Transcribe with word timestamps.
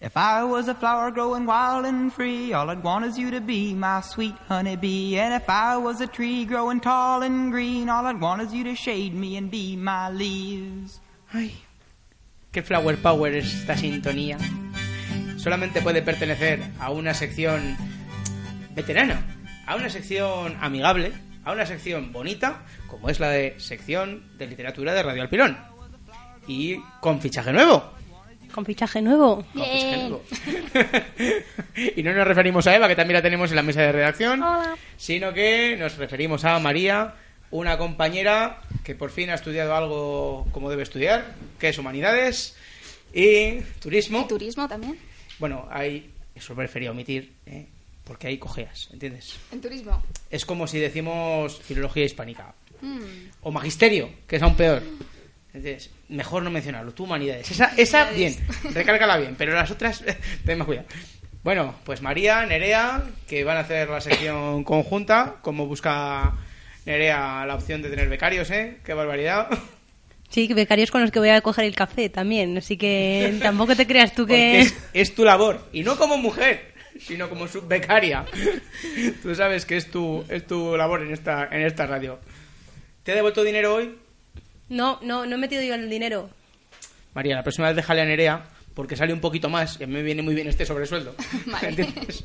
If 0.00 0.16
I 0.16 0.44
was 0.44 0.68
a 0.68 0.74
flower 0.74 1.10
growing 1.10 1.44
wild 1.44 1.84
and 1.84 2.12
free, 2.12 2.52
all 2.52 2.70
I'd 2.70 2.84
want 2.84 3.04
is 3.04 3.18
you 3.18 3.32
to 3.32 3.40
be 3.40 3.74
my 3.74 4.00
sweet 4.00 4.36
honeybee. 4.48 5.18
And 5.18 5.34
if 5.34 5.50
I 5.50 5.76
was 5.76 6.00
a 6.00 6.06
tree 6.06 6.44
growing 6.44 6.78
tall 6.78 7.22
and 7.22 7.50
green, 7.50 7.88
all 7.88 8.06
I'd 8.06 8.20
want 8.20 8.40
is 8.42 8.54
you 8.54 8.62
to 8.62 8.76
shade 8.76 9.12
me 9.12 9.36
and 9.36 9.50
be 9.50 9.74
my 9.74 10.08
leaves. 10.08 11.00
Ay, 11.34 11.50
qué 12.52 12.62
flower 12.62 12.96
power 12.96 13.34
es 13.34 13.52
esta 13.52 13.76
sintonía. 13.76 14.38
Solamente 15.36 15.82
puede 15.82 16.00
pertenecer 16.02 16.62
a 16.78 16.90
una 16.90 17.12
sección 17.12 17.76
veterana, 18.76 19.20
a 19.66 19.74
una 19.74 19.90
sección 19.90 20.56
amigable, 20.60 21.12
a 21.44 21.50
una 21.50 21.66
sección 21.66 22.12
bonita, 22.12 22.62
como 22.86 23.08
es 23.08 23.18
la 23.18 23.30
de 23.30 23.58
sección 23.58 24.38
de 24.38 24.46
literatura 24.46 24.94
de 24.94 25.02
Radio 25.02 25.22
Alpirón. 25.22 25.58
Y 26.46 26.80
con 27.00 27.20
fichaje 27.20 27.52
nuevo. 27.52 27.97
Con 28.52 28.64
fichaje 28.64 29.02
nuevo. 29.02 29.44
Con 29.52 29.62
fichaje 29.62 29.96
nuevo. 29.98 30.22
y 31.96 32.02
no 32.02 32.12
nos 32.12 32.26
referimos 32.26 32.66
a 32.66 32.74
Eva, 32.74 32.88
que 32.88 32.96
también 32.96 33.16
la 33.16 33.22
tenemos 33.22 33.50
en 33.50 33.56
la 33.56 33.62
mesa 33.62 33.82
de 33.82 33.92
redacción, 33.92 34.42
sino 34.96 35.32
que 35.32 35.76
nos 35.78 35.96
referimos 35.96 36.44
a 36.44 36.58
María, 36.58 37.14
una 37.50 37.78
compañera 37.78 38.60
que 38.84 38.94
por 38.94 39.10
fin 39.10 39.30
ha 39.30 39.34
estudiado 39.34 39.74
algo 39.74 40.46
como 40.52 40.70
debe 40.70 40.82
estudiar, 40.82 41.34
que 41.58 41.68
es 41.70 41.78
humanidades 41.78 42.56
y 43.12 43.60
turismo. 43.80 44.22
¿Y 44.22 44.28
turismo 44.28 44.68
también? 44.68 44.98
Bueno, 45.38 45.66
hay, 45.70 46.10
eso 46.34 46.54
prefería 46.54 46.90
omitir, 46.90 47.32
¿eh? 47.46 47.66
porque 48.04 48.26
hay 48.28 48.38
cojeas, 48.38 48.88
¿entiendes? 48.92 49.36
¿En 49.52 49.60
turismo? 49.60 50.02
Es 50.30 50.44
como 50.44 50.66
si 50.66 50.78
decimos 50.78 51.60
filología 51.60 52.04
hispánica. 52.04 52.54
Mm. 52.80 52.98
O 53.42 53.50
magisterio, 53.50 54.10
que 54.26 54.36
es 54.36 54.42
aún 54.42 54.56
peor. 54.56 54.82
Entonces, 55.54 55.90
mejor 56.08 56.42
no 56.42 56.50
mencionarlo. 56.50 56.92
Tú, 56.92 57.04
humanidades. 57.04 57.50
Esa, 57.50 57.72
esa 57.76 58.10
bien, 58.10 58.36
recárgala 58.74 59.16
bien, 59.16 59.34
pero 59.36 59.54
las 59.54 59.70
otras, 59.70 60.04
ten 60.44 60.58
más 60.58 60.66
cuidado. 60.66 60.86
Bueno, 61.42 61.74
pues 61.84 62.02
María, 62.02 62.44
Nerea, 62.46 63.04
que 63.26 63.44
van 63.44 63.56
a 63.56 63.60
hacer 63.60 63.88
la 63.88 64.00
sección 64.00 64.64
conjunta, 64.64 65.36
como 65.40 65.66
busca 65.66 66.34
Nerea 66.84 67.46
la 67.46 67.54
opción 67.54 67.80
de 67.80 67.90
tener 67.90 68.08
becarios, 68.08 68.50
¿eh? 68.50 68.78
Qué 68.84 68.92
barbaridad. 68.92 69.48
Sí, 70.28 70.52
becarios 70.52 70.90
con 70.90 71.00
los 71.00 71.10
que 71.10 71.20
voy 71.20 71.30
a 71.30 71.40
coger 71.40 71.64
el 71.64 71.74
café 71.74 72.10
también, 72.10 72.58
así 72.58 72.76
que 72.76 73.38
tampoco 73.42 73.74
te 73.74 73.86
creas 73.86 74.14
tú 74.14 74.26
que... 74.26 74.60
es, 74.60 74.74
es 74.92 75.14
tu 75.14 75.24
labor, 75.24 75.66
y 75.72 75.82
no 75.84 75.96
como 75.96 76.18
mujer, 76.18 76.74
sino 77.00 77.28
como 77.28 77.48
subbecaria. 77.48 78.26
Tú 79.22 79.34
sabes 79.34 79.64
que 79.64 79.76
es 79.76 79.90
tu, 79.90 80.24
es 80.28 80.46
tu 80.46 80.76
labor 80.76 81.02
en 81.02 81.12
esta, 81.12 81.48
en 81.50 81.62
esta 81.62 81.86
radio. 81.86 82.18
¿Te 83.04 83.12
he 83.12 83.14
devuelto 83.14 83.42
dinero 83.42 83.74
hoy? 83.74 83.96
No, 84.68 84.98
no, 85.02 85.26
no 85.26 85.34
he 85.34 85.38
metido 85.38 85.62
yo 85.62 85.74
el 85.74 85.88
dinero. 85.90 86.30
María, 87.14 87.36
la 87.36 87.42
próxima 87.42 87.68
vez 87.68 87.76
déjale 87.76 88.02
a 88.02 88.04
Nerea, 88.04 88.44
porque 88.74 88.96
sale 88.96 89.12
un 89.12 89.20
poquito 89.20 89.48
más, 89.48 89.80
y 89.80 89.84
a 89.84 89.86
mí 89.86 89.94
me 89.94 90.02
viene 90.02 90.22
muy 90.22 90.34
bien 90.34 90.46
este 90.46 90.66
sobresueldo. 90.66 91.14
Vale. 91.46 91.68
¿Entiendes? 91.68 92.24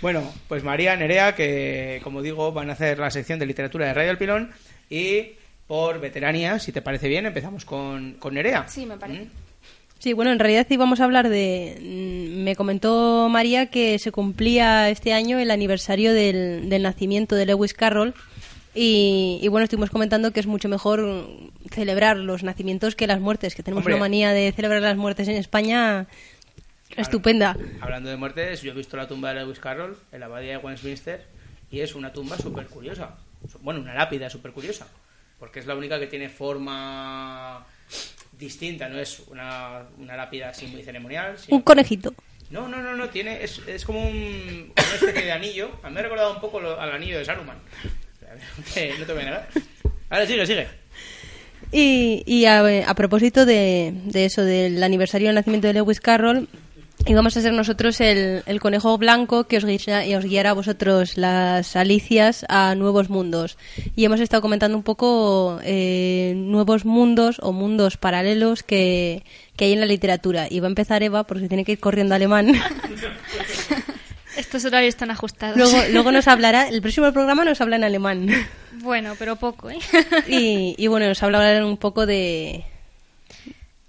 Bueno, 0.00 0.32
pues 0.48 0.62
María, 0.64 0.96
Nerea, 0.96 1.34
que 1.34 2.00
como 2.04 2.22
digo, 2.22 2.52
van 2.52 2.70
a 2.70 2.74
hacer 2.74 2.98
la 2.98 3.10
sección 3.10 3.38
de 3.38 3.46
literatura 3.46 3.86
de 3.86 3.94
Radio 3.94 4.10
El 4.10 4.18
Pilón, 4.18 4.50
y 4.90 5.32
por 5.66 6.00
veteranía, 6.00 6.58
si 6.58 6.72
te 6.72 6.82
parece 6.82 7.08
bien, 7.08 7.24
empezamos 7.26 7.64
con, 7.64 8.14
con 8.14 8.34
Nerea. 8.34 8.68
Sí, 8.68 8.84
me 8.86 8.96
parece. 8.98 9.24
¿Mm? 9.24 9.28
Sí, 9.98 10.12
bueno, 10.14 10.32
en 10.32 10.40
realidad 10.40 10.66
íbamos 10.68 11.00
a 11.00 11.04
hablar 11.04 11.28
de... 11.28 11.78
mm, 11.80 12.42
Me 12.42 12.56
comentó 12.56 13.28
María 13.30 13.66
que 13.66 13.98
se 14.00 14.10
cumplía 14.10 14.90
este 14.90 15.12
año 15.12 15.38
el 15.38 15.50
aniversario 15.52 16.12
del, 16.12 16.68
del 16.68 16.82
nacimiento 16.82 17.36
de 17.36 17.46
Lewis 17.46 17.72
Carroll 17.72 18.12
y, 18.74 19.38
y 19.40 19.46
bueno, 19.48 19.62
estuvimos 19.64 19.90
comentando 19.90 20.32
que 20.32 20.40
es 20.40 20.46
mucho 20.46 20.68
mejor 20.68 21.28
celebrar 21.70 22.16
los 22.16 22.42
nacimientos 22.42 22.94
que 22.96 23.06
las 23.06 23.20
muertes, 23.20 23.54
que 23.54 23.62
tenemos 23.62 23.82
Hombre. 23.82 23.94
una 23.94 24.00
manía 24.00 24.32
de 24.32 24.52
celebrar 24.52 24.82
las 24.82 24.96
muertes 24.96 25.28
en 25.28 25.36
España 25.36 26.06
estupenda. 26.96 27.56
Hablando 27.80 28.10
de 28.10 28.16
muertes, 28.16 28.62
yo 28.62 28.72
he 28.72 28.74
visto 28.74 28.96
la 28.96 29.08
tumba 29.08 29.32
de 29.32 29.40
Lewis 29.40 29.58
Carroll 29.58 29.96
en 30.12 30.20
la 30.20 30.26
abadía 30.26 30.52
de 30.52 30.56
Westminster 30.58 31.24
y 31.70 31.80
es 31.80 31.94
una 31.94 32.12
tumba 32.12 32.36
súper 32.38 32.66
curiosa. 32.66 33.16
Bueno, 33.60 33.80
una 33.80 33.94
lápida 33.94 34.28
súper 34.30 34.52
curiosa. 34.52 34.86
Porque 35.38 35.58
es 35.58 35.66
la 35.66 35.74
única 35.74 35.98
que 35.98 36.06
tiene 36.06 36.28
forma 36.28 37.66
distinta, 38.38 38.88
no 38.88 38.98
es 38.98 39.20
una, 39.28 39.82
una 39.98 40.16
lápida 40.16 40.50
así 40.50 40.66
muy 40.66 40.82
ceremonial. 40.82 41.36
sino- 41.38 41.56
Un 41.56 41.62
conejito. 41.62 42.14
No, 42.50 42.68
no, 42.68 42.82
no, 42.82 42.94
no, 42.94 43.08
tiene, 43.08 43.42
es, 43.42 43.60
es 43.66 43.84
como 43.84 44.00
un, 44.06 44.72
una 44.76 44.94
especie 44.94 45.24
de 45.24 45.32
anillo. 45.32 45.70
A 45.82 45.88
mí 45.88 45.94
me 45.94 46.00
ha 46.00 46.02
recordado 46.04 46.34
un 46.34 46.40
poco 46.40 46.60
lo- 46.60 46.78
al 46.80 46.92
anillo 46.92 47.18
de 47.18 47.24
Saruman. 47.24 47.56
No 48.20 48.64
te, 48.74 48.98
no 48.98 49.04
te 49.06 49.12
voy 49.12 49.22
a 49.22 49.24
negar. 49.24 49.48
Ahora 50.10 50.26
sigue, 50.26 50.46
sigue. 50.46 50.68
Y, 51.72 52.22
y 52.26 52.44
a, 52.44 52.94
propósito 52.94 53.46
de, 53.46 53.94
de 54.04 54.26
eso, 54.26 54.44
del 54.44 54.82
aniversario 54.82 55.28
del 55.28 55.36
nacimiento 55.36 55.68
de 55.68 55.72
Lewis 55.72 56.00
Carroll, 56.00 56.46
íbamos 57.06 57.36
a 57.36 57.40
ser 57.40 57.52
nosotros 57.52 58.00
el, 58.00 58.60
conejo 58.60 58.96
blanco 58.98 59.44
que 59.44 59.56
os, 59.56 59.64
y 59.64 60.14
os 60.14 60.24
guiara 60.24 60.50
a 60.50 60.54
vosotros 60.54 61.16
las 61.16 61.76
alicias 61.76 62.44
a 62.48 62.74
nuevos 62.74 63.10
mundos. 63.10 63.56
Y 63.96 64.04
hemos 64.04 64.20
estado 64.20 64.42
comentando 64.42 64.76
un 64.76 64.82
poco 64.82 65.58
eh, 65.64 66.34
nuevos 66.36 66.84
mundos 66.84 67.38
o 67.42 67.52
mundos 67.52 67.96
paralelos 67.96 68.62
que, 68.62 69.24
que 69.56 69.66
hay 69.66 69.72
en 69.72 69.80
la 69.80 69.86
literatura. 69.86 70.46
Y 70.50 70.60
va 70.60 70.66
a 70.66 70.70
empezar 70.70 71.02
Eva 71.02 71.24
porque 71.24 71.48
tiene 71.48 71.64
que 71.64 71.72
ir 71.72 71.80
corriendo 71.80 72.14
alemán. 72.14 72.52
Estos 74.42 74.64
horarios 74.64 74.88
están 74.94 75.10
ajustados. 75.10 75.56
luego, 75.56 75.78
luego 75.92 76.10
nos 76.12 76.26
hablará, 76.32 76.68
el 76.68 76.82
próximo 76.82 77.12
programa 77.12 77.44
nos 77.44 77.60
habla 77.60 77.76
en 77.76 77.84
alemán. 77.84 78.28
Bueno, 78.72 79.14
pero 79.18 79.36
poco, 79.36 79.70
¿eh? 79.70 79.78
Y, 80.26 80.74
y 80.76 80.86
bueno, 80.88 81.06
nos 81.06 81.22
hablará 81.22 81.64
un 81.64 81.76
poco 81.76 82.06
de, 82.06 82.64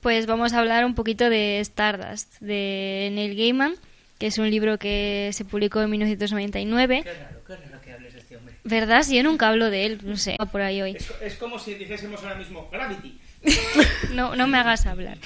Pues 0.02 0.26
vamos 0.28 0.54
a 0.54 0.60
hablar 0.60 0.86
un 0.86 0.94
poquito 0.96 1.30
de 1.30 1.60
Stardust, 1.62 2.40
de 2.40 3.10
Neil 3.14 3.36
Gaiman, 3.36 3.74
que 4.20 4.28
es 4.28 4.38
un 4.38 4.50
libro 4.52 4.78
que 4.78 5.32
se 5.34 5.44
publicó 5.44 5.82
en 5.82 5.90
1999. 5.90 7.02
Qué 7.04 7.14
raro, 7.14 7.44
qué 7.48 7.56
raro 7.56 7.82
que 7.82 7.92
hables 7.92 8.14
de 8.14 8.20
este 8.20 8.38
hombre. 8.38 8.56
¿Verdad? 8.64 9.02
Si 9.04 9.16
yo 9.16 9.24
nunca 9.24 9.50
hablo 9.50 9.70
de 9.72 9.86
él, 9.88 10.00
no 10.04 10.18
sé, 10.18 10.38
va 10.40 10.46
por 10.46 10.62
ahí 10.62 10.82
hoy. 10.82 10.96
Es, 10.98 11.12
es 11.22 11.36
como 11.36 11.58
si 11.58 11.74
dijésemos 11.74 12.22
ahora 12.24 12.36
mismo 12.36 12.70
Gravity. 12.72 13.20
No, 14.14 14.36
no 14.36 14.48
me 14.48 14.58
hagas 14.60 14.86
hablar. 14.86 15.18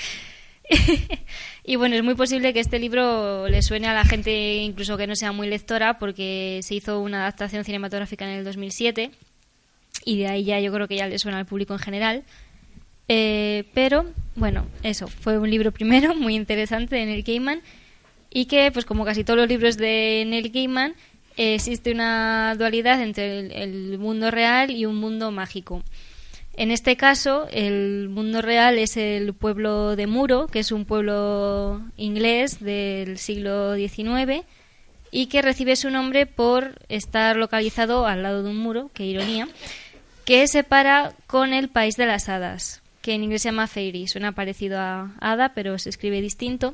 y 1.67 1.75
bueno, 1.75 1.95
es 1.95 2.03
muy 2.03 2.16
posible 2.16 2.51
que 2.53 2.59
este 2.61 2.79
libro 2.79 3.47
le 3.47 3.61
suene 3.61 3.88
a 3.88 3.94
la 3.94 4.05
gente 4.05 4.55
incluso 4.55 4.97
que 4.97 5.05
no 5.05 5.16
sea 5.16 5.31
muy 5.33 5.47
lectora 5.47 6.00
porque 6.00 6.61
se 6.63 6.73
hizo 6.75 7.00
una 7.01 7.22
adaptación 7.22 7.63
cinematográfica 7.63 8.25
en 8.25 8.39
el 8.39 8.44
2007 8.45 9.11
y 10.05 10.17
de 10.19 10.28
ahí 10.28 10.44
ya 10.45 10.59
yo 10.59 10.72
creo 10.73 10.88
que 10.88 10.95
ya 10.95 11.07
le 11.07 11.19
suena 11.19 11.38
al 11.38 11.45
público 11.45 11.73
en 11.73 11.79
general. 11.79 12.23
Eh, 13.09 13.66
pero 13.73 14.05
bueno, 14.35 14.66
eso, 14.83 15.07
fue 15.07 15.38
un 15.38 15.50
libro 15.50 15.72
primero 15.72 16.16
muy 16.16 16.35
interesante 16.35 16.95
de 16.95 17.05
Neil 17.05 17.23
Gaiman 17.23 17.61
y 18.29 18.45
que 18.45 18.72
pues 18.72 18.85
como 18.85 19.05
casi 19.05 19.23
todos 19.23 19.38
los 19.39 19.47
libros 19.49 19.78
de 19.78 20.23
Neil 20.28 20.49
Gaiman 20.51 20.94
eh, 21.38 21.55
existe 21.55 21.91
una 21.91 22.55
dualidad 22.57 23.01
entre 23.01 23.39
el- 23.39 23.51
el 23.51 23.97
mundo 23.99 24.31
real 24.31 24.72
y 24.72 24.85
un 24.85 24.95
mundo 24.95 25.31
mágico. 25.31 25.84
En 26.57 26.72
este 26.72 26.97
caso, 26.97 27.47
el 27.51 28.09
mundo 28.09 28.41
real 28.41 28.79
es 28.79 28.97
el 28.97 29.35
pueblo 29.35 29.95
de 29.95 30.07
Muro, 30.07 30.47
que 30.47 30.59
es 30.59 30.72
un 30.72 30.85
pueblo 30.85 31.84
inglés 31.97 32.59
del 32.59 33.20
siglo 33.20 33.76
XIX 33.76 34.43
y 35.11 35.28
que 35.28 35.43
recibe 35.43 35.76
su 35.76 35.91
nombre 35.91 36.26
por 36.26 36.73
estar 36.90 37.37
localizado 37.37 38.08
al 38.08 38.23
lado 38.23 38.41
de 38.41 38.49
un 38.49 38.58
muro, 38.58 38.90
qué 38.96 39.05
ironía, 39.05 39.47
que 40.26 40.47
separa 40.47 41.14
con 41.28 41.53
el 41.53 41.70
país 41.70 41.96
de 41.96 42.08
las 42.08 42.28
hadas, 42.28 42.81
que 43.03 43.14
en 43.14 43.23
inglés 43.23 43.43
se 43.43 43.49
llama 43.49 43.67
Fairy. 43.67 44.08
Suena 44.08 44.31
parecido 44.31 44.79
a 44.79 45.11
hada, 45.22 45.53
pero 45.53 45.78
se 45.78 45.90
escribe 45.90 46.22
distinto. 46.22 46.73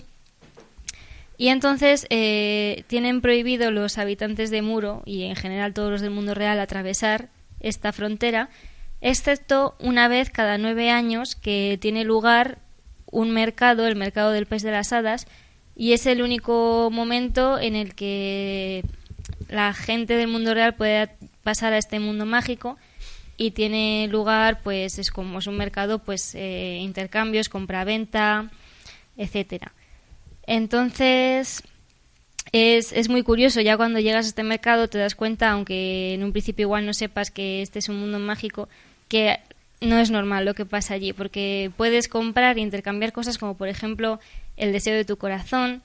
Y 1.37 1.49
entonces 1.49 2.07
eh, 2.09 2.85
tienen 2.87 3.19
prohibido 3.19 3.69
los 3.69 3.97
habitantes 3.97 4.49
de 4.49 4.61
Muro 4.61 5.03
y 5.05 5.23
en 5.23 5.35
general 5.35 5.73
todos 5.73 5.91
los 5.91 5.99
del 6.01 6.11
mundo 6.11 6.33
real 6.33 6.59
atravesar 6.61 7.27
esta 7.59 7.91
frontera, 7.91 8.49
excepto 9.03 9.75
una 9.79 10.07
vez 10.07 10.29
cada 10.29 10.57
nueve 10.57 10.89
años 10.89 11.35
que 11.35 11.77
tiene 11.79 12.05
lugar 12.05 12.57
un 13.11 13.31
mercado, 13.31 13.85
el 13.85 13.97
mercado 13.97 14.31
del 14.31 14.45
País 14.47 14.63
de 14.63 14.71
las 14.71 14.93
Hadas, 14.93 15.27
y 15.75 15.91
es 15.91 16.05
el 16.05 16.21
único 16.21 16.89
momento 16.91 17.59
en 17.59 17.75
el 17.75 17.95
que 17.95 18.83
la 19.49 19.73
gente 19.73 20.15
del 20.15 20.29
mundo 20.29 20.53
real 20.53 20.75
puede 20.75 21.09
pasar 21.43 21.73
a 21.73 21.77
este 21.77 21.99
mundo 21.99 22.25
mágico 22.25 22.77
y 23.35 23.51
tiene 23.51 24.07
lugar, 24.09 24.61
pues 24.63 24.97
es 24.97 25.11
como 25.11 25.39
es 25.39 25.47
un 25.47 25.57
mercado, 25.57 25.99
pues 25.99 26.33
eh, 26.33 26.79
intercambios, 26.81 27.49
compra-venta, 27.49 28.51
etcétera. 29.17 29.73
Entonces, 30.47 31.61
es, 32.53 32.93
es 32.93 33.09
muy 33.09 33.23
curioso, 33.23 33.59
ya 33.59 33.75
cuando 33.75 33.99
llegas 33.99 34.25
a 34.25 34.29
este 34.29 34.43
mercado 34.43 34.87
te 34.87 34.97
das 34.97 35.15
cuenta, 35.15 35.51
aunque 35.51 36.13
en 36.13 36.23
un 36.23 36.31
principio 36.31 36.63
igual 36.63 36.85
no 36.85 36.93
sepas 36.93 37.31
que 37.31 37.61
este 37.61 37.79
es 37.79 37.89
un 37.89 37.99
mundo 37.99 38.17
mágico, 38.19 38.69
que 39.13 39.39
no 39.79 39.99
es 39.99 40.09
normal 40.09 40.43
lo 40.43 40.55
que 40.55 40.65
pasa 40.65 40.95
allí, 40.95 41.13
porque 41.13 41.69
puedes 41.77 42.07
comprar 42.07 42.57
e 42.57 42.61
intercambiar 42.61 43.13
cosas 43.13 43.37
como 43.37 43.55
por 43.55 43.67
ejemplo 43.67 44.19
el 44.57 44.71
deseo 44.71 44.95
de 44.95 45.05
tu 45.05 45.17
corazón, 45.17 45.83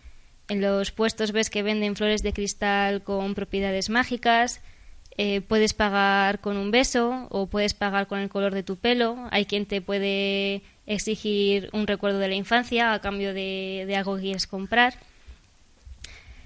en 0.48 0.62
los 0.62 0.92
puestos 0.92 1.32
ves 1.32 1.50
que 1.50 1.62
venden 1.62 1.94
flores 1.94 2.22
de 2.22 2.32
cristal 2.32 3.02
con 3.02 3.34
propiedades 3.34 3.90
mágicas, 3.90 4.62
eh, 5.18 5.42
puedes 5.42 5.74
pagar 5.74 6.40
con 6.40 6.56
un 6.56 6.70
beso 6.70 7.26
o 7.28 7.48
puedes 7.48 7.74
pagar 7.74 8.06
con 8.06 8.20
el 8.20 8.30
color 8.30 8.54
de 8.54 8.62
tu 8.62 8.76
pelo, 8.76 9.28
hay 9.30 9.44
quien 9.44 9.66
te 9.66 9.82
puede 9.82 10.62
exigir 10.86 11.68
un 11.74 11.86
recuerdo 11.86 12.20
de 12.20 12.28
la 12.28 12.34
infancia 12.34 12.94
a 12.94 13.00
cambio 13.02 13.34
de, 13.34 13.92
algo 13.94 14.16
que 14.16 14.22
quieres 14.22 14.46
comprar. 14.46 14.94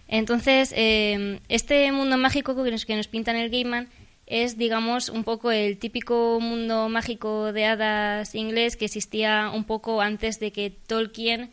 Entonces, 0.09 0.75
eh, 0.77 1.39
este 1.49 1.93
mundo 1.93 2.17
mágico 2.17 2.61
que 2.61 2.73
nos, 2.73 2.85
que 2.85 2.97
nos 2.97 3.07
pinta 3.07 3.31
en 3.31 3.37
el 3.37 3.51
Gaiman 3.51 3.89
es, 4.33 4.57
digamos, 4.57 5.11
un 5.11 5.25
poco 5.25 5.51
el 5.51 5.77
típico 5.77 6.39
mundo 6.41 6.89
mágico 6.89 7.53
de 7.53 7.67
hadas 7.67 8.35
inglés 8.35 8.79
que 8.79 8.87
existía 8.87 9.51
un 9.55 9.65
poco 9.65 10.01
antes 10.01 10.41
de 10.41 10.53
que 10.53 10.71
Tolkien 10.71 11.51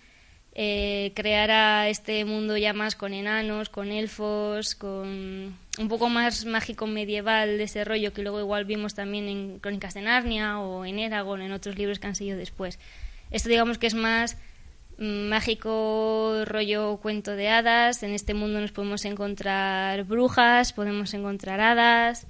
eh, 0.56 1.12
creara 1.14 1.90
este 1.90 2.24
mundo 2.24 2.56
ya 2.56 2.72
más 2.72 2.96
con 2.96 3.14
enanos, 3.14 3.68
con 3.68 3.92
elfos, 3.92 4.76
con 4.76 5.58
un 5.78 5.88
poco 5.90 6.08
más 6.08 6.46
mágico 6.46 6.88
medieval 6.88 7.58
de 7.58 7.66
ese 7.66 7.84
rollo 7.84 8.14
que 8.14 8.22
luego 8.22 8.40
igual 8.40 8.64
vimos 8.64 8.96
también 8.96 9.28
en 9.28 9.60
Crónicas 9.60 9.94
de 9.94 10.04
Narnia 10.04 10.60
o 10.60 10.86
en 10.86 11.00
Eragon, 11.00 11.42
en 11.42 11.52
otros 11.52 11.78
libros 11.78 12.00
que 12.00 12.08
han 12.08 12.16
seguido 12.16 12.38
después. 12.38 12.80
Esto 13.30 13.50
digamos 13.50 13.78
que 13.78 13.88
es 13.88 13.94
más 13.94 14.38
mm, 14.98 15.28
mágico 15.28 16.46
rollo 16.46 16.96
cuento 17.02 17.36
de 17.36 17.50
hadas. 17.50 18.04
En 18.04 18.12
este 18.14 18.34
mundo 18.34 18.62
nos 18.62 18.72
podemos 18.72 19.04
encontrar 19.04 20.06
brujas, 20.06 20.72
podemos 20.72 21.14
encontrar 21.14 21.60
hadas, 21.60 22.26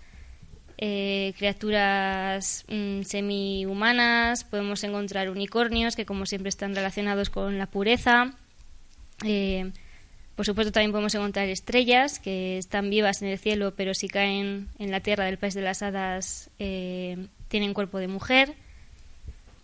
eh, 0.82 1.34
criaturas 1.38 2.64
mm, 2.70 3.02
semi-humanas, 3.02 4.46
podemos 4.46 4.82
encontrar 4.86 5.30
unicornios 5.30 5.98
que 5.98 6.06
como 6.06 6.26
siempre 6.26 6.48
están 6.48 6.74
relacionados 6.74 7.30
con 7.30 7.58
la 7.58 7.66
pureza. 7.66 8.32
Eh, 9.26 9.72
por 10.38 10.46
supuesto 10.46 10.72
también 10.72 10.92
podemos 10.92 11.14
encontrar 11.16 11.50
estrellas 11.50 12.20
que 12.20 12.58
están 12.58 12.90
vivas 12.90 13.22
en 13.22 13.28
el 13.28 13.38
cielo 13.38 13.74
pero 13.76 13.94
si 13.94 14.08
caen 14.08 14.70
en 14.80 14.92
la 14.92 15.02
tierra 15.02 15.26
del 15.26 15.38
país 15.38 15.54
de 15.54 15.62
las 15.62 15.82
hadas 15.82 16.50
eh, 16.60 17.28
tienen 17.50 17.74
cuerpo 17.74 17.98
de 17.98 18.08
mujer 18.08 18.54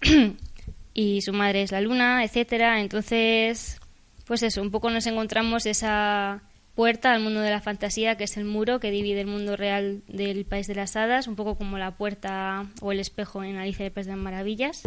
y 0.94 1.22
su 1.22 1.32
madre 1.32 1.62
es 1.62 1.72
la 1.72 1.80
luna, 1.80 2.26
etcétera. 2.26 2.82
Entonces, 2.82 3.80
pues 4.28 4.44
eso, 4.44 4.62
un 4.62 4.72
poco 4.72 4.90
nos 4.90 5.08
encontramos 5.08 5.66
esa 5.66 6.42
puerta 6.76 7.14
al 7.14 7.22
mundo 7.22 7.40
de 7.40 7.50
la 7.50 7.62
fantasía, 7.62 8.18
que 8.18 8.26
es 8.26 8.38
el 8.38 8.46
muro 8.46 8.80
que 8.80 8.92
divide 8.92 9.22
el 9.22 9.28
mundo 9.28 9.56
real 9.56 10.02
del 10.08 10.46
País 10.46 10.68
de 10.68 10.76
las 10.76 10.96
Hadas, 10.96 11.28
un 11.28 11.36
poco 11.36 11.56
como 11.56 11.78
la 11.78 11.92
puerta 11.92 12.68
o 12.82 12.92
el 12.92 13.00
espejo 13.00 13.44
en 13.44 13.58
Alicia 13.58 13.84
del 13.84 13.94
País 13.94 14.06
de 14.06 14.12
las 14.12 14.22
Maravillas. 14.22 14.84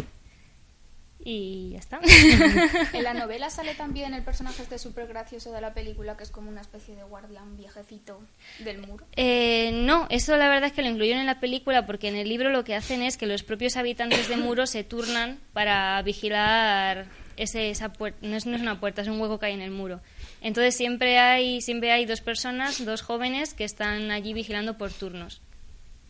Y 1.21 1.71
ya 1.73 1.79
está. 1.79 1.99
En 2.93 3.03
la 3.03 3.13
novela 3.13 3.49
sale 3.49 3.75
también 3.75 4.13
el 4.13 4.23
personaje 4.23 4.61
este 4.63 4.79
súper 4.79 5.07
gracioso 5.07 5.51
de 5.51 5.59
la 5.59 5.73
película, 5.73 6.15
que 6.15 6.23
es 6.23 6.31
como 6.31 6.49
una 6.49 6.61
especie 6.61 6.95
de 6.95 7.03
guardián 7.03 7.57
viejecito 7.57 8.21
del 8.59 8.79
muro. 8.79 9.05
Eh, 9.17 9.71
no, 9.73 10.07
eso 10.09 10.37
la 10.37 10.47
verdad 10.47 10.67
es 10.67 10.73
que 10.73 10.81
lo 10.81 10.89
incluyeron 10.89 11.19
en 11.19 11.25
la 11.25 11.41
película 11.41 11.85
porque 11.85 12.07
en 12.07 12.15
el 12.15 12.29
libro 12.29 12.51
lo 12.51 12.63
que 12.63 12.75
hacen 12.75 13.01
es 13.01 13.17
que 13.17 13.25
los 13.25 13.43
propios 13.43 13.75
habitantes 13.75 14.29
de 14.29 14.37
muro 14.37 14.65
se 14.65 14.85
turnan 14.85 15.39
para 15.51 16.01
vigilar 16.03 17.07
ese, 17.35 17.69
esa 17.69 17.91
puerta. 17.91 18.19
No 18.21 18.37
es, 18.37 18.45
no 18.45 18.55
es 18.55 18.61
una 18.61 18.79
puerta, 18.79 19.01
es 19.01 19.07
un 19.09 19.19
hueco 19.19 19.39
que 19.39 19.47
hay 19.47 19.53
en 19.53 19.61
el 19.61 19.71
muro. 19.71 19.99
Entonces 20.41 20.75
siempre 20.75 21.19
hay, 21.19 21.61
siempre 21.61 21.91
hay 21.91 22.05
dos 22.05 22.21
personas, 22.21 22.83
dos 22.85 23.01
jóvenes 23.01 23.53
que 23.53 23.65
están 23.65 24.11
allí 24.11 24.33
vigilando 24.33 24.77
por 24.77 24.91
turnos. 24.91 25.41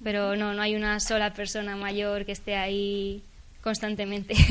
Pero 0.03 0.35
no, 0.35 0.53
no 0.53 0.61
hay 0.61 0.75
una 0.75 0.99
sola 0.99 1.33
persona 1.33 1.75
mayor 1.75 2.25
que 2.25 2.31
esté 2.31 2.55
ahí 2.55 3.23
constantemente. 3.61 4.35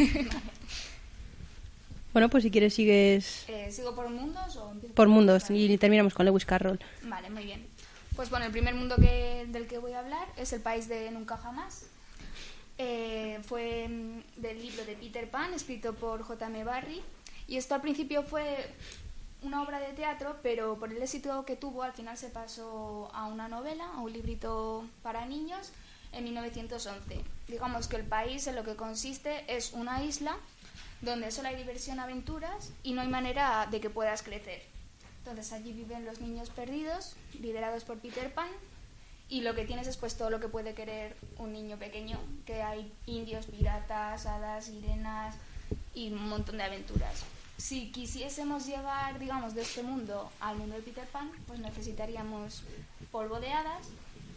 Bueno, 2.13 2.31
pues 2.31 2.43
si 2.43 2.51
quieres 2.51 2.75
sigues 2.75 3.45
Eh, 3.49 3.71
¿Sigo 3.71 3.95
por 3.95 4.09
mundos 4.09 4.57
o 4.57 4.73
empiezo 4.73 4.95
por 4.95 5.09
mundos 5.09 5.51
y 5.51 5.77
terminamos 5.79 6.15
con 6.15 6.27
Lewis 6.27 6.45
Carroll. 6.45 6.81
Vale, 7.03 7.31
muy 7.31 7.45
bien. 7.45 7.67
Pues 8.17 8.31
bueno, 8.31 8.47
el 8.47 8.51
primer 8.51 8.75
mundo 8.75 8.97
que, 8.97 9.47
del 9.49 9.67
que 9.67 9.79
voy 9.79 9.93
a 9.93 10.01
hablar 10.01 10.27
es 10.37 10.53
el 10.53 10.61
país 10.61 10.89
de 10.89 11.11
Nunca 11.11 11.37
Jamás. 11.37 11.87
Eh, 12.79 13.39
fue 13.45 13.87
mm, 13.89 14.41
del 14.41 14.61
libro 14.61 14.85
de 14.85 14.95
Peter 14.95 15.31
Pan, 15.31 15.53
escrito 15.53 15.95
por 15.95 16.23
J.M. 16.23 16.65
Barrie. 16.65 17.03
Y 17.47 17.57
esto 17.57 17.75
al 17.75 17.83
principio 17.83 18.23
fue 18.23 18.69
una 19.43 19.62
obra 19.62 19.79
de 19.81 19.93
teatro, 19.93 20.38
pero 20.43 20.79
por 20.79 20.93
el 20.93 21.02
éxito 21.02 21.44
que 21.44 21.56
tuvo, 21.56 21.82
al 21.82 21.93
final 21.93 22.17
se 22.17 22.29
pasó 22.29 23.11
a 23.12 23.26
una 23.26 23.49
novela, 23.49 23.87
a 23.94 24.00
un 24.00 24.12
librito 24.12 24.85
para 25.02 25.26
niños, 25.26 25.73
en 26.12 26.25
1911. 26.25 27.23
Digamos 27.46 27.88
que 27.88 27.96
el 27.96 28.05
país 28.05 28.46
en 28.46 28.56
lo 28.56 28.64
que 28.64 28.76
consiste 28.76 29.44
es 29.55 29.73
una 29.73 30.02
isla 30.02 30.37
donde 31.00 31.31
solo 31.31 31.49
hay 31.49 31.56
diversión, 31.56 32.00
aventuras 32.00 32.73
y 32.82 32.93
no 32.93 33.02
hay 33.02 33.08
manera 33.08 33.67
de 33.70 33.81
que 33.81 33.90
puedas 33.90 34.23
crecer. 34.23 34.62
Entonces 35.19 35.52
allí 35.52 35.73
viven 35.73 36.05
los 36.05 36.20
niños 36.20 36.50
perdidos, 36.50 37.14
liderados 37.41 37.84
por 37.84 37.99
Peter 37.99 38.32
Pan, 38.32 38.49
y 39.29 39.43
lo 39.43 39.55
que 39.55 39.67
tienes 39.67 39.87
es 39.87 39.99
pues 39.99 40.17
todo 40.17 40.31
lo 40.31 40.41
que 40.41 40.49
puede 40.49 40.75
querer 40.75 41.14
un 41.37 41.52
niño 41.52 41.76
pequeño, 41.76 42.19
que 42.46 42.62
hay 42.62 42.91
indios, 43.05 43.46
piratas, 43.46 44.25
hadas, 44.25 44.64
sirenas 44.64 45.37
y 45.94 46.11
un 46.11 46.29
montón 46.29 46.56
de 46.56 46.64
aventuras. 46.64 47.25
Si 47.58 47.90
quisiésemos 47.90 48.66
llevar, 48.66 49.19
digamos, 49.19 49.55
de 49.55 49.62
este 49.62 49.82
mundo 49.82 50.31
al 50.40 50.56
mundo 50.56 50.76
de 50.76 50.82
Peter 50.82 51.06
Pan, 51.08 51.31
pues 51.46 51.58
necesitaríamos 51.58 52.62
polvo 53.10 53.40
de 53.40 53.50
hadas, 53.50 53.88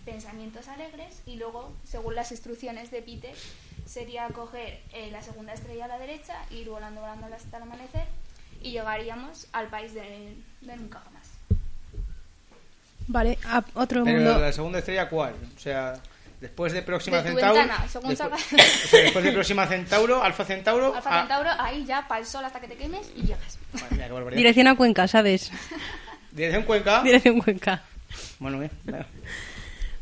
pensamientos 0.05 0.67
alegres 0.67 1.21
y 1.27 1.35
luego, 1.35 1.71
según 1.83 2.15
las 2.15 2.31
instrucciones 2.31 2.89
de 2.89 3.01
Peter, 3.03 3.35
sería 3.85 4.27
coger 4.29 4.81
eh, 4.91 5.11
la 5.11 5.21
segunda 5.21 5.53
estrella 5.53 5.85
a 5.85 5.87
la 5.87 5.99
derecha, 5.99 6.35
ir 6.49 6.67
volando, 6.69 7.01
volando 7.01 7.27
hasta 7.33 7.57
el 7.57 7.63
amanecer 7.63 8.05
y 8.63 8.71
llegaríamos 8.71 9.47
al 9.53 9.67
país 9.67 9.93
de, 9.93 10.35
de 10.61 10.75
nunca 10.77 10.99
jamás. 10.99 11.27
Vale, 13.07 13.37
a 13.45 13.63
otro 13.75 14.03
Pero 14.03 14.17
mundo. 14.17 14.39
la 14.39 14.51
segunda 14.51 14.79
estrella, 14.79 15.09
¿cuál? 15.09 15.35
O 15.55 15.59
sea, 15.59 15.93
después 16.41 16.73
de 16.73 16.81
Próxima 16.81 17.21
De 17.21 17.29
Centauro. 17.29 17.53
ventana, 17.59 17.87
según 17.87 18.09
después, 18.09 18.31
salga- 18.41 18.55
o 18.85 18.87
sea, 18.89 19.01
después 19.03 19.23
de 19.23 19.31
Próxima 19.31 19.67
Centauro, 19.67 20.21
Alfa 20.23 20.43
Centauro. 20.43 20.93
Alfa 20.95 21.19
Centauro, 21.19 21.49
ahí 21.59 21.85
ya 21.85 22.05
para 22.07 22.19
el 22.21 22.25
sol 22.27 22.43
hasta 22.43 22.59
que 22.59 22.67
te 22.67 22.75
quemes 22.75 23.09
y 23.15 23.21
llegas. 23.21 23.57
mía. 23.91 24.09
Dirección 24.35 24.67
a 24.67 24.75
Cuenca, 24.75 25.07
¿sabes? 25.07 25.51
Dirección 26.31 26.63
Cuenca. 26.63 27.01
Dirección 27.03 27.39
Cuenca. 27.41 27.83
Bueno, 28.39 28.59
bien. 28.59 28.71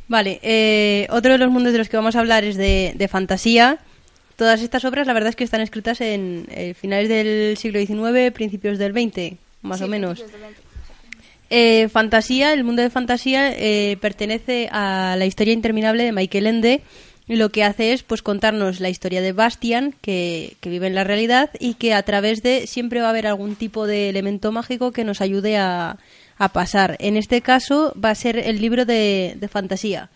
Vale, 0.07 0.39
eh, 0.41 1.05
otro 1.11 1.33
de 1.33 1.37
los 1.37 1.51
mundos 1.51 1.71
de 1.71 1.77
los 1.77 1.87
que 1.89 1.97
vamos 1.97 2.15
a 2.15 2.19
hablar 2.19 2.43
es 2.43 2.57
de, 2.57 2.93
de 2.95 3.07
fantasía. 3.07 3.77
Todas 4.35 4.61
estas 4.61 4.83
obras, 4.85 5.05
la 5.05 5.13
verdad 5.13 5.29
es 5.29 5.35
que 5.35 5.43
están 5.43 5.61
escritas 5.61 6.01
en 6.01 6.47
eh, 6.49 6.73
finales 6.73 7.09
del 7.09 7.57
siglo 7.57 7.79
XIX, 7.79 8.31
principios 8.33 8.79
del 8.79 8.93
XX, 8.93 9.37
más 9.61 9.79
Sí, 9.79 9.83
o 9.83 9.87
menos. 9.87 10.19
principios 10.19 10.31
del 10.31 10.41
20. 10.53 10.68
Eh, 11.49 11.89
fantasía, 11.89 12.53
el 12.53 12.63
mundo 12.63 12.81
de 12.81 12.89
fantasía 12.89 13.51
eh, 13.51 13.97
pertenece 14.01 14.69
a 14.71 15.15
la 15.17 15.25
historia 15.25 15.53
interminable 15.53 16.03
de 16.03 16.11
Michael 16.11 16.47
Ende 16.47 16.81
y 17.27 17.35
lo 17.35 17.49
que 17.49 17.63
hace 17.63 17.93
es 17.93 18.03
pues 18.03 18.21
contarnos 18.21 18.79
la 18.79 18.89
historia 18.89 19.21
de 19.21 19.33
Bastian 19.33 19.95
que, 20.01 20.57
que 20.61 20.69
vive 20.69 20.87
en 20.87 20.95
la 20.95 21.03
realidad 21.03 21.49
y 21.59 21.75
que 21.75 21.93
a 21.93 22.03
través 22.03 22.43
de 22.43 22.67
siempre 22.67 23.01
va 23.01 23.07
a 23.07 23.09
haber 23.11 23.27
algún 23.27 23.55
tipo 23.55 23.87
de 23.87 24.09
elemento 24.09 24.51
mágico 24.51 24.91
que 24.91 25.03
nos 25.03 25.21
ayude 25.21 25.57
a, 25.57 25.97
a 26.37 26.49
pasar. 26.49 26.97
En 26.99 27.17
este 27.17 27.41
caso 27.41 27.93
va 28.03 28.11
a 28.11 28.15
ser 28.15 28.37
el 28.37 28.61
libro 28.61 28.85
de, 28.85 29.35
de 29.39 29.47
fantasía 29.47 30.09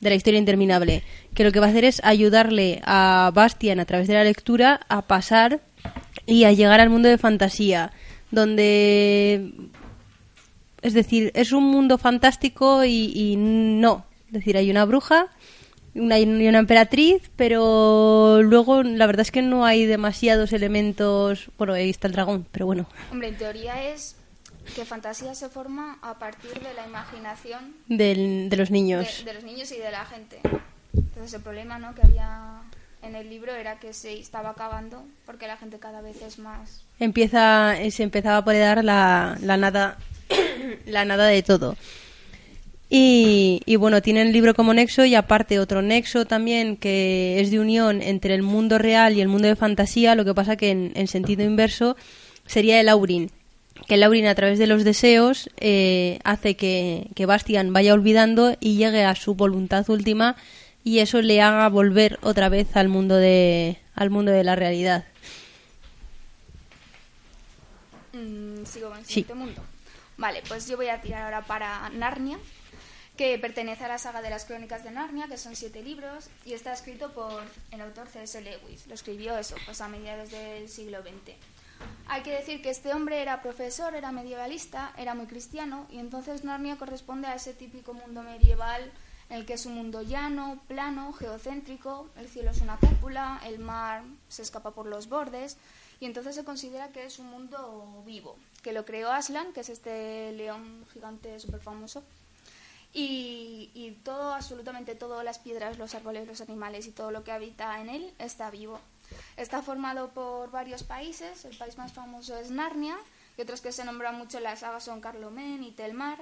de 0.00 0.10
la 0.10 0.16
historia 0.16 0.38
interminable, 0.38 1.02
que 1.34 1.44
lo 1.44 1.50
que 1.50 1.60
va 1.60 1.66
a 1.66 1.70
hacer 1.70 1.84
es 1.84 2.00
ayudarle 2.04 2.80
a 2.84 3.32
Bastian 3.34 3.80
a 3.80 3.84
través 3.84 4.06
de 4.06 4.14
la 4.14 4.24
lectura 4.24 4.80
a 4.88 5.02
pasar 5.02 5.60
y 6.24 6.44
a 6.44 6.52
llegar 6.52 6.80
al 6.80 6.90
mundo 6.90 7.08
de 7.08 7.18
fantasía, 7.18 7.90
donde 8.30 9.52
es 10.82 10.94
decir, 10.94 11.30
es 11.34 11.52
un 11.52 11.64
mundo 11.64 11.98
fantástico 11.98 12.84
y, 12.84 13.12
y 13.14 13.36
no. 13.36 14.04
Es 14.28 14.32
decir, 14.34 14.56
hay 14.56 14.70
una 14.70 14.84
bruja 14.84 15.28
una, 15.94 16.18
y 16.18 16.48
una 16.48 16.58
emperatriz, 16.58 17.30
pero 17.36 18.40
luego 18.42 18.82
la 18.82 19.06
verdad 19.06 19.22
es 19.22 19.30
que 19.30 19.42
no 19.42 19.64
hay 19.64 19.86
demasiados 19.86 20.52
elementos. 20.52 21.50
Bueno, 21.58 21.74
ahí 21.74 21.90
está 21.90 22.06
el 22.06 22.12
dragón, 22.12 22.46
pero 22.50 22.66
bueno. 22.66 22.86
Hombre, 23.10 23.28
en 23.28 23.36
teoría 23.36 23.90
es 23.90 24.16
que 24.74 24.84
fantasía 24.84 25.34
se 25.34 25.48
forma 25.48 25.98
a 26.02 26.18
partir 26.18 26.52
de 26.52 26.74
la 26.74 26.86
imaginación 26.86 27.74
Del, 27.88 28.48
de 28.50 28.56
los 28.56 28.68
de, 28.68 28.72
niños. 28.72 29.24
de 29.24 29.34
los 29.34 29.44
niños 29.44 29.72
y 29.72 29.78
de 29.78 29.90
la 29.90 30.04
gente. 30.04 30.40
Entonces 30.94 31.34
el 31.34 31.42
problema 31.42 31.78
¿no? 31.78 31.94
que 31.94 32.02
había 32.02 32.60
en 33.02 33.14
el 33.14 33.28
libro 33.30 33.54
era 33.54 33.78
que 33.78 33.92
se 33.92 34.18
estaba 34.18 34.50
acabando 34.50 35.04
porque 35.26 35.46
la 35.46 35.56
gente 35.56 35.78
cada 35.78 36.00
vez 36.00 36.20
es 36.22 36.38
más... 36.38 36.82
Empieza, 36.98 37.76
se 37.90 38.02
empezaba 38.02 38.38
a 38.38 38.44
poder 38.44 38.84
la, 38.84 39.38
la 39.40 39.56
nada, 39.56 39.98
la 40.86 41.04
nada 41.04 41.26
de 41.26 41.42
todo. 41.42 41.76
Y, 42.90 43.60
y 43.66 43.76
bueno, 43.76 44.00
tiene 44.00 44.22
el 44.22 44.32
libro 44.32 44.54
como 44.54 44.72
nexo 44.72 45.04
y 45.04 45.14
aparte 45.14 45.58
otro 45.58 45.82
nexo 45.82 46.24
también 46.24 46.76
que 46.76 47.38
es 47.40 47.50
de 47.50 47.60
unión 47.60 48.00
entre 48.00 48.34
el 48.34 48.42
mundo 48.42 48.78
real 48.78 49.14
y 49.14 49.20
el 49.20 49.28
mundo 49.28 49.46
de 49.46 49.56
fantasía, 49.56 50.14
lo 50.14 50.24
que 50.24 50.34
pasa 50.34 50.56
que 50.56 50.70
en, 50.70 50.92
en 50.94 51.06
sentido 51.06 51.44
inverso 51.44 51.96
sería 52.46 52.80
el 52.80 52.88
Aurin, 52.88 53.30
que 53.86 53.96
Laurin 53.96 54.26
a 54.26 54.34
través 54.34 54.58
de 54.58 54.66
los 54.66 54.84
deseos 54.84 55.50
eh, 55.58 56.18
hace 56.24 56.56
que, 56.56 57.08
que 57.14 57.26
Bastian 57.26 57.72
vaya 57.72 57.92
olvidando 57.94 58.56
y 58.58 58.76
llegue 58.76 59.04
a 59.04 59.14
su 59.14 59.34
voluntad 59.34 59.88
última 59.88 60.36
y 60.88 61.00
eso 61.00 61.20
le 61.20 61.42
haga 61.42 61.68
volver 61.68 62.18
otra 62.22 62.48
vez 62.48 62.74
al 62.74 62.88
mundo 62.88 63.14
de, 63.16 63.78
al 63.94 64.08
mundo 64.08 64.32
de 64.32 64.42
la 64.42 64.56
realidad. 64.56 65.04
Mm, 68.14 68.64
sigo 68.64 68.88
con 68.88 68.98
el 68.98 69.04
Sí. 69.04 69.26
mundo. 69.34 69.62
Vale, 70.16 70.42
pues 70.48 70.66
yo 70.66 70.76
voy 70.78 70.88
a 70.88 71.00
tirar 71.02 71.24
ahora 71.24 71.42
para 71.42 71.90
Narnia, 71.90 72.38
que 73.18 73.38
pertenece 73.38 73.84
a 73.84 73.88
la 73.88 73.98
saga 73.98 74.22
de 74.22 74.30
las 74.30 74.46
Crónicas 74.46 74.82
de 74.82 74.90
Narnia, 74.90 75.26
que 75.28 75.36
son 75.36 75.54
siete 75.56 75.82
libros, 75.82 76.30
y 76.46 76.54
está 76.54 76.72
escrito 76.72 77.12
por 77.12 77.42
el 77.70 77.80
autor 77.82 78.08
C.S. 78.08 78.40
Lewis. 78.40 78.86
Lo 78.86 78.94
escribió 78.94 79.36
eso, 79.36 79.56
pues 79.66 79.82
a 79.82 79.88
mediados 79.88 80.30
del 80.30 80.70
siglo 80.70 81.02
XX. 81.02 81.36
Hay 82.08 82.22
que 82.22 82.32
decir 82.32 82.62
que 82.62 82.70
este 82.70 82.94
hombre 82.94 83.20
era 83.20 83.42
profesor, 83.42 83.94
era 83.94 84.10
medievalista, 84.10 84.92
era 84.96 85.14
muy 85.14 85.26
cristiano, 85.26 85.86
y 85.90 85.98
entonces 85.98 86.44
Narnia 86.44 86.76
corresponde 86.76 87.28
a 87.28 87.34
ese 87.34 87.52
típico 87.52 87.92
mundo 87.92 88.22
medieval 88.22 88.90
en 89.30 89.36
el 89.36 89.46
que 89.46 89.54
es 89.54 89.66
un 89.66 89.74
mundo 89.74 90.02
llano, 90.02 90.60
plano, 90.68 91.12
geocéntrico, 91.12 92.08
el 92.16 92.28
cielo 92.28 92.50
es 92.50 92.60
una 92.60 92.78
cúpula, 92.78 93.40
el 93.44 93.58
mar 93.58 94.02
se 94.28 94.42
escapa 94.42 94.70
por 94.70 94.86
los 94.86 95.08
bordes, 95.08 95.58
y 96.00 96.06
entonces 96.06 96.34
se 96.34 96.44
considera 96.44 96.88
que 96.88 97.04
es 97.04 97.18
un 97.18 97.26
mundo 97.26 98.02
vivo, 98.06 98.36
que 98.62 98.72
lo 98.72 98.84
creó 98.84 99.10
Aslan, 99.10 99.52
que 99.52 99.60
es 99.60 99.68
este 99.68 100.32
león 100.32 100.86
gigante 100.92 101.38
súper 101.40 101.60
famoso, 101.60 102.02
y, 102.92 103.98
todo, 104.02 104.34
absolutamente 104.34 104.94
todo, 104.94 105.22
las 105.22 105.38
piedras, 105.38 105.78
los 105.78 105.94
árboles, 105.94 106.26
los 106.26 106.40
animales 106.40 106.86
y 106.86 106.92
todo 106.92 107.10
lo 107.10 107.22
que 107.22 107.32
habita 107.32 107.80
en 107.80 107.90
él 107.90 108.14
está 108.18 108.50
vivo. 108.50 108.80
Está 109.36 109.62
formado 109.62 110.08
por 110.08 110.50
varios 110.50 110.82
países, 110.82 111.44
el 111.44 111.56
país 111.56 111.76
más 111.76 111.92
famoso 111.92 112.36
es 112.36 112.50
Narnia, 112.50 112.96
y 113.36 113.42
otros 113.42 113.60
que 113.60 113.72
se 113.72 113.84
nombran 113.84 114.16
mucho 114.16 114.38
en 114.38 114.44
la 114.44 114.56
saga 114.56 114.80
son 114.80 115.00
Carlomen 115.00 115.62
y 115.62 115.72
Telmar, 115.72 116.18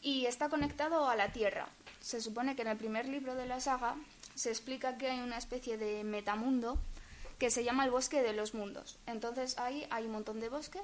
y 0.00 0.26
está 0.26 0.48
conectado 0.48 1.08
a 1.08 1.16
la 1.16 1.32
Tierra. 1.32 1.66
Se 2.06 2.20
supone 2.20 2.54
que 2.54 2.62
en 2.62 2.68
el 2.68 2.76
primer 2.76 3.08
libro 3.08 3.34
de 3.34 3.46
la 3.46 3.58
saga 3.58 3.96
se 4.36 4.50
explica 4.50 4.96
que 4.96 5.10
hay 5.10 5.18
una 5.18 5.38
especie 5.38 5.76
de 5.76 6.04
metamundo 6.04 6.78
que 7.40 7.50
se 7.50 7.64
llama 7.64 7.84
el 7.84 7.90
bosque 7.90 8.22
de 8.22 8.32
los 8.32 8.54
mundos. 8.54 8.96
Entonces 9.08 9.58
ahí 9.58 9.88
hay 9.90 10.04
un 10.04 10.12
montón 10.12 10.38
de 10.38 10.48
bosque, 10.48 10.78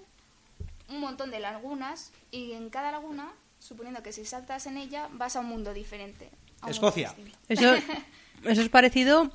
un 0.88 0.98
montón 0.98 1.30
de 1.30 1.38
lagunas, 1.38 2.10
y 2.32 2.54
en 2.54 2.70
cada 2.70 2.90
laguna, 2.90 3.30
suponiendo 3.60 4.02
que 4.02 4.12
si 4.12 4.24
saltas 4.24 4.66
en 4.66 4.76
ella, 4.76 5.08
vas 5.12 5.36
a 5.36 5.40
un 5.40 5.46
mundo 5.46 5.72
diferente. 5.72 6.24
a 6.60 6.66
un 6.66 6.72
mundo 6.72 6.88
Escocia. 6.88 7.14
Eso, 7.48 7.72
eso 8.44 8.60
es 8.60 8.68
parecido 8.68 9.30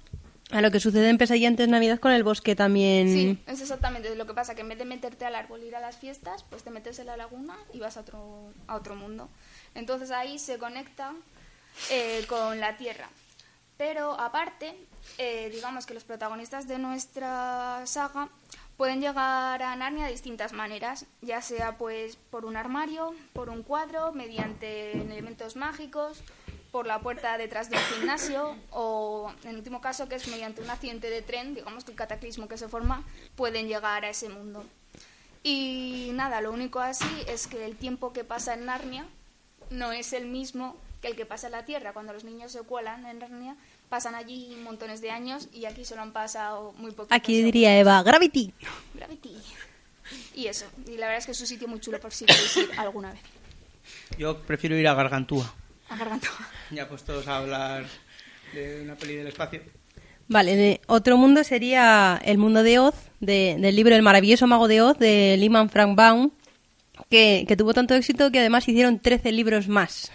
a 0.51 0.59
lo 0.59 0.71
que 0.71 0.81
sucede 0.81 1.09
en 1.09 1.17
Pesadilla 1.17 1.47
antes 1.47 1.67
de 1.67 1.71
Navidad 1.71 2.01
con 2.01 2.11
el 2.11 2.25
bosque 2.25 2.53
también. 2.53 3.07
Sí, 3.07 3.39
es 3.47 3.61
exactamente 3.61 4.13
lo 4.13 4.27
que 4.27 4.33
pasa, 4.33 4.55
que 4.55 4.61
en 4.61 4.67
vez 4.67 4.77
de 4.77 4.83
meterte 4.83 5.23
al 5.23 5.35
árbol 5.35 5.61
e 5.61 5.67
ir 5.67 5.75
a 5.77 5.79
las 5.79 5.95
fiestas, 5.95 6.43
pues 6.49 6.63
te 6.63 6.69
metes 6.69 6.99
en 6.99 7.05
la 7.05 7.15
laguna 7.15 7.57
y 7.73 7.79
vas 7.79 7.95
a 7.95 8.01
otro, 8.01 8.51
a 8.67 8.75
otro 8.75 8.97
mundo. 8.97 9.29
Entonces 9.73 10.11
ahí 10.11 10.37
se 10.37 10.57
conecta 10.57 11.13
eh, 11.89 12.25
con 12.27 12.59
la 12.59 12.77
Tierra. 12.77 13.09
Pero 13.77 14.19
aparte, 14.19 14.75
eh, 15.17 15.49
digamos 15.51 15.85
que 15.85 15.93
los 15.93 16.03
protagonistas 16.03 16.67
de 16.67 16.79
nuestra 16.79 17.81
saga 17.85 18.29
pueden 18.75 19.01
llegar 19.01 19.61
a 19.61 19.75
Narnia 19.75 20.05
de 20.05 20.11
distintas 20.11 20.53
maneras, 20.53 21.05
ya 21.21 21.41
sea 21.41 21.77
pues 21.77 22.15
por 22.15 22.45
un 22.45 22.57
armario, 22.57 23.13
por 23.33 23.49
un 23.49 23.63
cuadro, 23.63 24.11
mediante 24.13 24.91
elementos 24.91 25.55
mágicos, 25.55 26.23
por 26.71 26.85
la 26.85 26.99
puerta 26.99 27.37
detrás 27.37 27.69
de 27.69 27.77
un 27.77 27.83
gimnasio 27.83 28.55
o, 28.71 29.31
en 29.43 29.55
último 29.55 29.81
caso, 29.81 30.07
que 30.07 30.15
es 30.15 30.27
mediante 30.27 30.61
un 30.61 30.69
accidente 30.69 31.09
de 31.09 31.21
tren, 31.21 31.55
digamos 31.55 31.83
que 31.83 31.91
el 31.91 31.97
cataclismo 31.97 32.47
que 32.47 32.57
se 32.57 32.67
forma, 32.67 33.03
pueden 33.35 33.67
llegar 33.67 34.05
a 34.05 34.09
ese 34.09 34.29
mundo. 34.29 34.63
Y 35.43 36.11
nada, 36.13 36.41
lo 36.41 36.51
único 36.51 36.79
así 36.79 37.23
es 37.27 37.47
que 37.47 37.65
el 37.65 37.77
tiempo 37.77 38.13
que 38.13 38.23
pasa 38.23 38.53
en 38.53 38.65
Narnia 38.65 39.07
no 39.69 39.91
es 39.91 40.13
el 40.13 40.27
mismo 40.27 40.75
que 41.01 41.07
el 41.07 41.15
que 41.15 41.25
pasa 41.25 41.47
en 41.47 41.53
la 41.53 41.65
Tierra. 41.65 41.93
Cuando 41.93 42.13
los 42.13 42.23
niños 42.23 42.51
se 42.51 42.61
cuelan 42.61 43.05
en 43.05 43.19
Narnia, 43.19 43.55
pasan 43.89 44.15
allí 44.15 44.55
montones 44.63 45.01
de 45.01 45.11
años 45.11 45.47
y 45.53 45.65
aquí 45.65 45.85
solo 45.85 46.01
han 46.01 46.11
pasado 46.13 46.73
muy 46.77 46.91
poco. 46.91 47.07
Aquí 47.13 47.41
diría 47.43 47.77
Eva, 47.77 48.01
Gravity. 48.03 48.53
Gravity. 48.95 49.35
Y 50.35 50.47
eso, 50.47 50.65
y 50.87 50.91
la 50.97 51.07
verdad 51.07 51.17
es 51.17 51.25
que 51.25 51.31
es 51.33 51.41
un 51.41 51.47
sitio 51.47 51.67
muy 51.67 51.79
chulo 51.79 51.99
por 51.99 52.13
si 52.13 52.25
queréis 52.25 52.55
ir 52.57 52.69
alguna 52.77 53.11
vez. 53.11 53.21
Yo 54.17 54.39
prefiero 54.41 54.77
ir 54.77 54.87
a 54.87 54.93
Gargantúa. 54.93 55.53
A 55.89 55.97
Garganta. 55.97 56.27
Ya 56.71 56.87
puestos 56.87 57.27
a 57.27 57.37
hablar 57.37 57.85
de 58.53 58.81
una 58.83 58.95
peli 58.95 59.15
del 59.15 59.27
espacio. 59.27 59.61
Vale, 60.29 60.55
de 60.55 60.81
otro 60.87 61.15
mundo 61.17 61.43
sería 61.43 62.19
el 62.23 62.37
mundo 62.37 62.63
de 62.63 62.79
Oz, 62.79 62.95
de- 63.19 63.55
del 63.59 63.75
libro 63.75 63.95
El 63.95 64.01
maravilloso 64.01 64.45
mago 64.47 64.67
de 64.67 64.81
Oz, 64.81 64.97
de 64.97 65.35
Lyman 65.37 65.69
Frank 65.69 65.95
Baum, 65.95 66.31
que, 67.09 67.45
que 67.47 67.55
tuvo 67.55 67.73
tanto 67.73 67.93
éxito 67.93 68.31
que 68.31 68.39
además 68.39 68.67
hicieron 68.67 68.99
13 68.99 69.31
libros 69.31 69.67
más. 69.69 70.11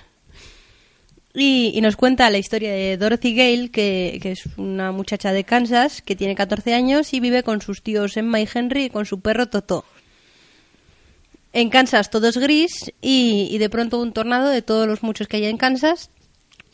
Y, 1.34 1.72
y 1.74 1.80
nos 1.80 1.96
cuenta 1.96 2.28
la 2.28 2.36
historia 2.38 2.72
de 2.72 2.96
Dorothy 2.98 3.34
Gale, 3.34 3.70
que, 3.70 4.18
que 4.20 4.32
es 4.32 4.42
una 4.58 4.92
muchacha 4.92 5.32
de 5.32 5.44
Kansas 5.44 6.02
que 6.02 6.14
tiene 6.14 6.34
14 6.34 6.74
años 6.74 7.14
y 7.14 7.20
vive 7.20 7.42
con 7.42 7.62
sus 7.62 7.82
tíos 7.82 8.16
Emma 8.18 8.40
y 8.40 8.48
Henry 8.52 8.84
y 8.84 8.90
con 8.90 9.06
su 9.06 9.20
perro 9.20 9.46
Toto. 9.48 9.84
En 11.54 11.70
Kansas 11.70 12.10
todo 12.10 12.28
es 12.28 12.36
gris 12.38 12.92
y, 13.00 13.56
de 13.58 13.70
pronto 13.70 13.98
un 14.00 14.12
tornado 14.12 14.48
de 14.48 14.62
todos 14.62 14.86
los 14.86 15.02
muchos 15.02 15.26
que 15.28 15.36
hay 15.38 15.44
en 15.46 15.58
Kansas 15.58 16.10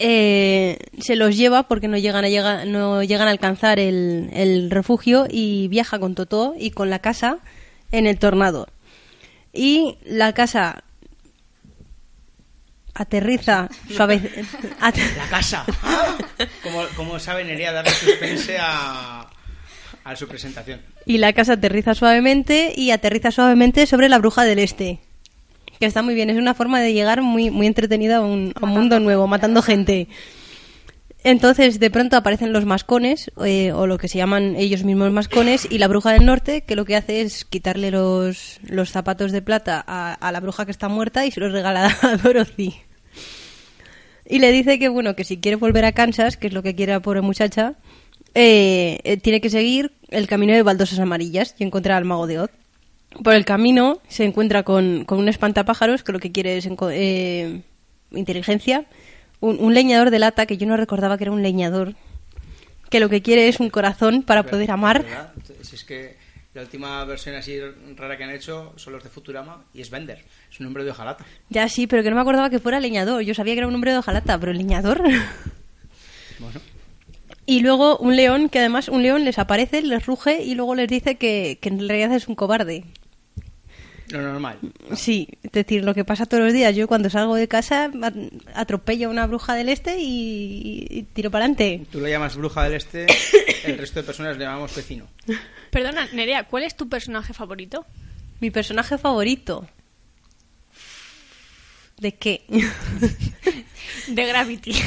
eh, 0.01 0.79
se 1.01 1.17
los 1.17 1.37
lleva 1.37 1.67
porque 1.67 1.89
no 1.89 1.99
llegan 1.99 2.25
a, 2.25 2.29
llega- 2.29 2.65
no 2.65 3.03
llegan 3.03 3.27
a 3.27 3.33
alcanzar 3.33 3.81
el, 3.81 4.31
el 4.33 4.71
refugio 4.71 5.27
y 5.29 5.67
viaja 5.69 5.99
con 5.99 6.15
Totó 6.15 6.55
y 6.59 6.71
con 6.71 6.91
la 6.91 7.01
casa 7.01 7.39
en 7.91 8.07
el 8.07 8.19
tornado. 8.19 8.69
Y 9.53 9.97
la 10.05 10.33
casa 10.35 10.85
aterriza 12.99 13.69
suave 13.95 14.21
La 14.81 15.29
casa. 15.31 15.65
Como, 16.63 16.83
como 16.97 17.19
sabe 17.19 17.45
Nerea 17.45 17.73
darle 17.73 17.91
suspense 17.93 18.57
a, 18.61 19.29
a 20.05 20.17
su 20.17 20.27
presentación. 20.29 20.81
y 21.07 21.19
la 21.19 21.33
casa 21.33 21.55
aterriza 21.55 21.95
suavemente 21.95 22.73
y 22.77 22.91
aterriza 22.91 23.31
suavemente 23.31 23.87
sobre 23.87 24.09
la 24.09 24.19
bruja 24.19 24.45
del 24.45 24.59
este. 24.59 25.01
Que 25.81 25.87
está 25.87 26.03
muy 26.03 26.15
bien, 26.15 26.29
es 26.29 26.37
una 26.37 26.55
forma 26.55 26.81
de 26.81 26.93
llegar 26.93 27.23
muy, 27.23 27.51
muy 27.51 27.67
entretenida 27.67 28.17
a 28.17 28.21
un, 28.21 28.53
a 28.61 28.65
un 28.65 28.71
mundo 28.73 28.99
nuevo, 28.99 29.27
matando 29.29 29.63
gente. 29.63 30.09
Entonces, 31.25 31.79
de 31.81 31.91
pronto 31.91 32.17
aparecen 32.17 32.53
los 32.53 32.65
mascones, 32.65 33.31
eh, 33.45 33.73
o 33.73 33.87
lo 33.87 33.99
que 33.99 34.09
se 34.09 34.19
llaman 34.19 34.55
ellos 34.57 34.85
mismos 34.85 35.11
mascones, 35.13 35.67
y 35.71 35.79
la 35.79 35.89
bruja 35.89 36.13
del 36.13 36.25
norte, 36.25 36.63
que 36.63 36.77
lo 36.77 36.85
que 36.85 36.97
hace 36.97 37.21
es 37.23 37.45
quitarle 37.45 37.91
los, 37.91 38.61
los 38.63 38.91
zapatos 38.91 39.31
de 39.33 39.43
plata 39.43 39.85
a, 39.87 40.15
a 40.15 40.33
la 40.33 40.41
bruja 40.41 40.65
que 40.65 40.71
está 40.71 40.89
muerta 40.89 41.27
y 41.27 41.31
se 41.33 41.41
los 41.41 41.53
regala 41.53 41.97
a 42.03 42.17
Dorothy. 42.17 42.75
Y 44.29 44.41
le 44.41 44.53
dice 44.53 44.79
que, 44.79 44.89
bueno, 44.89 45.17
que 45.17 45.25
si 45.25 45.39
quiere 45.39 45.57
volver 45.57 45.87
a 45.87 45.93
Kansas, 45.93 46.37
que 46.37 46.49
es 46.49 46.53
lo 46.53 46.63
que 46.63 46.75
quiere 46.75 46.93
la 46.93 47.01
pobre 47.01 47.23
muchacha, 47.23 47.75
eh, 48.35 49.01
eh, 49.05 49.17
tiene 49.17 49.41
que 49.41 49.49
seguir 49.49 49.93
el 50.11 50.27
camino 50.27 50.53
de 50.53 50.63
baldosas 50.63 50.99
amarillas 50.99 51.55
y 51.59 51.65
encontrar 51.65 51.97
al 51.97 52.05
mago 52.05 52.27
de 52.27 52.41
Oz. 52.41 52.51
Por 53.25 53.33
el 53.33 53.47
camino 53.47 54.01
se 54.07 54.25
encuentra 54.25 54.65
con, 54.65 55.07
con 55.07 55.19
un 55.19 55.31
espantapájaros 55.31 56.05
que 56.05 56.13
lo 56.13 56.19
que 56.19 56.31
quiere 56.31 56.59
es 56.59 56.69
eh, 56.91 57.63
inteligencia, 58.11 58.85
un, 59.41 59.59
un 59.61 59.73
leñador 59.73 60.11
de 60.11 60.19
lata 60.19 60.45
que 60.45 60.59
yo 60.59 60.67
no 60.67 60.77
recordaba 60.77 61.17
que 61.17 61.25
era 61.25 61.33
un 61.33 61.43
leñador, 61.43 61.95
que 62.91 63.01
lo 63.01 63.09
que 63.09 63.23
quiere 63.23 63.49
es 63.49 63.61
un 63.61 63.71
corazón 63.71 64.23
para 64.23 64.43
poder 64.43 64.71
amar. 64.71 65.05
¿Verdad? 65.05 65.33
Si 65.63 65.75
es 65.75 65.85
que 65.85 66.18
la 66.59 66.65
última 66.65 67.05
versión 67.05 67.37
así 67.37 67.61
rara 67.95 68.17
que 68.17 68.25
han 68.25 68.31
hecho 68.31 68.73
son 68.75 68.93
los 68.93 69.05
de 69.05 69.09
Futurama 69.09 69.65
y 69.73 69.81
es 69.81 69.91
Bender. 69.91 70.25
Es 70.51 70.59
un 70.59 70.67
hombre 70.67 70.83
de 70.83 70.91
hojalata. 70.91 71.25
Ya 71.51 71.69
sí, 71.69 71.87
pero 71.87 72.03
que 72.03 72.11
no 72.11 72.17
me 72.17 72.23
acordaba 72.23 72.51
que 72.51 72.59
fuera 72.59 72.81
leñador. 72.81 73.23
Yo 73.23 73.33
sabía 73.33 73.55
que 73.55 73.59
era 73.59 73.69
un 73.69 73.77
hombre 73.77 73.93
de 73.93 73.99
hojalata, 73.99 74.39
pero 74.39 74.53
leñador. 74.53 75.03
Bueno, 76.41 76.61
Y 77.47 77.61
luego 77.63 77.99
un 77.99 78.15
león, 78.15 78.49
que 78.49 78.61
además 78.61 78.89
un 78.89 79.03
león 79.03 79.25
les 79.25 79.41
aparece, 79.41 79.83
les 79.83 80.07
ruge 80.07 80.45
y 80.45 80.55
luego 80.55 80.77
les 80.77 80.87
dice 80.87 81.17
que, 81.17 81.59
que 81.61 81.69
en 81.69 81.81
realidad 81.81 82.13
es 82.13 82.29
un 82.29 82.37
cobarde. 82.37 82.85
Lo 84.11 84.23
normal. 84.23 84.59
Sí, 84.95 85.29
es 85.43 85.53
decir, 85.53 85.85
lo 85.85 85.95
que 85.95 86.05
pasa 86.05 86.27
todos 86.27 86.43
los 86.45 86.53
días. 86.53 86.75
Yo 86.75 86.89
cuando 86.89 87.11
salgo 87.11 87.35
de 87.37 87.49
casa 87.49 87.91
at- 88.03 88.15
atropello 88.55 89.09
a 89.09 89.11
una 89.11 89.27
bruja 89.27 89.55
del 89.55 89.69
este 89.69 89.99
y, 89.99 90.87
y 90.91 91.03
tiro 91.05 91.31
para 91.31 91.45
adelante. 91.45 91.87
Tú 91.91 92.01
lo 92.01 92.09
llamas 92.09 92.37
bruja 92.37 92.65
del 92.65 92.75
este, 92.75 93.07
el 93.65 93.79
resto 93.79 94.01
de 94.01 94.07
personas 94.07 94.37
le 94.39 94.45
llamamos 94.45 94.75
vecino. 94.75 95.07
Perdona, 95.71 96.07
Nerea, 96.13 96.45
¿cuál 96.45 96.63
es 96.65 96.75
tu 96.77 96.89
personaje 96.89 97.33
favorito? 97.35 97.85
Mi 98.41 98.51
personaje 98.51 98.97
favorito. 98.99 99.69
¿De 101.99 102.15
qué? 102.15 102.45
De 104.09 104.25
Gravity. 104.27 104.73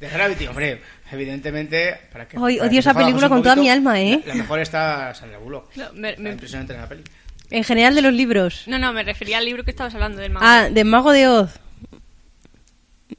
De 0.00 0.08
Gravity, 0.08 0.46
hombre, 0.46 0.80
evidentemente. 1.14 1.94
Para 2.12 2.28
que, 2.28 2.36
Ay, 2.36 2.56
para 2.58 2.68
odio 2.68 2.70
que 2.70 2.78
esa 2.78 2.94
película 2.94 3.28
con 3.28 3.42
toda 3.42 3.54
poquito, 3.54 3.62
mi 3.64 3.70
alma, 3.70 4.00
¿eh? 4.00 4.20
La, 4.26 4.34
la 4.34 4.42
mejor 4.42 4.60
está 4.60 5.14
Sandra 5.14 5.38
Bullock. 5.38 5.74
No, 5.76 5.92
me- 5.94 6.10
Está 6.10 6.22
me- 6.22 6.30
impresionante 6.32 6.74
en 6.74 6.80
la 6.80 6.88
peli. 6.88 7.02
en 7.50 7.64
general 7.64 7.94
de 7.94 8.02
los 8.02 8.12
libros. 8.12 8.64
no, 8.66 8.78
no, 8.78 8.92
me 8.92 9.02
refería 9.02 9.38
al 9.38 9.44
libro 9.44 9.64
que 9.64 9.70
estabas 9.70 9.94
hablando 9.94 10.20
del 10.20 10.30
mago. 10.32 10.44
Ah, 10.46 10.68
de 10.70 10.84
Mago 10.84 11.12
de 11.12 11.28
Oz. 11.28 11.58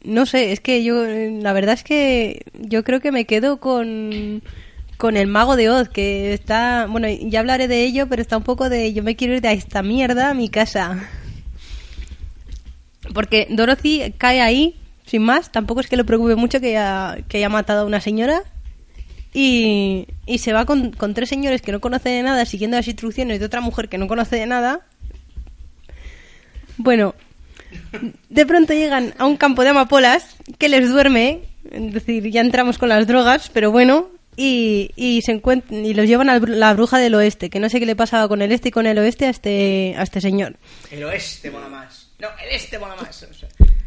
No 0.04 0.26
sé, 0.26 0.52
es 0.52 0.60
que 0.60 0.84
yo, 0.84 1.04
la 1.06 1.54
verdad 1.54 1.74
es 1.74 1.84
que 1.84 2.46
yo 2.54 2.84
creo 2.84 3.00
que 3.00 3.12
me 3.12 3.26
quedo 3.26 3.60
con, 3.60 4.44
con 4.98 5.16
el 5.18 5.28
mago 5.28 5.56
de 5.56 5.70
Oz, 5.70 5.90
que 5.90 6.34
está, 6.34 6.86
bueno, 6.90 7.08
ya 7.10 7.40
hablaré 7.40 7.68
de 7.68 7.84
ello, 7.84 8.08
pero 8.08 8.22
está 8.22 8.38
un 8.38 8.44
poco 8.44 8.70
de 8.70 8.94
yo 8.94 9.02
me 9.04 9.16
quiero 9.16 9.34
ir 9.36 9.42
de 9.42 9.54
esta 9.54 9.82
mierda 9.84 10.30
a 10.30 10.34
mi 10.34 10.50
casa. 10.50 11.08
Porque 13.14 13.48
Dorothy 13.50 14.14
cae 14.18 14.42
ahí, 14.42 14.76
sin 15.06 15.24
más, 15.24 15.52
tampoco 15.52 15.82
es 15.82 15.88
que 15.88 15.98
le 15.98 16.04
preocupe 16.04 16.36
mucho 16.36 16.60
que 16.60 16.78
haya, 16.78 17.18
que 17.28 17.38
haya 17.38 17.50
matado 17.50 17.82
a 17.82 17.86
una 17.86 18.02
señora. 18.02 18.44
Y, 19.34 20.08
y 20.26 20.38
se 20.38 20.54
va 20.54 20.66
con, 20.66 20.92
con 20.92 21.14
tres 21.14 21.28
señores 21.28 21.62
que 21.62 21.74
no 21.74 21.82
conoce 21.82 22.08
de 22.10 22.24
nada, 22.24 22.46
siguiendo 22.46 22.78
las 22.78 22.88
instrucciones 22.88 23.40
de 23.40 23.46
otra 23.46 23.60
mujer 23.60 23.90
que 23.90 23.98
no 23.98 24.08
conoce 24.08 24.38
de 24.38 24.46
nada. 24.46 24.88
Bueno, 26.78 27.16
de 28.30 28.46
pronto 28.46 28.74
llegan 28.74 29.14
a 29.18 29.26
un 29.26 29.38
campo 29.38 29.64
de 29.64 29.70
amapolas 29.70 30.36
que 30.58 30.70
les 30.70 30.90
duerme, 30.90 31.42
es 31.70 31.94
decir, 31.94 32.30
ya 32.30 32.42
entramos 32.42 32.78
con 32.78 32.90
las 32.90 33.08
drogas, 33.08 33.50
pero 33.54 33.72
bueno, 33.72 34.08
y, 34.38 34.92
y 34.96 35.22
se 35.22 35.32
encuentran 35.32 35.86
y 35.86 35.94
los 35.94 36.08
llevan 36.08 36.30
a 36.30 36.40
la 36.40 36.74
bruja 36.74 36.98
del 37.00 37.16
oeste, 37.16 37.50
que 37.50 37.60
no 37.60 37.70
sé 37.70 37.80
qué 37.80 37.86
le 37.86 37.96
pasaba 37.96 38.28
con 38.28 38.42
el 38.42 38.52
este 38.52 38.70
y 38.70 38.72
con 38.72 38.86
el 38.86 38.98
oeste 38.98 39.26
a 39.26 39.30
este, 39.30 39.96
a 39.98 40.04
este 40.04 40.22
señor. 40.22 40.58
El 40.92 41.04
oeste 41.04 41.52
mola 41.52 41.70
más. 41.70 42.10
No, 42.20 42.28
el 42.44 42.56
este 42.56 42.80
mola 42.80 42.96
más. 42.96 43.26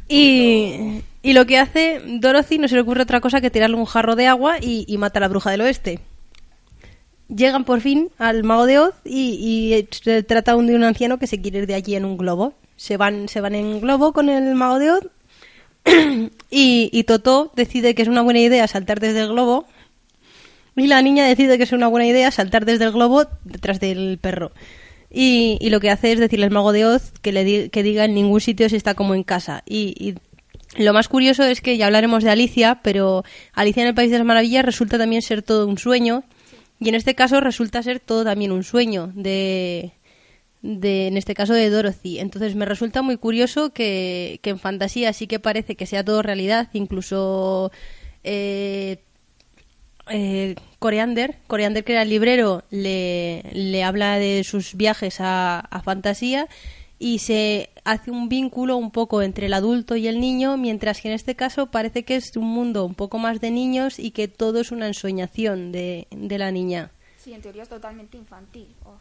Y, 0.08 1.02
y 1.22 1.32
lo 1.32 1.46
que 1.46 1.58
hace 1.58 2.00
Dorothy 2.06 2.58
no 2.58 2.68
se 2.68 2.74
le 2.76 2.82
ocurre 2.82 3.02
otra 3.02 3.20
cosa 3.20 3.40
que 3.40 3.50
tirarle 3.50 3.76
un 3.76 3.84
jarro 3.84 4.16
de 4.16 4.26
agua 4.26 4.56
y, 4.60 4.96
mata 4.98 5.18
a 5.18 5.22
la 5.22 5.28
bruja 5.28 5.50
del 5.50 5.62
oeste. 5.62 6.00
Llegan 7.28 7.64
por 7.64 7.80
fin 7.80 8.08
al 8.18 8.42
mago 8.44 8.64
de 8.66 8.78
Oz 8.78 8.94
y, 9.04 9.74
y 9.74 9.88
se 9.94 10.22
trata 10.22 10.52
de 10.56 10.58
un 10.74 10.84
anciano 10.84 11.18
que 11.18 11.26
se 11.26 11.40
quiere 11.40 11.58
ir 11.58 11.66
de 11.66 11.74
allí 11.74 11.94
en 11.94 12.06
un 12.06 12.16
globo. 12.16 12.54
Se 12.76 12.96
van, 12.96 13.28
se 13.28 13.40
van 13.42 13.54
en 13.54 13.80
globo 13.80 14.12
con 14.14 14.28
el 14.30 14.54
mago 14.54 14.78
de 14.78 14.90
Oz 14.92 15.06
y, 16.50 16.90
y 16.92 17.04
Totó 17.04 17.52
decide 17.54 17.94
que 17.94 18.02
es 18.02 18.08
una 18.08 18.22
buena 18.22 18.40
idea 18.40 18.66
saltar 18.66 19.00
desde 19.00 19.20
el 19.20 19.28
globo 19.28 19.66
y 20.76 20.86
la 20.86 21.02
niña 21.02 21.26
decide 21.26 21.58
que 21.58 21.64
es 21.64 21.72
una 21.72 21.88
buena 21.88 22.06
idea 22.06 22.30
saltar 22.30 22.64
desde 22.64 22.84
el 22.84 22.92
globo 22.92 23.24
detrás 23.44 23.80
del 23.80 24.18
perro. 24.20 24.52
Y, 25.10 25.58
y 25.60 25.70
lo 25.70 25.80
que 25.80 25.90
hace 25.90 26.12
es 26.12 26.20
decirle 26.20 26.44
al 26.46 26.50
mago 26.52 26.72
de 26.72 26.86
Oz 26.86 27.12
que, 27.20 27.32
le 27.32 27.42
di- 27.44 27.68
que 27.68 27.82
diga 27.82 28.04
en 28.04 28.14
ningún 28.14 28.40
sitio 28.40 28.68
si 28.68 28.76
está 28.76 28.94
como 28.94 29.14
en 29.14 29.22
casa. 29.24 29.62
Y, 29.66 29.94
y 29.98 30.14
lo 30.76 30.92
más 30.92 31.08
curioso 31.08 31.44
es 31.44 31.60
que 31.60 31.76
ya 31.76 31.86
hablaremos 31.86 32.22
de 32.22 32.30
Alicia, 32.30 32.80
pero 32.82 33.24
Alicia 33.54 33.82
en 33.82 33.88
el 33.88 33.94
País 33.94 34.10
de 34.10 34.18
las 34.18 34.26
Maravillas 34.26 34.64
resulta 34.64 34.98
también 34.98 35.22
ser 35.22 35.42
todo 35.42 35.66
un 35.66 35.78
sueño. 35.78 36.24
Y 36.80 36.88
en 36.88 36.94
este 36.94 37.14
caso 37.14 37.40
resulta 37.40 37.82
ser 37.82 38.00
todo 38.00 38.24
también 38.24 38.52
un 38.52 38.62
sueño 38.62 39.10
de, 39.14 39.92
de 40.62 41.08
en 41.08 41.16
este 41.16 41.34
caso 41.34 41.54
de 41.54 41.70
Dorothy. 41.70 42.20
Entonces 42.20 42.54
me 42.54 42.66
resulta 42.66 43.02
muy 43.02 43.16
curioso 43.16 43.70
que, 43.70 44.38
que 44.42 44.50
en 44.50 44.58
fantasía 44.58 45.12
sí 45.12 45.26
que 45.26 45.40
parece 45.40 45.74
que 45.74 45.86
sea 45.86 46.04
todo 46.04 46.22
realidad, 46.22 46.68
incluso 46.72 47.72
eh, 48.22 48.98
eh, 50.08 50.54
Coriander, 50.78 51.36
Coriander 51.46 51.82
que 51.82 51.92
era 51.92 52.02
el 52.02 52.10
librero, 52.10 52.62
le, 52.70 53.42
le 53.52 53.82
habla 53.82 54.18
de 54.18 54.44
sus 54.44 54.74
viajes 54.74 55.20
a, 55.20 55.58
a 55.58 55.82
fantasía 55.82 56.46
y 56.98 57.20
se 57.20 57.70
hace 57.84 58.10
un 58.10 58.28
vínculo 58.28 58.76
un 58.76 58.90
poco 58.90 59.22
entre 59.22 59.46
el 59.46 59.54
adulto 59.54 59.96
y 59.96 60.08
el 60.08 60.20
niño, 60.20 60.56
mientras 60.56 61.00
que 61.00 61.08
en 61.08 61.14
este 61.14 61.36
caso 61.36 61.70
parece 61.70 62.04
que 62.04 62.16
es 62.16 62.36
un 62.36 62.46
mundo 62.46 62.84
un 62.84 62.94
poco 62.94 63.18
más 63.18 63.40
de 63.40 63.50
niños 63.50 63.98
y 63.98 64.10
que 64.10 64.28
todo 64.28 64.60
es 64.60 64.72
una 64.72 64.86
ensoñación 64.88 65.70
de, 65.72 66.08
de 66.10 66.38
la 66.38 66.50
niña. 66.50 66.90
Sí, 67.16 67.32
en 67.32 67.40
teoría 67.42 67.62
es 67.62 67.68
totalmente 67.68 68.16
infantil. 68.16 68.68
Oh, 68.84 68.96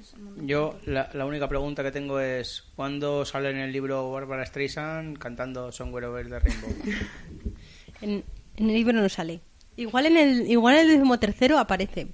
es 0.00 0.14
Yo, 0.46 0.78
la, 0.86 1.10
la 1.12 1.26
única 1.26 1.48
pregunta 1.48 1.82
que 1.82 1.90
tengo 1.90 2.20
es: 2.20 2.64
¿cuándo 2.76 3.24
sale 3.24 3.50
en 3.50 3.58
el 3.58 3.72
libro 3.72 4.10
Barbara 4.10 4.46
Streisand 4.46 5.18
cantando 5.18 5.70
Somewhere 5.72 6.06
Over 6.06 6.28
the 6.28 6.38
Rainbow? 6.38 6.70
En, 8.00 8.22
en 8.56 8.70
el 8.70 8.74
libro 8.76 8.92
no 8.92 9.08
sale. 9.08 9.40
Igual 9.76 10.06
en 10.06 10.16
el, 10.16 10.48
igual 10.48 10.76
en 10.76 10.80
el 10.82 10.88
decimotercero 10.88 11.58
aparece. 11.58 12.06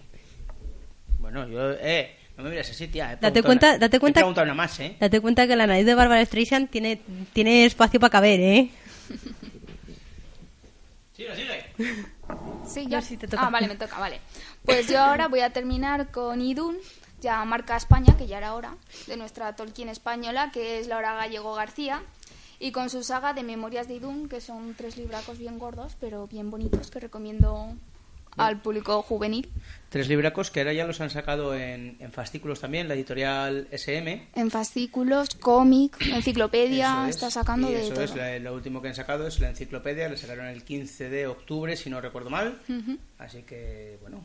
bueno, 1.19 1.47
yo. 1.47 1.73
¡Eh! 1.73 2.17
No 2.37 2.43
me 2.45 2.51
mires 2.51 2.69
así, 2.71 2.89
tía. 2.89 3.13
he 3.13 3.17
Date 3.17 3.43
cuenta, 3.43 3.69
una- 3.71 3.79
date 3.79 4.01
cuenta, 4.01 4.21
He 4.21 4.23
preguntado 4.23 4.45
una 4.45 4.55
más, 4.55 4.81
¿eh? 4.81 4.97
date 4.99 5.21
cuenta 5.21 5.47
que 5.47 5.55
la 5.57 5.67
nariz 5.67 5.87
de 5.87 5.95
Barbara 5.95 6.25
Streisand 6.25 6.69
tiene, 6.69 7.01
tiene 7.33 7.65
espacio 7.65 8.01
para 8.01 8.11
caber, 8.11 8.41
¿eh? 8.41 8.71
Sigue, 11.17 11.37
sigue. 11.37 11.65
Sí, 12.67 12.85
No, 12.85 12.91
ya. 12.91 13.03
sí, 13.03 13.17
te 13.17 13.29
toca. 13.29 13.47
Ah, 13.47 13.51
vale, 13.51 13.69
me 13.69 13.77
toca, 13.77 13.99
vale. 13.99 14.21
Pues 14.65 14.89
yo 14.89 14.99
ahora 15.01 15.29
voy 15.29 15.41
a 15.41 15.51
terminar 15.51 16.11
con 16.11 16.41
Idun, 16.41 16.77
ya 17.21 17.45
marca 17.45 17.77
España, 17.77 18.17
que 18.17 18.27
ya 18.27 18.39
era 18.39 18.55
hora, 18.55 18.75
de 19.07 19.17
nuestra 19.17 19.55
Tolkien 19.55 19.89
española, 19.89 20.51
que 20.53 20.81
es 20.81 20.89
Laura 20.89 21.15
Gallego 21.15 21.55
García, 21.55 22.03
y 22.59 22.73
con 22.73 22.91
su 22.91 23.05
saga 23.05 23.33
de 23.33 23.45
Memorias 23.45 23.87
de 23.87 23.95
Idun, 23.95 24.29
que 24.29 24.41
son 24.41 24.75
tres 24.75 24.97
libracos 24.97 25.39
bien 25.39 25.59
gordos, 25.59 25.97
pero 26.01 26.27
bien 26.27 26.51
bonitos, 26.51 26.91
que 26.91 26.99
recomiendo 26.99 27.75
al 28.37 28.61
público 28.61 29.03
juvenil. 29.03 29.51
Tres 29.89 30.09
libracos 30.09 30.51
que 30.51 30.61
ahora 30.61 30.73
ya 30.73 30.87
los 30.87 31.01
han 31.01 31.11
sacado 31.11 31.55
en, 31.55 31.97
en 32.01 32.11
fascículos 32.13 32.59
también, 32.61 32.89
la 32.89 32.95
editorial 32.95 33.69
SM. 33.71 34.29
En 34.35 34.51
fascículos, 34.51 35.29
cómic, 35.37 35.97
enciclopedia, 36.13 37.05
es. 37.09 37.15
está 37.17 37.31
sacando 37.31 37.71
Y 37.71 37.75
de 37.75 37.81
eso 37.85 37.95
todo. 37.95 38.05
es, 38.05 38.17
la- 38.17 38.39
lo 38.41 38.55
último 38.55 38.83
que 38.83 38.89
han 38.89 38.95
sacado 38.95 39.27
es 39.29 39.39
la 39.41 39.51
enciclopedia, 39.51 40.09
la 40.09 40.17
sacaron 40.17 40.47
el 40.47 40.65
15 40.65 41.09
de 41.11 41.27
octubre, 41.29 41.77
si 41.77 41.91
no 41.91 42.01
recuerdo 42.01 42.29
mal. 42.31 42.61
Ujú. 42.69 42.99
Así 43.19 43.43
que, 43.43 43.99
bueno. 44.03 44.25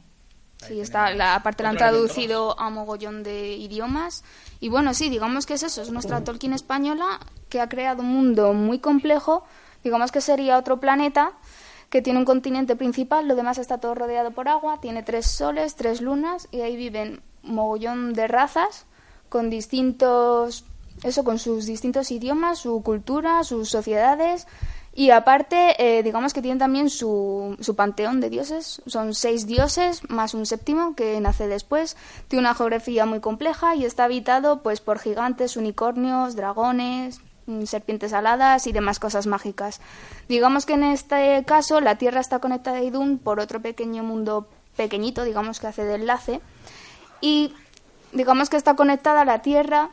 Sí, 0.67 0.81
está, 0.81 1.11
la, 1.13 1.35
aparte 1.35 1.63
la 1.63 1.69
han 1.69 1.77
traducido 1.77 2.59
a 2.59 2.69
mogollón 2.69 3.23
de 3.23 3.53
idiomas. 3.55 4.25
Y 4.59 4.67
bueno, 4.67 4.93
sí, 4.93 5.07
digamos 5.09 5.45
que 5.45 5.53
es 5.53 5.63
eso, 5.63 5.81
es 5.83 5.89
nuestra 5.89 6.23
Tolkien 6.23 6.51
española 6.51 7.19
que 7.47 7.61
ha 7.61 7.69
creado 7.69 8.01
un 8.01 8.09
mundo 8.09 8.51
muy 8.53 8.79
complejo. 8.79 9.45
Digamos 9.85 10.11
que 10.11 10.19
sería 10.19 10.57
otro 10.57 10.81
planeta 10.81 11.31
que 11.89 12.01
tiene 12.01 12.19
un 12.19 12.25
continente 12.25 12.75
principal, 12.75 13.27
lo 13.27 13.35
demás 13.35 13.57
está 13.57 13.79
todo 13.79 13.95
rodeado 13.95 14.31
por 14.31 14.47
agua, 14.47 14.79
tiene 14.79 15.03
tres 15.03 15.25
soles, 15.25 15.75
tres 15.75 16.01
lunas 16.01 16.47
y 16.51 16.61
ahí 16.61 16.75
viven 16.75 17.21
mogollón 17.43 18.13
de 18.13 18.27
razas 18.27 18.85
con 19.29 19.49
distintos, 19.49 20.65
eso, 21.03 21.23
con 21.23 21.39
sus 21.39 21.65
distintos 21.65 22.11
idiomas, 22.11 22.59
su 22.59 22.81
cultura, 22.83 23.43
sus 23.43 23.69
sociedades. 23.69 24.47
Y 24.93 25.11
aparte, 25.11 25.75
eh, 25.77 26.03
digamos 26.03 26.33
que 26.33 26.41
tienen 26.41 26.57
también 26.57 26.89
su, 26.89 27.55
su 27.61 27.75
panteón 27.75 28.19
de 28.19 28.29
dioses. 28.29 28.81
Son 28.85 29.13
seis 29.13 29.45
dioses 29.45 30.01
más 30.09 30.33
un 30.33 30.45
séptimo 30.45 30.95
que 30.95 31.19
nace 31.21 31.47
después. 31.47 31.95
Tiene 32.27 32.41
una 32.41 32.55
geografía 32.55 33.05
muy 33.05 33.19
compleja 33.19 33.75
y 33.75 33.85
está 33.85 34.05
habitado 34.05 34.61
pues 34.61 34.81
por 34.81 34.99
gigantes, 34.99 35.57
unicornios, 35.57 36.35
dragones, 36.35 37.21
serpientes 37.65 38.13
aladas 38.13 38.67
y 38.67 38.71
demás 38.71 38.99
cosas 38.99 39.27
mágicas. 39.27 39.81
Digamos 40.27 40.65
que 40.65 40.73
en 40.73 40.83
este 40.83 41.43
caso 41.45 41.81
la 41.81 41.95
Tierra 41.95 42.19
está 42.21 42.39
conectada 42.39 42.77
a 42.77 42.83
Idun 42.83 43.17
por 43.17 43.39
otro 43.39 43.61
pequeño 43.61 44.03
mundo 44.03 44.47
pequeñito, 44.75 45.23
digamos 45.23 45.59
que 45.59 45.67
hace 45.67 45.83
de 45.83 45.95
enlace. 45.95 46.41
Y 47.21 47.53
digamos 48.13 48.49
que 48.49 48.57
está 48.57 48.75
conectada 48.75 49.21
a 49.21 49.25
la 49.25 49.41
Tierra 49.41 49.89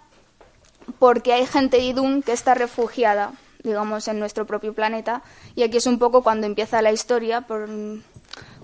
porque 0.99 1.33
hay 1.33 1.47
gente 1.47 1.79
de 1.79 1.85
Idun 1.85 2.23
que 2.23 2.33
está 2.33 2.55
refugiada, 2.55 3.33
digamos, 3.65 4.07
en 4.09 4.19
nuestro 4.21 4.47
propio 4.47 4.73
planeta. 4.75 5.23
Y 5.55 5.63
aquí 5.65 5.79
es 5.79 5.87
un 5.87 5.99
poco 5.99 6.23
cuando 6.23 6.47
empieza 6.47 6.83
la 6.83 6.93
historia 6.93 7.41
por- 7.43 7.69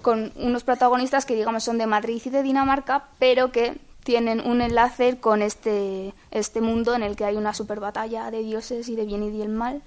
con 0.03 0.33
unos 0.37 0.65
protagonistas 0.65 1.25
que, 1.27 1.35
digamos, 1.35 1.65
son 1.65 1.79
de 1.79 1.87
Madrid 1.87 2.21
y 2.25 2.31
de 2.31 2.43
Dinamarca, 2.43 3.05
pero 3.19 3.51
que 3.53 3.79
tienen 4.05 4.41
un 4.41 4.61
enlace 4.61 5.19
con 5.19 5.43
este, 5.43 6.13
este 6.31 6.61
mundo 6.61 6.95
en 6.95 7.03
el 7.03 7.17
que 7.17 7.25
hay 7.25 7.37
una 7.37 7.55
super 7.55 7.81
batalla 7.81 8.31
de 8.31 8.43
dioses 8.43 8.89
y 8.89 8.97
de 8.97 9.05
bien 9.05 9.23
y 9.23 9.31
del 9.39 9.49
mal 9.49 9.83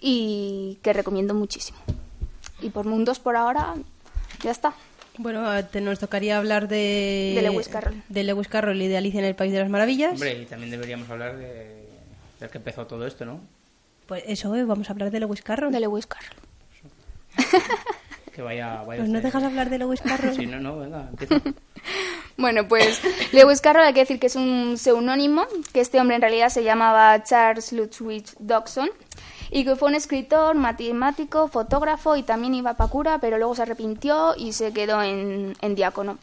y 0.00 0.78
que 0.82 0.92
recomiendo 0.92 1.34
muchísimo. 1.34 1.78
Y 2.62 2.70
por 2.70 2.86
mundos 2.86 3.18
por 3.18 3.36
ahora 3.36 3.74
ya 4.42 4.50
está. 4.50 4.74
Bueno, 5.18 5.42
te 5.66 5.80
nos 5.82 5.98
tocaría 5.98 6.38
hablar 6.38 6.68
de... 6.68 7.32
De 7.34 7.42
Lewis 7.42 7.68
Carroll. 7.68 8.02
De 8.08 8.24
Lewis 8.24 8.48
Carroll 8.48 8.80
y 8.80 8.88
de 8.88 8.96
Alicia 8.96 9.18
en 9.20 9.26
el 9.26 9.34
País 9.34 9.52
de 9.52 9.58
las 9.60 9.68
Maravillas. 9.68 10.12
Hombre, 10.12 10.40
y 10.40 10.46
también 10.46 10.70
deberíamos 10.70 11.10
hablar 11.10 11.36
de, 11.36 11.86
del 12.38 12.48
que 12.50 12.58
empezó 12.58 12.86
todo 12.86 13.06
esto, 13.06 13.26
¿no? 13.26 13.40
Pues 14.06 14.22
eso, 14.26 14.54
eh, 14.56 14.64
vamos 14.64 14.88
a 14.88 14.92
hablar 14.92 15.10
de 15.10 15.20
Lewis 15.20 15.42
Carroll. 15.42 15.72
De 15.72 15.80
Lewis 15.80 16.06
Carroll. 16.06 16.36
Que 18.34 18.42
vaya, 18.42 18.82
vaya 18.82 19.00
Pues 19.02 19.08
no 19.10 19.18
usted. 19.18 19.22
dejas 19.22 19.42
hablar 19.42 19.68
de 19.70 19.78
Lewis 19.78 20.00
Carroll. 20.04 20.34
Sí, 20.34 20.46
no, 20.46 20.58
no, 20.60 20.78
venga, 20.78 21.08
empieza. 21.10 21.34
Bueno, 22.40 22.66
pues 22.66 23.02
Lewis 23.32 23.60
Carroll 23.60 23.84
hay 23.84 23.92
que 23.92 24.00
decir 24.00 24.18
que 24.18 24.28
es 24.28 24.36
un 24.36 24.78
seudónimo, 24.78 25.46
que 25.74 25.80
este 25.80 26.00
hombre 26.00 26.16
en 26.16 26.22
realidad 26.22 26.48
se 26.48 26.64
llamaba 26.64 27.22
Charles 27.22 27.70
Ludwig 27.70 28.24
Dodson 28.38 28.88
y 29.50 29.64
que 29.64 29.76
fue 29.76 29.88
un 29.88 29.94
escritor, 29.94 30.54
matemático, 30.56 31.48
fotógrafo 31.48 32.16
y 32.16 32.22
también 32.22 32.54
iba 32.54 32.74
para 32.74 32.90
cura, 32.90 33.18
pero 33.20 33.36
luego 33.36 33.54
se 33.54 33.62
arrepintió 33.62 34.34
y 34.38 34.54
se 34.54 34.72
quedó 34.72 35.02
en, 35.02 35.54
en 35.60 35.74
diácono. 35.74 36.16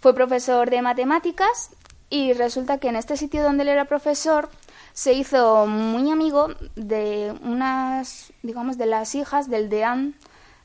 Fue 0.00 0.12
profesor 0.12 0.70
de 0.70 0.82
matemáticas 0.82 1.70
y 2.08 2.32
resulta 2.32 2.78
que 2.78 2.88
en 2.88 2.96
este 2.96 3.16
sitio 3.16 3.44
donde 3.44 3.62
él 3.62 3.68
era 3.68 3.84
profesor 3.84 4.48
se 4.92 5.12
hizo 5.12 5.68
muy 5.68 6.10
amigo 6.10 6.48
de 6.74 7.32
unas, 7.44 8.32
digamos, 8.42 8.76
de 8.76 8.86
las 8.86 9.14
hijas 9.14 9.48
del 9.48 9.68
deán 9.68 10.16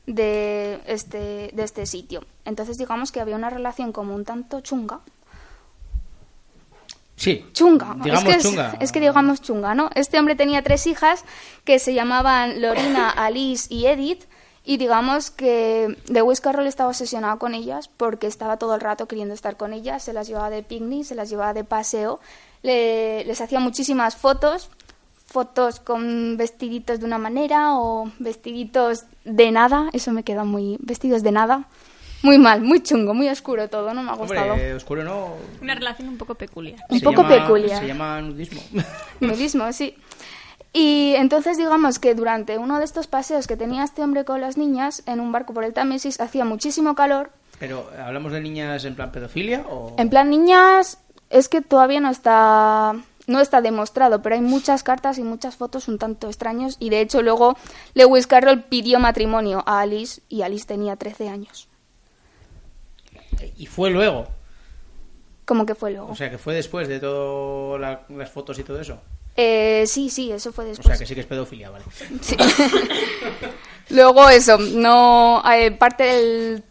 de 0.06 0.80
este, 0.86 1.50
de 1.52 1.62
este 1.62 1.86
sitio. 1.86 2.24
Entonces 2.44 2.78
digamos 2.78 3.12
que 3.12 3.20
había 3.20 3.36
una 3.36 3.50
relación 3.50 3.92
como 3.92 4.14
un 4.14 4.24
tanto 4.24 4.60
chunga. 4.60 5.00
Sí. 7.16 7.46
Chunga, 7.54 7.96
Digamos 8.04 8.24
es 8.34 8.46
que, 8.46 8.84
es 8.84 8.92
que 8.92 9.00
digamos 9.00 9.40
chunga, 9.40 9.74
¿no? 9.74 9.88
Este 9.94 10.18
hombre 10.18 10.34
tenía 10.36 10.62
tres 10.62 10.86
hijas 10.86 11.24
que 11.64 11.78
se 11.78 11.94
llamaban 11.94 12.60
Lorina, 12.60 13.08
Alice 13.16 13.72
y 13.72 13.86
Edith 13.86 14.24
Y 14.64 14.76
digamos 14.76 15.30
que 15.30 15.96
Lewis 16.08 16.42
Carroll 16.42 16.66
estaba 16.66 16.90
obsesionado 16.90 17.38
con 17.38 17.54
ellas 17.54 17.88
porque 17.88 18.26
estaba 18.26 18.58
todo 18.58 18.74
el 18.74 18.82
rato 18.82 19.06
queriendo 19.08 19.32
estar 19.32 19.56
con 19.56 19.72
ellas, 19.72 20.02
se 20.02 20.12
las 20.12 20.26
llevaba 20.28 20.50
de 20.50 20.62
picnic, 20.62 21.04
se 21.04 21.14
las 21.14 21.30
llevaba 21.30 21.54
de 21.54 21.64
paseo, 21.64 22.20
le- 22.62 23.24
les 23.24 23.40
hacía 23.40 23.60
muchísimas 23.60 24.14
fotos, 24.16 24.68
fotos 25.36 25.80
con 25.80 26.38
vestiditos 26.38 26.98
de 26.98 27.04
una 27.04 27.18
manera 27.18 27.76
o 27.76 28.10
vestiditos 28.18 29.04
de 29.26 29.50
nada, 29.50 29.90
eso 29.92 30.10
me 30.10 30.22
queda 30.22 30.44
muy... 30.44 30.78
vestidos 30.80 31.22
de 31.22 31.30
nada. 31.30 31.68
Muy 32.22 32.38
mal, 32.38 32.62
muy 32.62 32.82
chungo, 32.82 33.12
muy 33.12 33.28
oscuro 33.28 33.68
todo, 33.68 33.92
no 33.92 34.02
me 34.02 34.10
ha 34.12 34.14
gustado. 34.14 34.52
Hombre, 34.52 34.72
oscuro 34.72 35.04
no. 35.04 35.34
Una 35.60 35.74
relación 35.74 36.08
un 36.08 36.16
poco 36.16 36.36
peculiar. 36.36 36.80
Un 36.88 37.00
Se 37.00 37.04
poco 37.04 37.20
llama- 37.22 37.34
peculiar. 37.36 37.80
Se 37.80 37.86
llama 37.86 38.22
nudismo. 38.22 38.62
Nudismo, 39.20 39.70
sí. 39.74 39.94
Y 40.72 41.12
entonces 41.16 41.58
digamos 41.58 41.98
que 41.98 42.14
durante 42.14 42.56
uno 42.56 42.78
de 42.78 42.86
estos 42.86 43.06
paseos 43.06 43.46
que 43.46 43.58
tenía 43.58 43.84
este 43.84 44.02
hombre 44.02 44.24
con 44.24 44.40
las 44.40 44.56
niñas 44.56 45.02
en 45.04 45.20
un 45.20 45.32
barco 45.32 45.52
por 45.52 45.64
el 45.64 45.74
Támesis 45.74 46.18
hacía 46.18 46.46
muchísimo 46.46 46.94
calor. 46.94 47.30
Pero, 47.58 47.90
¿hablamos 48.02 48.32
de 48.32 48.40
niñas 48.40 48.86
en 48.86 48.94
plan 48.94 49.12
pedofilia 49.12 49.66
o...? 49.68 49.94
En 49.98 50.08
plan 50.08 50.30
niñas 50.30 50.98
es 51.28 51.50
que 51.50 51.60
todavía 51.60 52.00
no 52.00 52.08
está 52.10 52.94
no 53.26 53.40
está 53.40 53.60
demostrado, 53.60 54.22
pero 54.22 54.34
hay 54.36 54.40
muchas 54.40 54.82
cartas 54.82 55.18
y 55.18 55.22
muchas 55.22 55.56
fotos 55.56 55.88
un 55.88 55.98
tanto 55.98 56.28
extraños 56.28 56.76
y 56.78 56.90
de 56.90 57.00
hecho 57.00 57.22
luego 57.22 57.56
Lewis 57.94 58.26
Carroll 58.26 58.64
pidió 58.64 58.98
matrimonio 59.00 59.62
a 59.66 59.80
Alice 59.80 60.20
y 60.28 60.42
Alice 60.42 60.66
tenía 60.66 60.96
13 60.96 61.28
años. 61.28 61.68
Y 63.56 63.66
fue 63.66 63.90
luego. 63.90 64.26
Como 65.44 65.66
que 65.66 65.74
fue 65.74 65.92
luego. 65.92 66.10
O 66.10 66.16
sea, 66.16 66.30
que 66.30 66.38
fue 66.38 66.54
después 66.54 66.88
de 66.88 66.98
todas 67.00 67.98
las 68.08 68.30
fotos 68.30 68.58
y 68.58 68.64
todo 68.64 68.80
eso. 68.80 68.98
Eh, 69.36 69.84
sí, 69.86 70.08
sí, 70.08 70.32
eso 70.32 70.52
fue 70.52 70.64
O 70.64 70.68
después. 70.68 70.86
sea, 70.88 70.96
que 70.98 71.06
sí 71.06 71.14
que 71.14 71.20
es 71.20 71.26
pedofilia, 71.26 71.70
vale. 71.70 71.84
Sí. 72.22 72.36
Luego 73.90 74.28
eso, 74.28 74.58
no 74.58 75.42
eh, 75.52 75.70
parte 75.72 76.04
del, 76.04 76.64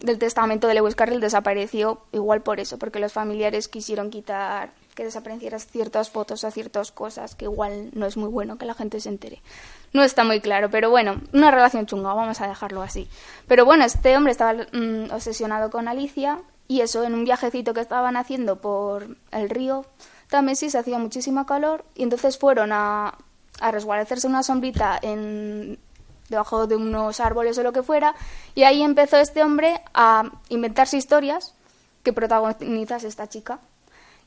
del 0.00 0.18
testamento 0.18 0.68
de 0.68 0.74
Lewis 0.74 0.94
Carroll 0.94 1.20
desapareció 1.20 2.02
igual 2.12 2.42
por 2.42 2.60
eso, 2.60 2.78
porque 2.78 3.00
los 3.00 3.12
familiares 3.12 3.68
quisieron 3.68 4.08
quitar 4.10 4.72
que 4.94 5.04
desaparecieran 5.04 5.60
ciertas 5.60 6.10
fotos 6.10 6.44
o 6.44 6.50
ciertas 6.50 6.92
cosas 6.92 7.34
que 7.34 7.46
igual 7.46 7.90
no 7.92 8.06
es 8.06 8.16
muy 8.16 8.28
bueno 8.28 8.58
que 8.58 8.66
la 8.66 8.74
gente 8.74 9.00
se 9.00 9.08
entere. 9.08 9.42
No 9.92 10.02
está 10.02 10.24
muy 10.24 10.40
claro, 10.40 10.70
pero 10.70 10.90
bueno, 10.90 11.20
una 11.32 11.50
relación 11.50 11.86
chunga, 11.86 12.14
vamos 12.14 12.40
a 12.40 12.48
dejarlo 12.48 12.82
así. 12.82 13.08
Pero 13.46 13.64
bueno, 13.64 13.84
este 13.84 14.16
hombre 14.16 14.32
estaba 14.32 14.64
mm, 14.72 15.10
obsesionado 15.12 15.70
con 15.70 15.88
Alicia 15.88 16.40
y 16.68 16.80
eso, 16.80 17.04
en 17.04 17.14
un 17.14 17.24
viajecito 17.24 17.74
que 17.74 17.80
estaban 17.80 18.16
haciendo 18.16 18.60
por 18.60 19.16
el 19.30 19.50
río 19.50 19.84
Támesis 20.28 20.74
hacía 20.74 20.98
muchísimo 20.98 21.44
calor 21.44 21.84
y 21.94 22.04
entonces 22.04 22.38
fueron 22.38 22.72
a, 22.72 23.18
a 23.60 23.70
resguardecerse 23.70 24.26
en 24.26 24.32
una 24.32 24.42
sombrita 24.42 24.98
en, 25.02 25.78
debajo 26.30 26.66
de 26.66 26.76
unos 26.76 27.20
árboles 27.20 27.58
o 27.58 27.62
lo 27.62 27.72
que 27.72 27.82
fuera 27.82 28.14
y 28.54 28.62
ahí 28.62 28.82
empezó 28.82 29.18
este 29.18 29.42
hombre 29.42 29.82
a 29.92 30.30
inventarse 30.48 30.96
historias 30.96 31.54
que 32.02 32.14
protagonizase 32.14 33.06
esta 33.06 33.28
chica. 33.28 33.60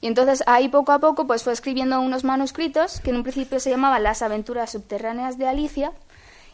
Y 0.06 0.08
entonces 0.08 0.44
ahí 0.46 0.70
poco 0.70 0.92
a 0.92 1.00
poco 1.00 1.26
pues 1.26 1.42
fue 1.42 1.52
escribiendo 1.52 2.00
unos 2.00 2.24
manuscritos 2.24 3.02
que 3.02 3.10
en 3.10 3.16
un 3.16 3.24
principio 3.24 3.60
se 3.60 3.72
llamaban 3.72 4.04
Las 4.04 4.22
aventuras 4.22 4.70
subterráneas 4.70 5.40
de 5.40 5.48
Alicia 5.48 5.94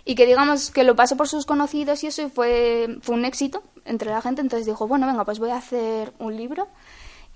y 0.05 0.15
que 0.15 0.25
digamos 0.25 0.71
que 0.71 0.85
lo 0.85 0.95
pasó 0.95 1.17
por 1.17 1.27
sus 1.27 1.45
conocidos 1.45 2.01
y 2.05 2.07
eso 2.07 2.21
y 2.21 2.29
fue, 2.29 2.99
fue 3.01 3.13
un 3.13 3.25
éxito 3.25 3.61
entre 3.83 4.09
la 4.09 4.21
gente. 4.21 4.39
Entonces 4.39 4.65
dijo, 4.65 4.87
bueno, 4.87 5.05
venga, 5.05 5.25
pues 5.25 5.39
voy 5.39 5.49
a 5.49 5.57
hacer 5.57 6.13
un 6.17 6.37
libro. 6.37 6.69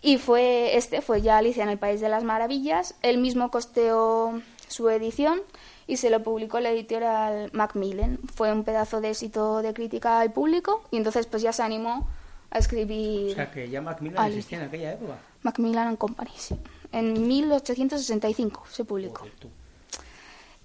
Y 0.02 0.18
fue 0.18 0.78
este, 0.78 1.02
fue 1.02 1.22
ya 1.22 1.38
Alicia 1.38 1.64
en 1.64 1.70
el 1.70 1.78
País 1.78 2.00
de 2.00 2.08
las 2.08 2.24
Maravillas. 2.24 2.96
Él 3.02 3.18
mismo 3.18 3.52
costeó 3.52 4.42
su 4.70 4.88
edición 4.88 5.42
y 5.86 5.98
se 5.98 6.10
lo 6.10 6.24
publicó 6.24 6.62
la 6.62 6.70
editorial 6.70 7.50
Macmillan. 7.52 8.20
Fue 8.34 8.54
un 8.54 8.64
pedazo 8.64 9.02
de 9.02 9.10
éxito 9.10 9.62
de 9.62 9.74
crítica 9.74 10.24
y 10.24 10.30
público 10.30 10.82
y 10.92 10.96
entonces 10.96 11.28
pues 11.28 11.44
ya 11.44 11.52
se 11.52 11.64
animó 11.64 12.08
a 12.52 12.60
escribir 12.60 13.34
O 13.34 13.36
sea, 13.36 13.52
que 13.52 13.70
ya 13.70 13.82
Macmillan 13.82 14.28
existía 14.28 14.60
en 14.60 14.64
aquella 14.70 14.94
época. 14.94 15.18
Macmillan 15.46 15.88
and 15.88 15.98
Company. 15.98 16.32
sí. 16.36 16.56
En 16.92 17.28
1865 17.28 18.64
se 18.70 18.84
publicó. 18.84 19.26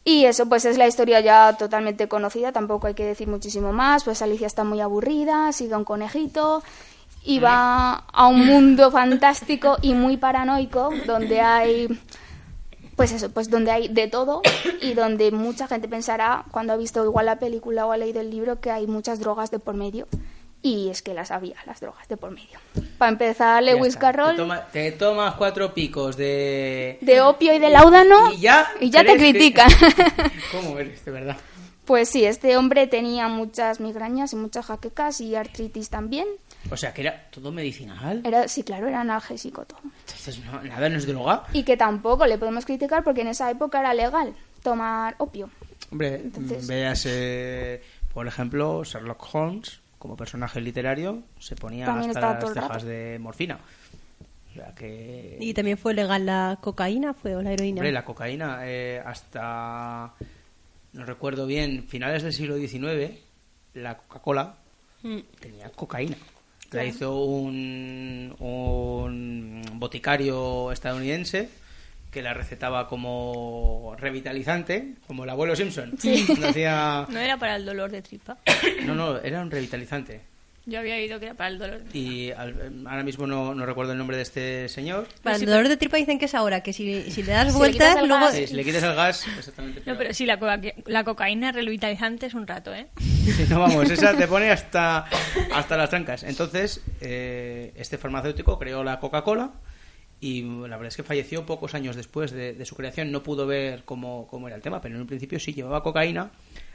Y 0.04 0.24
eso 0.24 0.46
pues 0.46 0.64
es 0.64 0.78
la 0.78 0.86
historia 0.86 1.20
ya 1.20 1.56
totalmente 1.58 2.08
conocida, 2.08 2.52
tampoco 2.52 2.86
hay 2.86 2.94
que 2.94 3.04
decir 3.04 3.28
muchísimo 3.28 3.72
más, 3.72 4.04
pues 4.04 4.22
Alicia 4.22 4.46
está 4.46 4.64
muy 4.64 4.80
aburrida, 4.80 5.52
sigue 5.52 5.74
a 5.74 5.78
un 5.78 5.84
conejito 5.84 6.62
y 7.22 7.38
va 7.38 8.04
a 8.10 8.26
un 8.26 8.46
mundo 8.46 8.90
fantástico 9.00 9.76
y 9.82 9.92
muy 9.92 10.16
paranoico 10.16 10.90
donde 11.06 11.40
hay 11.40 11.88
pues 12.96 13.12
eso, 13.12 13.30
pues 13.30 13.50
donde 13.50 13.70
hay 13.70 13.88
de 13.88 14.08
todo 14.08 14.40
y 14.80 14.94
donde 14.94 15.30
mucha 15.32 15.66
gente 15.66 15.88
pensará 15.88 16.44
cuando 16.50 16.72
ha 16.72 16.76
visto 16.76 17.04
igual 17.04 17.26
la 17.26 17.38
película 17.38 17.86
o 17.86 17.92
ha 17.92 17.96
leído 17.98 18.20
el 18.20 18.30
libro 18.30 18.60
que 18.60 18.70
hay 18.70 18.86
muchas 18.86 19.20
drogas 19.20 19.50
de 19.50 19.58
por 19.58 19.74
medio 19.74 20.06
y 20.62 20.88
es 20.90 21.00
que 21.02 21.14
las 21.14 21.30
había, 21.30 21.56
las 21.66 21.80
drogas 21.80 22.06
de 22.08 22.16
por 22.16 22.30
medio. 22.32 22.58
Para 22.98 23.12
empezar, 23.12 23.62
Lewis. 23.62 23.96
Carroll 23.96 24.32
Te, 24.32 24.36
toma- 24.36 24.66
te 24.72 24.92
tomas 24.92 25.34
cuatro 25.36 25.72
picos 25.72 26.16
de... 26.16 26.98
de 27.00 27.20
opio 27.22 27.54
y 27.54 27.58
de 27.58 27.70
láudano 27.70 28.32
Y 28.32 28.40
ya, 28.40 28.68
y 28.80 28.90
ya 28.90 29.00
te 29.02 29.12
que- 29.14 29.18
critican. 29.18 29.70
¿Cómo 30.52 30.78
eres, 30.78 31.04
de 31.04 31.10
verdad? 31.10 31.36
Pues 31.86 32.08
sí, 32.08 32.24
este 32.24 32.56
hombre 32.56 32.86
tenía 32.86 33.26
muchas 33.28 33.80
migrañas 33.80 34.32
y 34.32 34.36
muchas 34.36 34.66
jaquecas 34.66 35.20
y 35.20 35.34
artritis 35.34 35.88
también. 35.90 36.26
O 36.70 36.76
sea, 36.76 36.92
que 36.92 37.00
era 37.00 37.28
todo 37.30 37.50
medicinal. 37.50 38.20
Era, 38.24 38.46
sí, 38.46 38.62
claro, 38.62 38.86
era 38.86 39.00
analgésico 39.00 39.64
todo. 39.64 39.80
Entonces, 40.00 40.38
no, 40.44 40.62
nada 40.62 40.88
no 40.88 40.98
es 40.98 41.06
droga. 41.06 41.44
Y 41.54 41.64
que 41.64 41.76
tampoco 41.76 42.26
le 42.26 42.38
podemos 42.38 42.64
criticar 42.66 43.02
porque 43.02 43.22
en 43.22 43.28
esa 43.28 43.50
época 43.50 43.80
era 43.80 43.94
legal 43.94 44.34
tomar 44.62 45.14
opio. 45.18 45.48
Hombre, 45.90 46.16
Entonces- 46.16 46.66
veas, 46.68 47.04
eh, 47.08 47.82
por 48.12 48.26
ejemplo, 48.28 48.84
Sherlock 48.84 49.34
Holmes, 49.34 49.80
como 50.00 50.16
personaje 50.16 50.60
literario, 50.62 51.22
se 51.38 51.54
ponía 51.54 51.84
También 51.84 52.10
hasta 52.10 52.40
las 52.40 52.52
cejas 52.54 52.82
de 52.84 53.18
morfina. 53.20 53.60
O 54.50 54.54
sea 54.54 54.74
que... 54.74 55.36
Y 55.38 55.52
también 55.52 55.76
fue 55.76 55.92
legal 55.92 56.24
la 56.24 56.58
cocaína, 56.60 57.12
fue 57.12 57.36
o 57.36 57.42
la 57.42 57.52
heroína. 57.52 57.80
Hombre, 57.80 57.92
la 57.92 58.04
cocaína, 58.04 58.60
eh, 58.64 59.00
hasta, 59.04 60.14
no 60.94 61.04
recuerdo 61.04 61.46
bien, 61.46 61.84
finales 61.86 62.22
del 62.22 62.32
siglo 62.32 62.56
XIX, 62.56 63.12
la 63.74 63.98
Coca-Cola 63.98 64.54
Mm. 65.02 65.18
tenía 65.38 65.70
cocaína. 65.70 66.16
La 66.72 66.84
hizo 66.84 67.24
un, 67.24 68.34
un 68.38 69.62
boticario 69.74 70.70
estadounidense 70.72 71.48
que 72.10 72.22
la 72.22 72.34
recetaba 72.34 72.88
como 72.88 73.94
revitalizante, 73.98 74.94
como 75.06 75.24
el 75.24 75.30
abuelo 75.30 75.54
Simpson. 75.56 75.92
Cuando 76.26 76.48
hacía- 76.48 77.06
No 77.08 77.18
era 77.18 77.36
para 77.36 77.56
el 77.56 77.64
dolor 77.64 77.90
de 77.90 78.02
tripa. 78.02 78.36
No, 78.84 78.94
no, 78.94 79.18
era 79.18 79.40
un 79.40 79.50
revitalizante. 79.50 80.20
Yo 80.66 80.78
había 80.78 80.94
oído 80.96 81.18
que 81.18 81.26
era 81.26 81.34
para 81.34 81.48
el 81.48 81.58
dolor 81.58 81.78
de 81.78 81.84
tripa. 81.90 81.96
Y 81.98 82.30
al- 82.32 82.84
ahora 82.86 83.02
mismo 83.02 83.26
no, 83.26 83.54
no 83.54 83.64
recuerdo 83.64 83.92
el 83.92 83.98
nombre 83.98 84.16
de 84.16 84.22
este 84.24 84.68
señor. 84.68 85.08
Para 85.22 85.36
el 85.36 85.46
dolor 85.46 85.68
de 85.68 85.76
tripa 85.76 85.96
dicen 85.96 86.18
que 86.18 86.26
es 86.26 86.34
ahora, 86.34 86.62
que 86.62 86.72
si, 86.72 87.10
si 87.10 87.22
le 87.22 87.32
das 87.32 87.52
Si 87.52 87.58
vueltas, 87.58 87.96
el 87.96 88.08
luego... 88.08 88.24
gas- 88.26 88.34
Sí, 88.34 88.46
si 88.46 88.54
le 88.54 88.64
quitas 88.64 88.82
el 88.82 88.94
gas, 88.94 89.26
exactamente. 89.38 89.82
No, 89.86 89.96
pero 89.96 90.12
sí, 90.12 90.26
la, 90.26 90.38
coca- 90.38 90.60
la 90.86 91.04
cocaína 91.04 91.50
revitalizante 91.52 92.26
es 92.26 92.34
un 92.34 92.46
rato, 92.46 92.74
¿eh? 92.74 92.88
Sí, 92.98 93.46
no 93.48 93.58
vamos, 93.60 93.88
esa 93.90 94.14
te 94.16 94.26
pone 94.28 94.50
hasta, 94.50 95.06
hasta 95.54 95.76
las 95.76 95.88
trancas. 95.90 96.22
Entonces, 96.24 96.82
eh, 97.00 97.72
este 97.76 97.96
farmacéutico 97.98 98.58
creó 98.58 98.84
la 98.84 99.00
Coca-Cola 99.00 99.50
y 100.20 100.42
la 100.42 100.76
verdad 100.76 100.88
es 100.88 100.96
que 100.96 101.02
falleció 101.02 101.46
pocos 101.46 101.74
años 101.74 101.96
después 101.96 102.30
de, 102.30 102.52
de 102.52 102.64
su 102.66 102.76
creación. 102.76 103.10
No 103.10 103.22
pudo 103.22 103.46
ver 103.46 103.84
cómo, 103.84 104.26
cómo 104.28 104.46
era 104.48 104.56
el 104.56 104.62
tema, 104.62 104.80
pero 104.80 104.94
en 104.94 105.00
un 105.00 105.06
principio 105.06 105.40
sí 105.40 105.52
llevaba 105.54 105.82
cocaína 105.82 106.30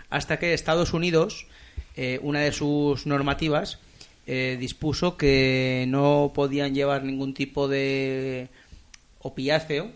hasta 0.10 0.38
que 0.40 0.54
Estados 0.54 0.94
Unidos, 0.94 1.48
eh, 1.96 2.20
una 2.24 2.42
de 2.42 2.52
sus 2.52 3.06
normativas, 3.06 3.80
eh, 4.28 4.58
dispuso 4.60 5.18
que 5.18 5.86
no 5.88 6.32
podían 6.34 6.74
llevar 6.74 7.04
ningún 7.04 7.34
tipo 7.34 7.68
de 7.68 8.50
opiáceo 9.20 9.92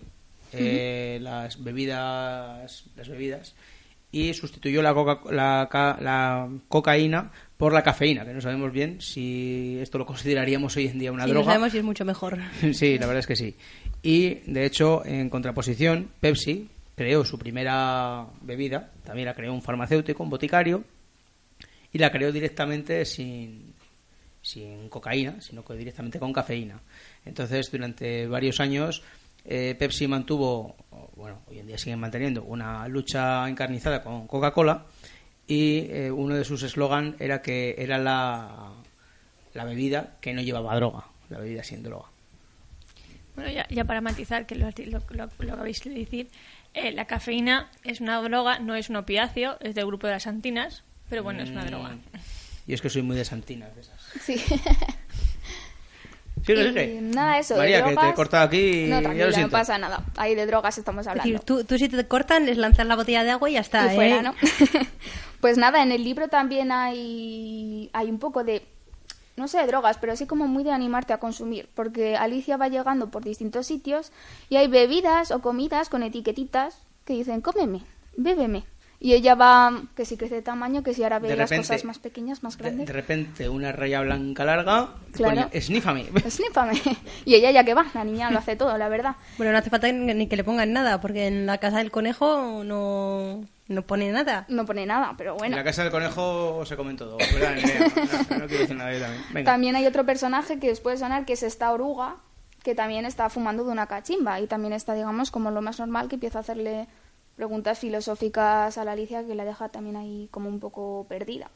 eh, 0.54 1.20
las 1.22 1.64
bebidas 1.64 2.86
las 2.96 3.08
bebidas 3.08 3.54
y 4.12 4.34
sustituyó 4.34 4.82
la, 4.82 4.94
coca- 4.96 5.32
la, 5.32 5.70
la 6.02 6.50
cocaína 6.68 7.32
por 7.60 7.74
la 7.74 7.84
cafeína, 7.84 8.24
que 8.24 8.34
no 8.34 8.39
sabemos 8.39 8.72
bien 8.72 9.02
si 9.02 9.78
esto 9.82 9.98
lo 9.98 10.06
consideraríamos 10.06 10.78
hoy 10.78 10.88
en 10.88 10.98
día 10.98 11.12
una 11.12 11.26
Sí, 11.26 11.28
no 11.28 11.34
droga. 11.34 11.52
sabemos 11.52 11.72
si 11.74 11.78
es 11.80 11.84
mucho 11.84 12.06
mejor. 12.06 12.38
Sí, 12.74 12.98
la 12.98 13.06
verdad 13.06 13.19
es 13.19 13.28
que 13.28 13.36
sí. 13.36 13.54
Y, 14.02 14.36
de 14.50 14.65
hecho, 14.65 15.06
en 15.06 15.30
contraposición, 15.30 16.10
Pepsi 16.22 16.69
creó 16.95 17.26
su 17.26 17.38
primera 17.38 18.28
bebida, 18.43 18.91
también 19.04 19.26
la 19.26 19.34
creó 19.34 19.54
un 19.54 19.62
farmacéutico, 19.62 20.24
un 20.24 20.30
boticario, 20.30 20.86
y 21.91 21.98
la 21.98 22.10
creó 22.13 22.32
directamente 22.32 23.04
sin, 23.04 23.74
sin 24.41 24.88
cocaína, 24.88 25.41
sino 25.41 25.65
que 25.65 25.74
directamente 25.74 26.17
con 26.17 26.32
cafeína. 26.32 26.80
Entonces, 27.26 27.69
durante 27.69 28.26
varios 28.26 28.62
años, 28.62 29.04
eh, 29.43 29.76
Pepsi 29.78 30.08
mantuvo, 30.08 30.78
bueno, 31.17 31.39
hoy 31.50 31.60
en 31.60 31.67
día 31.67 31.78
siguen 31.78 32.00
manteniendo, 32.00 32.41
una 32.43 32.88
lucha 32.88 33.50
encarnizada 33.50 34.02
con 34.02 34.28
Coca-Cola, 34.28 34.86
y 35.50 35.88
eh, 35.90 36.12
uno 36.12 36.36
de 36.36 36.46
sus 36.46 36.64
eslogan 36.64 37.16
era 37.20 37.42
que 37.42 37.76
era 37.78 37.98
la, 37.98 38.70
la 39.54 39.64
bebida 39.66 40.12
que 40.22 40.34
no 40.34 40.42
llevaba 40.42 40.76
droga, 40.76 41.04
la 41.30 41.40
bebida 41.40 41.64
sin 41.64 41.84
droga. 41.84 42.06
Bueno, 43.36 43.50
ya, 43.52 43.68
ya 43.70 43.84
para 43.84 44.00
matizar, 44.00 44.46
que 44.46 44.56
lo, 44.56 44.68
lo, 44.70 45.00
lo- 45.10 45.30
lo 45.40 45.54
acabáis 45.54 45.82
de 45.84 45.90
decir, 45.92 46.30
eh, 46.74 46.92
la 46.92 47.06
cafeína 47.06 47.70
es 47.84 48.00
una 48.00 48.22
droga, 48.22 48.60
no 48.60 48.76
es 48.76 48.90
un 48.90 48.98
opiáceo, 48.98 49.58
es 49.60 49.74
del 49.76 49.86
grupo 49.88 50.08
de 50.08 50.14
las 50.14 50.28
antinas, 50.28 50.84
Pero 51.10 51.24
bueno, 51.24 51.42
es 51.42 51.50
una 51.50 51.64
Mm. 51.64 51.68
droga. 51.68 51.98
Y 52.68 52.74
es 52.76 52.82
que 52.82 52.90
soy 52.92 53.02
muy 53.02 53.16
de 53.18 53.26
santinas 53.26 53.74
de 53.74 53.82
esas. 53.82 54.00
Sí. 54.22 54.38
Sí, 56.46 56.54
no 56.54 56.62
Y 56.62 56.74
sé. 56.74 57.00
nada, 57.02 57.40
eso. 57.40 57.54
de 57.56 57.60
María, 57.60 57.78
que 57.80 57.84
te 57.86 57.90
he 57.92 57.96
drogas- 57.96 58.14
cortado 58.16 58.44
aquí. 58.46 58.86
No, 58.88 59.02
ya 59.02 59.12
lo 59.14 59.26
no 59.28 59.32
siento. 59.34 59.52
pasa 59.52 59.78
nada. 59.78 60.04
Ahí 60.18 60.36
de 60.36 60.46
drogas 60.46 60.78
estamos 60.78 61.02
Es 61.06 61.08
hablando. 61.08 61.32
decir, 61.34 61.46
tú, 61.46 61.64
tú 61.64 61.78
si 61.78 61.90
te 61.90 62.08
cortan, 62.08 62.46
les 62.46 62.58
lanzas 62.58 62.86
la 62.88 62.96
botella 62.96 63.24
de 63.24 63.32
agua 63.32 63.50
y 63.50 63.54
ya 63.54 63.60
está, 63.62 63.92
y 63.92 63.96
fuera, 63.96 64.20
¿eh? 64.20 64.24
¿no? 64.24 64.36
pues 65.41 65.58
nada, 65.58 65.82
en 65.84 65.91
el 65.91 66.04
libro 66.04 66.28
también 66.28 66.71
hay, 66.71 67.89
hay 67.93 68.10
un 68.10 68.19
poco 68.19 68.43
de, 68.43 68.63
no 69.38 69.47
sé, 69.47 69.60
de 69.60 69.67
drogas, 69.67 69.97
pero 69.97 70.15
sí 70.15 70.25
como 70.25 70.47
muy 70.47 70.63
de 70.63 70.71
animarte 70.71 71.13
a 71.13 71.19
consumir, 71.19 71.69
porque 71.73 72.17
Alicia 72.17 72.58
va 72.58 72.67
llegando 72.67 73.10
por 73.10 73.23
distintos 73.23 73.67
sitios 73.67 74.12
y 74.49 74.58
hay 74.58 74.67
bebidas 74.67 75.32
o 75.32 75.41
comidas 75.41 75.89
con 75.89 76.04
etiquetitas 76.04 76.80
que 77.06 77.13
dicen, 77.13 77.41
cómeme, 77.41 77.82
bébeme. 78.17 78.63
Y 79.02 79.13
ella 79.13 79.34
va, 79.34 79.84
que 79.95 80.04
si 80.04 80.17
crece 80.17 80.36
de 80.36 80.41
tamaño, 80.41 80.84
que 80.84 80.93
si 80.93 81.04
ahora 81.04 81.19
ve 81.19 81.30
De 81.30 81.38
las 81.38 81.49
cosas 81.49 81.86
más 81.86 81.99
pequeñas, 81.99 82.43
más 82.43 82.58
De, 82.58 82.63
grandes. 82.65 82.88
de 82.88 82.91
repente, 82.91 83.47
una 83.47 83.71
raya 83.71 84.02
blanca 84.02 84.43
larga. 84.43 84.89
Claro. 85.13 85.49
Snífame. 85.58 86.08
Snífame. 86.30 86.82
Y 87.23 87.36
ella 87.36 87.49
ya 87.52 87.63
que 87.63 87.73
va, 87.73 87.86
la 87.93 88.04
niña 88.04 88.30
lo 88.30 88.39
hace 88.39 88.58
todo, 88.58 88.78
la 88.78 88.89
verdad. 88.89 89.15
Bueno, 89.38 89.54
no 89.54 89.58
hace 89.58 89.69
falta 89.69 89.89
ni 89.89 90.13
ni 90.13 90.28
que 90.28 90.36
le 90.36 90.43
pongan 90.43 90.73
nada, 90.73 90.99
porque 90.99 91.28
en 91.28 91.45
la 91.45 91.60
casa 91.60 91.78
del 91.78 91.91
conejo 91.91 92.65
no, 92.65 93.45
no 93.69 93.84
pone 93.84 94.12
nada. 94.12 94.45
No 94.49 94.65
pone 94.65 94.86
nada, 94.86 95.13
pero 95.17 95.32
En 95.34 95.38
bueno. 95.38 95.55
la 95.55 95.63
casa 95.63 95.84
del 95.84 95.91
conejo 95.91 96.65
se 96.65 96.75
comen 96.75 96.97
todo. 96.97 97.12
No, 97.12 97.17
no 97.17 98.47
quiero 98.47 98.60
decir 98.60 98.75
nada 98.75 98.91
también. 98.99 99.23
Venga. 99.32 99.51
También 99.51 99.75
hay 99.75 99.86
otro 99.86 100.05
personaje 100.05 100.60
que 100.60 100.71
os 100.71 100.82
puede 100.82 100.97
sonar, 100.97 101.25
que 101.25 101.34
es 101.34 101.43
esta 101.43 101.71
oruga, 101.71 102.17
que 102.63 102.75
también 102.75 103.05
está 103.05 103.29
fumando 103.29 103.63
de 103.63 103.71
una 103.71 103.86
cachimba 103.88 104.39
y 104.41 104.47
también 104.47 104.73
está, 104.73 104.93
digamos, 104.95 105.32
como 105.32 105.51
lo 105.51 105.62
más 105.62 105.79
normal, 105.79 106.10
que 106.10 106.15
empieza 106.15 106.39
a 106.39 106.41
hacerle 106.41 106.88
preguntas 107.36 107.79
filosóficas 107.79 108.77
a 108.77 108.84
la 108.84 108.91
Alicia 108.91 109.25
que 109.25 109.34
la 109.36 109.45
deja 109.45 109.69
también 109.69 109.95
ahí 109.95 110.27
como 110.32 110.49
un 110.49 110.60
poco 110.60 111.05
perdida. 111.08 111.49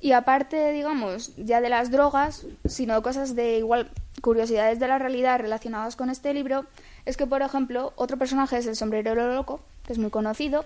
Y 0.00 0.12
aparte, 0.12 0.72
digamos, 0.72 1.34
ya 1.36 1.62
de 1.62 1.70
las 1.70 1.90
drogas, 1.90 2.44
sino 2.66 3.00
cosas 3.02 3.34
de 3.34 3.58
igual 3.58 3.88
curiosidades 4.20 4.78
de 4.78 4.88
la 4.88 4.98
realidad 4.98 5.38
relacionadas 5.40 5.96
con 5.96 6.10
este 6.10 6.34
libro, 6.34 6.66
es 7.06 7.16
que, 7.16 7.26
por 7.26 7.40
ejemplo, 7.40 7.92
otro 7.96 8.18
personaje 8.18 8.58
es 8.58 8.66
el 8.66 8.76
sombrerero 8.76 9.32
loco, 9.32 9.60
que 9.86 9.92
es 9.94 9.98
muy 9.98 10.10
conocido, 10.10 10.64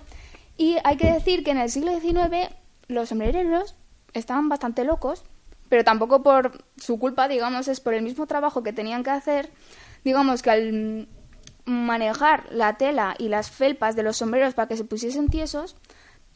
y 0.58 0.76
hay 0.84 0.96
que 0.96 1.10
decir 1.10 1.44
que 1.44 1.52
en 1.52 1.58
el 1.58 1.70
siglo 1.70 1.98
XIX 1.98 2.52
los 2.88 3.08
sombrereros 3.08 3.76
estaban 4.12 4.48
bastante 4.48 4.84
locos, 4.84 5.24
pero 5.68 5.84
tampoco 5.84 6.22
por 6.22 6.64
su 6.76 6.98
culpa, 6.98 7.28
digamos, 7.28 7.68
es 7.68 7.80
por 7.80 7.94
el 7.94 8.02
mismo 8.02 8.26
trabajo 8.26 8.62
que 8.62 8.72
tenían 8.72 9.04
que 9.04 9.10
hacer, 9.10 9.50
digamos 10.04 10.42
que 10.42 10.50
al 10.50 11.08
manejar 11.64 12.46
la 12.50 12.76
tela 12.76 13.14
y 13.18 13.28
las 13.28 13.50
felpas 13.50 13.94
de 13.94 14.02
los 14.02 14.16
sombreros 14.16 14.54
para 14.54 14.68
que 14.68 14.76
se 14.76 14.84
pusiesen 14.84 15.28
tiesos, 15.28 15.76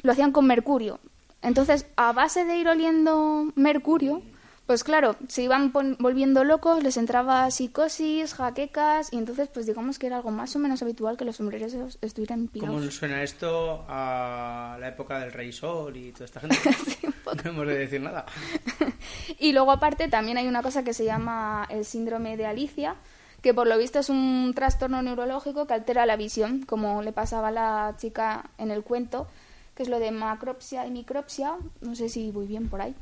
lo 0.02 0.12
hacían 0.12 0.32
con 0.32 0.46
mercurio. 0.46 1.00
Entonces, 1.40 1.86
a 1.96 2.12
base 2.12 2.44
de 2.44 2.56
ir 2.56 2.68
oliendo 2.68 3.46
mercurio, 3.56 4.22
pues 4.66 4.84
claro, 4.84 5.16
se 5.28 5.42
iban 5.42 5.72
volviendo 5.72 6.44
locos, 6.44 6.82
les 6.82 6.96
entraba 6.96 7.50
psicosis, 7.50 8.34
jaquecas, 8.34 9.12
y 9.12 9.18
entonces, 9.18 9.48
pues 9.52 9.66
digamos 9.66 9.98
que 9.98 10.06
era 10.06 10.16
algo 10.16 10.30
más 10.30 10.54
o 10.54 10.58
menos 10.58 10.80
habitual 10.82 11.16
que 11.16 11.24
los 11.24 11.36
sombreros 11.36 11.74
estuvieran 12.00 12.46
¿Cómo 12.46 12.52
pirados. 12.52 12.94
suena 12.94 13.22
esto 13.22 13.84
a 13.88 14.76
la 14.80 14.88
época 14.88 15.18
del 15.18 15.32
Rey 15.32 15.52
Sol 15.52 15.96
y 15.96 16.12
toda 16.12 16.26
esta 16.26 16.40
gente? 16.40 16.56
no 17.44 17.50
hemos 17.50 17.66
de 17.66 17.78
decir 17.78 18.00
nada. 18.00 18.24
Y 19.38 19.52
luego 19.52 19.72
aparte 19.72 20.06
también 20.08 20.38
hay 20.38 20.46
una 20.46 20.62
cosa 20.62 20.84
que 20.84 20.94
se 20.94 21.04
llama 21.04 21.66
el 21.68 21.84
síndrome 21.84 22.36
de 22.36 22.46
Alicia, 22.46 22.94
que 23.40 23.52
por 23.52 23.66
lo 23.66 23.76
visto 23.76 23.98
es 23.98 24.08
un 24.08 24.52
trastorno 24.54 25.02
neurológico 25.02 25.66
que 25.66 25.74
altera 25.74 26.06
la 26.06 26.16
visión, 26.16 26.64
como 26.64 27.02
le 27.02 27.12
pasaba 27.12 27.48
a 27.48 27.52
la 27.52 27.94
chica 27.98 28.50
en 28.58 28.70
el 28.70 28.84
cuento, 28.84 29.26
que 29.74 29.82
es 29.82 29.88
lo 29.88 29.98
de 29.98 30.12
macropsia 30.12 30.86
y 30.86 30.92
micropsia, 30.92 31.56
no 31.80 31.96
sé 31.96 32.08
si 32.08 32.30
voy 32.30 32.46
bien 32.46 32.68
por 32.68 32.80
ahí. 32.80 32.94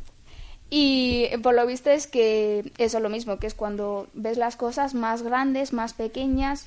Y 0.71 1.27
por 1.43 1.55
lo 1.55 1.67
visto 1.67 1.91
es 1.91 2.07
que 2.07 2.73
eso 2.79 2.99
es 2.99 3.03
lo 3.03 3.09
mismo, 3.09 3.39
que 3.39 3.47
es 3.49 3.55
cuando 3.55 4.07
ves 4.15 4.39
las 4.39 4.57
cosas 4.57 4.95
más 4.95 5.23
grandes, 5.23 5.73
más 5.73 5.95
pequeñas, 5.95 6.67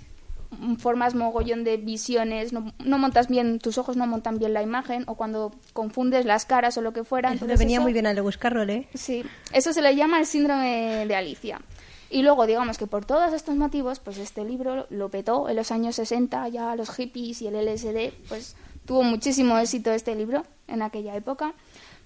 mm, 0.51 0.75
formas 0.75 1.15
mogollón 1.15 1.63
de 1.63 1.77
visiones, 1.77 2.51
no, 2.51 2.73
no 2.83 2.97
montas 2.97 3.29
bien, 3.29 3.59
tus 3.59 3.77
ojos 3.77 3.95
no 3.95 4.05
montan 4.05 4.39
bien 4.39 4.53
la 4.53 4.61
imagen, 4.61 5.03
o 5.07 5.15
cuando 5.15 5.53
confundes 5.71 6.25
las 6.25 6.45
caras 6.45 6.77
o 6.77 6.81
lo 6.81 6.91
que 6.91 7.05
fuera. 7.05 7.31
Eso 7.31 7.47
le 7.47 7.55
venía 7.55 7.77
eso- 7.77 7.83
muy 7.83 7.93
bien 7.93 8.05
a 8.05 8.13
Lewis 8.13 8.37
Carroll, 8.37 8.69
¿eh? 8.69 8.87
Sí, 8.93 9.23
eso 9.53 9.71
se 9.71 9.81
le 9.81 9.95
llama 9.95 10.19
el 10.19 10.25
síndrome 10.25 11.05
de 11.07 11.15
Alicia. 11.15 11.61
Y 12.09 12.21
luego, 12.21 12.45
digamos 12.45 12.77
que 12.77 12.85
por 12.85 13.05
todos 13.05 13.33
estos 13.33 13.55
motivos, 13.55 13.99
pues 13.99 14.17
este 14.19 14.43
libro 14.43 14.85
lo 14.91 15.09
petó 15.09 15.47
en 15.49 15.55
los 15.55 15.71
años 15.71 15.95
60, 15.95 16.47
ya 16.49 16.75
los 16.75 16.91
hippies 16.91 17.41
y 17.41 17.47
el 17.47 17.55
LSD, 17.55 18.11
pues 18.29 18.55
tuvo 18.85 19.01
muchísimo 19.01 19.57
éxito 19.57 19.91
este 19.91 20.13
libro 20.13 20.43
en 20.67 20.81
aquella 20.83 21.15
época. 21.15 21.53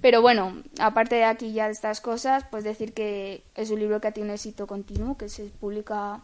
Pero 0.02 0.22
bueno, 0.22 0.62
aparte 0.80 1.16
de 1.16 1.24
aquí 1.24 1.54
ya 1.54 1.66
de 1.66 1.72
estas 1.72 2.02
cosas, 2.02 2.46
pues 2.52 2.64
decir 2.64 2.94
que 2.94 3.44
es 3.56 3.72
un 3.72 3.80
libro 3.80 4.00
que 4.00 4.12
tiene 4.12 4.34
éxito 4.34 4.68
continuo, 4.68 5.18
que 5.18 5.28
se 5.28 5.46
publica 5.46 6.22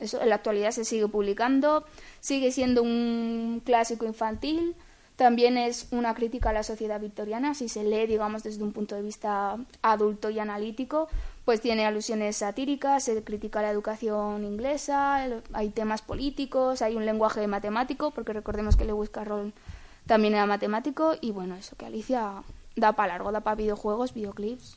eso 0.00 0.20
en 0.20 0.28
la 0.28 0.36
actualidad 0.36 0.70
se 0.70 0.84
sigue 0.84 1.08
publicando, 1.08 1.84
sigue 2.20 2.52
siendo 2.52 2.82
un 2.82 3.60
clásico 3.64 4.06
infantil, 4.06 4.76
también 5.16 5.58
es 5.58 5.88
una 5.90 6.14
crítica 6.14 6.50
a 6.50 6.52
la 6.52 6.62
sociedad 6.62 7.00
victoriana, 7.00 7.54
si 7.54 7.68
se 7.68 7.82
lee, 7.82 8.06
digamos, 8.06 8.44
desde 8.44 8.62
un 8.62 8.72
punto 8.72 8.94
de 8.94 9.02
vista 9.02 9.56
adulto 9.82 10.30
y 10.30 10.38
analítico, 10.38 11.08
pues 11.44 11.60
tiene 11.60 11.84
alusiones 11.84 12.36
satíricas, 12.36 13.02
se 13.02 13.20
critica 13.24 13.60
la 13.60 13.70
educación 13.70 14.44
inglesa, 14.44 15.26
hay 15.52 15.70
temas 15.70 16.02
políticos, 16.02 16.82
hay 16.82 16.94
un 16.94 17.04
lenguaje 17.04 17.44
matemático, 17.48 18.12
porque 18.12 18.32
recordemos 18.32 18.76
que 18.76 18.84
Lewis 18.84 19.10
Carroll 19.10 19.52
también 20.06 20.34
era 20.34 20.46
matemático, 20.46 21.16
y 21.20 21.32
bueno, 21.32 21.56
eso, 21.56 21.74
que 21.74 21.86
Alicia 21.86 22.44
da 22.78 22.92
para 22.92 23.14
largo, 23.14 23.32
da 23.32 23.40
para 23.40 23.56
videojuegos, 23.56 24.14
videoclips, 24.14 24.76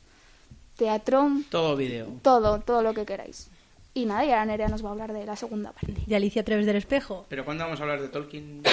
teatro, 0.76 1.30
Todo 1.50 1.76
vídeo. 1.76 2.06
todo, 2.22 2.60
todo 2.60 2.82
lo 2.82 2.94
que 2.94 3.04
queráis. 3.04 3.48
Y 3.94 4.06
nada, 4.06 4.24
y 4.24 4.30
ahora 4.30 4.46
Nerea 4.46 4.68
nos 4.68 4.82
va 4.84 4.88
a 4.88 4.92
hablar 4.92 5.12
de 5.12 5.26
la 5.26 5.36
segunda 5.36 5.72
parte. 5.72 5.94
De 6.06 6.16
Alicia 6.16 6.40
a 6.42 6.44
través 6.44 6.64
del 6.66 6.76
espejo. 6.76 7.26
¿Pero 7.28 7.44
cuándo 7.44 7.64
vamos 7.64 7.78
a 7.80 7.82
hablar 7.82 8.00
de 8.00 8.08
Tolkien? 8.08 8.62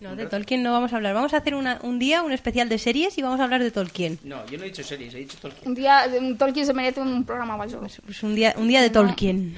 No, 0.00 0.14
de 0.14 0.26
Tolkien 0.26 0.62
no 0.62 0.70
vamos 0.70 0.92
a 0.92 0.96
hablar. 0.96 1.12
Vamos 1.12 1.34
a 1.34 1.38
hacer 1.38 1.56
una- 1.56 1.80
un 1.82 1.98
día 1.98 2.22
un 2.22 2.30
especial 2.30 2.68
de 2.68 2.78
series 2.78 3.18
y 3.18 3.22
vamos 3.22 3.40
a 3.40 3.42
hablar 3.42 3.64
de 3.64 3.72
Tolkien. 3.72 4.20
No, 4.22 4.46
yo 4.46 4.56
no 4.56 4.62
he 4.62 4.68
dicho 4.68 4.84
series, 4.84 5.12
he 5.12 5.18
dicho 5.18 5.36
Tolkien. 5.42 5.66
Un 5.66 5.74
día, 5.74 6.06
un 6.20 6.38
Tolkien 6.38 6.64
se 6.66 6.72
merece 6.72 7.00
un 7.00 7.24
programa 7.24 7.56
más 7.56 7.72
solo. 7.72 7.88
Pues 8.04 8.22
un 8.22 8.32
día, 8.36 8.54
un 8.58 8.68
día 8.68 8.80
de 8.80 8.90
Tolkien. 8.90 9.56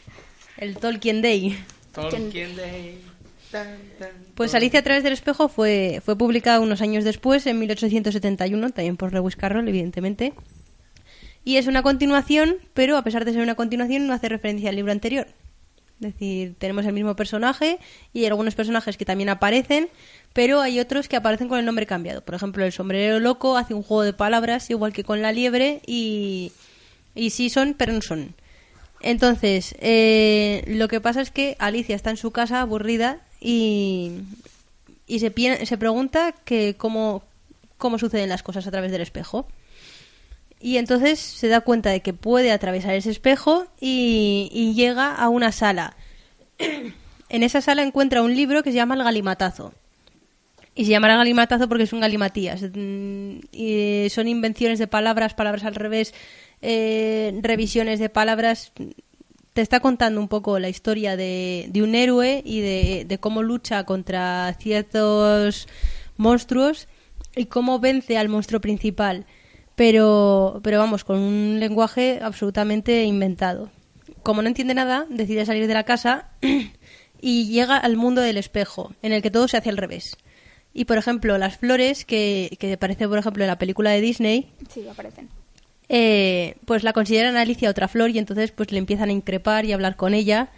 El 0.56 0.76
Tolkien 0.76 1.20
Day. 1.20 1.58
Tolkien 1.92 2.54
Day. 2.54 3.00
Pues. 4.34 4.54
Alicia 4.54 4.80
a 4.80 4.82
través 4.82 5.02
del 5.02 5.12
espejo 5.12 5.48
fue, 5.48 6.00
fue 6.04 6.16
publicada 6.16 6.60
unos 6.60 6.80
años 6.80 7.04
después, 7.04 7.46
en 7.46 7.58
1871, 7.58 8.70
también 8.70 8.96
por 8.96 9.12
Lewis 9.12 9.36
Carroll, 9.36 9.68
evidentemente. 9.68 10.32
Y 11.44 11.56
es 11.56 11.66
una 11.66 11.82
continuación, 11.82 12.56
pero 12.74 12.96
a 12.96 13.02
pesar 13.02 13.24
de 13.24 13.32
ser 13.32 13.42
una 13.42 13.54
continuación, 13.54 14.06
no 14.06 14.14
hace 14.14 14.28
referencia 14.28 14.70
al 14.70 14.76
libro 14.76 14.92
anterior. 14.92 15.26
Es 16.00 16.14
decir, 16.14 16.56
tenemos 16.58 16.84
el 16.84 16.92
mismo 16.92 17.14
personaje 17.14 17.78
y 18.12 18.20
hay 18.20 18.26
algunos 18.26 18.54
personajes 18.56 18.96
que 18.96 19.04
también 19.04 19.28
aparecen, 19.28 19.88
pero 20.32 20.60
hay 20.60 20.80
otros 20.80 21.08
que 21.08 21.16
aparecen 21.16 21.48
con 21.48 21.58
el 21.58 21.64
nombre 21.64 21.86
cambiado. 21.86 22.22
Por 22.22 22.34
ejemplo, 22.34 22.64
el 22.64 22.72
sombrero 22.72 23.20
loco 23.20 23.56
hace 23.56 23.74
un 23.74 23.82
juego 23.82 24.02
de 24.02 24.12
palabras, 24.12 24.68
igual 24.70 24.92
que 24.92 25.04
con 25.04 25.22
la 25.22 25.30
liebre, 25.30 25.80
y, 25.86 26.52
y 27.14 27.30
sí 27.30 27.50
son, 27.50 27.74
pero 27.74 27.92
no 27.92 28.02
son. 28.02 28.34
Entonces, 29.00 29.74
eh, 29.80 30.64
lo 30.66 30.88
que 30.88 31.00
pasa 31.00 31.20
es 31.20 31.30
que 31.30 31.56
Alicia 31.58 31.94
está 31.94 32.10
en 32.10 32.16
su 32.16 32.30
casa 32.30 32.60
aburrida 32.60 33.20
y, 33.42 34.20
y 35.06 35.18
se, 35.18 35.32
se 35.66 35.78
pregunta 35.78 36.32
que 36.44 36.76
cómo, 36.76 37.22
cómo 37.76 37.98
suceden 37.98 38.28
las 38.28 38.42
cosas 38.42 38.66
a 38.66 38.70
través 38.70 38.92
del 38.92 39.00
espejo. 39.02 39.46
Y 40.60 40.76
entonces 40.76 41.18
se 41.18 41.48
da 41.48 41.60
cuenta 41.62 41.90
de 41.90 42.00
que 42.02 42.12
puede 42.12 42.52
atravesar 42.52 42.94
ese 42.94 43.10
espejo 43.10 43.66
y, 43.80 44.48
y 44.52 44.74
llega 44.74 45.12
a 45.14 45.28
una 45.28 45.50
sala. 45.50 45.96
En 47.28 47.42
esa 47.42 47.60
sala 47.60 47.82
encuentra 47.82 48.22
un 48.22 48.36
libro 48.36 48.62
que 48.62 48.70
se 48.70 48.76
llama 48.76 48.94
El 48.94 49.02
Galimatazo. 49.02 49.74
Y 50.74 50.84
se 50.84 50.92
llamará 50.92 51.16
Galimatazo 51.16 51.68
porque 51.68 51.84
es 51.84 51.92
un 51.92 52.00
galimatías. 52.00 52.62
Mm, 52.62 53.40
Y 53.50 54.06
son 54.10 54.28
invenciones 54.28 54.78
de 54.78 54.86
palabras, 54.86 55.34
palabras 55.34 55.64
al 55.64 55.74
revés, 55.74 56.14
eh, 56.62 57.36
revisiones 57.42 57.98
de 57.98 58.08
palabras. 58.08 58.72
Te 59.52 59.60
está 59.60 59.80
contando 59.80 60.20
un 60.20 60.28
poco 60.28 60.58
la 60.58 60.68
historia 60.68 61.16
de, 61.16 61.70
un 61.76 61.94
héroe 61.94 62.42
y 62.44 62.60
de, 62.60 63.04
de 63.06 63.18
cómo 63.18 63.42
lucha 63.42 63.84
contra 63.84 64.54
ciertos 64.58 65.68
monstruos 66.16 66.88
y 67.36 67.46
cómo 67.46 67.78
vence 67.78 68.16
al 68.16 68.28
monstruo 68.28 68.60
principal. 68.60 69.26
Pero, 69.74 70.60
pero 70.62 70.78
vamos, 70.78 71.04
con 71.04 71.18
un 71.18 71.58
lenguaje 71.58 72.20
absolutamente 72.22 73.04
inventado. 73.04 73.70
Como 74.22 74.42
no 74.42 74.48
entiende 74.48 74.74
nada, 74.74 75.06
decide 75.08 75.46
salir 75.46 75.66
de 75.66 75.74
la 75.74 75.84
casa 75.84 76.30
y 77.20 77.48
llega 77.48 77.76
al 77.76 77.96
mundo 77.96 78.20
del 78.20 78.36
espejo, 78.36 78.92
en 79.02 79.12
el 79.12 79.22
que 79.22 79.30
todo 79.30 79.48
se 79.48 79.56
hace 79.56 79.70
al 79.70 79.76
revés. 79.76 80.16
Y, 80.74 80.84
por 80.86 80.96
ejemplo, 80.96 81.36
las 81.38 81.58
flores, 81.58 82.04
que, 82.04 82.56
que 82.58 82.74
aparece, 82.74 83.08
por 83.08 83.18
ejemplo, 83.18 83.44
en 83.44 83.48
la 83.48 83.58
película 83.58 83.90
de 83.90 84.00
Disney, 84.00 84.52
Sí, 84.70 84.86
aparecen. 84.88 85.28
Eh, 85.94 86.56
pues 86.64 86.84
la 86.84 86.94
consideran 86.94 87.36
Alicia 87.36 87.68
otra 87.68 87.86
flor 87.86 88.08
y 88.08 88.18
entonces 88.18 88.50
pues 88.50 88.72
le 88.72 88.78
empiezan 88.78 89.10
a 89.10 89.12
increpar 89.12 89.66
y 89.66 89.72
a 89.72 89.74
hablar 89.74 89.96
con 89.96 90.14
ella. 90.14 90.48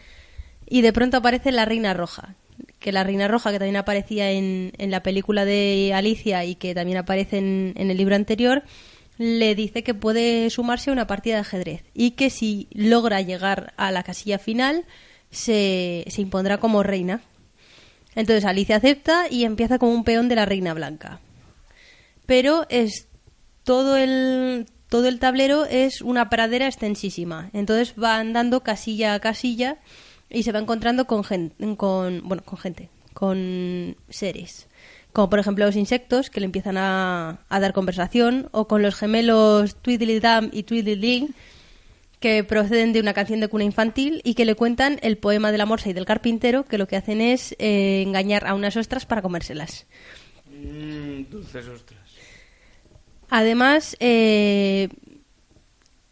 Y 0.64 0.80
de 0.80 0.92
pronto 0.92 1.16
aparece 1.16 1.50
la 1.50 1.64
reina 1.64 1.92
roja, 1.92 2.36
que 2.78 2.92
la 2.92 3.02
Reina 3.02 3.26
Roja, 3.26 3.50
que 3.50 3.58
también 3.58 3.76
aparecía 3.76 4.30
en, 4.30 4.72
en 4.78 4.92
la 4.92 5.02
película 5.02 5.44
de 5.44 5.92
Alicia 5.92 6.44
y 6.44 6.54
que 6.54 6.72
también 6.72 6.98
aparece 6.98 7.38
en, 7.38 7.72
en 7.76 7.90
el 7.90 7.96
libro 7.96 8.14
anterior, 8.14 8.62
le 9.18 9.56
dice 9.56 9.82
que 9.82 9.92
puede 9.92 10.48
sumarse 10.50 10.90
a 10.90 10.92
una 10.92 11.08
partida 11.08 11.34
de 11.34 11.40
ajedrez 11.40 11.82
y 11.94 12.12
que 12.12 12.30
si 12.30 12.68
logra 12.72 13.20
llegar 13.20 13.74
a 13.76 13.90
la 13.90 14.04
casilla 14.04 14.38
final 14.38 14.84
se, 15.32 16.04
se 16.06 16.22
impondrá 16.22 16.58
como 16.58 16.84
reina. 16.84 17.22
Entonces 18.14 18.44
Alicia 18.44 18.76
acepta 18.76 19.24
y 19.28 19.42
empieza 19.42 19.80
como 19.80 19.92
un 19.92 20.04
peón 20.04 20.28
de 20.28 20.36
la 20.36 20.46
Reina 20.46 20.74
Blanca. 20.74 21.18
Pero 22.24 22.66
es 22.68 23.08
todo 23.64 23.96
el 23.96 24.66
todo 24.94 25.08
el 25.08 25.18
tablero 25.18 25.64
es 25.64 26.02
una 26.02 26.30
pradera 26.30 26.68
extensísima. 26.68 27.50
Entonces 27.52 27.96
va 28.00 28.16
andando 28.16 28.60
casilla 28.60 29.14
a 29.14 29.18
casilla 29.18 29.78
y 30.30 30.44
se 30.44 30.52
va 30.52 30.60
encontrando 30.60 31.08
con 31.08 31.24
gente, 31.24 31.56
con 31.76 32.20
bueno, 32.22 32.44
con 32.44 32.60
gente, 32.60 32.90
con 33.12 33.96
seres. 34.08 34.68
Como 35.12 35.28
por 35.30 35.40
ejemplo 35.40 35.66
los 35.66 35.74
insectos 35.74 36.30
que 36.30 36.38
le 36.38 36.46
empiezan 36.46 36.76
a, 36.76 37.40
a 37.48 37.58
dar 37.58 37.72
conversación 37.72 38.48
o 38.52 38.68
con 38.68 38.82
los 38.82 38.94
gemelos 38.94 39.74
Tweedledee 39.82 40.20
Dam 40.20 40.50
y 40.52 40.62
Tweedledee 40.62 41.26
que 42.20 42.44
proceden 42.44 42.92
de 42.92 43.00
una 43.00 43.14
canción 43.14 43.40
de 43.40 43.48
cuna 43.48 43.64
infantil 43.64 44.20
y 44.22 44.34
que 44.34 44.44
le 44.44 44.54
cuentan 44.54 45.00
el 45.02 45.18
poema 45.18 45.50
de 45.50 45.58
la 45.58 45.66
morsa 45.66 45.90
y 45.90 45.92
del 45.92 46.06
carpintero, 46.06 46.66
que 46.66 46.78
lo 46.78 46.86
que 46.86 46.94
hacen 46.94 47.20
es 47.20 47.56
eh, 47.58 48.00
engañar 48.06 48.46
a 48.46 48.54
unas 48.54 48.76
ostras 48.76 49.06
para 49.06 49.22
comérselas. 49.22 49.88
Mm, 50.52 51.34
ostras. 51.34 51.93
Además, 53.36 53.96
eh, 53.98 54.90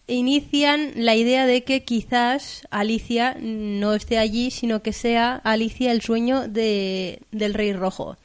inician 0.08 0.90
la 0.96 1.14
idea 1.14 1.46
de 1.46 1.62
que 1.62 1.84
quizás 1.84 2.66
Alicia 2.72 3.36
no 3.40 3.94
esté 3.94 4.18
allí, 4.18 4.50
sino 4.50 4.82
que 4.82 4.92
sea 4.92 5.36
Alicia 5.44 5.92
el 5.92 6.02
sueño 6.02 6.48
de, 6.48 7.20
del 7.30 7.54
rey 7.54 7.74
rojo. 7.74 8.16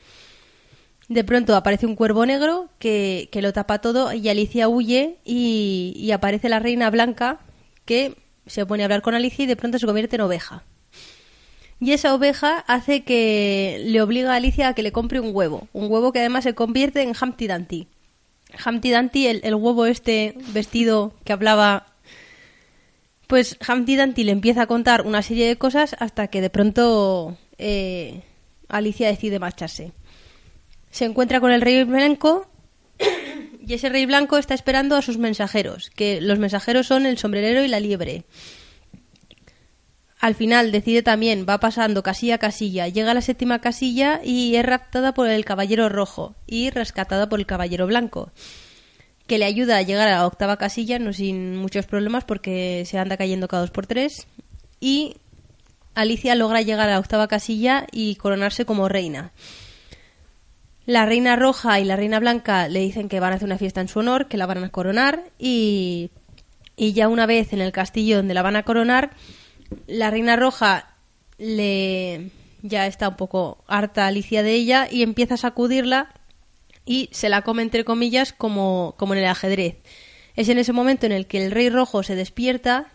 De 1.10 1.24
pronto 1.24 1.56
aparece 1.56 1.86
un 1.86 1.96
cuervo 1.96 2.26
negro 2.26 2.70
que, 2.80 3.30
que 3.32 3.44
lo 3.44 3.54
tapa 3.54 3.82
todo 3.82 4.12
y 4.14 4.28
Alicia 4.30 4.68
huye 4.68 5.18
y, 5.24 6.10
aparece 6.12 6.50
la 6.50 6.58
reina 6.58 6.90
blanca 6.90 7.38
que 7.86 8.16
se 8.48 8.66
pone 8.66 8.82
a 8.82 8.86
hablar 8.86 9.04
con 9.04 9.14
Alicia 9.14 9.44
y 9.44 9.48
de 9.48 9.56
pronto 9.56 9.78
se 9.78 9.86
convierte 9.86 10.16
en 10.16 10.24
oveja. 10.24 10.64
Y 11.80 11.92
esa 11.92 12.16
oveja 12.16 12.66
hace 12.66 13.04
que 13.04 13.80
le 13.86 14.02
obliga 14.02 14.34
a 14.34 14.38
Alicia 14.38 14.70
a 14.70 14.74
que 14.74 14.82
le 14.82 14.92
compre 14.92 15.20
un 15.20 15.36
huevo. 15.36 15.68
Un 15.72 15.92
huevo 15.92 16.12
que 16.12 16.18
además 16.18 16.46
se 16.46 16.56
convierte 16.56 17.04
en 17.04 17.14
Humpty 17.16 17.46
Dumpty. 17.46 17.88
Humpty 18.66 18.92
Dumpty, 18.92 19.28
el, 19.28 19.56
huevo 19.56 19.86
este 19.86 20.36
vestido 20.54 21.14
que 21.24 21.34
hablaba. 21.34 21.88
Pues 23.28 23.58
Humpty 23.68 23.98
Dumpty 23.98 24.24
le 24.24 24.32
empieza 24.32 24.64
a 24.64 24.68
contar 24.68 25.02
una 25.02 25.22
serie 25.22 25.48
de 25.48 25.58
cosas 25.58 25.96
hasta 26.00 26.28
que 26.28 26.40
de 26.40 26.50
pronto 26.50 27.38
eh, 27.58 28.24
Alicia 28.70 29.10
decide 29.10 29.40
marcharse. 29.40 29.92
Se 30.92 31.06
encuentra 31.06 31.42
con 31.42 31.52
el 31.52 31.62
rey 31.62 31.84
blanco 31.84 32.50
y 33.68 33.74
ese 33.74 33.90
rey 33.90 34.06
blanco 34.06 34.38
está 34.38 34.54
esperando 34.54 34.96
a 34.96 35.02
sus 35.02 35.18
mensajeros, 35.18 35.90
que 35.90 36.22
los 36.22 36.40
mensajeros 36.40 36.88
son 36.88 37.06
el 37.06 37.18
sombrerero 37.18 37.64
y 37.64 37.68
la 37.68 37.82
liebre. 37.82 38.24
Al 40.20 40.34
final 40.34 40.72
decide 40.72 41.04
también, 41.04 41.46
va 41.48 41.60
pasando 41.60 42.02
casilla 42.02 42.36
a 42.36 42.40
casilla, 42.40 42.88
llega 42.88 43.12
a 43.12 43.14
la 43.14 43.22
séptima 43.22 43.60
casilla 43.60 44.20
y 44.24 44.56
es 44.56 44.66
raptada 44.66 45.14
por 45.14 45.28
el 45.28 45.46
caballero 45.46 45.90
rojo 45.90 46.36
y 46.48 46.72
rescatada 46.72 47.30
por 47.30 47.40
el 47.40 47.46
caballero 47.46 47.86
blanco, 47.86 48.32
que 49.28 49.38
le 49.38 49.46
ayuda 49.46 49.78
a 49.78 49.84
llegar 49.84 50.08
a 50.08 50.18
la 50.18 50.26
octava 50.26 50.58
casilla, 50.58 50.98
no 50.98 51.14
sin 51.14 51.56
muchos 51.56 51.86
problemas 51.86 52.24
porque 52.24 52.84
se 52.88 52.98
anda 52.98 53.16
cayendo 53.16 53.48
cada 53.48 53.62
dos 53.62 53.72
por 53.72 53.86
tres, 53.86 54.26
y 54.80 55.18
Alicia 55.94 56.34
logra 56.34 56.64
llegar 56.64 56.90
a 56.90 56.94
la 56.94 57.00
octava 57.00 57.28
casilla 57.28 57.86
y 57.92 58.16
coronarse 58.16 58.66
como 58.66 58.90
reina. 58.90 59.34
La 60.88 61.06
reina 61.06 61.36
roja 61.36 61.80
y 61.80 61.86
la 61.86 61.96
reina 61.96 62.20
blanca 62.20 62.68
le 62.70 62.80
dicen 62.80 63.10
que 63.10 63.20
van 63.20 63.34
a 63.34 63.36
hacer 63.36 63.46
una 63.46 63.58
fiesta 63.58 63.82
en 63.82 63.88
su 63.88 64.00
honor, 64.00 64.28
que 64.28 64.38
la 64.38 64.46
van 64.46 64.64
a 64.64 64.70
coronar 64.70 65.26
y, 65.38 66.10
y 66.76 66.94
ya 66.94 67.08
una 67.08 67.26
vez 67.26 67.52
en 67.54 67.62
el 67.62 67.72
castillo 67.72 68.18
donde 68.18 68.34
la 68.34 68.42
van 68.42 68.56
a 68.56 68.64
coronar, 68.64 69.12
la 69.88 70.10
reina 70.10 70.36
roja 70.36 70.96
le 71.38 72.32
ya 72.62 72.88
está 72.88 73.10
un 73.10 73.16
poco 73.16 73.64
harta 73.68 74.08
Alicia 74.08 74.44
de 74.44 74.54
ella 74.54 74.88
y 74.90 75.04
empieza 75.04 75.36
a 75.36 75.38
sacudirla 75.38 76.10
y 76.86 77.10
se 77.12 77.30
la 77.30 77.42
come 77.42 77.62
entre 77.62 77.86
comillas 77.86 78.34
como, 78.34 78.96
como 78.98 79.14
en 79.14 79.20
el 79.20 79.26
ajedrez. 79.26 79.78
Es 80.36 80.50
en 80.50 80.58
ese 80.58 80.74
momento 80.74 81.06
en 81.06 81.12
el 81.12 81.28
que 81.28 81.44
el 81.44 81.52
rey 81.52 81.70
rojo 81.70 82.04
se 82.04 82.16
despierta 82.16 82.88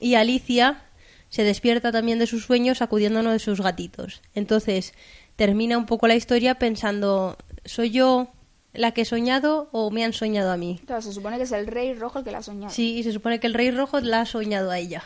y 0.00 0.14
Alicia 0.14 0.82
se 1.28 1.44
despierta 1.44 1.92
también 1.92 2.18
de 2.18 2.26
sus 2.26 2.44
sueños 2.44 2.78
sacudiendo 2.78 3.20
uno 3.20 3.32
de 3.32 3.38
sus 3.38 3.60
gatitos. 3.60 4.20
Entonces 4.34 4.92
termina 5.36 5.78
un 5.78 5.86
poco 5.86 6.06
la 6.06 6.14
historia 6.14 6.56
pensando, 6.56 7.36
¿soy 7.64 7.90
yo 7.90 8.28
la 8.74 8.92
que 8.92 9.02
he 9.02 9.04
soñado 9.04 9.68
o 9.72 9.90
me 9.90 10.04
han 10.04 10.12
soñado 10.12 10.50
a 10.50 10.56
mí? 10.56 10.80
Claro, 10.86 11.02
se 11.02 11.12
supone 11.12 11.36
que 11.38 11.44
es 11.44 11.52
el 11.52 11.66
rey 11.66 11.94
rojo 11.94 12.18
el 12.18 12.24
que 12.24 12.30
la 12.30 12.38
ha 12.38 12.42
soñado. 12.42 12.72
Sí, 12.72 12.98
y 12.98 13.02
se 13.02 13.12
supone 13.12 13.40
que 13.40 13.46
el 13.46 13.54
rey 13.54 13.70
rojo 13.70 14.00
la 14.00 14.20
ha 14.20 14.26
soñado 14.26 14.70
a 14.70 14.78
ella. 14.78 15.02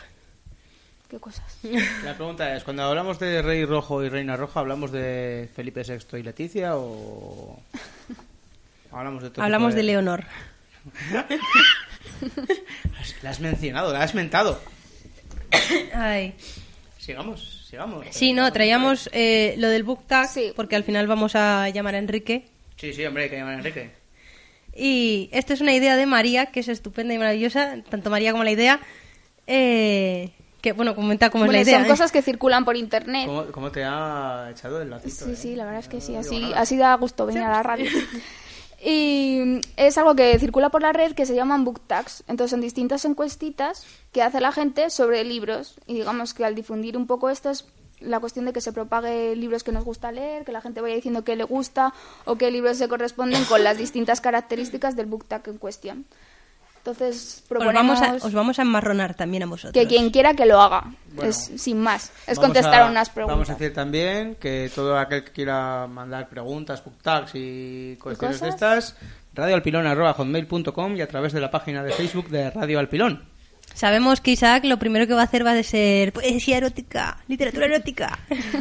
Qué 1.09 1.19
cosas. 1.19 1.57
La 2.03 2.15
pregunta 2.15 2.55
es, 2.55 2.63
cuando 2.63 2.83
hablamos 2.83 3.19
de 3.19 3.41
Rey 3.41 3.63
Rojo 3.65 4.03
y 4.03 4.09
Reina 4.09 4.35
Roja, 4.35 4.59
¿hablamos 4.59 4.91
de 4.91 5.49
Felipe 5.55 5.83
VI 5.83 6.17
y 6.19 6.23
Leticia 6.23 6.75
o 6.75 7.59
hablamos 8.91 9.23
de 9.23 9.29
todo 9.29 9.43
Hablamos 9.43 9.73
de 9.73 9.83
Leonor. 9.83 10.25
La 13.21 13.29
has 13.29 13.39
mencionado, 13.39 13.93
la 13.93 14.03
has 14.03 14.15
mentado. 14.15 14.59
Ay. 15.93 16.33
Sigamos, 16.97 17.65
sigamos. 17.69 18.05
Sí, 18.11 18.33
no, 18.33 18.51
traíamos 18.51 19.09
eh, 19.13 19.55
lo 19.57 19.69
del 19.69 19.83
book 19.83 20.05
tag 20.07 20.27
Sí. 20.27 20.51
porque 20.55 20.75
al 20.75 20.83
final 20.83 21.07
vamos 21.07 21.35
a 21.35 21.69
llamar 21.69 21.95
a 21.95 21.99
Enrique. 21.99 22.47
Sí, 22.75 22.93
sí, 22.93 23.05
hombre, 23.05 23.23
hay 23.23 23.29
que 23.29 23.37
llamar 23.37 23.55
a 23.55 23.57
Enrique. 23.57 23.91
Y 24.75 25.29
esta 25.31 25.53
es 25.53 25.61
una 25.61 25.73
idea 25.73 25.95
de 25.95 26.05
María, 26.05 26.47
que 26.47 26.59
es 26.59 26.67
estupenda 26.67 27.13
y 27.13 27.17
maravillosa, 27.17 27.77
tanto 27.89 28.09
María 28.09 28.31
como 28.31 28.43
la 28.43 28.51
idea. 28.51 28.79
Eh, 29.47 30.31
que, 30.61 30.73
bueno, 30.73 30.95
comenta 30.95 31.29
cómo 31.29 31.45
Bueno, 31.45 31.59
es 31.59 31.65
la 31.65 31.71
idea. 31.71 31.79
son 31.79 31.85
¿eh? 31.85 31.89
cosas 31.89 32.11
que 32.11 32.21
circulan 32.21 32.65
por 32.65 32.75
internet. 32.75 33.27
¿Cómo, 33.27 33.45
cómo 33.51 33.71
te 33.71 33.83
ha 33.83 34.49
echado 34.51 34.81
el 34.81 34.89
lacito? 34.89 35.25
Sí, 35.25 35.31
eh? 35.31 35.35
sí, 35.35 35.55
la 35.55 35.65
verdad 35.65 35.81
es 35.81 35.87
que 35.87 36.01
sí, 36.01 36.15
así, 36.15 36.77
da 36.77 36.95
gusto 36.95 37.25
venir 37.25 37.43
a 37.43 37.51
la 37.51 37.63
radio. 37.63 37.89
Y 38.79 39.59
es 39.75 39.97
algo 39.97 40.15
que 40.15 40.37
circula 40.37 40.69
por 40.69 40.83
la 40.83 40.93
red 40.93 41.13
que 41.13 41.25
se 41.25 41.33
llaman 41.33 41.65
book 41.65 41.81
tags. 41.87 42.23
Entonces 42.27 42.51
son 42.51 42.61
distintas 42.61 43.05
encuestitas 43.05 43.87
que 44.11 44.21
hace 44.21 44.39
la 44.39 44.51
gente 44.51 44.91
sobre 44.91 45.23
libros. 45.23 45.79
Y 45.87 45.95
digamos 45.95 46.35
que 46.35 46.45
al 46.45 46.53
difundir 46.53 46.95
un 46.95 47.07
poco 47.07 47.31
esto 47.31 47.49
es 47.49 47.65
la 47.99 48.19
cuestión 48.19 48.45
de 48.45 48.53
que 48.53 48.61
se 48.61 48.71
propague 48.71 49.35
libros 49.35 49.63
que 49.63 49.71
nos 49.71 49.83
gusta 49.83 50.11
leer, 50.11 50.45
que 50.45 50.51
la 50.51 50.61
gente 50.61 50.81
vaya 50.81 50.95
diciendo 50.95 51.23
que 51.23 51.35
le 51.35 51.43
gusta 51.43 51.93
o 52.25 52.35
qué 52.35 52.51
libros 52.51 52.77
se 52.77 52.87
corresponden 52.87 53.43
con 53.45 53.63
las 53.63 53.77
distintas 53.77 54.21
características 54.21 54.95
del 54.95 55.07
book 55.07 55.25
tag 55.25 55.41
en 55.47 55.57
cuestión. 55.57 56.05
Entonces 56.87 57.41
os, 57.41 57.47
proponemos 57.49 57.99
vamos 57.99 58.23
a, 58.23 58.25
os 58.25 58.33
vamos 58.33 58.59
a 58.59 58.61
enmarronar 58.61 59.13
también 59.13 59.43
a 59.43 59.45
vosotros. 59.45 59.73
que 59.73 59.87
quien 59.87 60.09
quiera 60.09 60.33
que 60.33 60.45
lo 60.45 60.61
haga. 60.61 60.85
Bueno. 61.11 61.29
es 61.29 61.51
sin 61.57 61.79
más. 61.81 62.13
Es 62.25 62.39
contestar 62.39 62.83
a- 62.83 62.85
unas 62.85 63.09
preguntas. 63.09 63.35
Vamos 63.35 63.49
a 63.49 63.53
decir 63.55 63.73
también 63.73 64.35
que 64.35 64.71
todo 64.73 64.97
aquel 64.97 65.25
que 65.25 65.31
quiera 65.31 65.85
mandar 65.87 66.29
preguntas, 66.29 66.81
book 66.85 66.95
tags 67.01 67.31
y 67.33 67.97
cuestiones 68.01 68.39
de 68.39 68.51
cosas? 68.51 68.93
estas, 68.93 68.95
radioalpilón.com 69.33 70.95
y 70.95 71.01
a 71.01 71.07
través 71.07 71.33
de 71.33 71.41
la 71.41 71.51
página 71.51 71.83
de 71.83 71.91
Facebook 71.91 72.29
de 72.29 72.51
Radio 72.51 72.79
Alpilón. 72.79 73.25
Sabemos 73.73 74.21
que 74.21 74.31
Isaac 74.31 74.63
lo 74.63 74.79
primero 74.79 75.05
que 75.07 75.13
va 75.13 75.21
a 75.21 75.25
hacer 75.25 75.45
va 75.45 75.51
a 75.51 75.63
ser 75.63 76.13
poesía 76.13 76.57
erótica, 76.57 77.17
literatura 77.27 77.65
erótica. 77.65 78.17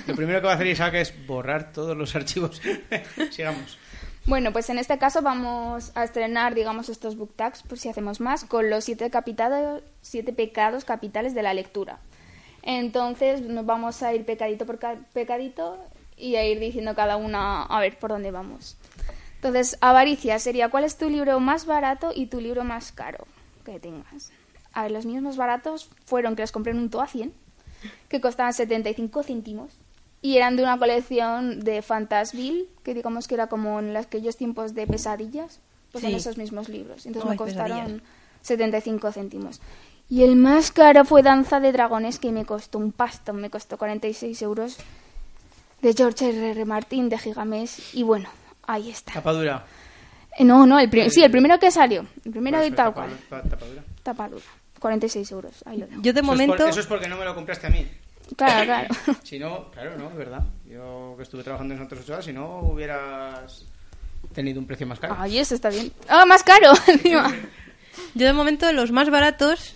Lo 0.07 0.17
primero 0.17 0.41
que 0.41 0.47
va 0.47 0.53
a 0.53 0.57
hacer 0.57 0.67
Isaac 0.67 0.95
es 0.95 1.27
borrar 1.27 1.73
todos 1.73 1.97
los 1.97 2.15
archivos. 2.17 2.61
Sigamos. 3.31 3.79
Bueno, 4.27 4.53
pues 4.53 4.69
en 4.71 4.79
este 4.79 4.99
caso 4.99 5.23
vamos 5.23 5.93
a 5.95 6.03
estrenar, 6.03 6.55
digamos, 6.55 6.89
estos 6.89 7.17
book 7.17 7.33
tags, 7.37 7.63
por 7.63 7.79
si 7.79 7.89
hacemos 7.89 8.21
más, 8.21 8.45
con 8.45 8.69
los 8.71 8.85
siete, 8.85 9.09
capitados, 9.11 9.83
siete 10.03 10.33
pecados 10.33 10.85
capitales 10.85 11.33
de 11.35 11.43
la 11.43 11.55
lectura. 11.55 12.01
Entonces 12.63 13.41
nos 13.43 13.65
vamos 13.65 14.03
a 14.03 14.13
ir 14.15 14.25
pecadito 14.25 14.67
por 14.67 14.81
ca- 14.81 14.97
pecadito 15.13 15.79
y 16.17 16.35
a 16.35 16.45
ir 16.45 16.59
diciendo 16.59 16.97
cada 16.97 17.17
una 17.17 17.63
a 17.63 17.81
ver 17.81 17.99
por 17.99 18.11
dónde 18.11 18.33
vamos. 18.33 18.77
Entonces, 19.37 19.79
avaricia 19.81 20.39
sería 20.41 20.71
cuál 20.71 20.83
es 20.83 20.97
tu 20.99 21.09
libro 21.09 21.39
más 21.39 21.67
barato 21.67 22.11
y 22.13 22.27
tu 22.27 22.41
libro 22.41 22.65
más 22.65 22.91
caro 22.91 23.27
que 23.65 23.79
tengas. 23.79 24.33
A 24.73 24.83
ver, 24.83 24.91
los 24.91 25.07
míos 25.07 25.23
más 25.23 25.37
baratos 25.37 25.89
fueron 26.05 26.35
que 26.35 26.43
los 26.43 26.51
compré 26.51 26.73
en 26.73 26.79
un 26.79 26.91
TOA 26.91 27.07
100, 27.07 27.33
que 28.09 28.21
costaban 28.21 28.53
75 28.55 29.23
céntimos 29.23 29.73
y 30.27 30.37
eran 30.37 30.57
de 30.57 30.63
una 30.63 30.79
colección 30.79 31.61
de 31.61 31.83
Fantasville, 31.83 32.67
que 32.83 32.95
digamos 32.95 33.29
que 33.29 33.35
era 33.35 33.47
como 33.47 33.79
en 33.79 33.95
los 33.95 34.07
aquellos 34.07 34.37
tiempos 34.37 34.75
de 34.75 34.87
pesadillas, 34.87 35.61
pues 35.93 36.05
Sí. 36.05 36.15
esos 36.15 36.37
mismos 36.37 36.69
libros. 36.69 37.07
Entonces 37.07 37.25
Ay, 37.31 37.35
me 37.35 37.37
costaron 37.37 37.79
pesadillas. 37.79 38.03
75 38.43 39.13
céntimos. 39.13 39.61
Y 40.09 40.23
el 40.23 40.37
más 40.37 40.71
caro 40.73 41.05
fue 41.05 41.23
Danza 41.23 41.59
de 41.61 41.73
Dragones, 41.73 42.19
que 42.19 42.31
me 42.33 42.45
costó 42.45 42.79
un 42.79 42.93
pastón, 42.93 43.37
me 43.41 43.51
costó 43.51 43.77
46 43.79 44.41
euros, 44.43 44.77
de 45.83 45.93
George 45.95 46.29
R. 46.31 46.51
R. 46.51 46.65
Martin, 46.65 47.09
de 47.09 47.19
Gigamés, 47.19 47.95
y 47.95 48.03
bueno, 48.03 48.29
ahí 48.67 48.91
está. 48.91 49.13
Tapadura. 49.15 49.65
Eh, 50.39 50.45
No, 50.45 50.67
no, 50.67 50.79
el 50.79 50.89
pri- 50.91 51.11
sí, 51.11 51.23
el 51.23 51.31
primero 51.31 51.59
que 51.59 51.71
salió, 51.71 52.07
el 52.25 52.31
primero 52.33 52.59
Pues, 52.59 52.71
y 52.71 52.75
tal 52.75 52.93
cual, 52.95 53.11
pa- 53.29 53.43
tapadura. 53.43 53.83
tapadura, 54.03 54.45
46 54.79 55.31
euros, 55.33 55.63
ahí 55.67 55.79
lo 55.79 55.87
dejo. 55.87 56.03
Yo 56.03 56.13
de 56.13 56.21
Eso 56.21 56.21
es 56.21 56.27
por- 56.27 56.37
momento, 56.47 56.69
eso 56.69 56.81
es 56.81 56.87
porque 56.87 57.09
no 57.09 57.17
me 57.17 57.25
lo 57.25 57.35
compraste 57.35 57.67
a 57.67 57.71
mí. 57.71 57.87
Claro, 58.37 58.65
claro. 58.65 58.89
Si 59.23 59.39
no, 59.39 59.71
claro, 59.71 59.97
no, 59.97 60.09
es 60.11 60.17
verdad. 60.17 60.43
Yo 60.69 61.15
que 61.17 61.23
estuve 61.23 61.43
trabajando 61.45 61.75
en 61.75 61.81
Santos 61.81 62.01
Ochoa, 62.01 62.23
si 62.23 62.33
no 62.33 62.61
hubieras 62.61 63.65
tenido 64.35 64.59
un 64.61 64.67
precio 64.67 64.87
más 64.87 64.99
caro. 64.99 65.17
Ay, 65.19 65.39
eso 65.39 65.55
está 65.55 65.69
bien. 65.71 65.93
Ah, 66.09 66.25
más 66.27 66.43
caro. 66.43 66.73
encima. 66.89 67.33
Yo 68.15 68.27
de 68.27 68.33
momento 68.33 68.71
los 68.73 68.91
más 68.91 69.09
baratos, 69.11 69.75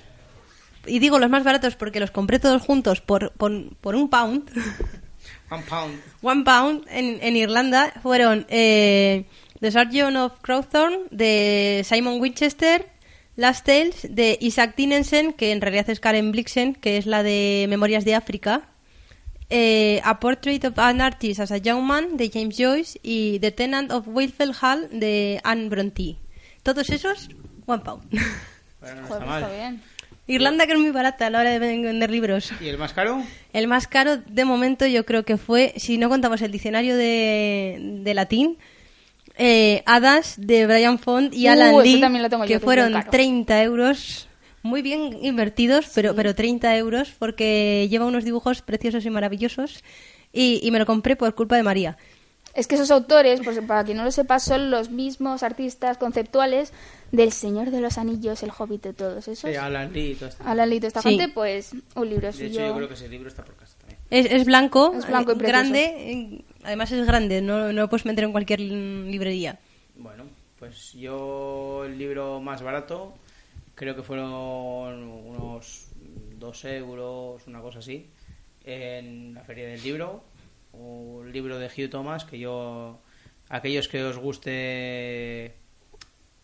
y 0.87 0.99
digo 0.99 1.19
los 1.19 1.31
más 1.31 1.45
baratos 1.45 1.77
porque 1.77 2.01
los 2.01 2.11
compré 2.11 2.39
todos 2.39 2.63
juntos 2.63 3.01
por, 3.01 3.33
por, 3.33 3.53
por 3.77 3.95
un 3.95 4.09
pound, 4.11 4.51
One 5.51 5.63
pound. 5.69 6.01
one 6.23 6.45
pound 6.45 6.87
en, 6.89 7.19
en 7.23 7.37
Irlanda, 7.37 7.93
fueron 8.03 8.47
eh, 8.49 9.27
The 9.61 9.71
Sergeant 9.71 10.17
of 10.17 10.33
Crowthorne 10.43 11.01
de 11.11 11.83
Simon 11.85 12.21
Winchester, 12.21 12.89
Last 13.37 13.67
Tales 13.67 14.07
de 14.11 14.39
Isaac 14.41 14.75
Dinesen, 14.77 15.33
que 15.33 15.53
en 15.53 15.61
realidad 15.61 15.89
es 15.89 16.01
Karen 16.01 16.33
Blixen, 16.33 16.75
que 16.75 16.97
es 16.97 17.07
la 17.07 17.23
de 17.23 17.67
Memorias 17.69 18.05
de 18.05 18.15
África, 18.15 18.63
eh, 19.49 20.01
A 20.05 20.21
Portrait 20.21 20.65
of 20.65 20.79
an 20.79 21.01
Artist 21.01 21.41
as 21.41 21.51
a 21.51 21.59
Young 21.59 21.83
Man 21.83 22.17
de 22.17 22.31
James 22.31 22.57
Joyce 22.57 23.01
y 23.03 23.39
The 23.41 23.51
Tenant 23.51 23.91
of 23.91 24.07
Wilfell 24.07 24.55
Hall 24.61 24.89
de 24.93 25.41
Anne 25.43 25.69
Bronte. 25.69 26.17
Todos 26.63 26.91
esos, 26.91 27.29
one 27.67 27.83
pound. 27.83 28.05
Bueno, 28.81 29.03
no 29.03 29.09
está 29.09 29.27
mal. 29.27 29.43
está 29.43 29.55
bien. 29.55 29.83
Irlanda 30.27 30.67
que 30.67 30.73
es 30.75 30.79
muy 30.79 30.91
barata 30.91 31.27
a 31.27 31.31
la 31.31 31.41
hora 31.41 31.51
de 31.51 31.59
vender 31.59 32.11
libros. 32.11 32.53
¿Y 32.61 32.69
el 32.69 32.79
más 32.79 32.93
caro? 32.93 33.23
El 33.53 33.67
más 33.67 33.89
caro 33.89 34.17
de 34.19 34.45
momento 34.45 34.87
yo 34.87 35.05
creo 35.05 35.25
que 35.25 35.37
fue, 35.37 35.75
si 35.77 35.99
no 35.99 36.09
contamos 36.09 36.41
el 36.43 36.53
diccionario 36.53 36.97
de, 36.97 37.99
de 38.03 38.15
latín, 38.15 38.57
eh, 39.43 39.83
Hadas 39.87 40.35
de 40.37 40.67
Brian 40.67 40.99
Font 40.99 41.33
y 41.35 41.49
Uh, 41.49 41.53
Alan 41.53 41.75
ese 41.77 41.83
Lee, 41.85 42.01
también 42.01 42.23
lo 42.23 42.29
tengo 42.31 42.45
yo, 42.45 42.49
que 42.49 42.61
fueron 42.61 42.89
bien 42.89 43.01
caro. 43.01 43.11
30 43.11 43.63
euros, 43.63 44.29
muy 44.63 44.83
bien 44.83 45.19
invertidos, 45.23 45.87
pero, 45.95 46.15
pero 46.15 46.35
30 46.35 46.77
euros 46.77 47.13
porque 47.19 47.89
lleva 47.91 48.05
unos 48.07 48.25
dibujos 48.25 48.61
preciosos 48.63 49.05
y 49.07 49.11
maravillosos 49.11 49.83
y, 50.33 50.61
y 50.63 50.71
me 50.71 50.79
lo 50.79 50.85
compré 50.87 51.17
por 51.17 51.35
culpa 51.35 51.57
de 51.57 51.63
María. 51.63 51.97
Es 52.53 52.67
que 52.67 52.75
esos 52.75 52.91
autores, 52.91 53.41
pues 53.45 53.59
para 53.61 53.85
quien 53.85 53.97
no 53.97 54.03
lo 54.05 54.11
sepa, 54.11 54.41
son 54.41 54.73
los 54.73 54.91
mismos 54.91 55.45
artistas 55.45 55.99
conceptuales 55.99 56.73
del 57.13 57.31
Señor 57.31 57.71
de 57.71 57.81
los 57.81 57.97
Anillos, 57.97 58.43
el 58.43 58.51
Hobbit 58.51 58.83
de 58.83 58.93
todos 58.93 59.29
esos. 59.29 59.49
Sí, 59.51 59.57
Alan 59.57 59.93
Lee 59.93 60.11
y 60.11 60.15
todo 60.17 60.29
esto. 60.31 60.43
Alan 60.45 60.69
Lee, 60.69 60.79
toda 60.81 60.89
esta 60.89 61.03
Sí. 61.03 61.11
gente, 61.11 61.29
pues 61.33 61.71
un 61.95 62.09
libro 62.11 62.27
De 62.27 62.33
suyo. 62.33 62.47
hecho, 62.47 62.61
yo 62.67 62.75
creo 62.75 62.89
que 62.89 62.95
ese 62.95 63.09
libro 63.09 63.29
está 63.29 63.45
por 63.45 63.55
casa 63.55 63.77
también. 63.79 63.99
Es, 64.11 64.27
es 64.33 64.45
blanco, 64.45 64.93
Es 64.99 65.07
blanco 65.07 65.31
y 65.31 65.35
eh, 65.35 65.39
precioso. 65.39 65.63
grande, 65.63 66.45
además 66.65 66.93
es 66.93 67.07
grande, 67.07 67.41
no, 67.41 67.73
no 67.73 67.83
lo 67.83 67.89
puedes 67.89 68.07
meter 68.07 68.25
en 68.25 68.33
cualquier 68.33 68.61
librería. 68.61 69.59
Bueno, 69.97 70.25
pues 70.59 70.93
yo 70.93 71.85
el 71.85 71.99
libro 71.99 72.41
más 72.41 72.63
barato 72.63 73.15
creo 73.75 73.97
que 73.97 74.03
fueron 74.03 75.03
unos 75.03 75.89
dos 76.39 76.65
euros, 76.65 77.47
una 77.47 77.61
cosa 77.61 77.79
así, 77.79 78.11
en 78.65 79.35
la 79.35 79.43
feria 79.45 79.69
del 79.69 79.83
libro. 79.83 80.25
Un 80.73 81.33
libro 81.33 81.59
de 81.59 81.67
Hugh 81.67 81.91
Thomas 81.91 82.25
que 82.25 82.39
yo, 82.39 83.01
aquellos 83.49 83.89
que 83.89 84.05
os 84.05 84.19
guste 84.19 85.55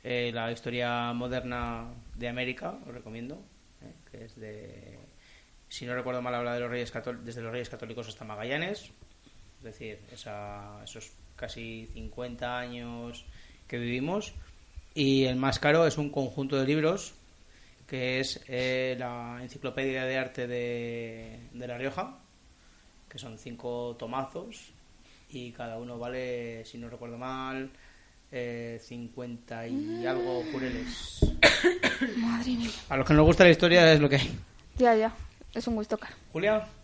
eh, 0.02 0.30
la 0.32 0.50
historia 0.50 1.12
moderna 1.12 1.92
de 2.14 2.28
América, 2.28 2.78
os 2.86 2.94
recomiendo, 2.94 3.42
eh, 3.82 3.92
que 4.10 4.24
es 4.24 4.34
de, 4.36 4.98
si 5.68 5.86
no 5.86 5.94
recuerdo 5.94 6.22
mal, 6.22 6.34
habla 6.34 6.54
de 6.54 6.60
los 6.60 6.70
reyes 6.70 6.92
desde 7.22 7.42
los 7.42 7.52
reyes 7.52 7.68
católicos 7.68 8.08
hasta 8.08 8.24
Magallanes, 8.24 8.90
es 9.66 9.72
decir, 9.78 9.98
esa- 10.12 10.80
esos 10.84 11.10
casi 11.34 11.88
50 11.94 12.58
años 12.58 13.24
que 13.68 13.78
vivimos. 13.78 14.32
Y 14.94 15.24
el 15.24 15.36
más 15.36 15.58
caro 15.58 15.86
es 15.86 15.98
un 15.98 16.10
conjunto 16.10 16.56
de 16.56 16.66
libros 16.66 17.12
que 17.86 18.20
es 18.20 18.40
eh, 18.48 18.96
la 18.98 19.38
Enciclopedia 19.42 20.04
de 20.04 20.18
Arte 20.18 20.46
de, 20.46 21.38
de 21.52 21.66
La 21.68 21.76
Rioja, 21.78 22.18
que 23.08 23.18
son 23.18 23.38
cinco 23.38 23.94
tomazos 23.98 24.70
y 25.30 25.52
cada 25.52 25.76
uno 25.78 25.98
vale, 25.98 26.64
si 26.64 26.78
no 26.78 26.88
recuerdo 26.88 27.18
mal, 27.18 27.70
eh, 28.32 28.80
50 28.82 29.68
y 29.68 30.06
algo 30.06 30.42
pureles. 30.50 31.20
Madre 32.16 32.50
mía. 32.52 32.70
A 32.88 32.96
los 32.96 33.06
que 33.06 33.14
nos 33.14 33.24
gusta 33.26 33.44
la 33.44 33.50
historia 33.50 33.92
es 33.92 34.00
lo 34.00 34.08
que 34.08 34.16
hay. 34.16 34.30
Ya, 34.78 34.94
ya. 34.96 35.14
Es 35.54 35.66
un 35.68 35.76
gusto 35.76 35.96
caro. 35.98 36.14
Julia. 36.32 36.54
Julia 36.60 36.76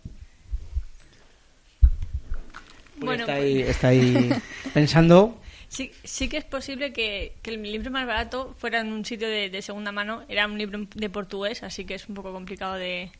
Bueno, 2.97 3.21
está 3.21 3.33
ahí, 3.35 3.61
está 3.61 3.87
ahí 3.89 4.29
pensando. 4.73 5.39
Sí, 5.67 5.91
sí 6.03 6.29
que 6.29 6.37
es 6.37 6.43
posible 6.45 6.93
que, 6.93 7.33
que 7.41 7.51
el 7.51 7.63
libro 7.63 7.89
más 7.89 8.05
barato 8.05 8.53
fuera 8.59 8.79
en 8.81 8.93
un 8.93 9.03
sitio 9.05 9.27
de, 9.27 9.49
de 9.49 9.61
segunda 9.61 9.91
mano. 9.91 10.23
Era 10.29 10.45
un 10.45 10.57
libro 10.57 10.85
de 10.95 11.09
portugués, 11.09 11.63
así 11.63 11.83
que 11.85 11.95
es 11.95 12.07
un 12.07 12.15
poco 12.15 12.31
complicado 12.31 12.75
de, 12.75 13.11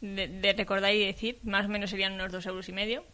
de, 0.00 0.28
de 0.28 0.52
recordar 0.54 0.94
y 0.94 1.04
decir. 1.04 1.38
Más 1.44 1.66
o 1.66 1.68
menos 1.68 1.90
serían 1.90 2.14
unos 2.14 2.32
dos 2.32 2.46
euros 2.46 2.68
y 2.68 2.72
medio. 2.72 3.04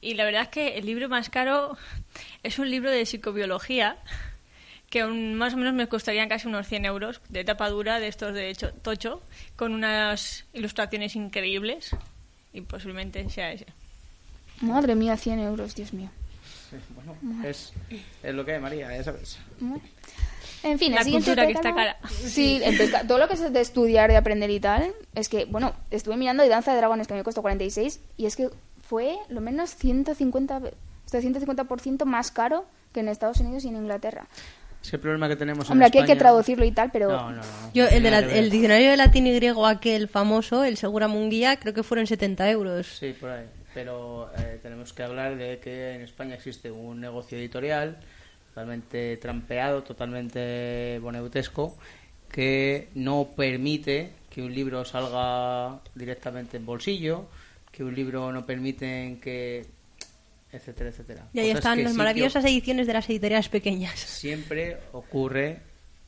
Y 0.00 0.14
la 0.14 0.24
verdad 0.24 0.42
es 0.42 0.48
que 0.48 0.78
el 0.78 0.86
libro 0.86 1.08
más 1.08 1.30
caro 1.30 1.76
es 2.42 2.58
un 2.58 2.70
libro 2.70 2.90
de 2.90 3.06
psicobiología 3.06 3.98
que 4.90 5.04
un- 5.04 5.34
más 5.34 5.54
o 5.54 5.56
menos 5.56 5.74
me 5.74 5.88
costarían 5.88 6.28
casi 6.28 6.46
unos 6.48 6.66
100 6.68 6.84
euros 6.84 7.20
de 7.28 7.44
tapa 7.44 7.68
dura 7.70 7.98
de 8.00 8.08
estos 8.08 8.34
de 8.34 8.50
hecho, 8.50 8.72
tocho 8.82 9.20
con 9.56 9.72
unas 9.72 10.44
ilustraciones 10.52 11.16
increíbles 11.16 11.90
y 12.52 12.60
posiblemente 12.62 13.28
sea 13.30 13.52
ese. 13.52 13.66
Madre 14.60 14.94
mía, 14.94 15.16
100 15.16 15.38
euros, 15.40 15.74
Dios 15.74 15.92
mío. 15.92 16.08
Bueno, 16.94 17.44
es, 17.46 17.72
es 18.22 18.34
lo 18.34 18.44
que 18.44 18.54
hay, 18.54 18.60
María, 18.60 18.94
ya 18.96 19.04
sabes. 19.04 19.38
En 20.62 20.78
fin, 20.78 20.94
La 20.94 21.04
cultura 21.04 21.46
que 21.46 21.52
está 21.52 21.74
cara. 21.74 21.96
Sí, 22.10 22.60
todo 23.06 23.18
lo 23.18 23.28
que 23.28 23.34
es 23.34 23.52
de 23.52 23.60
estudiar, 23.60 24.10
de 24.10 24.16
aprender 24.16 24.50
y 24.50 24.58
tal, 24.58 24.92
es 25.14 25.28
que, 25.28 25.44
bueno, 25.44 25.74
estuve 25.90 26.16
mirando 26.16 26.42
de 26.42 26.48
Danza 26.48 26.72
de 26.72 26.78
Dragones 26.78 27.06
que 27.06 27.14
me 27.14 27.22
costó 27.22 27.40
46 27.42 28.00
y 28.16 28.26
es 28.26 28.34
que 28.36 28.50
fue 28.82 29.16
lo 29.28 29.40
menos 29.40 29.74
150, 29.76 30.58
ve- 30.58 30.74
o 31.06 31.08
sea, 31.08 31.20
150% 31.20 32.04
más 32.04 32.30
caro 32.32 32.64
que 32.92 33.00
en 33.00 33.08
Estados 33.08 33.38
Unidos 33.40 33.64
y 33.64 33.68
en 33.68 33.76
Inglaterra. 33.76 34.26
Es 34.82 34.92
el 34.92 35.00
problema 35.00 35.28
que 35.28 35.36
tenemos 35.36 35.66
en 35.66 35.72
Hombre, 35.72 35.86
aquí 35.86 35.98
hay 35.98 36.04
que 36.06 36.16
traducirlo 36.16 36.64
y 36.64 36.72
tal, 36.72 36.90
pero 36.92 37.08
No, 37.10 37.30
no, 37.30 37.36
no. 37.36 37.42
Yo, 37.74 37.86
el, 37.86 38.02
de 38.02 38.10
la- 38.10 38.18
el 38.20 38.50
diccionario 38.50 38.90
de 38.90 38.96
latín 38.96 39.26
y 39.28 39.34
griego, 39.34 39.66
aquel 39.66 40.08
famoso, 40.08 40.64
el 40.64 40.76
Segura 40.76 41.06
Munguía, 41.08 41.58
creo 41.58 41.74
que 41.74 41.82
fueron 41.84 42.06
70 42.06 42.50
euros. 42.50 42.86
Sí, 42.98 43.12
por 43.18 43.30
ahí. 43.30 43.44
Pero 43.76 44.30
eh, 44.38 44.58
tenemos 44.62 44.94
que 44.94 45.02
hablar 45.02 45.36
de 45.36 45.58
que 45.58 45.96
en 45.96 46.00
España 46.00 46.34
existe 46.34 46.70
un 46.70 46.98
negocio 46.98 47.36
editorial 47.36 47.98
totalmente 48.48 49.18
trampeado, 49.18 49.82
totalmente 49.82 50.98
boneutesco, 50.98 51.76
que 52.32 52.88
no 52.94 53.28
permite 53.36 54.12
que 54.30 54.40
un 54.40 54.54
libro 54.54 54.82
salga 54.86 55.78
directamente 55.94 56.56
en 56.56 56.64
bolsillo, 56.64 57.26
que 57.70 57.84
un 57.84 57.94
libro 57.94 58.32
no 58.32 58.46
permite 58.46 59.18
que 59.20 59.66
etcétera, 60.50 60.88
etcétera. 60.88 61.28
Y 61.34 61.40
ahí 61.40 61.48
Cosas 61.48 61.58
están 61.58 61.84
las 61.84 61.92
maravillosas 61.92 62.46
ediciones 62.46 62.86
de 62.86 62.94
las 62.94 63.10
editoriales 63.10 63.50
pequeñas. 63.50 64.00
Siempre 64.00 64.78
ocurre 64.92 65.60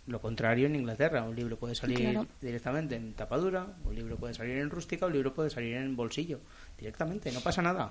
lo 0.08 0.20
contrario 0.20 0.66
en 0.66 0.74
Inglaterra. 0.74 1.22
Un 1.22 1.36
libro 1.36 1.56
puede 1.58 1.74
salir 1.74 1.98
Claro. 1.98 2.26
directamente 2.40 2.96
en 2.96 3.12
tapadura, 3.14 3.76
un 3.84 3.94
libro 3.94 4.16
puede 4.16 4.34
salir 4.34 4.56
en 4.58 4.70
rústica, 4.70 5.06
un 5.06 5.12
libro 5.12 5.32
puede 5.34 5.50
salir 5.50 5.76
en 5.76 5.94
bolsillo. 5.96 6.40
Directamente, 6.78 7.30
no 7.32 7.40
pasa 7.40 7.62
nada. 7.62 7.86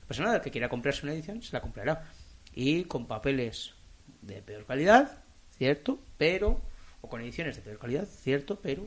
No 0.00 0.06
pasa 0.08 0.22
nada. 0.22 0.36
El 0.36 0.42
que 0.42 0.50
quiera 0.50 0.68
comprarse 0.68 1.04
una 1.04 1.14
edición 1.14 1.42
se 1.42 1.52
la 1.52 1.60
comprará. 1.60 2.04
Y 2.54 2.84
con 2.84 3.06
papeles 3.06 3.74
de 4.22 4.42
peor 4.42 4.64
calidad, 4.66 5.18
cierto, 5.56 5.98
pero. 6.18 6.60
O 7.00 7.08
con 7.08 7.20
ediciones 7.20 7.56
de 7.56 7.62
peor 7.62 7.78
calidad, 7.78 8.06
cierto, 8.06 8.58
pero. 8.62 8.86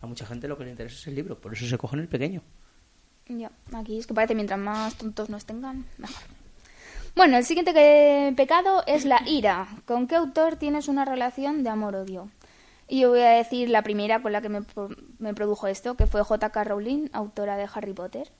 A 0.00 0.06
mucha 0.06 0.26
gente 0.26 0.48
lo 0.48 0.56
que 0.58 0.64
le 0.64 0.70
interesa 0.70 0.96
es 0.96 1.06
el 1.06 1.14
libro. 1.14 1.40
Por 1.40 1.52
eso 1.52 1.66
se 1.66 1.78
cogen 1.78 2.00
el 2.00 2.08
pequeño. 2.08 2.42
ya, 3.28 3.50
aquí 3.72 3.98
es 3.98 4.06
que 4.06 4.14
parece 4.14 4.34
mientras 4.34 4.58
más 4.58 4.96
tontos 4.96 5.28
nos 5.30 5.44
tengan, 5.46 5.84
mejor. 5.98 6.22
Bueno, 7.14 7.36
el 7.36 7.44
siguiente 7.44 7.74
que- 7.74 8.32
pecado 8.36 8.82
es 8.86 9.04
la 9.04 9.22
ira. 9.26 9.68
¿Con 9.84 10.06
qué 10.06 10.16
autor 10.16 10.56
tienes 10.56 10.88
una 10.88 11.04
relación 11.04 11.62
de 11.62 11.70
amor-odio? 11.70 12.28
Y 12.88 13.00
yo 13.00 13.10
voy 13.10 13.20
a 13.20 13.30
decir 13.30 13.68
la 13.70 13.82
primera 13.82 14.20
con 14.22 14.32
la 14.32 14.40
que 14.40 14.48
me, 14.48 14.60
me 15.18 15.34
produjo 15.34 15.66
esto, 15.66 15.94
que 15.94 16.06
fue 16.06 16.22
J.K. 16.22 16.64
Rowling, 16.64 17.08
autora 17.12 17.56
de 17.56 17.66
Harry 17.72 17.92
Potter. 17.92 18.30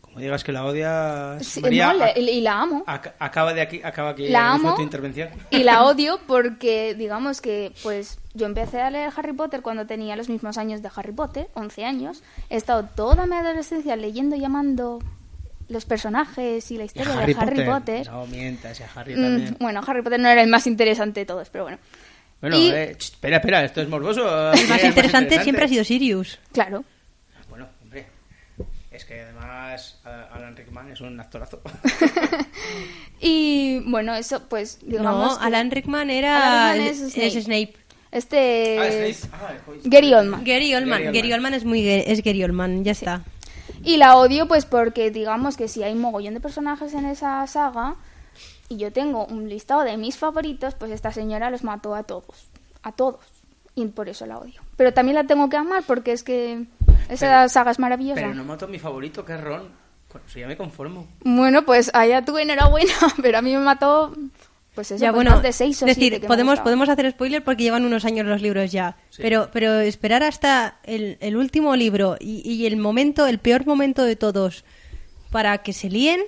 Como 0.00 0.18
digas 0.18 0.42
que 0.42 0.50
la 0.50 0.64
odias. 0.64 1.46
Sí, 1.46 1.60
María, 1.60 1.92
no, 1.92 1.98
la- 2.00 2.14
ac- 2.14 2.18
y 2.18 2.40
la 2.40 2.60
amo. 2.60 2.84
ac- 2.86 3.12
acaba 3.20 3.54
de 3.54 3.60
aquí, 3.60 3.80
acaba 3.82 4.10
aquí 4.10 4.28
La 4.28 4.54
mismo 4.54 4.68
amo 4.70 4.76
tu 4.76 4.82
intervención. 4.82 5.28
y 5.50 5.62
la 5.62 5.84
odio 5.86 6.18
porque, 6.26 6.94
digamos 6.96 7.40
que, 7.40 7.72
pues 7.84 8.18
yo 8.34 8.46
empecé 8.46 8.80
a 8.80 8.90
leer 8.90 9.12
Harry 9.16 9.32
Potter 9.32 9.62
cuando 9.62 9.86
tenía 9.86 10.16
los 10.16 10.28
mismos 10.28 10.58
años 10.58 10.82
de 10.82 10.90
Harry 10.96 11.12
Potter, 11.12 11.48
11 11.54 11.84
años. 11.84 12.22
He 12.48 12.56
estado 12.56 12.88
toda 12.96 13.26
mi 13.26 13.36
adolescencia 13.36 13.94
leyendo 13.94 14.34
y 14.34 14.44
amando 14.44 14.98
los 15.70 15.84
personajes 15.86 16.70
y 16.70 16.76
la 16.76 16.82
Y 16.82 16.86
historia 16.86 17.18
Harry 17.18 17.32
de 17.34 17.40
Harry 17.40 17.64
Potter. 17.64 17.66
Potter. 18.06 18.06
No 18.10 18.26
mientas, 18.26 18.78
y 18.78 18.82
a 18.82 18.88
Harry 18.94 19.14
Mm, 19.14 19.22
también. 19.22 19.56
bueno, 19.58 19.80
Harry 19.86 20.02
Potter 20.02 20.20
no 20.20 20.28
era 20.28 20.42
el 20.42 20.48
más 20.50 20.66
interesante 20.66 21.20
de 21.20 21.26
todos, 21.26 21.48
pero 21.50 21.64
bueno. 21.64 21.78
Bueno, 22.40 22.56
y- 22.58 22.68
eh, 22.70 22.96
espera, 22.98 23.36
espera, 23.38 23.64
esto 23.64 23.80
es 23.82 23.88
morboso. 23.88 24.52
El 24.52 24.68
más 24.68 24.82
interesante 24.84 25.42
siempre 25.42 25.64
ha 25.64 25.68
sido 25.68 25.84
Sirius. 25.84 26.38
Claro. 26.52 26.84
Bueno, 27.48 27.68
hombre, 27.82 28.06
es 28.90 29.04
que 29.04 29.20
además 29.20 29.98
a- 30.04 30.28
Alan 30.34 30.56
Rickman 30.56 30.90
es 30.90 31.00
un 31.00 31.18
actorazo. 31.20 31.60
Y 33.20 33.80
bueno, 33.90 34.14
eso 34.14 34.42
pues 34.48 34.78
digamos 34.82 35.32
No, 35.34 35.38
que 35.38 35.44
Alan 35.46 35.70
Rickman 35.70 36.10
era 36.10 36.70
Alan 36.72 36.80
el- 36.80 36.88
Rickman 36.90 37.04
es 37.04 37.14
es 37.36 37.44
Snape. 37.44 37.72
Snape. 37.72 37.74
Este 38.12 38.78
Ah, 38.78 38.86
es 38.86 39.16
Snape. 39.18 39.36
Ah, 39.44 39.54
joder. 39.66 39.80
Gary 39.84 40.14
Oldman. 40.14 40.44
Gary 40.44 40.74
Oldman. 40.74 41.02
Gary 41.02 41.18
Gary 41.18 41.32
Oldman. 41.32 41.34
Oldman 41.34 41.54
es 41.54 41.64
muy 41.64 41.86
es 41.88 42.22
Gary 42.24 42.42
Oldman, 42.42 42.82
ya 42.84 42.92
está. 42.92 43.22
Y 43.84 43.96
la 43.96 44.16
odio 44.16 44.46
pues 44.48 44.66
porque 44.66 45.10
digamos 45.10 45.56
que 45.56 45.68
si 45.68 45.82
hay 45.82 45.92
un 45.92 46.00
mogollón 46.00 46.34
de 46.34 46.40
personajes 46.40 46.94
en 46.94 47.06
esa 47.06 47.46
saga 47.46 47.96
y 48.68 48.76
yo 48.76 48.92
tengo 48.92 49.26
un 49.26 49.48
listado 49.48 49.82
de 49.82 49.96
mis 49.96 50.16
favoritos, 50.16 50.74
pues 50.74 50.90
esta 50.92 51.12
señora 51.12 51.50
los 51.50 51.64
mató 51.64 51.94
a 51.94 52.02
todos, 52.04 52.48
a 52.82 52.92
todos. 52.92 53.20
Y 53.74 53.86
por 53.86 54.08
eso 54.08 54.26
la 54.26 54.38
odio. 54.38 54.60
Pero 54.76 54.92
también 54.92 55.14
la 55.14 55.24
tengo 55.24 55.48
que 55.48 55.56
amar 55.56 55.82
porque 55.86 56.12
es 56.12 56.22
que 56.22 56.66
esa 57.08 57.26
Pero- 57.38 57.48
saga 57.48 57.70
es 57.70 57.78
maravillosa. 57.78 58.20
Pero 58.20 58.34
no 58.34 58.44
mato 58.44 58.64
a 58.66 58.68
mi 58.68 58.78
favorito, 58.78 59.24
que 59.24 59.34
es 59.34 59.40
Ron. 59.40 59.68
Con 60.10 60.20
eso 60.26 60.38
ya 60.40 60.48
me 60.48 60.56
conformo. 60.56 61.06
Bueno, 61.24 61.64
pues 61.64 61.90
allá 61.94 62.24
tú 62.24 62.36
enhorabuena, 62.36 62.92
pero 63.22 63.38
a 63.38 63.42
mí 63.42 63.52
me 63.54 63.60
mató 63.62 64.12
pues 64.74 64.90
eso, 64.90 65.02
ya, 65.02 65.10
pues 65.10 65.16
bueno, 65.16 65.30
más 65.32 65.42
de 65.42 65.52
seis 65.52 65.82
o 65.82 65.86
decir, 65.86 66.04
siete 66.04 66.16
que 66.16 66.22
me 66.22 66.28
podemos, 66.28 66.60
podemos 66.60 66.88
hacer 66.88 67.10
spoiler 67.10 67.42
porque 67.42 67.64
llevan 67.64 67.84
unos 67.84 68.04
años 68.04 68.26
los 68.26 68.40
libros 68.40 68.70
ya. 68.70 68.96
Pero, 69.16 69.50
pero 69.52 69.80
esperar 69.80 70.22
hasta 70.22 70.78
el, 70.84 71.18
el 71.20 71.36
último 71.36 71.74
libro 71.76 72.16
y, 72.20 72.48
y 72.48 72.66
el 72.66 72.76
momento, 72.76 73.26
el 73.26 73.38
peor 73.38 73.66
momento 73.66 74.04
de 74.04 74.16
todos, 74.16 74.64
para 75.30 75.58
que 75.58 75.72
se 75.72 75.88
líen, 75.88 76.20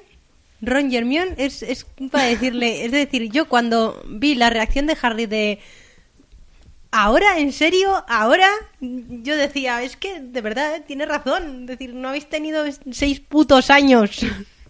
Ron 0.61 0.91
y 0.91 0.97
Hermione 0.97 1.35
es, 1.39 1.63
es 1.63 1.85
para 2.11 2.25
decirle, 2.25 2.85
es 2.85 2.93
decir, 2.93 3.31
yo 3.31 3.49
cuando 3.49 4.03
vi 4.07 4.35
la 4.35 4.49
reacción 4.49 4.87
de 4.87 4.97
Harry 5.03 5.27
de 5.27 5.59
ahora, 6.93 7.39
en 7.39 7.53
serio, 7.53 8.05
ahora, 8.09 8.49
yo 8.81 9.37
decía, 9.37 9.83
es 9.83 9.97
que 9.97 10.21
de 10.21 10.41
verdad, 10.41 10.77
eh, 10.77 10.85
tiene 10.87 11.05
razón, 11.07 11.63
es 11.63 11.67
decir, 11.67 11.95
no 11.95 12.09
habéis 12.09 12.29
tenido 12.29 12.65
seis 12.93 13.19
putos 13.19 13.71
años. 13.71 14.25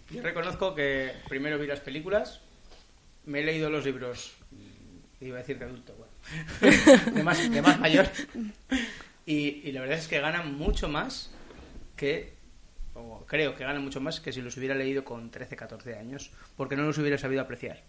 Yo 0.09 0.21
reconozco 0.21 0.73
que 0.73 1.11
primero 1.29 1.59
vi 1.59 1.67
las 1.67 1.79
películas, 1.79 2.41
me 3.25 3.39
he 3.39 3.43
leído 3.43 3.69
los 3.69 3.85
libros, 3.85 4.33
iba 5.21 5.37
a 5.37 5.39
decir 5.39 5.59
de 5.59 5.65
adulto, 5.65 5.95
bueno, 5.95 7.11
de 7.13 7.23
más, 7.23 7.49
de 7.49 7.61
más 7.61 7.79
mayor, 7.79 8.07
y, 9.25 9.61
y 9.67 9.71
la 9.71 9.81
verdad 9.81 9.97
es 9.97 10.07
que 10.07 10.19
ganan 10.19 10.55
mucho 10.55 10.89
más 10.89 11.31
que, 11.95 12.33
o 12.93 13.25
creo 13.25 13.55
que 13.55 13.63
ganan 13.63 13.83
mucho 13.83 14.01
más 14.01 14.19
que 14.19 14.31
si 14.31 14.41
los 14.41 14.57
hubiera 14.57 14.75
leído 14.75 15.03
con 15.03 15.31
13, 15.31 15.55
14 15.55 15.97
años, 15.97 16.31
porque 16.57 16.75
no 16.75 16.83
los 16.83 16.97
hubiera 16.97 17.17
sabido 17.17 17.41
apreciar. 17.41 17.81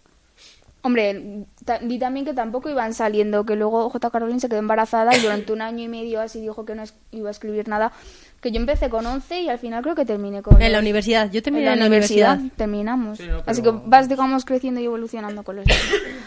Hombre, 0.85 1.45
vi 1.81 1.97
también 1.97 2.27
que 2.27 2.33
tampoco 2.35 2.69
iban 2.69 2.93
saliendo, 2.93 3.43
que 3.43 3.55
luego 3.55 3.89
J. 3.89 4.07
Rowling 4.19 4.37
se 4.39 4.47
quedó 4.49 4.59
embarazada 4.59 5.17
y 5.17 5.19
durante 5.19 5.51
un 5.51 5.61
año 5.63 5.83
y 5.83 5.87
medio 5.87 6.21
así 6.21 6.39
dijo 6.41 6.63
que 6.63 6.75
no 6.75 6.83
es- 6.83 6.93
iba 7.11 7.27
a 7.29 7.31
escribir 7.31 7.67
nada. 7.67 7.91
Que 8.39 8.51
yo 8.51 8.59
empecé 8.59 8.87
con 8.91 9.03
11 9.03 9.41
y 9.41 9.49
al 9.49 9.57
final 9.57 9.81
creo 9.81 9.95
que 9.95 10.05
terminé 10.05 10.43
con... 10.43 10.61
En 10.61 10.71
la 10.71 10.77
universidad, 10.77 11.31
yo 11.31 11.41
terminé 11.41 11.63
en 11.63 11.65
la 11.69 11.73
en 11.73 11.79
la 11.79 11.85
universidad. 11.87 12.39
Terminamos. 12.55 13.17
Sí, 13.17 13.25
no, 13.27 13.41
Así 13.47 13.63
que 13.63 13.71
vas, 13.71 14.07
digamos, 14.07 14.45
creciendo 14.45 14.79
y 14.79 14.85
evolucionando 14.85 15.41
con 15.41 15.55
los. 15.55 15.65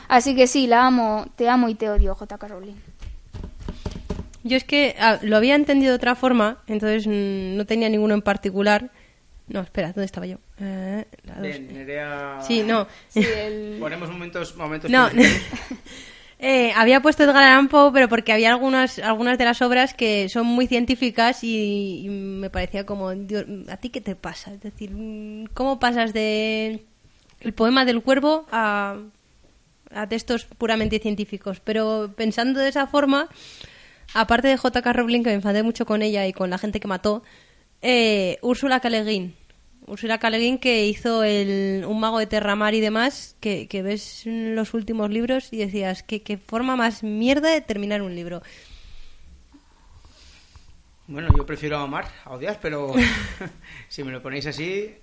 Así 0.09 0.35
que 0.35 0.49
sí, 0.49 0.67
la 0.67 0.87
amo, 0.87 1.27
te 1.37 1.49
amo 1.49 1.69
y 1.69 1.77
te 1.77 1.89
odio, 1.89 2.17
J. 2.17 2.37
Rowling. 2.49 2.75
Yo 4.43 4.57
es 4.57 4.65
que 4.65 4.97
ah, 4.99 5.19
lo 5.23 5.37
había 5.37 5.55
entendido 5.55 5.93
de 5.93 5.97
otra 5.97 6.17
forma, 6.17 6.59
entonces 6.67 7.07
mm, 7.07 7.57
no 7.57 7.65
tenía 7.67 7.89
ninguno 7.89 8.15
en 8.15 8.23
particular. 8.23 8.91
No, 9.47 9.61
espera, 9.61 9.89
¿dónde 9.93 10.07
estaba 10.07 10.27
yo? 10.27 10.39
Eh, 10.61 11.05
la 11.25 11.35
dos. 11.35 11.43
De 11.43 11.59
Nerea... 11.61 12.39
Sí, 12.43 12.63
no. 12.63 12.87
Sí, 13.09 13.21
el... 13.21 13.77
Ponemos 13.81 14.11
momentos, 14.11 14.57
momentos 14.57 14.91
No. 14.91 15.09
Eh, 16.41 16.73
había 16.77 17.03
puesto 17.03 17.25
Edgar 17.25 17.43
Allan 17.43 17.67
Poe, 17.67 17.91
pero 17.93 18.09
porque 18.09 18.33
había 18.33 18.51
algunas, 18.51 19.01
algunas 19.01 19.39
de 19.39 19.45
las 19.45 19.61
obras 19.61 19.93
que 19.93 20.29
son 20.29 20.47
muy 20.47 20.69
científicas 20.69 21.43
y, 21.43 22.03
y 22.05 22.09
me 22.09 22.49
parecía 22.49 22.87
como, 22.87 23.13
Dios, 23.13 23.45
¿a 23.69 23.77
ti 23.79 23.91
qué 23.91 24.01
te 24.01 24.15
pasa? 24.15 24.55
Es 24.55 24.61
decir, 24.61 24.93
mm, 24.93 25.47
¿cómo 25.53 25.81
pasas 25.81 26.13
de 26.13 26.85
el 27.41 27.55
poema 27.55 27.85
del 27.85 28.03
cuervo 28.03 28.47
a, 28.53 28.99
a 29.91 30.09
textos 30.09 30.45
puramente 30.45 31.01
científicos? 31.01 31.59
Pero 31.59 32.15
pensando 32.17 32.61
de 32.61 32.69
esa 32.69 32.87
forma, 32.87 33.29
aparte 34.15 34.47
de 34.47 34.57
J.K. 34.57 34.93
Rowling, 34.93 35.25
que 35.25 35.31
me 35.31 35.37
enfadé 35.37 35.65
mucho 35.65 35.87
con 35.87 36.03
ella 36.03 36.25
y 36.29 36.33
con 36.33 36.51
la 36.51 36.59
gente 36.59 36.79
que 36.79 36.87
mató, 36.87 37.25
eh, 37.83 38.39
Úrsula 38.43 38.79
K. 38.79 38.91
Úrsula 39.89 40.18
K. 40.18 40.30
Le 40.30 40.39
Guin 40.39 40.59
que 40.59 40.86
hizo 40.86 41.22
el, 41.24 41.84
Un 41.86 41.99
mago 42.01 42.18
de 42.18 42.26
Terramar 42.26 42.74
y 42.74 42.80
demás, 42.80 43.36
que, 43.41 43.66
que 43.68 43.82
ves 43.82 44.22
los 44.26 44.74
últimos 44.74 45.11
libros 45.11 45.53
y 45.53 45.59
decías, 45.59 46.03
¿qué, 46.03 46.22
qué 46.22 46.36
forma 46.39 46.76
más 46.76 47.03
mierda 47.03 47.51
de 47.51 47.61
terminar 47.61 48.03
un 48.03 48.14
libro. 48.14 48.43
Bueno, 51.07 51.28
yo 51.36 51.47
prefiero 51.47 51.78
amar 51.78 52.07
a 52.24 52.34
odiar, 52.34 52.59
pero 52.61 52.93
si 53.89 54.05
me 54.05 54.12
lo 54.12 54.22
ponéis 54.22 54.47
así, 54.47 54.95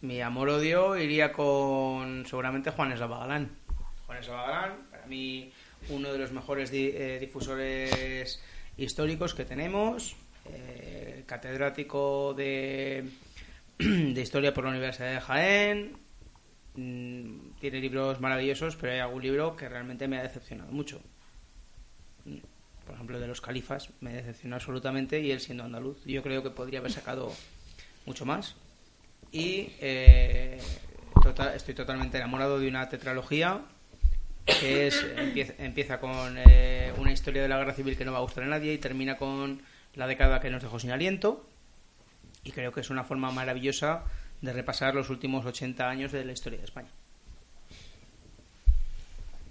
mi 0.00 0.20
amor-odio 0.22 0.96
iría 0.96 1.32
con 1.32 2.24
seguramente 2.26 2.70
Juan 2.70 2.92
Eslava 2.92 3.18
Galán. 3.18 3.50
Juan 4.06 4.18
Eslava 4.18 4.46
Galán, 4.46 4.86
para 4.90 5.06
mí, 5.06 5.52
uno 5.90 6.10
de 6.12 6.18
los 6.18 6.32
mejores 6.32 6.70
di- 6.70 6.92
eh, 6.94 7.18
difusores 7.20 8.40
históricos 8.78 9.34
que 9.34 9.44
tenemos, 9.44 10.16
eh, 10.50 11.24
catedrático 11.26 12.32
de, 12.32 13.04
de 14.14 14.20
historia 14.20 14.52
por 14.54 14.64
la 14.64 14.70
Universidad 14.70 15.12
de 15.12 15.20
Jaén. 15.20 15.96
Mm, 16.74 17.50
Tiene 17.60 17.80
libros 17.80 18.20
maravillosos, 18.20 18.76
pero 18.76 18.92
hay 18.92 18.98
algún 19.00 19.22
libro 19.22 19.56
que 19.56 19.68
realmente 19.68 20.06
me 20.08 20.18
ha 20.18 20.22
decepcionado 20.22 20.70
mucho 20.72 21.00
por 22.84 22.94
ejemplo, 22.94 23.20
de 23.20 23.26
los 23.26 23.42
califas, 23.42 23.90
me 24.00 24.14
decepcionó 24.14 24.56
absolutamente 24.56 25.20
y 25.20 25.30
él 25.30 25.40
siendo 25.40 25.62
andaluz. 25.64 25.98
Yo 26.06 26.22
creo 26.22 26.42
que 26.42 26.48
podría 26.48 26.78
haber 26.78 26.90
sacado 26.90 27.30
mucho 28.06 28.24
más. 28.24 28.54
Y 29.30 29.72
eh, 29.80 30.58
tota- 31.22 31.54
estoy 31.54 31.74
totalmente 31.74 32.16
enamorado 32.16 32.58
de 32.58 32.66
una 32.66 32.88
tetralogía 32.88 33.60
que 34.60 34.86
es 34.86 35.04
empieza, 35.16 35.52
empieza 35.58 36.00
con 36.00 36.36
eh, 36.38 36.94
una 36.96 37.12
historia 37.12 37.42
de 37.42 37.48
la 37.48 37.58
guerra 37.58 37.74
civil 37.74 37.94
que 37.98 38.06
no 38.06 38.12
va 38.12 38.18
a 38.18 38.22
gustar 38.22 38.44
a 38.44 38.46
nadie 38.46 38.72
y 38.72 38.78
termina 38.78 39.18
con 39.18 39.60
la 39.94 40.06
década 40.06 40.40
que 40.40 40.48
nos 40.48 40.62
dejó 40.62 40.78
sin 40.78 40.90
aliento. 40.90 41.46
Y 42.48 42.50
creo 42.50 42.72
que 42.72 42.80
es 42.80 42.88
una 42.88 43.04
forma 43.04 43.30
maravillosa 43.30 44.04
de 44.40 44.54
repasar 44.54 44.94
los 44.94 45.10
últimos 45.10 45.44
80 45.44 45.86
años 45.86 46.12
de 46.12 46.24
la 46.24 46.32
historia 46.32 46.58
de 46.58 46.64
España. 46.64 46.88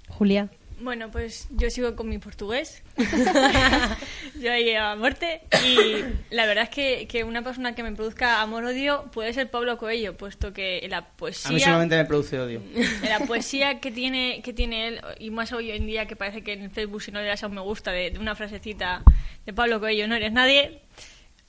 Julia. 0.10 0.50
Bueno, 0.80 1.12
pues 1.12 1.48
yo 1.52 1.70
sigo 1.70 1.96
con 1.96 2.10
mi 2.10 2.18
portugués. 2.18 2.82
yo 4.42 4.52
ahí 4.52 4.74
a 4.74 4.96
muerte. 4.96 5.42
Y 5.64 6.34
la 6.34 6.48
verdad 6.48 6.64
es 6.64 6.70
que, 6.72 7.08
que 7.08 7.24
una 7.24 7.44
persona 7.44 7.76
que 7.76 7.84
me 7.84 7.92
produzca 7.92 8.42
amor-odio 8.42 9.04
puede 9.12 9.32
ser 9.32 9.52
Pablo 9.52 9.78
Coelho, 9.78 10.18
puesto 10.18 10.52
que 10.52 10.84
la 10.90 10.98
A 10.98 11.02
mí 11.02 11.08
poesía... 11.18 11.60
solamente 11.60 11.98
me 11.98 12.06
produce 12.06 12.40
odio. 12.40 12.64
La 13.04 13.20
poesía 13.20 13.80
que 13.80 13.92
tiene, 13.92 14.42
que 14.44 14.54
tiene 14.54 14.88
él, 14.88 15.02
y 15.20 15.30
más 15.30 15.54
hoy 15.54 15.70
en 15.70 15.86
día 15.86 16.08
que 16.08 16.16
parece 16.16 16.44
que 16.44 16.54
en 16.54 16.72
Facebook 16.72 17.04
si 17.04 17.12
no 17.12 17.22
le 17.22 17.28
das 17.28 17.44
a 17.44 17.48
un 17.48 17.54
me 17.54 17.62
gusta 17.62 17.92
de, 17.92 18.10
de 18.10 18.18
una 18.18 18.34
frasecita 18.34 19.04
de 19.46 19.54
Pablo 19.54 19.80
Coelho, 19.80 20.08
no 20.08 20.16
eres 20.16 20.32
nadie, 20.32 20.82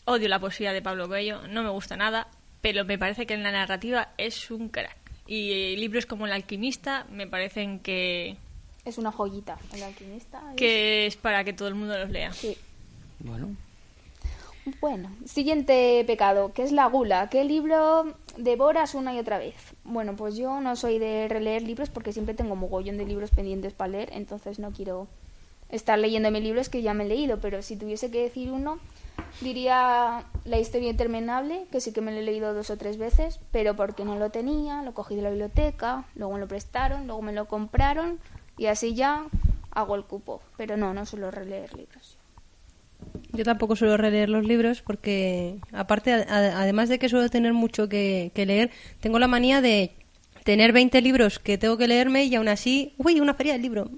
odio 0.09 0.29
la 0.29 0.39
poesía 0.39 0.73
de 0.73 0.83
Pablo 0.83 1.07
Coelho, 1.09 1.47
no 1.49 1.63
me 1.63 1.69
gusta 1.71 1.97
nada, 1.97 2.29
pero 2.61 2.85
me 2.85 2.99
parece 2.99 3.27
que 3.27 3.35
en 3.35 3.43
la 3.43 3.53
narrativa 3.53 4.09
es 4.19 4.51
un 4.51 4.69
crack. 4.69 4.97
Y 5.27 5.77
libros 5.77 6.07
como 6.07 6.27
El 6.27 6.33
alquimista 6.33 7.07
me 7.11 7.27
parecen 7.27 7.81
que, 7.81 8.37
Es 8.85 8.97
una 8.99 9.13
joyita, 9.13 9.59
el 9.75 9.83
alquimista. 9.83 10.43
es- 10.51 10.57
que 10.57 11.07
es 11.07 11.17
para 11.17 11.45
que 11.45 11.53
todo 11.53 11.69
el 11.69 11.75
mundo 11.75 11.97
los 11.99 12.11
lea. 12.11 12.33
Sí. 12.33 12.57
Bueno, 13.21 13.51
Bueno, 14.83 15.11
siguiente 15.25 16.05
pecado, 16.07 16.53
que 16.53 16.63
es 16.63 16.73
la 16.73 16.85
gula. 16.87 17.31
¿Qué 17.31 17.43
libro 17.45 18.15
devoras 18.37 18.95
una 18.95 19.15
y 19.15 19.19
otra 19.19 19.39
vez? 19.39 19.55
Bueno, 19.85 20.15
pues 20.15 20.37
yo 20.37 20.61
no 20.61 20.77
soy 20.77 20.99
de 20.99 21.27
releer 21.27 21.63
libros 21.63 21.89
porque 21.89 22.13
siempre 22.13 22.35
tengo 22.35 22.55
mogollón 22.55 22.99
de 22.99 23.07
libros 23.07 23.31
pendientes 23.31 23.73
para 23.73 23.89
leer, 23.93 24.11
entonces 24.13 24.59
no 24.59 24.71
quiero 24.73 25.09
estar 25.69 25.99
leyéndome 25.99 26.41
libros 26.41 26.69
que 26.69 26.83
ya 26.83 26.95
me 26.95 27.05
he 27.05 27.09
leído, 27.09 27.39
pero 27.41 27.63
si 27.63 27.77
tuviese 27.77 28.11
que 28.11 28.23
decir 28.23 28.51
uno, 28.51 28.79
diría 29.41 30.25
La 30.45 30.59
historia 30.59 30.91
interminable, 30.91 31.67
que 31.71 31.81
sí 31.81 31.93
que 31.93 32.01
me 32.01 32.13
lo 32.13 32.19
he 32.19 32.23
leído 32.23 32.55
dos 32.55 32.71
o 32.71 32.77
tres 32.77 32.97
veces, 32.97 33.41
pero 33.53 33.77
porque 33.77 34.05
no 34.05 34.19
lo 34.19 34.31
tenía, 34.31 34.83
lo 34.83 34.95
cogí 34.95 35.17
de 35.17 35.23
la 35.23 35.31
biblioteca, 35.31 36.05
luego 36.15 36.35
me 36.35 36.41
lo 36.41 36.49
prestaron, 36.49 37.07
luego 37.07 37.23
me 37.23 37.33
lo 37.33 37.47
compraron 37.47 38.19
y 38.57 38.67
así 38.67 38.95
ya 38.95 39.27
hago 39.71 39.95
el 39.95 40.05
cupo, 40.05 40.41
pero 40.57 40.77
no, 40.77 40.95
no 40.95 41.05
suelo 41.07 41.31
releer 41.31 41.75
libros. 41.77 42.17
Yo 43.33 43.45
tampoco 43.45 43.77
suelo 43.77 43.97
releer 43.97 44.29
los 44.29 44.45
libros 44.45 44.83
porque, 44.83 45.59
aparte, 45.73 46.13
además 46.13 46.89
de 46.89 46.99
que 46.99 47.09
suelo 47.09 47.29
tener 47.29 47.53
mucho 47.53 47.89
que, 47.89 48.33
que 48.35 48.47
leer, 48.47 48.71
tengo 49.01 49.19
la 49.19 49.29
manía 49.29 49.61
de 49.61 49.93
tener 50.45 50.73
20 50.73 51.01
libros 51.03 51.39
que 51.39 51.59
tengo 51.59 51.77
que 51.77 51.87
leerme 51.87 52.25
y 52.25 52.35
aún 52.35 52.49
así, 52.49 52.95
uy, 52.97 53.21
una 53.21 53.35
feria 53.35 53.53
del 53.53 53.63
libro. 53.63 53.91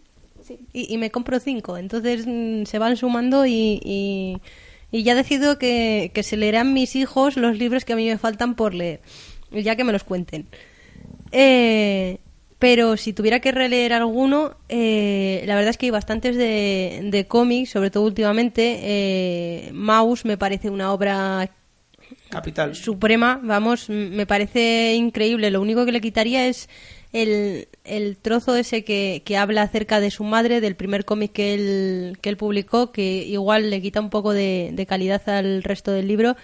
Sí. 0.51 0.59
Y, 0.73 0.93
y 0.93 0.99
me 0.99 1.11
compro 1.11 1.39
cinco. 1.39 1.77
Entonces 1.79 2.27
mm, 2.27 2.65
se 2.65 2.79
van 2.79 2.97
sumando 2.97 3.47
y, 3.47 3.81
y, 3.85 4.39
y 4.91 5.03
ya 5.05 5.15
decido 5.15 5.59
que, 5.59 6.11
que 6.13 6.23
se 6.25 6.37
leerán 6.37 6.73
mis 6.73 6.97
hijos 6.97 7.37
los 7.37 7.57
libros 7.57 7.85
que 7.85 7.93
a 7.93 7.97
mí 7.97 8.09
me 8.09 8.19
faltan 8.19 8.57
por 8.57 8.75
leer. 8.75 9.01
Y 9.53 9.63
ya 9.63 9.77
que 9.77 9.85
me 9.85 9.93
los 9.93 10.03
cuenten. 10.03 10.47
Eh, 11.33 12.19
pero 12.59 12.97
si 12.97 13.13
tuviera 13.13 13.41
que 13.41 13.53
releer 13.53 13.93
alguno, 13.93 14.57
eh, 14.69 15.43
la 15.47 15.55
verdad 15.55 15.71
es 15.71 15.79
que 15.79 15.87
hay 15.87 15.91
bastantes 15.91 16.37
de, 16.37 17.01
de 17.05 17.27
cómics, 17.27 17.71
sobre 17.71 17.91
todo 17.91 18.05
últimamente. 18.05 18.81
Eh, 18.83 19.71
Mouse 19.73 20.25
me 20.25 20.37
parece 20.37 20.69
una 20.69 20.93
obra 20.93 21.51
capital. 22.29 22.75
suprema, 22.75 23.41
vamos, 23.43 23.89
me 23.89 24.27
parece 24.27 24.95
increíble. 24.95 25.51
Lo 25.51 25.61
único 25.63 25.87
que 25.87 25.93
le 25.93 26.01
quitaría 26.01 26.47
es 26.49 26.69
el, 27.13 27.69
el 27.85 28.17
trozo 28.17 28.57
ese 28.57 28.85
que, 28.85 29.23
que 29.25 29.37
habla 29.37 29.63
acerca 29.63 30.01
de 30.01 30.11
su 30.11 30.25
madre, 30.25 30.61
del 30.61 30.77
primer 30.77 31.05
cómic 31.05 31.33
que 31.33 31.55
él, 31.55 32.19
que 32.21 32.29
él 32.29 32.37
publicó, 32.37 32.93
que 32.93 33.25
igual 33.25 33.71
le 33.71 33.83
quita 33.83 34.01
un 34.01 34.11
poco 34.11 34.33
de, 34.33 34.71
de 34.73 34.87
calidad 34.87 35.29
al 35.29 35.63
resto 35.63 35.93
del 35.93 36.09
libro, 36.09 36.37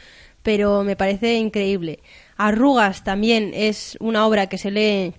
pero 0.42 0.84
me 0.84 0.96
parece 0.96 1.34
increíble. 1.34 2.00
Arrugas 2.36 3.04
también 3.04 3.52
es 3.54 3.96
una 4.00 4.26
obra 4.26 4.48
que 4.48 4.58
se 4.58 4.70
lee 4.70 5.14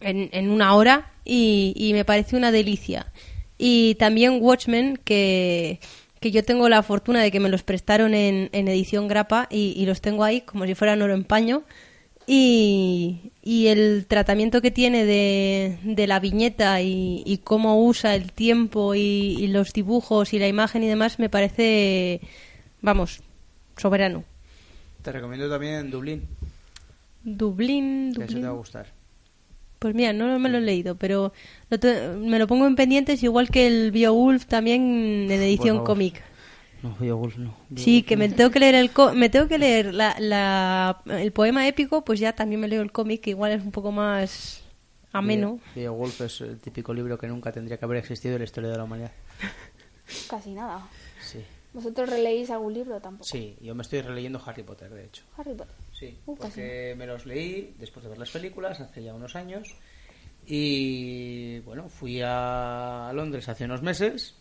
en, 0.00 0.28
en 0.32 0.50
una 0.50 0.74
hora 0.74 1.12
y, 1.24 1.72
y 1.76 1.92
me 1.92 2.04
parece 2.04 2.36
una 2.36 2.50
delicia. 2.52 3.12
Y 3.58 3.94
también 3.94 4.38
Watchmen, 4.40 4.98
que, 5.04 5.78
que 6.20 6.30
yo 6.32 6.42
tengo 6.42 6.68
la 6.68 6.82
fortuna 6.82 7.22
de 7.22 7.30
que 7.30 7.40
me 7.40 7.48
los 7.48 7.62
prestaron 7.62 8.14
en, 8.14 8.50
en 8.52 8.68
edición 8.68 9.06
grapa 9.06 9.46
y, 9.50 9.74
y 9.76 9.86
los 9.86 10.00
tengo 10.00 10.24
ahí 10.24 10.40
como 10.40 10.66
si 10.66 10.74
fueran 10.74 11.02
oro 11.02 11.14
en 11.14 11.24
paño. 11.24 11.62
Y, 12.26 13.32
y 13.42 13.66
el 13.66 14.06
tratamiento 14.06 14.62
que 14.62 14.70
tiene 14.70 15.04
de, 15.04 15.78
de 15.82 16.06
la 16.06 16.20
viñeta 16.20 16.80
y, 16.80 17.22
y 17.26 17.38
cómo 17.38 17.84
usa 17.84 18.14
el 18.14 18.32
tiempo 18.32 18.94
y, 18.94 19.00
y 19.00 19.48
los 19.48 19.72
dibujos 19.72 20.32
y 20.32 20.38
la 20.38 20.46
imagen 20.48 20.82
y 20.84 20.88
demás 20.88 21.18
me 21.18 21.28
parece, 21.28 22.20
vamos, 22.80 23.20
soberano. 23.76 24.24
Te 25.02 25.10
recomiendo 25.10 25.50
también 25.50 25.90
Dublín, 25.90 26.22
Dublín, 27.24 28.12
que 28.14 28.20
eso 28.24 28.26
te 28.26 28.32
Dublín. 28.34 28.44
va 28.44 28.50
a 28.50 28.56
gustar. 28.56 28.86
Pues 29.80 29.94
mira, 29.96 30.12
no 30.12 30.38
me 30.38 30.48
lo 30.48 30.58
he 30.58 30.60
leído, 30.60 30.94
pero 30.94 31.32
lo 31.68 31.80
te- 31.80 32.08
me 32.10 32.38
lo 32.38 32.46
pongo 32.46 32.68
en 32.68 32.76
pendientes 32.76 33.20
igual 33.24 33.50
que 33.50 33.66
el 33.66 33.90
Beowulf 33.90 34.46
también 34.46 35.26
en 35.28 35.32
edición 35.32 35.78
cómic. 35.84 36.22
No, 36.82 36.96
Beowulf 36.98 37.36
no. 37.38 37.54
Sí, 37.76 38.02
que 38.02 38.16
me 38.16 38.28
tengo 38.28 38.50
que 38.50 38.58
leer 38.58 38.74
el 38.74 38.90
co- 38.90 39.12
me 39.14 39.28
tengo 39.28 39.46
que 39.46 39.58
leer 39.58 39.94
la, 39.94 40.16
la- 40.18 41.00
el 41.06 41.32
poema 41.32 41.66
épico, 41.68 42.04
pues 42.04 42.18
ya 42.18 42.32
también 42.34 42.60
me 42.60 42.66
leo 42.68 42.82
el 42.82 42.90
cómic, 42.90 43.20
que 43.20 43.30
igual 43.30 43.52
es 43.52 43.62
un 43.62 43.70
poco 43.70 43.92
más 43.92 44.62
ameno. 45.12 45.60
Be- 45.74 45.82
Beowulf 45.82 46.20
es 46.22 46.40
el 46.40 46.58
típico 46.58 46.92
libro 46.92 47.16
que 47.18 47.28
nunca 47.28 47.52
tendría 47.52 47.78
que 47.78 47.84
haber 47.84 47.98
existido 47.98 48.34
en 48.34 48.40
la 48.40 48.44
historia 48.44 48.70
de 48.70 48.76
la 48.78 48.84
humanidad. 48.84 49.12
Casi 50.28 50.50
nada. 50.50 50.86
Sí, 51.20 51.38
¿Vosotros 51.72 52.10
releéis 52.10 52.50
algún 52.50 52.74
libro 52.74 53.00
tampoco? 53.00 53.24
sí, 53.24 53.56
yo 53.62 53.74
me 53.74 53.82
estoy 53.82 54.02
releyendo 54.02 54.42
Harry 54.44 54.62
Potter, 54.62 54.90
de 54.90 55.04
hecho. 55.06 55.22
Harry 55.38 55.54
Potter. 55.54 55.74
Sí, 55.92 56.18
Uh, 56.26 56.34
casi 56.36 56.50
porque 56.60 56.94
me 56.98 57.06
los 57.06 57.24
leí 57.26 57.74
después 57.78 58.02
de 58.02 58.08
ver 58.10 58.18
las 58.18 58.30
películas 58.30 58.80
hace 58.80 59.02
ya 59.04 59.14
unos 59.14 59.36
años. 59.36 59.68
Y 60.46 61.60
bueno, 61.60 61.88
fui 61.88 62.20
a 62.24 63.12
Londres 63.14 63.48
hace 63.48 63.64
unos 63.64 63.82
meses 63.82 64.34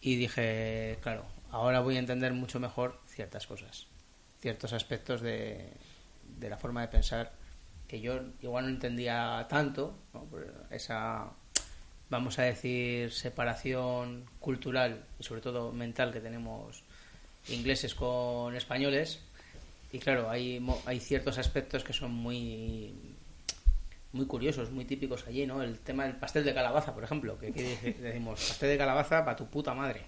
y 0.00 0.16
dije, 0.16 0.98
claro, 1.02 1.24
ahora 1.50 1.80
voy 1.80 1.96
a 1.96 1.98
entender 1.98 2.32
mucho 2.32 2.60
mejor 2.60 3.00
ciertas 3.06 3.46
cosas, 3.46 3.86
ciertos 4.40 4.72
aspectos 4.72 5.20
de, 5.20 5.72
de 6.38 6.50
la 6.50 6.56
forma 6.56 6.80
de 6.82 6.88
pensar 6.88 7.32
que 7.88 8.00
yo 8.00 8.20
igual 8.40 8.64
no 8.66 8.70
entendía 8.70 9.46
tanto, 9.48 9.98
esa, 10.70 11.32
vamos 12.08 12.38
a 12.38 12.42
decir, 12.42 13.12
separación 13.12 14.26
cultural 14.38 15.04
y 15.18 15.24
sobre 15.24 15.40
todo 15.40 15.72
mental 15.72 16.12
que 16.12 16.20
tenemos 16.20 16.84
ingleses 17.48 17.94
con 17.94 18.54
españoles. 18.54 19.20
Y 19.92 19.98
claro, 19.98 20.30
hay, 20.30 20.64
hay 20.86 21.00
ciertos 21.00 21.38
aspectos 21.38 21.82
que 21.82 21.92
son 21.92 22.12
muy 22.12 22.94
muy 24.12 24.26
curiosos, 24.26 24.70
muy 24.70 24.84
típicos 24.84 25.26
allí, 25.26 25.46
¿no? 25.46 25.62
El 25.62 25.78
tema 25.78 26.04
del 26.04 26.16
pastel 26.16 26.44
de 26.44 26.54
calabaza, 26.54 26.94
por 26.94 27.04
ejemplo, 27.04 27.38
que 27.38 27.48
aquí 27.48 27.62
decimos 28.00 28.40
pastel 28.40 28.70
de 28.70 28.78
calabaza 28.78 29.24
para 29.24 29.36
tu 29.36 29.46
puta 29.46 29.74
madre, 29.74 30.02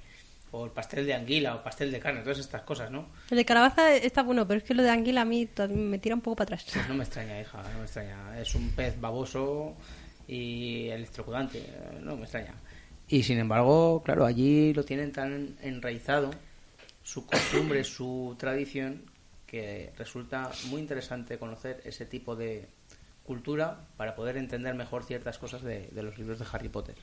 o 0.52 0.66
el 0.66 0.70
pastel 0.70 1.06
de 1.06 1.14
anguila, 1.14 1.56
o 1.56 1.62
pastel 1.62 1.90
de 1.90 1.98
carne, 1.98 2.20
todas 2.20 2.38
estas 2.38 2.62
cosas, 2.62 2.90
¿no? 2.90 3.08
El 3.30 3.38
de 3.38 3.44
calabaza 3.44 3.94
está 3.96 4.22
bueno, 4.22 4.46
pero 4.46 4.58
es 4.58 4.64
que 4.64 4.74
lo 4.74 4.82
de 4.82 4.90
anguila 4.90 5.22
a 5.22 5.24
mí 5.24 5.48
me 5.70 5.98
tira 5.98 6.14
un 6.14 6.20
poco 6.20 6.36
para 6.36 6.54
atrás. 6.54 6.66
Pues 6.72 6.88
no 6.88 6.94
me 6.94 7.04
extraña, 7.04 7.40
hija, 7.40 7.62
no 7.72 7.78
me 7.78 7.84
extraña. 7.84 8.38
Es 8.38 8.54
un 8.54 8.70
pez 8.70 9.00
baboso 9.00 9.74
y 10.28 10.88
electrocutante, 10.88 11.66
no 12.02 12.16
me 12.16 12.22
extraña. 12.22 12.54
Y 13.08 13.22
sin 13.22 13.38
embargo, 13.38 14.02
claro, 14.04 14.26
allí 14.26 14.74
lo 14.74 14.84
tienen 14.84 15.10
tan 15.10 15.56
enraizado, 15.62 16.30
su 17.02 17.26
costumbre, 17.26 17.82
su 17.84 18.36
tradición, 18.38 19.02
que 19.46 19.92
resulta 19.96 20.50
muy 20.68 20.82
interesante 20.82 21.38
conocer 21.38 21.80
ese 21.84 22.04
tipo 22.04 22.36
de 22.36 22.68
cultura 23.24 23.86
para 23.96 24.14
poder 24.14 24.36
entender 24.36 24.74
mejor 24.74 25.04
ciertas 25.04 25.38
cosas 25.38 25.62
de, 25.62 25.88
de 25.88 26.02
los 26.02 26.18
libros 26.18 26.38
de 26.38 26.46
Harry 26.52 26.68
Potter. 26.68 26.96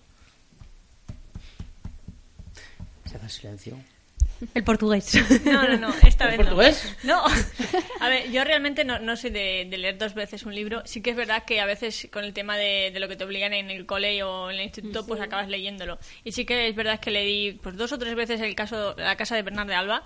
Se 3.10 3.18
hace 3.18 3.30
silencio. 3.30 3.78
El 4.54 4.64
portugués. 4.64 5.14
No, 5.44 5.68
no, 5.68 5.78
no, 5.78 5.94
esta 6.08 6.26
¿En 6.26 6.30
vez 6.30 6.38
portugués? 6.38 6.96
no. 7.04 7.26
No, 7.28 7.36
a 8.00 8.08
ver, 8.10 8.32
yo 8.32 8.44
realmente 8.46 8.86
no, 8.86 9.00
no 9.00 9.18
soy 9.18 9.32
de, 9.32 9.68
de 9.70 9.78
leer 9.78 9.98
dos 9.98 10.14
veces 10.14 10.44
un 10.44 10.56
libro. 10.56 10.82
Sí 10.86 11.02
que 11.02 11.10
es 11.10 11.16
verdad 11.18 11.44
que 11.44 11.60
a 11.60 11.66
veces 11.66 12.08
con 12.12 12.24
el 12.24 12.34
tema 12.34 12.56
de, 12.56 12.92
de 12.94 13.00
lo 13.02 13.08
que 13.10 13.18
te 13.18 13.26
obligan 13.26 13.54
en 13.54 13.70
el 13.70 13.86
cole 13.86 14.24
o 14.24 14.50
en 14.50 14.58
el 14.58 14.64
instituto, 14.64 15.06
pues 15.06 15.20
acabas 15.20 15.50
leyéndolo. 15.50 16.00
Y 16.24 16.32
sí 16.32 16.46
que 16.46 16.70
es 16.70 16.76
verdad 16.76 17.00
que 17.00 17.12
leí 17.12 17.54
pues 17.62 17.76
dos 17.76 17.92
o 17.92 17.98
tres 18.00 18.16
veces 18.16 18.40
el 18.40 18.56
caso 18.56 18.96
La 18.98 19.18
casa 19.18 19.36
de 19.36 19.42
Bernard 19.42 19.68
de 19.68 19.76
Alba. 19.76 20.04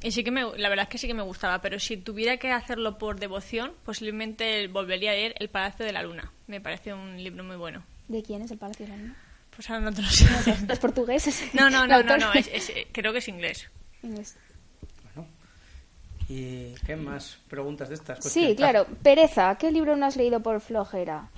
Y 0.00 0.12
sí 0.12 0.22
que 0.22 0.30
me, 0.30 0.42
la 0.56 0.68
verdad 0.68 0.84
es 0.84 0.88
que 0.90 0.98
sí 0.98 1.08
que 1.08 1.14
me 1.14 1.22
gustaba, 1.24 1.60
pero 1.60 1.80
si 1.80 1.96
tuviera 1.96 2.36
que 2.36 2.52
hacerlo 2.52 2.98
por 2.98 3.18
devoción, 3.18 3.72
posiblemente 3.84 4.68
volvería 4.68 5.10
a 5.10 5.14
leer 5.14 5.34
El 5.40 5.48
Palacio 5.48 5.84
de 5.84 5.92
la 5.92 6.04
Luna. 6.04 6.30
Me 6.46 6.60
parece 6.60 6.94
un 6.94 7.20
libro 7.20 7.42
muy 7.42 7.56
bueno. 7.56 7.82
¿De 8.06 8.22
quién 8.22 8.42
es 8.42 8.52
el 8.52 8.58
Palacio 8.58 8.86
de 8.86 8.92
la 8.92 8.98
Luna? 8.98 9.16
Pues 9.58 9.68
ahora 9.70 9.86
no 9.86 9.92
te 9.92 10.02
lo 10.02 10.08
sé. 10.08 10.24
¿Es 10.68 10.78
portugués? 10.78 11.26
ese? 11.26 11.50
No, 11.52 11.68
no, 11.68 11.82
¿El 11.82 11.88
no, 11.90 11.96
no, 12.04 12.12
autor? 12.14 12.20
no, 12.20 12.32
es- 12.32 12.46
es- 12.52 12.72
creo 12.92 13.12
que 13.12 13.18
es 13.18 13.26
inglés. 13.26 13.68
Inglés. 14.04 14.36
Bueno. 15.14 15.28
¿Y 16.28 16.74
qué 16.86 16.94
más 16.94 17.38
preguntas 17.48 17.88
de 17.88 17.96
estas? 17.96 18.24
Sí, 18.24 18.54
claro. 18.54 18.86
Pereza, 19.02 19.56
¿qué 19.56 19.72
libro 19.72 19.96
no 19.96 20.06
has 20.06 20.14
leído 20.16 20.38
por 20.40 20.60
flojera? 20.60 21.28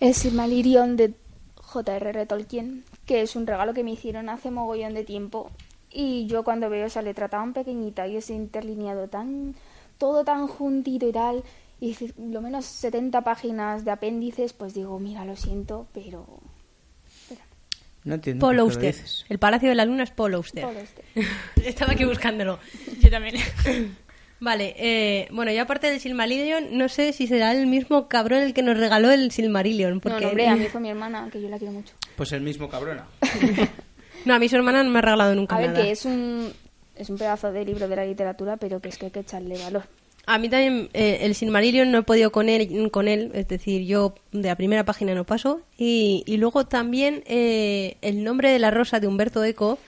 El 0.00 0.12
Silmarillion 0.14 0.98
de 0.98 1.14
J.R.R. 1.56 2.26
Tolkien, 2.26 2.84
que 3.06 3.22
es 3.22 3.34
un 3.36 3.46
regalo 3.46 3.72
que 3.72 3.84
me 3.84 3.92
hicieron 3.92 4.28
hace 4.28 4.50
mogollón 4.50 4.92
de 4.92 5.04
tiempo. 5.04 5.50
Y 5.90 6.26
yo 6.26 6.44
cuando 6.44 6.68
veo 6.68 6.84
esa 6.86 7.00
letra 7.00 7.28
tan 7.30 7.54
pequeñita 7.54 8.06
y 8.06 8.16
ese 8.18 8.34
interlineado 8.34 9.08
tan... 9.08 9.54
todo 9.96 10.24
tan 10.24 10.46
juntito 10.46 11.08
y 11.08 11.12
tal, 11.12 11.42
y 11.80 11.96
lo 12.18 12.42
menos 12.42 12.66
70 12.66 13.22
páginas 13.22 13.84
de 13.86 13.92
apéndices, 13.92 14.52
pues 14.52 14.74
digo, 14.74 14.98
mira, 14.98 15.24
lo 15.24 15.36
siento, 15.36 15.86
pero... 15.94 16.26
No 18.04 18.14
entiendo. 18.14 18.40
Paul 18.46 18.56
por 18.56 18.56
qué 18.56 18.56
lo 18.56 18.62
Auster. 18.86 18.94
dices. 18.94 19.24
El 19.28 19.38
Palacio 19.38 19.68
de 19.68 19.74
la 19.74 19.84
Luna 19.84 20.04
es 20.04 20.10
Paul 20.10 20.34
Auster. 20.34 20.62
Paul 20.64 20.76
Auster. 20.78 21.04
Estaba 21.64 21.92
aquí 21.92 22.04
buscándolo. 22.04 22.58
Yo 23.00 23.10
también. 23.10 23.36
Vale, 24.42 24.74
eh, 24.78 25.28
bueno, 25.32 25.52
yo 25.52 25.60
aparte 25.60 25.90
del 25.90 26.00
Silmarillion, 26.00 26.78
no 26.78 26.88
sé 26.88 27.12
si 27.12 27.26
será 27.26 27.52
el 27.52 27.66
mismo 27.66 28.08
cabrón 28.08 28.40
el 28.40 28.54
que 28.54 28.62
nos 28.62 28.78
regaló 28.78 29.10
el 29.10 29.30
Silmarillion. 29.32 29.94
No, 29.96 30.00
Porque... 30.00 30.22
no, 30.22 30.28
hombre, 30.28 30.48
a 30.48 30.56
mí 30.56 30.64
fue 30.66 30.80
mi 30.80 30.88
hermana, 30.88 31.28
que 31.30 31.42
yo 31.42 31.50
la 31.50 31.58
quiero 31.58 31.74
mucho. 31.74 31.92
Pues 32.16 32.32
el 32.32 32.40
mismo 32.40 32.68
cabrona. 32.68 33.06
No, 34.26 34.34
a 34.34 34.38
mí 34.38 34.50
su 34.50 34.56
hermana 34.56 34.82
no 34.84 34.90
me 34.90 34.98
ha 34.98 35.02
regalado 35.02 35.34
nunca 35.34 35.56
A 35.56 35.60
ver, 35.60 35.70
nada. 35.70 35.82
que 35.82 35.92
es 35.92 36.04
un, 36.04 36.52
es 36.94 37.08
un 37.08 37.16
pedazo 37.16 37.50
de 37.52 37.64
libro 37.64 37.88
de 37.88 37.96
la 37.96 38.04
literatura, 38.04 38.58
pero 38.58 38.78
que 38.78 38.90
es 38.90 38.98
que 38.98 39.06
hay 39.06 39.10
que 39.10 39.20
echarle 39.20 39.56
valor. 39.56 39.84
A 40.32 40.38
mí 40.38 40.48
también 40.48 40.90
eh, 40.92 41.18
el 41.22 41.34
Silmarillion 41.34 41.90
no 41.90 41.98
he 41.98 42.02
podido 42.04 42.30
con 42.30 42.48
él, 42.48 42.88
con 42.92 43.08
él, 43.08 43.32
es 43.34 43.48
decir, 43.48 43.84
yo 43.84 44.14
de 44.30 44.46
la 44.46 44.54
primera 44.54 44.84
página 44.84 45.12
no 45.12 45.24
paso. 45.24 45.60
Y, 45.76 46.22
y 46.24 46.36
luego 46.36 46.66
también 46.66 47.24
eh, 47.26 47.96
el 48.00 48.22
nombre 48.22 48.52
de 48.52 48.60
la 48.60 48.70
rosa 48.70 49.00
de 49.00 49.08
Humberto 49.08 49.42
Eco 49.42 49.80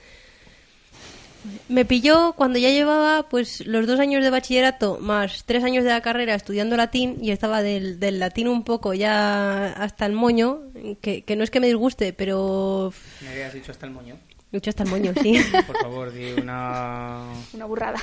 me 1.69 1.85
pilló 1.85 2.33
cuando 2.33 2.59
ya 2.59 2.71
llevaba 2.71 3.29
pues 3.29 3.65
los 3.67 3.87
dos 3.87 4.01
años 4.01 4.25
de 4.25 4.31
bachillerato 4.31 4.99
más 5.01 5.45
tres 5.45 5.63
años 5.63 5.85
de 5.85 5.91
la 5.91 6.01
carrera 6.01 6.35
estudiando 6.35 6.77
latín 6.77 7.19
y 7.21 7.31
estaba 7.31 7.63
del, 7.63 8.01
del 8.01 8.19
latín 8.19 8.49
un 8.49 8.65
poco 8.65 8.95
ya 8.95 9.73
hasta 9.75 10.07
el 10.07 10.13
moño, 10.13 10.63
que, 11.01 11.23
que 11.23 11.37
no 11.37 11.45
es 11.45 11.53
que 11.53 11.61
me 11.61 11.69
disguste, 11.69 12.13
pero 12.13 12.93
Me 13.21 13.29
habías 13.29 13.55
dicho 13.55 13.71
hasta 13.71 13.87
el 13.87 13.93
moño. 13.93 14.17
Mucho 14.53 14.71
hasta 14.71 14.85
el 14.85 14.91
moño, 14.91 15.13
sí. 15.21 15.35
Por 15.67 15.77
favor, 15.81 16.13
di 16.13 16.33
una... 16.33 17.23
Una 17.53 17.65
burrada. 17.65 17.99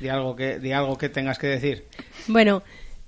Di 0.00 0.08
algo 0.08 0.36
que, 0.36 0.58
di 0.58 0.72
algo 0.72 0.96
que 0.98 1.08
tengas 1.08 1.38
que 1.38 1.46
decir. 1.46 1.86
Bueno, 2.28 2.62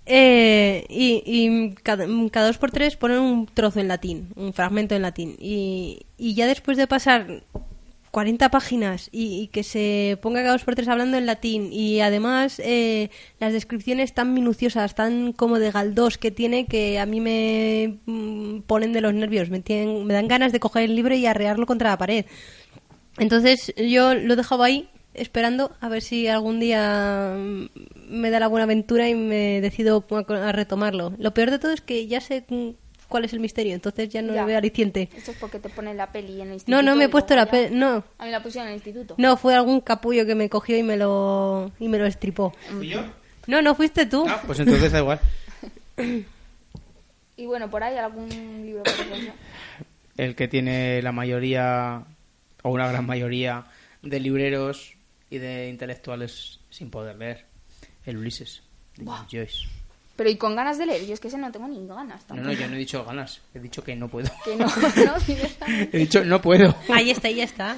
eh, 0.07 0.87
y, 0.89 1.23
y 1.27 1.75
cada, 1.83 2.07
cada 2.31 2.47
dos 2.47 2.57
por 2.57 2.71
tres 2.71 2.97
ponen 2.97 3.19
un 3.21 3.47
trozo 3.47 3.79
en 3.79 3.89
latín, 3.89 4.31
un 4.37 4.55
fragmento 4.55 4.95
en 4.95 5.03
latín. 5.03 5.37
Y, 5.39 6.07
y 6.17 6.35
ya 6.35 6.47
después 6.47 6.79
de 6.79 6.87
pasar 6.87 7.43
40 8.11 8.51
páginas 8.51 9.09
y, 9.13 9.43
y 9.43 9.47
que 9.49 9.63
se 9.63 10.19
ponga 10.23 10.41
cada 10.41 10.53
dos 10.53 10.65
por 10.65 10.75
tres 10.75 10.89
hablando 10.89 11.19
en 11.19 11.27
latín 11.27 11.69
y 11.73 12.01
además 12.01 12.61
eh, 12.65 13.11
las 13.39 13.53
descripciones 13.53 14.15
tan 14.15 14.33
minuciosas, 14.33 14.95
tan 14.95 15.33
como 15.33 15.59
de 15.59 15.71
galdós 15.71 16.19
que 16.19 16.31
tiene 16.31 16.67
que 16.67 16.99
a 16.99 17.07
mí 17.07 17.21
me 17.21 17.99
mm, 18.07 18.61
ponen 18.61 18.93
de 18.93 19.01
los 19.01 19.15
nervios, 19.15 19.51
me, 19.51 19.61
tienen, 19.61 20.07
me 20.07 20.15
dan 20.15 20.29
ganas 20.29 20.53
de 20.53 20.61
coger 20.61 20.85
el 20.85 20.97
libro 20.97 21.15
y 21.15 21.27
arrearlo 21.27 21.67
contra 21.67 21.91
la 21.91 21.99
pared. 21.99 22.25
Entonces 23.19 23.73
yo 23.77 24.15
lo 24.15 24.37
dejaba 24.37 24.67
ahí 24.67 24.89
esperando 25.15 25.73
a 25.81 25.89
ver 25.89 26.03
si 26.03 26.29
algún 26.29 26.61
día 26.61 27.35
mm, 27.37 27.67
me 28.09 28.31
da 28.31 28.39
la 28.41 28.47
buena 28.47 28.65
aventura 28.65 29.09
y 29.09 29.15
me 29.15 29.61
decido 29.61 30.05
a 30.11 30.49
a 30.49 30.53
retomarlo. 30.53 31.13
Lo 31.19 31.35
peor 31.35 31.51
de 31.51 31.59
todo 31.59 31.73
es 31.73 31.81
que 31.81 32.07
ya 32.07 32.21
sé 32.21 32.45
cuál 33.09 33.25
es 33.25 33.33
el 33.33 33.41
misterio, 33.41 33.75
entonces 33.75 34.09
ya 34.11 34.21
no 34.23 34.35
Ya. 34.35 34.43
le 34.43 34.47
veo 34.49 34.59
aliciente. 34.59 35.09
Esto 35.17 35.31
es 35.33 35.37
porque 35.39 35.59
te 35.59 35.69
ponen 35.71 35.97
la 35.97 36.13
peli 36.13 36.41
en 36.41 36.49
el 36.49 36.55
instituto. 36.55 36.77
No, 36.77 36.83
no 36.83 36.95
me 36.97 37.05
he 37.05 37.09
puesto 37.09 37.35
la 37.35 37.47
ya- 37.47 37.51
pe 37.51 37.71
no. 37.71 38.05
A 38.19 38.25
mí 38.27 38.31
la 38.31 38.43
pusieron 38.43 38.69
en 38.69 38.75
el 38.75 38.77
instituto. 38.79 39.15
No, 39.19 39.37
fue 39.37 39.55
algún 39.55 39.81
capullo 39.81 40.25
que 40.27 40.35
me 40.35 40.49
cogió 40.51 40.77
y 40.77 40.83
me 40.83 40.97
lo 40.97 41.73
y 41.81 41.89
me 41.89 41.99
lo 41.99 42.07
estripó. 42.07 42.53
¿Y 42.81 42.89
yo? 42.89 43.01
No, 43.47 43.63
no 43.63 43.75
fuiste 43.75 44.05
tú. 44.07 44.27
Ah, 44.29 44.43
pues 44.47 44.61
entonces 44.61 44.93
da 44.93 44.99
igual. 45.01 45.21
Y 47.37 47.47
bueno, 47.47 47.71
por 47.71 47.83
ahí 47.85 47.97
algún 47.97 48.29
libro. 48.67 48.83
El 50.17 50.35
que 50.35 50.49
tiene 50.49 51.01
la 51.03 51.13
mayoría, 51.13 52.03
o 52.63 52.71
una 52.71 52.89
gran 52.89 53.07
mayoría, 53.07 53.65
de 54.03 54.21
libreros 54.21 54.95
y 55.31 55.39
de 55.39 55.69
intelectuales 55.69 56.61
sin 56.71 56.91
poder 56.91 57.17
leer. 57.17 57.47
El 58.05 58.17
Ulises, 58.17 58.63
de 58.97 59.05
Joyce. 59.31 59.67
Pero 60.17 60.31
y 60.31 60.37
con 60.37 60.57
ganas 60.57 60.79
de 60.79 60.87
leer, 60.87 61.07
yo 61.07 61.15
es 61.15 61.21
que 61.21 61.29
ese 61.29 61.39
no 61.39 61.53
tengo 61.53 61.69
ni 61.69 61.87
ganas 61.87 62.23
No, 62.23 62.27
tampoco. 62.29 62.49
no, 62.49 62.53
yo 62.53 62.67
no 62.69 62.75
he 62.75 62.79
dicho 62.79 63.05
ganas, 63.05 63.41
he 63.55 63.61
dicho 63.61 63.85
que 63.85 63.95
no 63.95 64.09
puedo. 64.09 64.29
Que 64.45 64.57
no, 64.57 64.67
no. 64.67 65.15
He 65.93 65.99
dicho 65.99 66.25
no 66.25 66.41
puedo. 66.41 66.75
Ahí 66.93 67.11
está, 67.11 67.29
ahí 67.29 67.37
ya 67.37 67.45
está. 67.45 67.77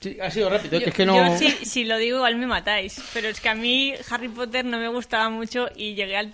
Sí, 0.00 0.18
ha 0.20 0.30
sido 0.30 0.50
rápido, 0.50 0.78
Yo, 0.78 0.84
que 0.84 0.90
es 0.90 0.96
que 0.96 1.06
no... 1.06 1.14
yo 1.14 1.38
si, 1.38 1.50
si 1.64 1.84
lo 1.84 1.96
digo 1.96 2.16
igual 2.16 2.36
me 2.36 2.46
matáis, 2.46 3.00
pero 3.14 3.28
es 3.28 3.40
que 3.40 3.48
a 3.48 3.54
mí 3.54 3.94
Harry 4.10 4.28
Potter 4.28 4.64
no 4.64 4.78
me 4.78 4.88
gustaba 4.88 5.28
mucho 5.30 5.68
y 5.76 5.94
llegué 5.94 6.16
al... 6.16 6.32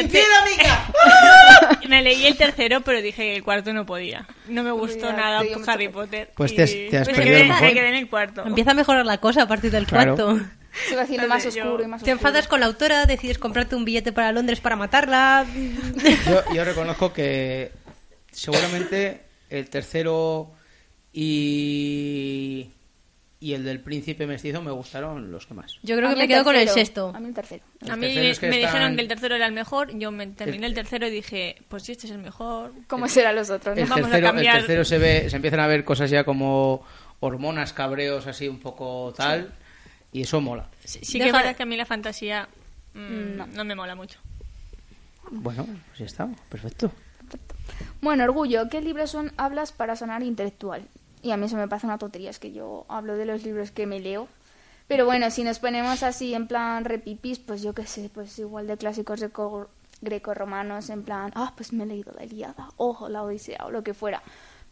¡Infiel, 0.00 0.26
amiga! 0.42 1.78
Me 1.88 2.02
leí 2.02 2.26
el 2.26 2.36
tercero, 2.36 2.80
pero 2.82 3.02
dije 3.02 3.22
que 3.22 3.36
el 3.36 3.42
cuarto 3.42 3.72
no 3.72 3.84
podía. 3.86 4.26
No 4.48 4.62
me 4.62 4.70
gustó 4.70 5.06
Ya, 5.10 5.12
nada 5.16 5.40
te 5.42 5.54
Harry. 5.70 5.88
Potter. 5.88 6.30
Pues 6.34 6.52
y 6.52 6.56
te 6.56 6.62
has- 6.62 6.70
te 6.70 6.98
has 6.98 7.06
me 7.08 7.14
perdido 7.14 7.34
quedé, 7.36 7.42
lo 7.44 7.48
mejor. 7.54 7.66
me 7.68 7.74
quedé 7.74 7.88
en 7.88 7.94
el 7.94 8.08
cuarto. 8.08 8.46
Empieza 8.46 8.70
a 8.70 8.74
mejorar 8.74 9.04
la 9.06 9.18
cosa 9.18 9.42
a 9.42 9.48
partir 9.48 9.70
del 9.70 9.86
Claro. 9.86 10.16
cuarto. 10.16 10.40
Se 10.88 10.96
va 10.96 11.02
haciendo 11.02 11.28
más 11.28 11.42
yo- 11.44 11.48
oscuro 11.50 11.82
y 11.84 11.86
más 11.86 12.02
Te 12.02 12.12
oscuro. 12.12 12.28
enfadas 12.30 12.48
con 12.48 12.60
la 12.60 12.66
autora, 12.66 13.04
decides 13.06 13.38
comprarte 13.38 13.76
un 13.76 13.84
billete 13.84 14.12
para 14.12 14.32
Londres 14.32 14.60
para 14.60 14.76
matarla. 14.76 15.44
Yo, 16.26 16.54
yo 16.54 16.64
reconozco 16.64 17.12
que 17.12 17.72
seguramente 18.30 19.20
el 19.50 19.68
tercero 19.68 20.50
y, 21.12 22.70
y 23.42 23.54
el 23.54 23.64
del 23.64 23.80
príncipe 23.80 24.26
mestizo 24.26 24.62
me 24.62 24.70
gustaron 24.70 25.32
los 25.32 25.46
que 25.46 25.54
más. 25.54 25.78
Yo 25.82 25.96
creo 25.96 26.08
A 26.08 26.12
que 26.14 26.18
me 26.20 26.28
quedo 26.28 26.44
con 26.44 26.54
el 26.54 26.60
tercero. 26.66 26.74
sexto. 26.86 27.12
A 27.14 27.18
mí 27.20 27.28
el 27.28 27.34
tercero. 27.34 27.64
A 27.90 27.96
mí 27.96 28.06
que 28.14 28.20
me 28.20 28.30
están- 28.30 28.50
dijeron 28.52 28.94
que 28.96 29.02
el 29.02 29.08
tercero 29.08 29.34
era 29.34 29.46
el 29.46 29.52
mejor, 29.52 29.98
yo 29.98 30.10
me 30.12 30.26
terminé 30.28 30.66
el 30.66 30.74
tercero 30.74 31.06
y 31.06 31.10
dije, 31.10 31.56
pues 31.68 31.82
si 31.82 31.92
este 31.92 32.06
es 32.06 32.12
el 32.12 32.18
mejor. 32.18 32.72
¿Cómo 32.86 33.08
serán 33.08 33.34
los 33.34 33.50
otros? 33.50 33.76
El 33.76 33.84
no? 33.84 33.90
vamos 33.90 34.06
a 34.06 34.10
tercero, 34.10 34.28
el 34.28 34.32
cambiar. 34.34 34.56
tercero 34.58 34.84
se 34.84 34.98
ve, 34.98 35.28
se 35.28 35.36
empiezan 35.36 35.60
a 35.60 35.66
ver 35.66 35.84
cosas 35.84 36.08
ya 36.08 36.22
como 36.24 36.84
hormonas, 37.20 37.72
cabreos, 37.72 38.26
así 38.28 38.46
un 38.48 38.60
poco 38.60 39.12
tal, 39.16 39.52
y 40.12 40.22
eso 40.22 40.40
mola. 40.40 40.68
Sí, 40.84 41.00
sí 41.02 41.18
que 41.18 41.24
Deja- 41.24 41.36
es 41.38 41.42
verdad 41.44 41.56
que 41.56 41.62
a 41.64 41.66
mí 41.66 41.76
la 41.76 41.86
fantasía 41.86 42.48
mm, 42.94 43.36
No. 43.36 43.46
no. 43.48 43.64
me 43.64 43.74
mola 43.74 43.94
mucho. 43.94 44.18
Bueno, 45.30 45.66
pues 45.88 45.98
ya 45.98 46.04
está, 46.06 46.28
perfecto. 46.48 46.92
Bueno, 48.00 48.24
Orgullo, 48.24 48.68
¿qué 48.68 48.80
libros 48.80 49.10
son 49.10 49.32
hablas 49.36 49.72
para 49.72 49.96
sonar 49.96 50.22
intelectual? 50.22 50.82
Y 51.22 51.30
a 51.30 51.36
mí 51.36 51.46
eso 51.46 51.56
me 51.56 51.68
parece 51.68 51.86
una 51.86 51.98
tontería, 51.98 52.30
es 52.30 52.38
que 52.38 52.52
yo 52.52 52.84
hablo 52.88 53.16
de 53.16 53.24
los 53.26 53.44
libros 53.44 53.70
que 53.70 53.86
me 53.86 54.00
leo. 54.00 54.28
Pero 54.88 55.06
bueno, 55.06 55.30
si 55.30 55.44
nos 55.44 55.58
ponemos 55.60 56.02
así 56.02 56.34
en 56.34 56.48
plan 56.48 56.84
repipis, 56.84 57.38
pues 57.38 57.62
yo 57.62 57.72
qué 57.72 57.86
sé, 57.86 58.10
pues 58.12 58.38
igual 58.38 58.66
de 58.66 58.76
clásicos 58.76 59.20
greco- 59.22 59.68
grecorromanos, 60.00 60.90
en 60.90 61.02
plan, 61.04 61.30
ah, 61.34 61.52
pues 61.56 61.72
me 61.72 61.84
he 61.84 61.86
leído 61.86 62.12
la 62.12 62.24
Ilíada, 62.24 62.68
ojo, 62.76 63.08
la 63.08 63.22
Odisea, 63.22 63.64
o 63.66 63.70
lo 63.70 63.82
que 63.84 63.94
fuera. 63.94 64.22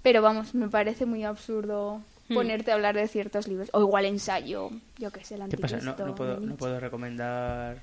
Pero 0.02 0.20
vamos, 0.22 0.54
me 0.54 0.68
parece 0.68 1.06
muy 1.06 1.24
absurdo 1.24 2.00
Hmm. 2.28 2.34
ponerte 2.34 2.70
a 2.70 2.74
hablar 2.74 2.94
de 2.94 3.08
ciertos 3.08 3.48
libros. 3.48 3.70
O 3.72 3.80
igual 3.80 4.04
ensayo, 4.04 4.70
yo 4.98 5.10
qué 5.10 5.24
sé, 5.24 5.34
el 5.36 5.48
¿Qué 5.48 5.56
pasa? 5.56 5.78
¿No, 5.78 6.14
puedo, 6.14 6.38
no 6.38 6.54
puedo 6.56 6.78
recomendar 6.78 7.78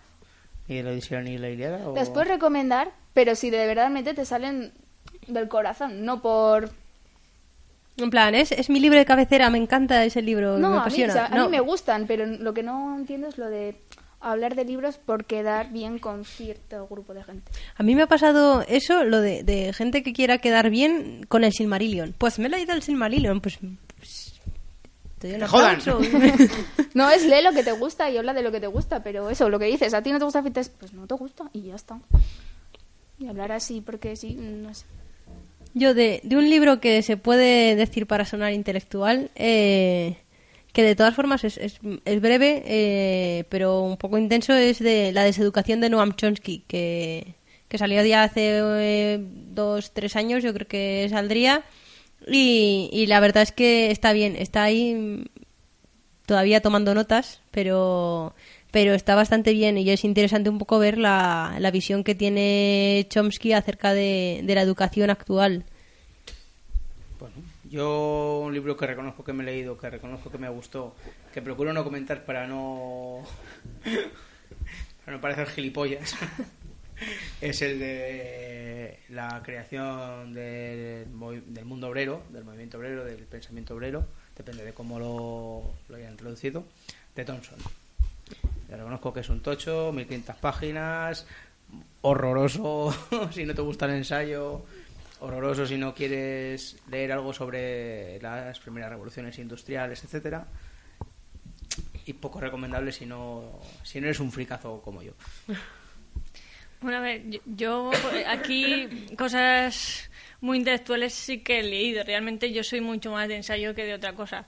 ni 0.67 0.81
la 0.81 0.91
Odisea 0.91 1.21
ni 1.21 1.37
la 1.37 1.49
Ilíada? 1.49 1.87
O... 1.87 1.95
Las 1.95 2.09
puedes 2.09 2.29
recomendar, 2.29 2.91
pero 3.13 3.35
si 3.35 3.49
de 3.49 3.65
verdad 3.65 3.91
te 4.15 4.25
salen 4.25 4.71
del 5.27 5.47
corazón, 5.49 6.05
no 6.05 6.21
por 6.21 6.69
En 7.97 8.09
plan, 8.09 8.35
es, 8.35 8.51
es 8.51 8.69
mi 8.69 8.79
libro 8.79 8.97
de 8.99 9.05
cabecera, 9.05 9.49
me 9.49 9.57
encanta 9.57 10.03
ese 10.05 10.21
libro, 10.21 10.57
No, 10.57 10.59
me 10.59 10.65
a 10.67 10.69
mí, 10.71 10.77
apasiona. 10.81 11.13
o 11.13 11.15
sea, 11.15 11.25
a 11.25 11.29
No. 11.35 11.45
mí 11.45 11.51
me 11.51 11.59
gustan, 11.61 12.05
pero 12.07 12.25
lo 12.25 12.53
que 12.53 12.61
no 12.63 12.95
entiendo 12.95 13.27
es 13.27 13.37
lo 13.37 13.47
de 13.49 13.75
hablar 14.19 14.55
de 14.55 14.65
libros 14.65 14.97
por 14.97 15.25
quedar 15.25 15.71
bien 15.71 15.99
con 15.99 16.25
cierto 16.25 16.87
grupo 16.87 17.13
de 17.13 17.23
gente. 17.23 17.51
A 17.75 17.83
mí 17.83 17.95
me 17.95 18.03
ha 18.03 18.07
pasado 18.07 18.63
eso, 18.67 19.03
lo 19.03 19.21
de, 19.21 19.43
de 19.43 19.73
gente 19.73 20.03
que 20.03 20.13
quiera 20.13 20.37
quedar 20.39 20.69
bien 20.69 21.25
con 21.27 21.43
el 21.43 21.53
Silmarillion. 21.53 22.13
Pues 22.17 22.37
me 22.39 22.47
he 22.47 22.49
leído 22.49 22.73
el 22.73 22.81
Silmarillion, 22.83 23.41
pues... 23.41 23.57
pues 23.97 24.33
te 25.19 25.27
doy 25.29 25.35
un 25.35 25.41
¡Que 25.41 25.47
jodan! 25.47 25.79
No 26.93 27.09
es 27.09 27.25
lee 27.25 27.41
lo 27.43 27.51
que 27.51 27.63
te 27.63 27.71
gusta 27.71 28.09
y 28.11 28.17
habla 28.17 28.33
de 28.33 28.41
lo 28.43 28.51
que 28.51 28.59
te 28.59 28.67
gusta, 28.67 29.01
pero 29.03 29.29
eso, 29.31 29.49
lo 29.49 29.57
que 29.59 29.65
dices, 29.65 29.93
a 29.95 30.01
ti 30.03 30.11
no 30.11 30.19
te 30.19 30.25
gusta 30.25 30.43
Fitness, 30.43 30.69
pues 30.69 30.93
no 30.93 31.05
te 31.07 31.15
gusta 31.15 31.45
y 31.53 31.63
ya 31.63 31.75
está. 31.75 31.99
Y 33.19 33.27
hablar 33.27 33.51
así 33.51 33.81
porque 33.81 34.15
sí, 34.15 34.33
no 34.35 34.73
sé. 34.73 34.85
Yo 35.77 35.93
de, 35.93 36.21
de 36.23 36.35
un 36.35 36.49
libro 36.49 36.79
que 36.79 37.03
se 37.03 37.17
puede 37.17 37.75
decir 37.75 38.07
para 38.07 38.25
sonar 38.25 38.51
intelectual, 38.53 39.29
eh, 39.35 40.17
que 40.73 40.81
de 40.81 40.95
todas 40.95 41.13
formas 41.13 41.43
es, 41.43 41.57
es, 41.57 41.79
es 42.05 42.21
breve, 42.21 42.63
eh, 42.65 43.43
pero 43.49 43.81
un 43.83 43.97
poco 43.97 44.17
intenso, 44.17 44.53
es 44.53 44.79
de 44.79 45.11
la 45.11 45.23
deseducación 45.23 45.79
de 45.79 45.89
Noam 45.89 46.15
Chomsky, 46.15 46.63
que, 46.67 47.35
que 47.67 47.77
salió 47.77 48.03
ya 48.03 48.23
hace 48.23 48.59
eh, 48.59 49.19
dos, 49.21 49.93
tres 49.93 50.15
años, 50.15 50.43
yo 50.43 50.51
creo 50.51 50.67
que 50.67 51.07
saldría, 51.11 51.63
y, 52.27 52.89
y 52.91 53.05
la 53.05 53.19
verdad 53.19 53.43
es 53.43 53.51
que 53.51 53.91
está 53.91 54.13
bien, 54.13 54.35
está 54.35 54.63
ahí 54.63 54.95
mm, 54.95 55.25
todavía 56.25 56.61
tomando 56.61 56.95
notas, 56.95 57.41
pero 57.51 58.33
pero 58.71 58.93
está 58.93 59.15
bastante 59.15 59.53
bien 59.53 59.77
y 59.77 59.89
es 59.89 60.03
interesante 60.03 60.49
un 60.49 60.59
poco 60.59 60.79
ver 60.79 60.97
la, 60.97 61.57
la 61.59 61.71
visión 61.71 62.03
que 62.03 62.15
tiene 62.15 63.05
Chomsky 63.09 63.53
acerca 63.53 63.93
de, 63.93 64.41
de 64.43 64.55
la 64.55 64.61
educación 64.61 65.09
actual. 65.09 65.65
Bueno, 67.19 67.35
yo 67.69 68.41
un 68.45 68.53
libro 68.53 68.77
que 68.77 68.85
reconozco 68.85 69.23
que 69.23 69.33
me 69.33 69.43
he 69.43 69.45
leído, 69.45 69.77
que 69.77 69.89
reconozco 69.89 70.29
que 70.29 70.37
me 70.37 70.49
gustó, 70.49 70.95
que 71.33 71.41
procuro 71.41 71.73
no 71.73 71.83
comentar 71.83 72.25
para 72.25 72.45
no 72.45 73.23
para 75.05 75.17
no 75.17 75.21
parecer 75.21 75.47
gilipollas, 75.47 76.15
es 77.41 77.61
el 77.61 77.79
de 77.79 78.99
la 79.09 79.41
creación 79.43 80.33
del, 80.33 81.07
del 81.47 81.65
mundo 81.65 81.87
obrero, 81.87 82.23
del 82.29 82.43
movimiento 82.43 82.77
obrero, 82.77 83.05
del 83.05 83.23
pensamiento 83.23 83.73
obrero, 83.73 84.05
depende 84.35 84.63
de 84.63 84.73
cómo 84.73 84.99
lo, 84.99 85.73
lo 85.89 85.95
hayan 85.95 86.17
traducido, 86.17 86.65
de 87.15 87.25
Thompson. 87.25 87.57
Reconozco 88.69 89.13
que 89.13 89.21
es 89.21 89.29
un 89.29 89.41
tocho, 89.41 89.91
1500 89.93 90.35
páginas, 90.37 91.25
horroroso 92.01 92.93
si 93.31 93.45
no 93.45 93.55
te 93.55 93.61
gusta 93.61 93.85
el 93.85 93.93
ensayo, 93.93 94.65
horroroso 95.19 95.65
si 95.65 95.77
no 95.77 95.93
quieres 95.93 96.77
leer 96.89 97.11
algo 97.11 97.33
sobre 97.33 98.19
las 98.21 98.59
primeras 98.59 98.89
revoluciones 98.89 99.37
industriales, 99.39 100.03
etcétera, 100.03 100.47
y 102.05 102.13
poco 102.13 102.39
recomendable 102.39 102.91
si 102.91 103.05
no 103.05 103.59
si 103.83 103.99
no 103.99 104.07
eres 104.07 104.19
un 104.19 104.31
fricazo 104.31 104.81
como 104.81 105.01
yo. 105.01 105.13
Bueno, 106.79 106.99
a 106.99 107.01
ver, 107.01 107.23
yo, 107.45 107.89
aquí 108.27 108.87
cosas 109.17 110.11
muy 110.41 110.59
intelectuales 110.59 111.13
sí 111.13 111.39
que 111.39 111.59
he 111.59 111.63
leído. 111.63 112.03
Realmente 112.03 112.51
yo 112.53 112.63
soy 112.63 112.81
mucho 112.81 113.11
más 113.11 113.27
de 113.27 113.37
ensayo 113.37 113.73
que 113.73 113.83
de 113.83 113.95
otra 113.95 114.13
cosa. 114.13 114.45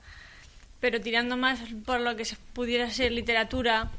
Pero 0.80 1.02
tirando 1.02 1.38
más 1.38 1.60
por 1.86 2.00
lo 2.00 2.16
que 2.16 2.24
pudiera 2.54 2.90
ser 2.92 3.12
literatura, 3.12 3.92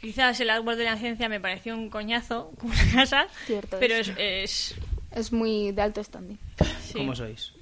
quizás 0.00 0.38
el 0.40 0.50
árbol 0.50 0.76
de 0.76 0.84
la 0.84 0.96
ciencia 0.96 1.28
me 1.28 1.40
pareció 1.40 1.74
un 1.74 1.90
coñazo, 1.90 2.52
como 2.58 2.72
una 2.72 2.92
casa, 2.94 3.26
Cierto 3.46 3.76
pero 3.80 3.94
es. 3.94 4.08
es, 4.08 4.16
es- 4.18 4.74
Es 5.10 5.32
muy 5.32 5.72
de 5.72 5.82
alto 5.82 6.02
standing. 6.02 6.38
sí. 6.84 6.94
¿Cómo 6.94 7.14
sois? 7.14 7.52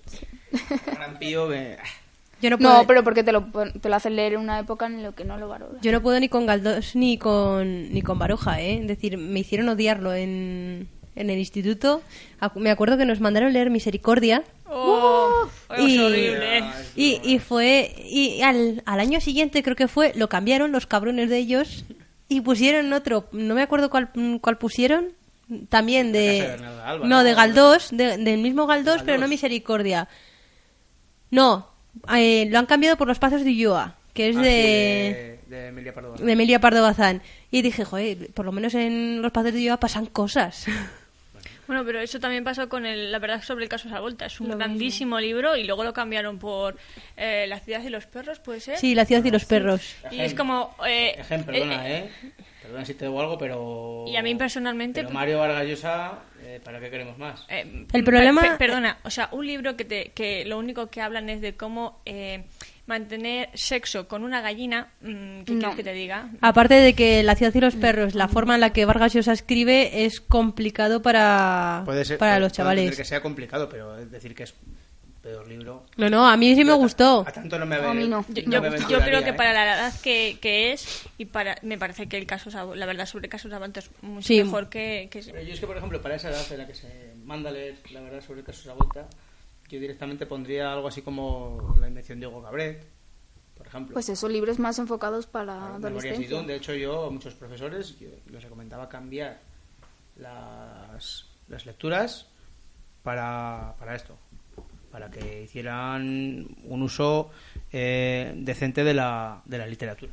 Gran 0.86 1.18
pío 1.18 1.48
que- 1.48 1.76
Yo 2.42 2.50
no 2.50 2.58
puedo, 2.58 2.72
No, 2.82 2.86
pero 2.86 3.02
porque 3.04 3.22
te 3.24 3.32
lo, 3.32 3.46
te 3.80 3.88
lo 3.88 3.94
hacen 3.96 4.14
leer 4.16 4.34
en 4.34 4.40
una 4.40 4.58
época 4.58 4.86
en 4.86 5.02
la 5.02 5.12
que 5.12 5.24
no 5.24 5.36
lo 5.38 5.48
valoras. 5.48 5.80
yo 5.80 5.92
no 5.92 6.02
puedo 6.02 6.18
ni 6.20 6.28
con 6.28 6.44
Galdós 6.46 6.94
ni 6.94 7.18
con, 7.18 7.92
ni 7.92 8.02
con 8.02 8.18
Baroja, 8.18 8.60
¿eh? 8.60 8.80
Es 8.82 8.86
decir, 8.88 9.16
me 9.16 9.40
hicieron 9.40 9.68
odiarlo 9.68 10.12
en, 10.14 10.88
en 11.14 11.30
el 11.30 11.38
instituto. 11.38 12.02
Me 12.56 12.70
acuerdo 12.70 12.98
que 12.98 13.06
nos 13.06 13.20
mandaron 13.20 13.52
leer 13.52 13.70
Misericordia. 13.70 14.44
Oh, 14.68 15.48
es 15.76 15.88
Y- 15.88 15.98
horrible. 15.98 16.64
Y, 16.94 17.20
y 17.24 17.38
fue 17.38 17.94
y 18.04 18.42
al, 18.42 18.82
al 18.84 19.00
año 19.00 19.20
siguiente 19.20 19.62
creo 19.62 19.76
que 19.76 19.88
fue 19.88 20.12
lo 20.14 20.28
cambiaron 20.28 20.72
los 20.72 20.86
cabrones 20.86 21.30
de 21.30 21.38
ellos 21.38 21.84
y 22.28 22.40
pusieron 22.40 22.92
otro 22.92 23.28
no 23.32 23.54
me 23.54 23.62
acuerdo 23.62 23.90
cuál, 23.90 24.10
cuál 24.40 24.58
pusieron 24.58 25.08
también 25.68 26.10
de 26.12 26.56
Alba, 26.84 27.06
no 27.06 27.22
de 27.22 27.34
Galdós 27.34 27.88
de- 27.92 28.18
del 28.18 28.40
mismo 28.40 28.66
Galdós 28.66 29.02
pero 29.04 29.18
no. 29.18 29.28
Misericordia 29.28 30.08
no 31.30 31.68
eh, 32.14 32.46
lo 32.50 32.58
han 32.58 32.66
cambiado 32.66 32.96
por 32.96 33.08
los 33.08 33.18
pasos 33.18 33.42
de 33.44 33.50
Ulloa 33.50 33.96
que 34.12 34.30
es 34.30 34.36
Ah, 34.36 34.40
de, 34.42 35.38
sí, 35.46 35.50
de, 35.50 35.56
de 35.56 35.66
Emilia 35.68 35.94
Pardo. 35.94 36.14
de 36.14 36.32
Emilia 36.32 36.60
Pardo 36.60 36.82
Bazán 36.82 37.22
y 37.50 37.62
dije 37.62 37.84
joder 37.84 38.32
por 38.34 38.44
lo 38.44 38.52
menos 38.52 38.74
en 38.74 39.22
los 39.22 39.30
pasos 39.32 39.52
de 39.52 39.58
Ulloa 39.60 39.78
pasan 39.78 40.06
cosas 40.06 40.66
Bueno, 41.66 41.84
pero 41.84 42.00
eso 42.00 42.20
también 42.20 42.44
pasó 42.44 42.68
con 42.68 42.86
el, 42.86 43.10
la 43.10 43.18
verdad 43.18 43.42
sobre 43.42 43.64
el 43.64 43.68
caso 43.68 43.88
Savolta. 43.88 44.26
Es 44.26 44.40
un 44.40 44.56
grandísimo 44.56 45.18
libro 45.20 45.56
y 45.56 45.64
luego 45.64 45.82
lo 45.84 45.92
cambiaron 45.92 46.38
por 46.38 46.76
eh, 47.16 47.46
La 47.48 47.58
ciudad 47.60 47.82
y 47.82 47.88
los 47.88 48.06
perros, 48.06 48.38
¿puede 48.40 48.60
ser? 48.60 48.78
sí 48.78 48.94
la 48.94 49.04
ciudad 49.04 49.24
y 49.24 49.30
los 49.30 49.44
perros 49.44 49.96
Y 50.10 50.20
es 50.20 50.34
como... 50.34 50.76
Eh, 50.86 51.14
Ejemplo, 51.18 51.52
eh, 51.54 51.58
perdona, 51.60 51.88
eh, 51.88 51.98
¿eh? 52.24 52.30
Perdona 52.62 52.84
si 52.84 52.94
te 52.94 53.04
digo 53.04 53.20
algo, 53.20 53.38
pero... 53.38 54.04
Y 54.08 54.16
a 54.16 54.22
mí 54.22 54.34
personalmente- 54.34 55.02
Pero 55.02 55.12
Mario 55.14 55.38
Vargas 55.38 55.66
Llosa, 55.66 56.18
eh, 56.42 56.60
¿para 56.64 56.80
qué 56.80 56.90
queremos 56.90 57.16
más? 57.18 57.44
Eh, 57.48 57.86
El 57.92 58.04
problema- 58.04 58.42
pe- 58.42 58.56
perdona, 58.58 58.98
o 59.04 59.10
sea, 59.10 59.28
un 59.32 59.46
libro 59.46 59.76
que, 59.76 59.84
te, 59.84 60.10
que 60.12 60.44
lo 60.44 60.58
único 60.58 60.88
que 60.88 61.00
hablan 61.00 61.28
es 61.30 61.40
de 61.40 61.54
cómo 61.56 62.00
eh, 62.06 62.44
mantener 62.86 63.50
sexo 63.54 64.06
con 64.08 64.22
una 64.24 64.40
gallina. 64.40 64.88
mm, 65.00 65.42
¿Qué 65.42 65.52
No. 65.52 65.58
quieres 65.58 65.76
que 65.76 65.84
te 65.84 65.92
diga? 65.92 66.30
Aparte 66.40 66.74
de 66.74 66.94
que 66.94 67.22
La 67.22 67.34
ciudad 67.34 67.52
y 67.54 67.60
los 67.60 67.74
perros, 67.74 68.14
la 68.14 68.28
forma 68.28 68.54
en 68.54 68.60
la 68.60 68.72
que 68.72 68.84
Vargas 68.84 69.12
Llosa 69.12 69.32
escribe 69.32 70.04
es 70.04 70.20
complicado 70.20 71.02
para, 71.02 71.82
Puede 71.84 72.04
ser, 72.04 72.18
para 72.18 72.32
puede- 72.32 72.40
los 72.40 72.52
chavales. 72.52 72.96
que 72.96 73.04
sea 73.04 73.20
complicado, 73.20 73.68
pero 73.68 73.98
es 73.98 74.10
decir 74.10 74.34
que 74.34 74.44
es 74.44 74.54
peor 75.22 75.48
libro. 75.48 75.84
No, 75.96 76.08
no, 76.08 76.24
a 76.28 76.36
mí 76.36 76.54
sí 76.54 76.62
me 76.64 76.72
gustó. 76.74 77.24
A 77.26 77.32
tanto 77.32 77.58
no 77.58 77.66
me 77.66 77.74
A 77.74 77.92
mí 77.92 78.06
no. 78.06 78.24
Yo, 78.28 78.34
no 78.34 78.34
yo- 78.34 78.44
me 78.44 78.50
yo 78.52 78.58
aventuraría, 78.58 79.04
creo 79.06 79.24
que 79.24 79.30
¿eh? 79.30 79.32
para 79.34 79.52
la 79.52 79.64
edad 79.64 79.92
que, 80.00 80.38
que 80.40 80.70
es 80.72 81.02
y 81.18 81.24
para 81.24 81.56
me 81.62 81.76
parece 81.78 82.08
que 82.08 82.16
el 82.16 82.26
caso 82.26 82.48
la 82.76 82.86
verdad 82.86 83.06
sobre 83.06 83.28
casos 83.28 83.50
Sabanto 83.50 83.80
es 83.80 83.90
mucho 84.02 84.24
Sí. 84.28 84.44
mejor 84.44 84.68
que, 84.68 85.08
que- 85.10 85.22
Pero 85.24 85.42
yo 85.42 85.54
es 85.54 85.58
que, 85.58 85.66
por 85.66 85.76
ejemplo, 85.76 86.00
para 86.00 86.14
esa 86.14 86.30
edad 86.30 86.46
en 86.52 86.58
la 86.58 86.66
que 86.68 86.74
se 86.76 87.14
manda 87.24 87.50
a 87.50 87.52
leer 87.52 87.74
la 87.90 88.00
verdad 88.02 88.20
sobre 88.24 88.38
el 88.40 88.46
caso 88.46 88.62
de 88.62 88.68
la 88.68 88.74
vuelta, 88.74 89.08
yo 89.68 89.80
directamente 89.80 90.26
pondría 90.26 90.72
algo 90.72 90.88
así 90.88 91.02
como 91.02 91.74
La 91.80 91.88
invención 91.88 92.20
de 92.20 92.26
Hugo 92.26 92.42
Cabret, 92.42 92.86
por 93.56 93.66
ejemplo. 93.66 93.94
Pues 93.94 94.08
esos 94.08 94.30
libros 94.30 94.58
más 94.58 94.78
enfocados 94.78 95.26
para. 95.26 95.78
Idun. 96.18 96.46
De 96.46 96.56
hecho, 96.56 96.74
yo 96.74 97.06
a 97.06 97.10
muchos 97.10 97.34
profesores 97.34 97.98
yo 97.98 98.08
les 98.30 98.42
recomendaba 98.42 98.88
cambiar 98.88 99.40
las, 100.16 101.26
las 101.48 101.66
lecturas 101.66 102.26
para, 103.02 103.74
para 103.78 103.94
esto, 103.94 104.16
para 104.90 105.10
que 105.10 105.42
hicieran 105.44 106.46
un 106.64 106.82
uso 106.82 107.30
eh, 107.72 108.32
decente 108.36 108.84
de 108.84 108.94
la, 108.94 109.42
de 109.44 109.58
la 109.58 109.66
literatura. 109.66 110.12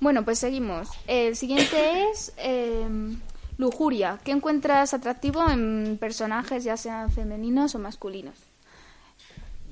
Bueno, 0.00 0.24
pues 0.24 0.38
seguimos. 0.38 0.90
El 1.06 1.34
siguiente 1.36 2.10
es 2.10 2.32
eh, 2.36 2.86
lujuria. 3.58 4.18
¿Qué 4.24 4.32
encuentras 4.32 4.94
atractivo 4.94 5.48
en 5.48 5.98
personajes, 5.98 6.64
ya 6.64 6.76
sean 6.76 7.10
femeninos 7.10 7.74
o 7.74 7.78
masculinos? 7.78 8.34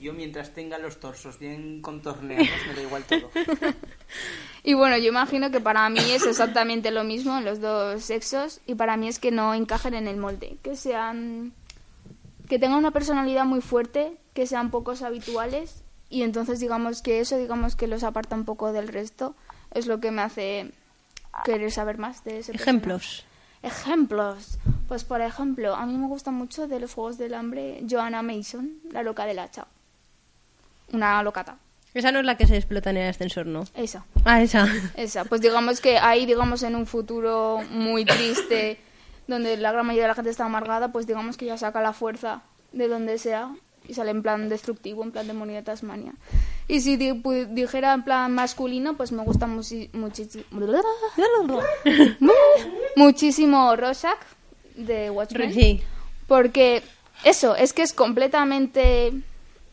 Yo 0.01 0.13
mientras 0.13 0.53
tenga 0.53 0.79
los 0.79 1.01
torsos 1.01 1.39
bien 1.39 1.81
contorneados 1.81 2.49
me 2.69 2.75
da 2.75 2.83
igual 2.83 3.05
todo. 3.05 3.31
Y 4.67 4.73
bueno, 4.73 4.97
yo 4.97 5.09
imagino 5.09 5.51
que 5.51 5.61
para 5.61 5.87
mí 5.91 6.01
es 6.01 6.25
exactamente 6.25 6.91
lo 6.91 7.05
mismo 7.05 7.37
en 7.37 7.45
los 7.45 7.61
dos 7.61 8.03
sexos 8.03 8.61
y 8.67 8.75
para 8.75 8.97
mí 8.97 9.09
es 9.09 9.19
que 9.19 9.31
no 9.31 9.53
encajen 9.53 9.93
en 9.93 10.09
el 10.09 10.17
molde, 10.17 10.57
que 10.63 10.75
sean 10.75 11.53
que 12.49 12.59
tengan 12.59 12.79
una 12.79 12.91
personalidad 12.91 13.45
muy 13.45 13.61
fuerte, 13.61 14.17
que 14.33 14.47
sean 14.47 14.71
pocos 14.71 15.03
habituales 15.03 15.83
y 16.09 16.23
entonces 16.23 16.61
digamos 16.61 17.03
que 17.03 17.21
eso 17.21 17.37
digamos 17.37 17.77
que 17.77 17.87
los 17.87 18.05
aparta 18.05 18.37
un 18.37 18.47
poco 18.47 18.73
del 18.73 18.89
resto, 18.89 19.35
es 19.71 19.87
lo 19.87 20.01
que 20.01 20.11
me 20.11 20.23
hace 20.23 20.71
querer 21.45 21.71
saber 21.71 21.99
más 21.99 22.25
de 22.25 22.39
ese 22.39 22.53
personaje. 22.53 22.71
Ejemplos. 22.71 23.27
Ejemplos. 23.65 24.59
Pues 24.89 25.05
por 25.05 25.21
ejemplo, 25.21 25.75
a 25.75 25.87
mí 25.87 25.97
me 25.97 26.07
gusta 26.07 26.31
mucho 26.31 26.69
de 26.69 26.81
los 26.81 26.93
Juegos 26.93 27.19
del 27.19 27.35
Hambre 27.35 27.83
Joanna 27.89 28.23
Mason, 28.23 28.75
la 28.93 29.03
loca 29.03 29.25
del 29.25 29.39
hacha. 29.39 29.67
Una 30.93 31.23
locata. 31.23 31.57
Esa 31.95 32.13
no 32.13 32.19
es 32.19 32.25
la 32.25 32.37
que 32.37 32.47
se 32.47 32.57
explota 32.57 32.91
en 32.91 32.99
el 32.99 33.09
ascensor, 33.09 33.47
¿no? 33.47 33.65
Esa. 33.75 34.05
Ah, 34.25 34.43
esa. 34.43 34.67
Esa, 34.97 35.25
pues 35.25 35.41
digamos 35.41 35.81
que 35.81 35.97
ahí, 35.99 36.27
digamos, 36.27 36.63
en 36.63 36.75
un 36.75 36.87
futuro 36.87 37.63
muy 37.71 38.05
triste, 38.05 38.79
donde 39.29 39.57
la 39.57 39.73
gran 39.73 39.87
mayoría 39.87 40.05
de 40.05 40.09
la 40.09 40.15
gente 40.15 40.31
está 40.31 40.45
amargada, 40.45 40.93
pues 40.93 41.07
digamos 41.07 41.37
que 41.37 41.47
ya 41.47 41.57
saca 41.57 41.81
la 41.81 41.93
fuerza 41.93 42.43
de 42.73 42.89
donde 42.89 43.19
sea 43.19 43.55
y 43.89 43.95
sale 43.95 44.11
en 44.11 44.23
plan 44.23 44.49
destructivo, 44.49 45.05
en 45.05 45.13
plan 45.13 45.27
demonio 45.27 45.55
de 45.55 45.63
Tasmania. 45.63 46.13
Y 46.67 46.81
si 46.81 46.97
di- 46.97 47.21
dijera 47.51 47.93
en 47.93 48.05
plan 48.05 48.33
masculino, 48.33 48.97
pues 48.97 49.13
me 49.13 49.23
gusta 49.23 49.47
muchisi- 49.47 49.91
muchísimo 52.97 53.75
Rorschach 53.77 54.19
de 54.75 55.11
Watchmen. 55.11 55.53
Sí. 55.53 55.81
Porque 56.27 56.83
eso, 57.25 57.57
es 57.57 57.73
que 57.73 57.83
es 57.83 57.93
completamente 57.93 59.13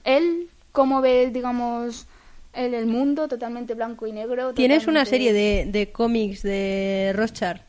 él, 0.04 0.50
cómo 0.72 1.02
ve, 1.02 1.30
digamos, 1.32 2.08
el, 2.54 2.74
el 2.74 2.88
mundo, 2.88 3.28
totalmente 3.28 3.74
blanco 3.74 4.08
y 4.08 4.12
negro. 4.12 4.54
Tienes 4.54 4.88
una 4.88 5.06
serie 5.06 5.34
de, 5.34 5.66
de 5.68 5.92
cómics 5.92 6.44
de 6.44 7.14
Rothschild. 7.16 7.62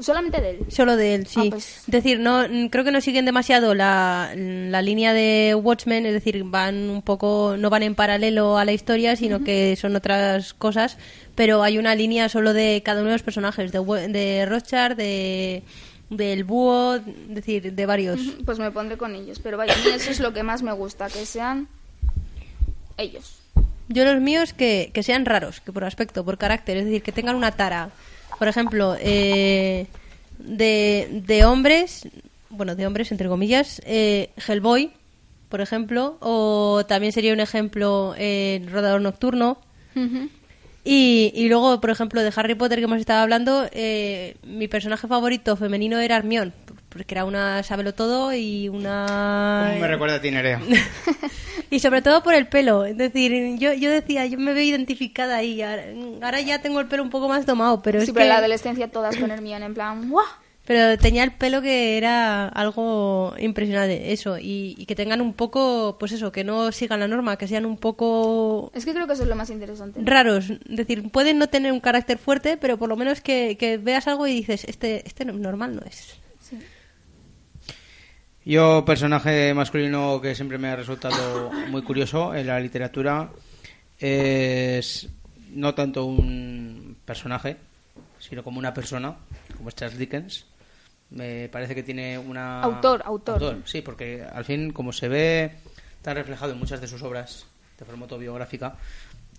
Solamente 0.00 0.40
de 0.40 0.50
él. 0.50 0.58
Solo 0.68 0.96
de 0.96 1.14
él, 1.14 1.26
sí. 1.26 1.40
Ah, 1.42 1.50
pues- 1.50 1.78
Es 1.80 1.86
decir, 1.90 2.20
no 2.20 2.44
creo 2.70 2.84
que 2.84 2.92
no 2.92 3.00
siguen 3.00 3.24
demasiado 3.24 3.74
la, 3.74 4.32
la 4.36 4.82
línea 4.82 5.12
de 5.12 5.54
Watchmen, 5.60 6.06
es 6.06 6.12
decir, 6.12 6.42
van 6.44 6.88
un 6.88 7.02
poco, 7.02 7.56
no 7.58 7.68
van 7.70 7.82
en 7.82 7.94
paralelo 7.94 8.56
a 8.56 8.64
la 8.64 8.72
historia, 8.72 9.16
sino 9.16 9.42
que 9.44 9.76
son 9.76 9.94
otras 9.96 10.54
cosas, 10.54 10.96
pero 11.34 11.62
hay 11.62 11.76
una 11.76 11.94
línea 11.96 12.28
solo 12.28 12.52
de 12.54 12.82
cada 12.84 13.00
uno 13.00 13.08
de 13.10 13.14
los 13.16 13.22
personajes, 13.22 13.72
de, 13.72 13.80
de 14.08 14.46
Rothschild, 14.46 14.96
de 14.96 15.62
del 16.08 16.42
búho, 16.42 16.96
es 16.96 17.02
decir, 17.28 17.72
de 17.72 17.86
varios. 17.86 18.20
Pues 18.44 18.58
me 18.58 18.70
pondré 18.72 18.96
con 18.96 19.14
ellos. 19.14 19.38
Pero 19.38 19.56
vaya, 19.56 19.74
a 19.74 19.76
mí 19.76 19.84
eso 19.94 20.10
es 20.10 20.18
lo 20.18 20.32
que 20.32 20.42
más 20.42 20.60
me 20.62 20.72
gusta, 20.72 21.06
que 21.08 21.24
sean 21.24 21.68
ellos. 22.96 23.38
Yo 23.88 24.04
los 24.04 24.20
míos 24.20 24.52
que, 24.52 24.90
que 24.92 25.02
sean 25.02 25.24
raros, 25.24 25.60
que 25.60 25.72
por 25.72 25.84
aspecto, 25.84 26.24
por 26.24 26.38
carácter, 26.38 26.76
es 26.78 26.84
decir, 26.86 27.02
que 27.02 27.12
tengan 27.12 27.36
una 27.36 27.52
tara. 27.52 27.90
Por 28.40 28.48
ejemplo, 28.48 28.96
eh, 28.98 29.86
de, 30.38 31.22
de 31.26 31.44
hombres, 31.44 32.08
bueno, 32.48 32.74
de 32.74 32.86
hombres 32.86 33.12
entre 33.12 33.28
comillas, 33.28 33.82
eh, 33.84 34.30
Hellboy, 34.48 34.92
por 35.50 35.60
ejemplo, 35.60 36.16
o 36.20 36.82
también 36.88 37.12
sería 37.12 37.34
un 37.34 37.40
ejemplo 37.40 38.14
eh, 38.16 38.66
Rodador 38.72 39.02
Nocturno. 39.02 39.58
Y, 40.82 41.32
y 41.34 41.48
luego, 41.50 41.82
por 41.82 41.90
ejemplo, 41.90 42.22
de 42.22 42.32
Harry 42.34 42.54
Potter 42.54 42.78
que 42.78 42.84
hemos 42.84 42.98
estado 43.00 43.20
hablando, 43.20 43.68
eh, 43.72 44.38
mi 44.42 44.68
personaje 44.68 45.06
favorito 45.06 45.54
femenino 45.54 45.98
era 45.98 46.16
Hermione, 46.16 46.52
porque 46.90 47.14
era 47.14 47.24
una 47.24 47.62
todo 47.96 48.34
y 48.34 48.68
una... 48.68 49.66
¿Cómo 49.70 49.80
me 49.80 49.88
recuerda 49.88 50.16
a 50.16 50.20
ti, 50.20 50.30
Nerea? 50.30 50.60
Y 51.72 51.78
sobre 51.78 52.02
todo 52.02 52.22
por 52.24 52.34
el 52.34 52.48
pelo. 52.48 52.84
Es 52.84 52.96
decir, 52.96 53.56
yo, 53.58 53.72
yo 53.72 53.90
decía, 53.92 54.26
yo 54.26 54.38
me 54.38 54.52
veo 54.52 54.64
identificada 54.64 55.36
ahí. 55.36 55.62
Ahora, 55.62 55.84
ahora 56.20 56.40
ya 56.40 56.60
tengo 56.60 56.80
el 56.80 56.88
pelo 56.88 57.04
un 57.04 57.10
poco 57.10 57.28
más 57.28 57.46
tomado, 57.46 57.80
pero 57.80 58.00
es 58.00 58.06
sí, 58.06 58.12
pero 58.12 58.22
que... 58.22 58.26
en 58.26 58.28
la 58.30 58.38
adolescencia 58.38 58.90
todas 58.90 59.16
con 59.16 59.30
Hermione 59.30 59.66
en 59.66 59.74
plan, 59.74 60.10
¡guau! 60.10 60.26
Pero 60.66 60.98
tenía 60.98 61.24
el 61.24 61.32
pelo 61.32 61.62
que 61.62 61.96
era 61.96 62.46
algo 62.48 63.34
impresionante, 63.38 64.12
eso. 64.12 64.38
Y, 64.38 64.74
y 64.78 64.86
que 64.86 64.94
tengan 64.94 65.20
un 65.20 65.32
poco, 65.32 65.96
pues 65.98 66.12
eso, 66.12 66.30
que 66.30 66.44
no 66.44 66.70
sigan 66.70 67.00
la 67.00 67.08
norma, 67.08 67.36
que 67.38 67.48
sean 67.48 67.66
un 67.66 67.76
poco 67.76 68.70
Es 68.74 68.84
que 68.84 68.92
creo 68.92 69.06
que 69.06 69.14
eso 69.14 69.22
es 69.22 69.28
lo 69.28 69.36
más 69.36 69.50
interesante. 69.50 70.00
raros. 70.04 70.50
Es 70.50 70.76
decir, 70.76 71.10
pueden 71.10 71.38
no 71.38 71.48
tener 71.48 71.72
un 71.72 71.80
carácter 71.80 72.18
fuerte, 72.18 72.56
pero 72.56 72.78
por 72.78 72.88
lo 72.88 72.96
menos 72.96 73.20
que, 73.20 73.56
que 73.58 73.78
veas 73.78 74.06
algo 74.06 74.26
y 74.26 74.34
dices, 74.34 74.64
este, 74.64 75.06
este 75.06 75.24
no- 75.24 75.32
normal 75.32 75.74
no 75.76 75.82
es. 75.82 76.19
Yo, 78.50 78.84
personaje 78.84 79.54
masculino 79.54 80.20
que 80.20 80.34
siempre 80.34 80.58
me 80.58 80.66
ha 80.66 80.74
resultado 80.74 81.52
muy 81.68 81.82
curioso 81.82 82.34
en 82.34 82.48
la 82.48 82.58
literatura, 82.58 83.30
es 83.96 85.08
no 85.50 85.72
tanto 85.72 86.04
un 86.04 86.96
personaje, 87.04 87.58
sino 88.18 88.42
como 88.42 88.58
una 88.58 88.74
persona, 88.74 89.14
como 89.56 89.68
es 89.68 89.76
Charles 89.76 90.00
Dickens. 90.00 90.46
Me 91.10 91.48
parece 91.48 91.76
que 91.76 91.84
tiene 91.84 92.18
una... 92.18 92.60
Autor, 92.60 93.02
autor. 93.04 93.58
Sí, 93.66 93.82
porque 93.82 94.24
al 94.24 94.44
fin, 94.44 94.72
como 94.72 94.92
se 94.92 95.06
ve 95.06 95.52
tan 96.02 96.16
reflejado 96.16 96.50
en 96.50 96.58
muchas 96.58 96.80
de 96.80 96.88
sus 96.88 97.04
obras 97.04 97.46
de 97.78 97.84
forma 97.84 98.02
autobiográfica, 98.02 98.74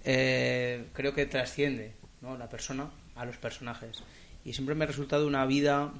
eh, 0.05 0.85
creo 0.93 1.13
que 1.13 1.25
trasciende 1.25 1.95
¿no? 2.21 2.37
la 2.37 2.47
persona 2.47 2.89
a 3.17 3.25
los 3.25 3.35
personajes. 3.35 4.05
Y 4.45 4.53
siempre 4.53 4.73
me 4.73 4.85
ha 4.85 4.87
resultado 4.87 5.27
una 5.27 5.45
vida 5.45 5.91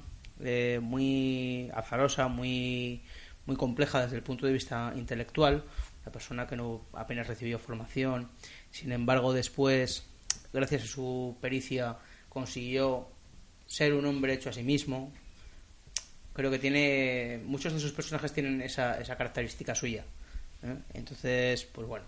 eh, 0.44 0.80
muy 0.82 1.70
azarosa, 1.74 2.28
muy, 2.28 3.02
muy 3.46 3.56
compleja 3.56 4.02
desde 4.02 4.16
el 4.16 4.22
punto 4.22 4.46
de 4.46 4.52
vista 4.52 4.92
intelectual. 4.96 5.64
Una 6.02 6.12
persona 6.12 6.46
que 6.46 6.56
no 6.56 6.86
apenas 6.92 7.26
recibió 7.26 7.58
formación. 7.58 8.28
Sin 8.70 8.92
embargo, 8.92 9.32
después, 9.32 10.04
gracias 10.52 10.82
a 10.84 10.86
su 10.86 11.36
pericia, 11.40 11.96
consiguió 12.28 13.08
ser 13.66 13.94
un 13.94 14.04
hombre 14.06 14.34
hecho 14.34 14.50
a 14.50 14.52
sí 14.52 14.62
mismo. 14.62 15.12
Creo 16.32 16.50
que 16.50 16.58
tiene. 16.58 17.40
Muchos 17.44 17.72
de 17.72 17.80
sus 17.80 17.92
personajes 17.92 18.32
tienen 18.32 18.62
esa, 18.62 19.00
esa 19.00 19.16
característica 19.16 19.74
suya. 19.74 20.04
¿eh? 20.62 20.76
Entonces, 20.94 21.64
pues 21.64 21.86
bueno, 21.86 22.06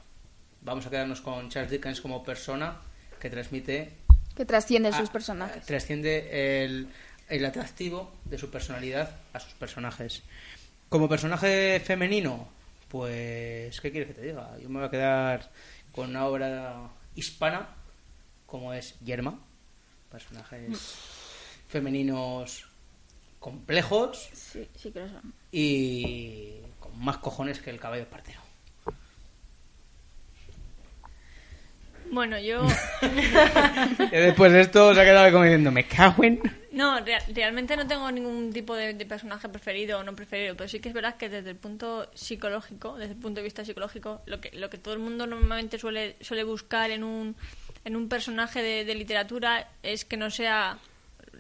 vamos 0.62 0.86
a 0.86 0.90
quedarnos 0.90 1.20
con 1.20 1.48
Charles 1.50 1.70
Dickens 1.70 2.00
como 2.00 2.24
persona 2.24 2.80
que 3.20 3.30
transmite 3.30 3.92
Que 4.34 4.44
trascienden 4.44 4.92
Ah, 4.94 4.98
sus 4.98 5.10
personajes. 5.10 5.64
Trasciende 5.66 6.64
el, 6.64 6.88
el 7.28 7.44
atractivo 7.44 8.12
de 8.24 8.38
su 8.38 8.50
personalidad 8.50 9.10
a 9.32 9.40
sus 9.40 9.52
personajes. 9.54 10.22
Como 10.88 11.08
personaje 11.08 11.80
femenino, 11.84 12.48
pues, 12.88 13.80
¿qué 13.80 13.90
quieres 13.90 14.08
que 14.08 14.14
te 14.20 14.26
diga? 14.26 14.56
Yo 14.62 14.68
me 14.68 14.78
voy 14.78 14.88
a 14.88 14.90
quedar 14.90 15.50
con 15.92 16.10
una 16.10 16.26
obra 16.26 16.88
hispana 17.14 17.68
como 18.46 18.72
es 18.72 18.98
Yerma. 19.00 19.38
Personajes 20.10 20.94
femeninos 21.68 22.66
complejos 23.40 24.28
Sí, 24.32 24.68
sí 24.76 24.90
que 24.92 25.00
lo 25.00 25.08
son. 25.08 25.34
y 25.50 26.54
con 26.78 26.96
más 27.02 27.16
cojones 27.18 27.58
que 27.58 27.70
el 27.70 27.80
caballo 27.80 28.06
partero. 28.08 28.40
Bueno, 32.12 32.38
yo 32.38 32.62
después 34.12 34.52
de 34.52 34.60
esto 34.60 34.94
se 34.94 35.00
ha 35.00 35.04
quedado 35.04 35.32
como 35.32 35.44
diciendo, 35.44 35.72
me 35.72 35.84
cago 35.86 36.22
en... 36.22 36.40
no, 36.74 37.00
rea- 37.00 37.22
realmente 37.34 37.76
no 37.76 37.86
tengo 37.86 38.10
ningún 38.10 38.52
tipo 38.52 38.74
de, 38.74 38.94
de 38.94 39.06
personaje 39.06 39.48
preferido 39.48 39.98
o 40.00 40.02
no 40.02 40.14
preferido, 40.14 40.56
pero 40.56 40.68
sí 40.68 40.80
que 40.80 40.88
es 40.88 40.94
verdad 40.94 41.16
que 41.16 41.28
desde 41.28 41.50
el 41.50 41.56
punto 41.56 42.10
psicológico, 42.14 42.96
desde 42.96 43.12
el 43.14 43.18
punto 43.18 43.40
de 43.40 43.44
vista 43.44 43.64
psicológico, 43.64 44.22
lo 44.26 44.40
que, 44.40 44.50
lo 44.52 44.68
que 44.70 44.78
todo 44.78 44.94
el 44.94 45.00
mundo 45.00 45.26
normalmente 45.26 45.78
suele, 45.78 46.16
suele 46.20 46.44
buscar 46.44 46.90
en 46.90 47.04
un, 47.04 47.36
en 47.84 47.96
un 47.96 48.08
personaje 48.08 48.62
de, 48.62 48.84
de 48.84 48.94
literatura 48.94 49.68
es 49.82 50.04
que 50.04 50.16
no 50.16 50.30
sea 50.30 50.78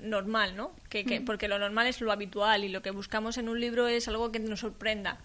normal, 0.00 0.56
¿no? 0.56 0.72
Que, 0.88 1.04
que- 1.04 1.20
porque 1.20 1.48
lo 1.48 1.58
normal 1.58 1.86
es 1.86 2.00
lo 2.00 2.12
habitual 2.12 2.64
y 2.64 2.68
lo 2.68 2.82
que 2.82 2.90
buscamos 2.90 3.36
en 3.38 3.48
un 3.48 3.60
libro 3.60 3.86
es 3.88 4.08
algo 4.08 4.30
que 4.32 4.38
nos 4.40 4.60
sorprenda. 4.60 5.18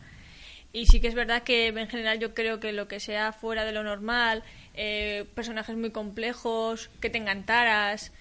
Y 0.71 0.85
sí 0.85 1.01
que 1.01 1.07
es 1.07 1.15
verdad 1.15 1.41
que 1.43 1.67
en 1.67 1.87
general 1.87 2.19
yo 2.19 2.33
creo 2.35 2.59
que 2.59 2.71
lo 2.73 2.87
que 2.87 2.99
sea 2.99 3.31
fuera 3.33 3.65
de 3.65 3.71
lo 3.71 3.81
normal, 3.83 4.43
eh, 4.75 5.25
personajes 5.33 5.75
muy 5.75 5.89
complejos, 5.91 6.89
que 7.01 7.09
tengan 7.09 7.43
taras, 7.45 8.11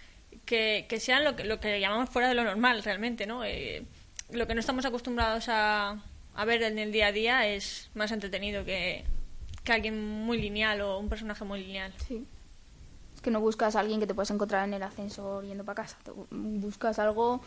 que, 0.49 0.87
que 0.89 0.99
sean 0.99 1.23
lo 1.25 1.37
que, 1.37 1.45
lo 1.45 1.61
que 1.61 1.79
llamamos 1.79 2.09
fuera 2.09 2.27
de 2.29 2.35
lo 2.35 2.43
normal 2.43 2.83
realmente, 2.83 3.27
¿no? 3.27 3.45
Eh, 3.45 3.85
lo 4.31 4.47
que 4.47 4.55
no 4.55 4.61
estamos 4.61 4.85
acostumbrados 4.87 5.49
a, 5.49 5.97
a 6.35 6.45
ver 6.47 6.63
en 6.63 6.79
el 6.79 6.91
día 6.91 7.09
a 7.09 7.13
día 7.13 7.47
es 7.47 7.91
más 7.95 8.11
entretenido 8.13 8.65
que, 8.65 9.05
que 9.65 9.73
alguien 9.73 10.03
muy 10.25 10.39
lineal 10.41 10.81
o 10.81 10.99
un 10.99 11.09
personaje 11.09 11.45
muy 11.45 11.63
lineal. 11.65 11.93
Sí. 12.07 12.25
Es 13.15 13.21
que 13.21 13.31
no 13.31 13.41
buscas 13.41 13.75
a 13.77 13.81
alguien 13.81 14.01
que 14.01 14.07
te 14.07 14.15
puedes 14.15 14.31
encontrar 14.31 14.67
en 14.67 14.75
el 14.75 14.83
ascensor 14.83 15.45
yendo 15.45 15.65
para 15.65 15.83
casa. 15.83 15.97
Te 16.05 16.13
buscas 16.31 16.99
algo 16.99 17.41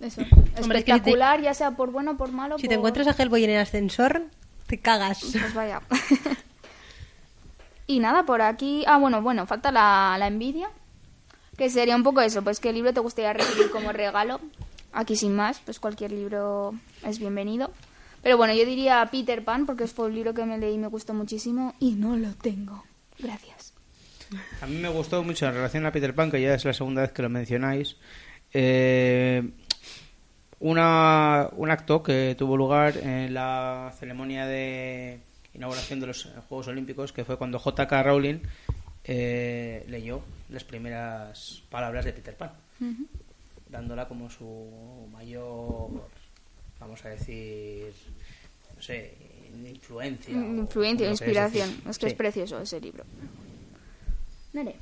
eso, 0.00 0.20
Mm. 0.22 0.62
Hombre, 0.62 0.78
es 0.78 0.84
que 0.84 0.92
si 0.92 1.00
te- 1.00 1.10
espectacular, 1.10 1.40
ya 1.42 1.52
sea 1.54 1.72
por 1.72 1.90
bueno 1.90 2.12
o 2.12 2.16
por 2.16 2.30
malo. 2.32 2.58
Si 2.58 2.68
te 2.68 2.74
encuentras 2.74 3.08
a 3.08 3.20
Hellboy 3.22 3.44
en 3.44 3.50
el 3.50 3.58
ascensor, 3.58 4.22
te 4.68 4.78
cagas. 4.78 5.20
Pues 5.32 5.52
vaya. 5.54 5.82
y 7.86 7.98
nada, 7.98 8.24
por 8.24 8.42
aquí. 8.42 8.84
Ah, 8.86 8.98
bueno, 8.98 9.20
bueno, 9.22 9.44
falta 9.46 9.70
la, 9.72 10.16
la 10.18 10.26
envidia. 10.28 10.70
Que 11.56 11.70
sería 11.70 11.96
un 11.96 12.02
poco 12.02 12.20
eso, 12.20 12.42
pues 12.42 12.60
qué 12.60 12.72
libro 12.72 12.92
te 12.92 13.00
gustaría 13.00 13.32
recibir 13.32 13.70
como 13.70 13.92
regalo. 13.92 14.40
Aquí 14.92 15.16
sin 15.16 15.34
más, 15.34 15.60
pues 15.60 15.80
cualquier 15.80 16.12
libro 16.12 16.74
es 17.04 17.18
bienvenido. 17.18 17.70
Pero 18.22 18.36
bueno, 18.36 18.54
yo 18.54 18.64
diría 18.64 19.06
Peter 19.10 19.44
Pan, 19.44 19.66
porque 19.66 19.86
fue 19.86 20.06
un 20.06 20.14
libro 20.14 20.34
que 20.34 20.44
me 20.44 20.58
leí 20.58 20.74
y 20.74 20.78
me 20.78 20.86
gustó 20.86 21.12
muchísimo 21.14 21.74
y 21.80 21.92
no 21.92 22.16
lo 22.16 22.32
tengo. 22.34 22.84
Gracias. 23.18 23.74
A 24.60 24.66
mí 24.66 24.76
me 24.76 24.88
gustó 24.88 25.22
mucho 25.22 25.46
en 25.46 25.54
relación 25.54 25.84
a 25.86 25.92
Peter 25.92 26.14
Pan, 26.14 26.30
que 26.30 26.40
ya 26.40 26.54
es 26.54 26.64
la 26.64 26.72
segunda 26.72 27.02
vez 27.02 27.12
que 27.12 27.22
lo 27.22 27.28
mencionáis. 27.28 27.96
eh, 28.52 29.42
una, 30.60 31.48
un 31.56 31.70
acto 31.72 32.02
que 32.04 32.36
tuvo 32.38 32.56
lugar 32.56 32.96
en 32.98 33.34
la 33.34 33.92
ceremonia 33.98 34.46
de 34.46 35.18
inauguración 35.54 35.98
de 35.98 36.06
los 36.06 36.28
Juegos 36.48 36.68
Olímpicos, 36.68 37.12
que 37.12 37.24
fue 37.24 37.36
cuando 37.36 37.58
J.K. 37.58 38.02
Rowling 38.04 38.38
eh, 39.04 39.84
leyó 39.88 40.22
las 40.52 40.64
primeras 40.64 41.62
palabras 41.70 42.04
de 42.04 42.12
Peter 42.12 42.36
Pan, 42.36 42.52
dándola 43.68 44.06
como 44.06 44.30
su 44.30 45.08
mayor, 45.12 45.90
vamos 46.78 47.04
a 47.04 47.08
decir, 47.08 47.92
no 48.76 48.82
sé, 48.82 49.14
influencia. 49.68 50.36
o 50.36 50.40
Influencia, 50.40 51.08
inspiración. 51.08 51.70
Es 51.88 51.98
que 51.98 52.06
es 52.06 52.14
precioso 52.14 52.60
ese 52.60 52.80
libro. 52.80 53.04
Nere. 54.52 54.76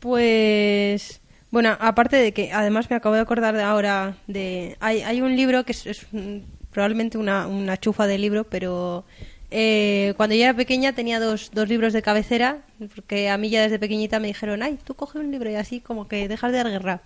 Pues 0.00 1.20
bueno, 1.50 1.76
aparte 1.80 2.16
de 2.16 2.32
que 2.32 2.52
además 2.52 2.88
me 2.88 2.96
acabo 2.96 3.14
de 3.14 3.20
acordar 3.20 3.54
de 3.54 3.62
ahora 3.62 4.16
de 4.26 4.76
hay, 4.80 5.02
hay 5.02 5.20
un 5.20 5.36
libro 5.36 5.64
que 5.64 5.72
es, 5.72 5.84
es, 5.86 6.06
mm, 6.12 6.38
probablemente 6.70 7.18
una, 7.18 7.46
una 7.46 7.76
chufa 7.76 8.06
de 8.06 8.18
libro, 8.18 8.44
pero 8.44 9.04
eh, 9.50 10.14
cuando 10.16 10.36
yo 10.36 10.44
era 10.44 10.54
pequeña 10.54 10.92
tenía 10.92 11.18
dos, 11.18 11.50
dos 11.52 11.68
libros 11.68 11.92
de 11.92 12.02
cabecera, 12.02 12.58
porque 12.94 13.28
a 13.28 13.36
mí 13.36 13.50
ya 13.50 13.62
desde 13.62 13.78
pequeñita 13.78 14.20
me 14.20 14.28
dijeron, 14.28 14.62
ay, 14.62 14.78
tú 14.84 14.94
coge 14.94 15.18
un 15.18 15.30
libro 15.30 15.50
y 15.50 15.56
así 15.56 15.80
como 15.80 16.06
que 16.06 16.28
dejas 16.28 16.52
de 16.52 16.58
dar 16.58 16.70
guerra. 16.70 17.02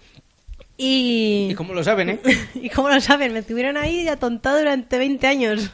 Y, 0.76 1.48
Y 1.50 1.54
como 1.54 1.72
lo 1.72 1.82
saben, 1.84 2.10
¿eh? 2.10 2.20
y 2.54 2.68
como 2.68 2.88
lo 2.90 3.00
saben, 3.00 3.32
me 3.32 3.42
tuvieron 3.42 3.76
ahí 3.76 4.06
atontado 4.08 4.58
durante 4.58 4.98
20 4.98 5.26
años. 5.26 5.70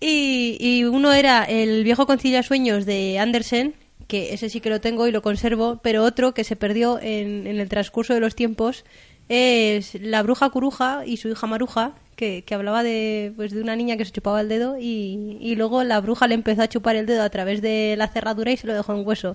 Y, 0.00 0.58
y 0.60 0.84
uno 0.84 1.12
era 1.14 1.44
El 1.44 1.82
viejo 1.84 2.06
concilia 2.06 2.42
sueños 2.42 2.84
de 2.84 3.18
Andersen, 3.18 3.74
que 4.06 4.34
ese 4.34 4.50
sí 4.50 4.60
que 4.60 4.68
lo 4.68 4.80
tengo 4.80 5.06
y 5.06 5.12
lo 5.12 5.22
conservo, 5.22 5.80
pero 5.82 6.02
otro 6.02 6.34
que 6.34 6.44
se 6.44 6.56
perdió 6.56 6.98
en, 7.00 7.46
en 7.46 7.58
el 7.58 7.68
transcurso 7.70 8.12
de 8.12 8.20
los 8.20 8.34
tiempos 8.34 8.84
es 9.30 9.94
La 9.94 10.22
bruja 10.22 10.50
curuja 10.50 11.04
y 11.06 11.16
su 11.16 11.28
hija 11.28 11.46
Maruja, 11.46 11.94
que, 12.14 12.42
que 12.42 12.54
hablaba 12.54 12.82
de, 12.82 13.32
pues, 13.36 13.52
de 13.52 13.60
una 13.60 13.76
niña 13.76 13.96
que 13.96 14.04
se 14.04 14.12
chupaba 14.12 14.40
el 14.40 14.48
dedo 14.48 14.76
y, 14.78 15.36
y 15.40 15.54
luego 15.56 15.84
la 15.84 16.00
bruja 16.00 16.26
le 16.26 16.34
empezó 16.34 16.62
a 16.62 16.68
chupar 16.68 16.96
el 16.96 17.06
dedo 17.06 17.22
a 17.22 17.30
través 17.30 17.60
de 17.62 17.94
la 17.98 18.08
cerradura 18.08 18.50
y 18.52 18.56
se 18.56 18.66
lo 18.66 18.74
dejó 18.74 18.94
en 18.94 19.06
hueso. 19.06 19.34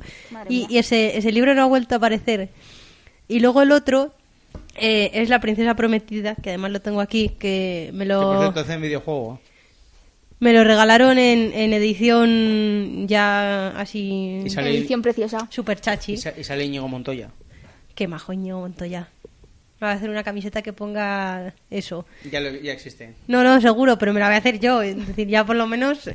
Y, 0.49 0.65
y 0.69 0.77
ese, 0.77 1.17
ese 1.17 1.31
libro 1.31 1.53
no 1.55 1.63
ha 1.63 1.65
vuelto 1.67 1.95
a 1.95 1.97
aparecer. 1.97 2.49
Y 3.27 3.39
luego 3.41 3.61
el 3.61 3.71
otro 3.71 4.13
eh, 4.75 5.11
es 5.13 5.29
La 5.29 5.39
princesa 5.39 5.75
prometida, 5.75 6.35
que 6.35 6.49
además 6.49 6.71
lo 6.71 6.79
tengo 6.81 7.01
aquí, 7.01 7.29
que 7.29 7.91
me 7.93 8.05
Que 8.05 8.13
por 8.13 8.53
lo... 8.55 8.59
hacen 8.61 8.81
videojuego. 8.81 9.39
Me 10.39 10.53
lo 10.53 10.63
regalaron 10.63 11.19
en, 11.19 11.51
en 11.53 11.73
edición 11.73 13.07
ya 13.09 13.69
así 13.77 14.41
Y 14.45 14.49
sale, 14.49 14.69
Edición 14.77 15.01
preciosa. 15.01 15.47
super 15.51 15.81
chachi. 15.81 16.13
y 16.13 16.17
sa- 16.17 16.33
y 16.37 16.43
sale 16.45 16.63
Íñigo 16.65 16.87
Montoya. 16.87 17.29
Qué 17.93 18.07
majoño 18.07 18.59
Montoya. 18.61 19.09
Va 19.81 19.91
a 19.91 19.93
hacer 19.93 20.09
una 20.09 20.23
camiseta 20.23 20.61
que 20.61 20.73
ponga 20.73 21.53
eso. 21.69 22.05
Ya, 22.29 22.39
lo- 22.41 22.51
ya 22.51 22.73
existe. 22.73 23.13
No, 23.27 23.43
no, 23.43 23.61
seguro, 23.61 23.97
pero 23.97 24.13
me 24.13 24.19
la 24.19 24.27
voy 24.27 24.35
a 24.35 24.39
hacer 24.39 24.59
yo. 24.59 24.81
Es 24.81 25.07
decir, 25.07 25.27
ya 25.27 25.45
por 25.45 25.55
lo 25.55 25.67
menos. 25.67 26.09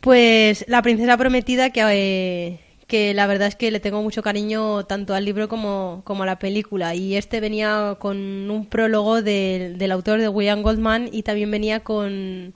Pues 0.00 0.64
La 0.68 0.82
Princesa 0.82 1.16
Prometida, 1.16 1.70
que, 1.70 1.80
eh, 1.82 2.60
que 2.86 3.14
la 3.14 3.26
verdad 3.26 3.48
es 3.48 3.56
que 3.56 3.70
le 3.70 3.80
tengo 3.80 4.02
mucho 4.02 4.22
cariño 4.22 4.84
tanto 4.84 5.14
al 5.14 5.24
libro 5.24 5.48
como, 5.48 6.02
como 6.04 6.22
a 6.22 6.26
la 6.26 6.38
película. 6.38 6.94
Y 6.94 7.16
este 7.16 7.40
venía 7.40 7.96
con 7.98 8.16
un 8.50 8.66
prólogo 8.66 9.22
del- 9.22 9.78
del 9.78 9.92
autor 9.92 10.20
de 10.20 10.28
William 10.28 10.62
Goldman 10.62 11.08
y 11.12 11.22
también 11.22 11.50
venía 11.50 11.80
con, 11.80 12.54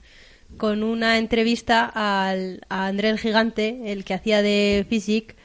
con 0.57 0.83
una 0.83 1.17
entrevista 1.17 1.91
al, 1.93 2.61
a 2.69 2.85
André 2.87 3.09
el 3.09 3.19
Gigante, 3.19 3.91
el 3.91 4.05
que 4.05 4.13
hacía 4.13 4.41
de 4.41 4.85
Physic. 4.87 5.35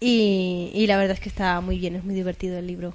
Y, 0.00 0.70
y 0.74 0.86
la 0.86 0.96
verdad 0.96 1.12
es 1.14 1.20
que 1.20 1.28
está 1.28 1.60
muy 1.60 1.78
bien, 1.78 1.94
es 1.96 2.04
muy 2.04 2.14
divertido 2.14 2.58
el 2.58 2.66
libro. 2.66 2.94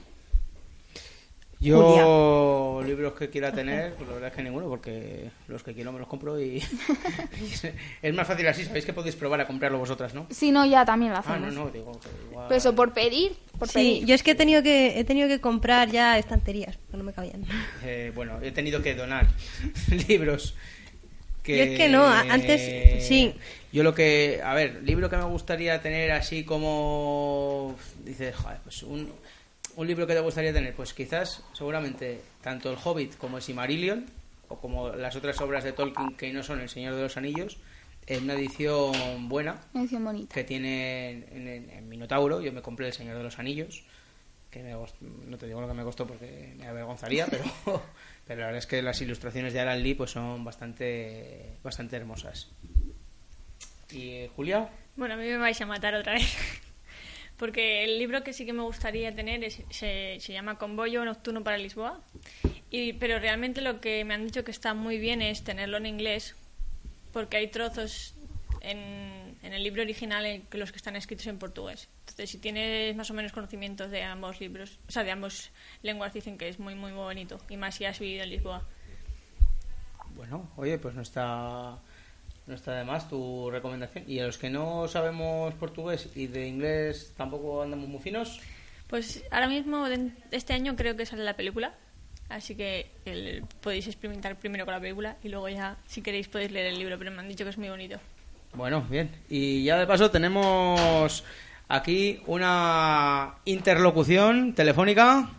Yo, 1.62 2.82
libros 2.86 3.14
que 3.14 3.30
quiera 3.30 3.51
tener, 3.51 3.93
pues 3.95 4.07
la 4.07 4.14
verdad 4.16 4.30
es 4.30 4.36
que 4.36 4.43
ninguno, 4.43 4.70
porque 4.70 5.30
los 5.49 5.62
que 5.62 5.74
quiero 5.74 5.91
me 5.91 5.99
los 5.99 6.07
compro 6.07 6.39
y. 6.39 6.64
es 8.01 8.14
más 8.14 8.28
fácil 8.28 8.47
así, 8.47 8.64
sabéis 8.64 8.86
que 8.86 8.93
podéis 8.93 9.16
probar 9.16 9.41
a 9.41 9.47
comprarlo 9.47 9.78
vosotras, 9.78 10.14
¿no? 10.14 10.26
Si 10.30 10.51
no, 10.51 10.66
ya 10.66 10.86
también 10.86 11.12
lo 11.12 11.18
Ah, 11.18 11.22
hacemos. 11.22 11.53
no, 11.53 11.66
no, 11.66 11.70
digo 11.72 11.99
que 11.99 12.07
igual. 12.32 12.45
Pero 12.47 12.57
eso 12.57 12.74
por 12.76 12.93
pedir, 12.93 13.34
por 13.57 13.68
Sí, 13.68 13.74
pedir. 13.74 14.05
yo 14.05 14.16
es 14.16 14.24
que 14.24 14.32
he 14.32 14.36
tenido 14.36 14.64
que, 14.64 14.99
he 14.99 15.03
tenido 15.03 15.28
que 15.28 15.41
comprar 15.41 15.89
ya 15.91 16.18
estanterías, 16.18 16.78
porque 16.78 16.97
no 16.97 17.03
me 17.03 17.12
cabían. 17.14 17.43
Eh, 17.84 18.12
bueno, 18.16 18.39
he 18.41 18.51
tenido 18.51 18.82
que 18.82 18.95
donar 18.95 19.28
libros. 20.07 20.55
Que, 21.43 21.57
Yo 21.57 21.64
es 21.64 21.78
que 21.78 21.89
no, 21.89 22.05
antes- 22.07 23.05
sí. 23.05 23.34
Yo 23.72 23.84
lo 23.84 23.93
que. 23.93 24.41
A 24.43 24.53
ver, 24.53 24.82
libro 24.84 25.10
que 25.10 25.18
me 25.18 25.24
gustaría 25.26 25.82
tener 25.82 26.12
así 26.12 26.43
como. 26.43 27.76
Dices, 28.03 28.36
joder, 28.36 28.57
pues 28.64 28.84
un, 28.84 29.12
un 29.80 29.88
libro 29.88 30.05
que 30.07 30.13
te 30.13 30.19
gustaría 30.19 30.51
tener. 30.53 30.73
Pues 30.75 30.93
quizás, 30.93 31.43
seguramente, 31.53 32.21
tanto 32.41 32.71
El 32.71 32.77
Hobbit 32.84 33.17
como 33.17 33.38
el 33.38 33.43
Simarillion, 33.43 34.05
o 34.49 34.57
como 34.59 34.89
las 34.89 35.15
otras 35.15 35.39
obras 35.41 35.63
de 35.63 35.73
Tolkien 35.73 36.15
que 36.17 36.34
no 36.34 36.43
son 36.43 36.59
El 36.59 36.69
Señor 36.69 36.95
de 36.95 37.03
los 37.03 37.17
Anillos, 37.17 37.57
en 38.07 38.23
una 38.23 38.34
edición 38.34 39.30
buena 39.30 39.61
Edición 39.73 40.03
bonita. 40.03 40.34
que 40.34 40.43
tiene 40.43 41.11
en, 41.11 41.47
en- 41.47 41.69
en 41.69 41.88
Minotauro. 41.89 42.41
Yo 42.41 42.51
me 42.51 42.61
compré 42.61 42.88
El 42.88 42.93
Señor 42.93 43.17
de 43.17 43.23
los 43.23 43.38
Anillos, 43.39 43.84
que 44.49 44.63
me 44.63 44.71
no 44.71 45.38
te 45.38 45.45
digo 45.45 45.61
lo 45.61 45.67
que 45.67 45.73
me 45.75 45.84
costó 45.84 46.07
porque 46.07 46.55
me 46.57 46.67
avergonzaría, 46.67 47.27
pero, 47.27 47.43
pero 48.27 48.39
la 48.39 48.45
verdad 48.47 48.57
es 48.57 48.65
que 48.67 48.82
las 48.82 48.99
ilustraciones 49.01 49.53
de 49.53 49.59
Alan 49.59 49.84
Lee 49.84 49.93
pues 49.93 50.09
son 50.11 50.43
bastante, 50.43 51.57
bastante 51.63 51.95
hermosas. 51.97 52.49
¿Y 53.91 54.27
Julia? 54.36 54.67
Bueno, 54.95 55.13
a 55.13 55.17
mí 55.17 55.25
me 55.25 55.38
vais 55.38 55.59
a 55.61 55.65
matar 55.65 55.93
otra 55.95 56.13
vez. 56.13 56.36
Porque 57.40 57.86
el 57.86 57.98
libro 57.98 58.22
que 58.24 58.34
sí 58.34 58.46
que 58.46 58.52
me 58.54 58.62
gustaría 58.64 59.16
tener 59.16 59.44
es- 59.44 59.64
se, 59.70 60.18
se 60.20 60.34
llama 60.34 60.58
Convoyo 60.58 61.04
Nocturno 61.06 61.42
para 61.44 61.58
Lisboa. 61.58 62.02
Y, 62.70 62.94
pero 62.94 63.18
realmente 63.18 63.62
lo 63.62 63.80
que 63.82 64.04
me 64.06 64.14
han 64.14 64.26
dicho 64.26 64.44
que 64.44 64.52
está 64.52 64.74
muy 64.74 65.00
bien 65.00 65.22
es 65.22 65.44
tenerlo 65.44 65.78
en 65.78 65.86
inglés, 65.88 66.36
porque 67.14 67.38
hay 67.38 67.48
trozos 67.48 68.14
en, 68.62 69.38
en 69.42 69.54
el 69.54 69.64
libro 69.64 69.82
original 69.82 70.26
en 70.26 70.42
que 70.44 70.58
los 70.58 70.72
que 70.72 70.78
están 70.78 70.96
escritos 70.98 71.26
en 71.28 71.40
portugués. 71.40 71.88
Entonces, 72.02 72.30
si 72.30 72.38
tienes 72.40 72.96
más 72.96 73.10
o 73.10 73.14
menos 73.14 73.32
conocimientos 73.32 73.90
de 73.90 74.04
ambos 74.04 74.40
libros, 74.42 74.78
o 74.88 74.92
sea, 74.92 75.04
de 75.06 75.12
ambas 75.12 75.52
lenguas, 75.82 76.14
dicen 76.14 76.38
que 76.38 76.50
es 76.50 76.60
muy, 76.60 76.76
muy 76.76 76.92
bonito. 76.92 77.40
Y 77.50 77.56
más 77.58 77.76
si 77.76 77.86
has 77.86 77.98
vivido 78.00 78.24
en 78.24 78.30
Lisboa. 78.32 78.62
Bueno, 80.16 80.50
oye, 80.58 80.78
pues 80.78 80.94
no 80.94 81.02
está, 81.02 81.80
no 82.50 82.56
está 82.56 82.74
de 82.76 82.84
más 82.84 83.08
tu 83.08 83.50
recomendación. 83.52 84.04
¿Y 84.08 84.20
a 84.20 84.26
los 84.26 84.39
que 84.39 84.50
no 84.50 84.88
sabemos 84.88 85.54
portugués 85.54 86.10
y 86.16 86.26
de 86.28 86.47
inglés 86.47 87.14
tampoco 87.16 87.62
andamos 87.62 87.88
muy 87.88 88.00
finos? 88.02 88.41
Pues 88.88 89.24
ahora 89.30 89.47
mismo, 89.47 89.86
este 90.32 90.54
año 90.54 90.76
creo 90.76 90.97
que 90.97 91.06
sale 91.06 91.24
la 91.24 91.36
película, 91.36 91.74
así 92.28 92.56
que 92.56 92.89
el- 93.06 93.43
podéis 93.62 93.86
experimentar 93.86 94.36
primero 94.36 94.66
con 94.66 94.74
la 94.74 94.80
película 94.80 95.16
y 95.24 95.30
luego 95.30 95.47
ya, 95.47 95.78
si 95.86 96.02
queréis, 96.02 96.28
podéis 96.28 96.52
leer 96.52 96.66
el 96.74 96.80
libro, 96.80 96.97
pero 96.97 97.12
me 97.12 97.20
han 97.20 97.30
dicho 97.30 97.43
que 97.43 97.52
es 97.52 97.58
muy 97.60 97.70
bonito. 97.70 98.00
Bueno, 98.56 98.82
bien. 98.89 99.12
Y 99.30 99.64
ya 99.64 99.78
de 99.78 99.86
paso 99.86 100.10
tenemos 100.10 101.24
aquí 101.68 102.20
una 102.26 103.36
interlocución 103.45 104.56
telefónica, 104.56 105.30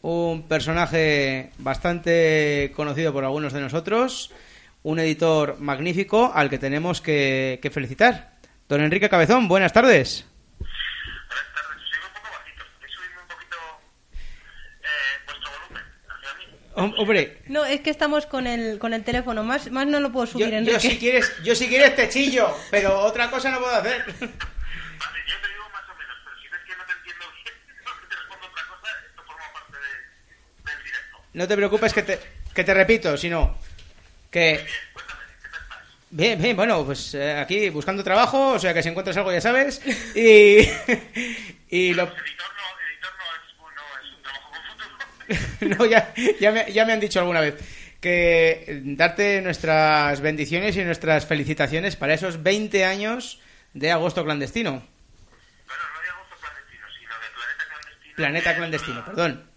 un 0.00 0.44
personaje 0.44 1.50
bastante 1.58 2.72
conocido 2.74 3.12
por 3.12 3.24
algunos 3.24 3.52
de 3.52 3.60
nosotros, 3.60 4.32
un 4.86 5.00
editor 5.00 5.58
magnífico 5.58 6.30
al 6.32 6.48
que 6.48 6.58
tenemos 6.58 7.00
que, 7.00 7.58
que 7.60 7.70
felicitar. 7.70 8.36
Don 8.68 8.80
Enrique 8.80 9.08
Cabezón, 9.08 9.48
buenas 9.48 9.72
tardes. 9.72 10.24
Buenas 10.60 10.76
tardes, 11.54 11.82
os 11.82 11.92
oigo 11.92 12.06
un 12.06 12.14
poco 12.14 12.28
bajito. 12.38 12.64
¿Podéis 12.78 12.94
subirme 12.94 13.22
un 13.22 13.28
poquito 13.28 13.56
eh, 14.82 14.86
vuestro 15.26 15.50
volumen 15.50 15.82
hacia 16.08 16.34
mí? 16.38 16.44
Hom- 16.76 16.94
Hombre, 17.02 17.42
No, 17.48 17.64
es 17.64 17.80
que 17.80 17.90
estamos 17.90 18.26
con 18.26 18.46
el, 18.46 18.78
con 18.78 18.94
el 18.94 19.02
teléfono. 19.02 19.42
Más, 19.42 19.70
más 19.72 19.86
no 19.88 19.98
lo 19.98 20.12
puedo 20.12 20.26
yo, 20.26 20.32
subir, 20.32 20.50
yo 20.50 20.56
Enrique. 20.56 20.78
si 20.80 20.98
quieres, 20.98 21.32
yo 21.42 21.54
si 21.56 21.66
quieres 21.68 21.96
te 21.96 22.08
chillo, 22.08 22.56
pero 22.70 22.96
otra 23.00 23.28
cosa 23.28 23.50
no 23.50 23.58
puedo 23.58 23.74
hacer. 23.74 24.04
Vale, 24.06 24.12
yo 24.22 25.36
te 25.42 25.48
digo 25.50 25.66
más 25.72 25.82
o 25.90 25.94
menos, 25.98 26.16
pero 26.24 26.36
si 26.40 26.46
ves 26.48 26.60
que 26.64 26.76
no 26.76 26.84
te 26.86 26.92
entiendo 26.92 27.24
bien, 27.42 27.54
o 27.90 28.00
que 28.00 28.06
te 28.06 28.14
respondo 28.14 28.46
otra 28.46 28.62
cosa, 28.70 28.88
esto 29.04 29.22
forma 29.26 29.46
parte 29.52 29.78
de- 29.82 30.70
del 30.70 30.78
directo. 30.84 31.16
No 31.34 31.48
te 31.48 31.56
preocupes 31.56 31.92
que 31.92 32.02
te, 32.04 32.20
que 32.54 32.62
te 32.62 32.72
repito, 32.74 33.16
sino 33.16 33.58
que... 34.36 34.66
Bien, 36.10 36.40
bien, 36.40 36.54
bueno, 36.56 36.84
pues 36.84 37.14
eh, 37.14 37.32
aquí 37.38 37.68
buscando 37.70 38.04
trabajo, 38.04 38.52
o 38.52 38.58
sea 38.58 38.72
que 38.74 38.82
si 38.82 38.88
encuentras 38.90 39.16
algo 39.16 39.32
ya 39.32 39.40
sabes. 39.40 39.80
Y, 40.14 40.68
y 41.70 41.94
lo... 41.94 42.06
No, 45.60 45.84
ya, 45.86 46.14
ya, 46.38 46.52
me, 46.52 46.70
ya 46.72 46.84
me 46.84 46.92
han 46.92 47.00
dicho 47.00 47.18
alguna 47.18 47.40
vez 47.40 47.56
que 48.00 48.80
darte 48.84 49.40
nuestras 49.42 50.20
bendiciones 50.20 50.76
y 50.76 50.84
nuestras 50.84 51.26
felicitaciones 51.26 51.96
para 51.96 52.14
esos 52.14 52.42
20 52.42 52.84
años 52.84 53.40
de 53.74 53.90
agosto 53.90 54.22
clandestino. 54.24 54.70
Bueno, 55.66 55.82
no 55.94 56.00
de 56.02 56.08
agosto 56.10 56.36
clandestino, 56.38 56.86
sino 56.94 57.14
de 57.18 57.28
planeta 57.34 57.64
clandestino. 57.66 58.14
Planeta 58.16 58.54
clandestino, 58.54 58.98
la- 59.00 59.04
perdón. 59.06 59.50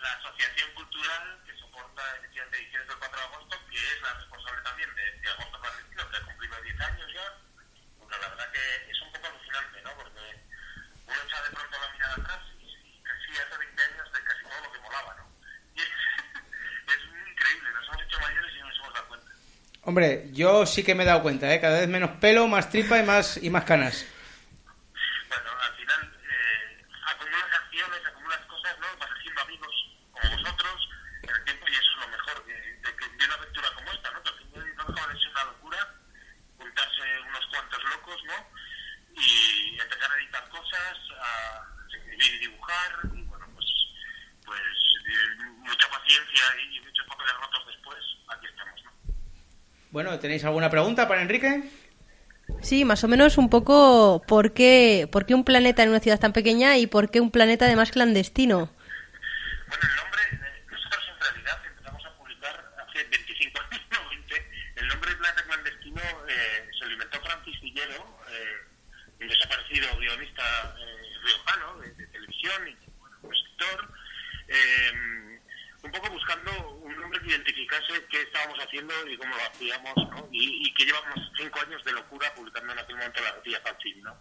La 0.00 0.12
asociación 0.12 0.70
cultural 0.74 1.22
que 1.44 1.52
soporta 1.60 2.02
efectivamente 2.16 2.56
ediciones 2.56 2.88
del 2.88 2.96
4 2.96 3.18
de 3.20 3.24
agosto, 3.26 3.56
que 3.68 3.76
es 3.76 4.00
la 4.00 4.12
responsable 4.16 4.62
también 4.64 4.88
de, 4.96 5.04
de 5.20 5.28
agosto 5.28 5.60
clandestino, 5.60 6.02
que 6.08 6.16
ha 6.16 6.22
cumplido 6.24 6.54
10 6.64 6.80
años 6.80 7.08
ya. 7.12 7.26
Bueno, 8.00 8.16
la 8.22 8.28
verdad 8.32 8.48
que 8.56 8.64
es 8.90 8.98
un 9.04 9.12
poco 9.12 9.26
alucinante, 9.28 9.76
¿no? 9.84 9.90
Porque 10.00 10.24
uno 11.04 11.18
echa 11.28 11.38
de 11.44 11.50
pronto 11.52 11.74
la 11.76 11.88
mirada 11.92 12.14
atrás 12.16 12.40
y, 12.56 12.64
y 12.64 13.02
casi 13.04 13.28
hace 13.36 13.54
20 13.58 13.82
años 13.84 14.06
de 14.16 14.20
casi 14.24 14.42
todo 14.48 14.60
lo 14.64 14.70
que 14.72 14.80
molaba, 14.80 15.12
¿no? 15.20 15.24
Y 15.76 15.80
es, 15.84 15.92
es 15.92 17.02
increíble, 17.04 17.68
nos 17.76 17.84
hemos 17.86 18.00
hecho 18.06 18.18
mayores 18.20 18.52
y 18.56 18.58
no 18.60 18.66
nos 18.68 18.78
hemos 18.80 18.94
dado 18.94 19.06
cuenta. 19.08 19.30
Hombre, 19.86 20.26
yo 20.32 20.66
sí 20.66 20.82
que 20.82 20.94
me 20.96 21.04
he 21.04 21.06
dado 21.06 21.22
cuenta, 21.22 21.52
¿eh? 21.54 21.60
cada 21.60 21.78
vez 21.78 21.88
menos 21.88 22.10
pelo, 22.18 22.48
más 22.48 22.68
tripa 22.70 22.98
y 22.98 23.04
más, 23.04 23.36
y 23.40 23.48
más 23.50 23.62
canas. 23.64 24.04
Bueno, 25.28 25.50
al 25.62 25.74
final 25.76 26.12
eh, 26.26 26.84
acumulas 27.06 27.52
acciones, 27.62 28.00
acumulas 28.06 28.40
cosas, 28.46 28.74
¿no? 28.80 28.86
Vas 28.98 29.10
haciendo 29.16 29.40
amigos 29.42 29.74
como 30.10 30.30
vosotros 30.36 30.88
en 31.22 31.30
el 31.30 31.44
tiempo 31.44 31.66
y 31.68 31.72
eso 31.72 31.90
es 31.94 31.98
lo 32.00 32.08
mejor 32.08 32.46
de, 32.46 32.54
de, 32.54 32.96
que- 32.96 33.16
de 33.16 33.24
una 33.26 33.34
aventura 33.34 33.68
como 33.76 33.92
esta, 33.92 34.10
¿no? 34.10 34.22
Que 34.22 34.28
al 34.30 34.36
final 34.36 34.74
no 34.76 34.84
deja 34.92 35.06
de 35.06 35.18
ser 35.20 35.30
una 35.30 35.44
locura 35.44 35.78
juntarse 36.58 37.02
unos 37.28 37.46
cuantos 37.46 37.82
locos, 37.84 38.18
¿no? 38.26 38.38
Y 39.22 39.78
empezar 39.80 40.10
a 40.10 40.16
editar 40.18 40.48
cosas, 40.50 40.96
a 41.22 41.62
escribir 41.94 42.34
y 42.34 42.38
dibujar 42.40 42.90
y 43.14 43.22
bueno, 43.22 43.46
pues, 43.54 43.66
pues 44.44 44.60
eh, 44.60 45.42
mucha 45.62 45.88
paciencia 45.90 46.44
y, 46.58 46.76
y 46.76 46.80
muchos 46.80 47.06
papeles 47.06 47.34
rotos 47.38 47.66
después, 47.70 48.02
aquí 48.34 48.46
estamos, 48.46 48.82
¿no? 48.82 48.90
Bueno, 49.96 50.18
¿tenéis 50.18 50.44
alguna 50.44 50.68
pregunta 50.68 51.08
para 51.08 51.22
Enrique? 51.22 51.62
Sí, 52.60 52.84
más 52.84 53.02
o 53.02 53.08
menos 53.08 53.38
un 53.38 53.48
poco 53.48 54.22
por 54.28 54.52
qué, 54.52 55.08
por 55.10 55.24
qué 55.24 55.34
un 55.34 55.42
planeta 55.42 55.82
en 55.82 55.88
una 55.88 56.00
ciudad 56.00 56.20
tan 56.20 56.34
pequeña 56.34 56.76
y 56.76 56.86
por 56.86 57.10
qué 57.10 57.18
un 57.18 57.30
planeta 57.30 57.64
además 57.64 57.92
clandestino. 57.92 58.58
Bueno, 58.58 59.80
el 59.80 59.96
nombre, 59.96 60.22
eh, 60.32 60.64
nosotros 60.70 61.02
en 61.08 61.18
realidad 61.18 61.62
empezamos 61.64 62.04
a 62.04 62.10
publicar 62.18 62.74
hace 62.76 63.04
25 63.08 63.58
años, 63.58 63.80
no 63.90 64.10
20. 64.10 64.34
El 64.76 64.88
nombre 64.88 65.10
de 65.12 65.16
Planeta 65.16 65.42
Clandestino 65.44 66.02
eh, 66.28 66.68
se 66.78 66.84
lo 66.84 66.92
inventó 66.92 67.18
Francis 67.22 67.60
Villero, 67.62 68.20
eh, 68.36 69.22
un 69.22 69.28
desaparecido 69.28 69.96
guionista 69.96 70.76
eh, 70.76 71.24
riojano 71.24 71.80
de, 71.80 71.94
de 71.94 72.06
televisión 72.08 72.68
y 72.68 72.76
bueno, 73.00 73.16
un 73.22 73.32
escritor, 73.32 73.88
eh, 74.48 75.40
un 75.84 75.90
poco 75.90 76.10
buscando 76.10 76.65
identificase 77.26 78.04
qué 78.10 78.22
estábamos 78.22 78.58
haciendo 78.58 78.94
y 79.08 79.16
cómo 79.16 79.34
lo 79.34 79.42
hacíamos, 79.42 79.96
¿no? 80.10 80.28
Y, 80.32 80.72
que 80.74 80.84
llevamos 80.84 81.14
cinco 81.36 81.60
años 81.60 81.82
de 81.84 81.92
locura 81.92 82.32
publicando 82.34 82.72
en 82.72 82.78
aquel 82.78 82.96
momento 82.96 83.20
la 83.22 83.60
Fanzine, 83.60 84.02
¿no? 84.02 84.16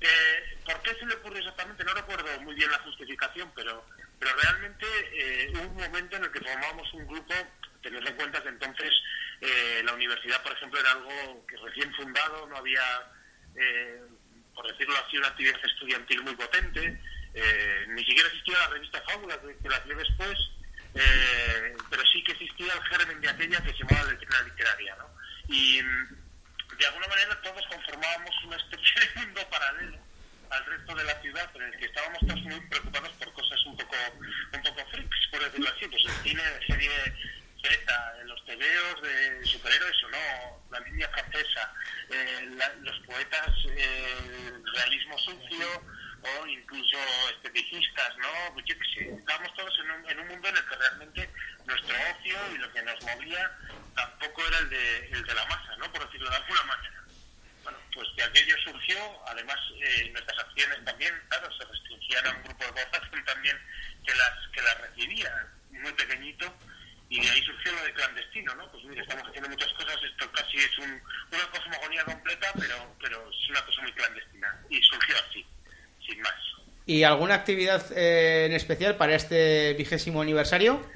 Eh, 0.00 0.58
¿Por 0.64 0.82
qué 0.82 0.94
se 0.94 1.06
le 1.06 1.14
ocurrió 1.14 1.38
exactamente? 1.38 1.84
No 1.84 1.94
recuerdo 1.94 2.40
muy 2.42 2.54
bien 2.54 2.70
la 2.70 2.78
justificación, 2.80 3.50
pero, 3.54 3.86
pero 4.18 4.36
realmente 4.36 4.86
eh, 5.14 5.50
hubo 5.54 5.62
un 5.62 5.76
momento 5.76 6.16
en 6.16 6.24
el 6.24 6.30
que 6.30 6.40
formábamos 6.40 6.92
un 6.92 7.06
grupo, 7.06 7.34
teniendo 7.82 8.10
en 8.10 8.16
cuenta 8.16 8.42
que 8.42 8.48
entonces 8.48 8.90
eh, 9.40 9.82
la 9.84 9.94
universidad, 9.94 10.42
por 10.42 10.52
ejemplo, 10.52 10.80
era 10.80 10.92
algo 10.92 11.46
que 11.46 11.56
recién 11.56 11.92
fundado, 11.94 12.46
no 12.46 12.56
había, 12.56 12.82
eh, 13.54 14.02
por 14.54 14.66
decirlo 14.66 14.94
así, 15.06 15.18
una 15.18 15.28
actividad 15.28 15.58
estudiantil 15.64 16.22
muy 16.22 16.34
potente, 16.34 17.00
ni 17.88 18.02
siquiera 18.04 18.28
existía 18.28 18.58
la 18.60 18.68
revista 18.68 19.02
Fábula, 19.02 19.38
que, 19.38 19.68
la 19.68 19.78
dio 19.80 19.94
después, 19.94 20.38
eh, 20.94 21.76
pero 21.90 22.02
sí 22.10 22.24
que 22.24 22.32
existía 22.32 22.72
el 22.72 22.82
germen 22.84 23.15
de 23.26 23.32
aquella 23.32 23.60
que 23.62 23.70
se 23.72 23.84
llamaba 23.84 24.10
letrina 24.12 24.42
literaria, 24.42 24.96
¿no? 24.96 25.10
Y 25.48 25.82
mm, 25.82 26.76
de 26.78 26.86
alguna 26.86 27.06
manera 27.08 27.40
todos 27.42 27.62
conformábamos 27.68 28.30
una 28.44 28.56
especie 28.56 29.00
de 29.00 29.20
mundo 29.20 29.40
paralelo 29.50 29.98
al 30.50 30.64
resto 30.66 30.94
de 30.94 31.04
la 31.04 31.20
ciudad 31.20 31.50
en 31.56 31.62
el 31.62 31.76
que 31.78 31.86
estábamos 31.86 32.18
todos 32.20 32.40
muy 32.42 32.60
preocupados 32.68 33.10
por 33.18 33.32
cosas 33.32 33.58
un 33.66 33.76
poco 33.76 33.96
un 34.52 34.62
poco 34.62 34.86
freaks, 34.90 35.28
por 35.30 35.42
decirlo 35.44 35.68
así, 35.74 35.88
pues 35.88 36.04
el 36.04 36.22
cine 36.22 36.42
de 36.42 36.66
serie 36.66 36.90
Z, 37.62 38.24
los 38.26 38.44
tebeos 38.44 39.02
de 39.02 39.44
superhéroes 39.44 40.04
o 40.04 40.08
no, 40.10 40.62
la 40.70 40.80
línea 40.80 41.08
francesa, 41.08 41.72
eh, 42.10 42.48
la- 42.56 42.74
los 42.80 42.98
poetas 43.06 43.48
eh, 43.76 44.52
realismo 44.74 45.18
sucio 45.18 45.66
incluso 46.48 46.96
esteticistas, 47.30 48.16
¿no? 48.18 48.54
Pues 48.54 48.64
yo 48.66 48.74
qué 48.78 48.84
sé, 48.94 49.14
estábamos 49.14 49.54
todos 49.54 49.72
en 49.80 49.90
un, 49.90 50.10
en 50.10 50.20
un 50.20 50.28
mundo 50.28 50.48
en 50.48 50.56
el 50.56 50.64
que 50.66 50.76
realmente 50.76 51.30
nuestro 51.66 51.96
ocio 51.96 52.38
y 52.54 52.58
lo 52.58 52.72
que 52.72 52.82
nos 52.82 53.02
movía 53.02 53.50
tampoco 53.94 54.46
era 54.46 54.58
el 54.58 54.68
de, 54.70 55.08
el 55.12 55.24
de 55.24 55.34
la 55.34 55.46
masa, 55.46 55.76
¿no? 55.78 55.90
Por 55.92 56.04
decirlo 56.06 56.30
de 56.30 56.36
alguna 56.36 56.62
manera. 56.64 57.02
Bueno, 57.62 57.78
pues 57.92 58.08
de 58.16 58.22
aquello 58.22 58.56
surgió, 58.64 59.28
además 59.28 59.56
eh, 59.80 60.10
nuestras 60.12 60.38
acciones 60.38 60.84
también, 60.84 61.14
claro, 61.28 61.50
se 61.56 61.64
restringían 61.64 62.26
a 62.26 62.30
un 62.30 62.42
grupo 62.44 62.64
de 62.64 62.72
población 62.72 63.24
también 63.24 63.60
que 64.04 64.14
las, 64.14 64.48
que 64.52 64.62
las 64.62 64.80
recibía, 64.82 65.46
muy 65.70 65.92
pequeñito, 65.92 66.54
y 67.08 67.20
de 67.20 67.30
ahí 67.30 67.42
surgió 67.42 67.72
lo 67.72 67.82
de 67.84 67.92
clandestino, 67.94 68.54
¿no? 68.54 68.70
Pues 68.70 68.84
mira, 68.84 69.02
estamos 69.02 69.28
haciendo 69.28 69.48
muchas 69.48 69.72
cosas, 69.74 69.96
esto 70.02 70.30
casi 70.32 70.56
es 70.58 70.78
un, 70.78 71.02
una 71.30 71.50
cosmogonía 71.50 72.04
completa, 72.04 72.52
pero, 72.58 72.96
pero 73.00 73.30
es 73.30 73.50
una 73.50 73.64
cosa 73.64 73.82
muy 73.82 73.92
clandestina, 73.92 74.60
y 74.70 74.82
surgió 74.82 75.14
así, 75.28 75.46
sin 76.06 76.20
más. 76.22 76.34
¿Y 76.86 77.02
alguna 77.02 77.34
actividad 77.34 77.84
eh, 77.96 78.46
en 78.46 78.52
especial 78.52 78.96
para 78.96 79.14
este 79.14 79.74
vigésimo 79.74 80.22
aniversario? 80.22 80.88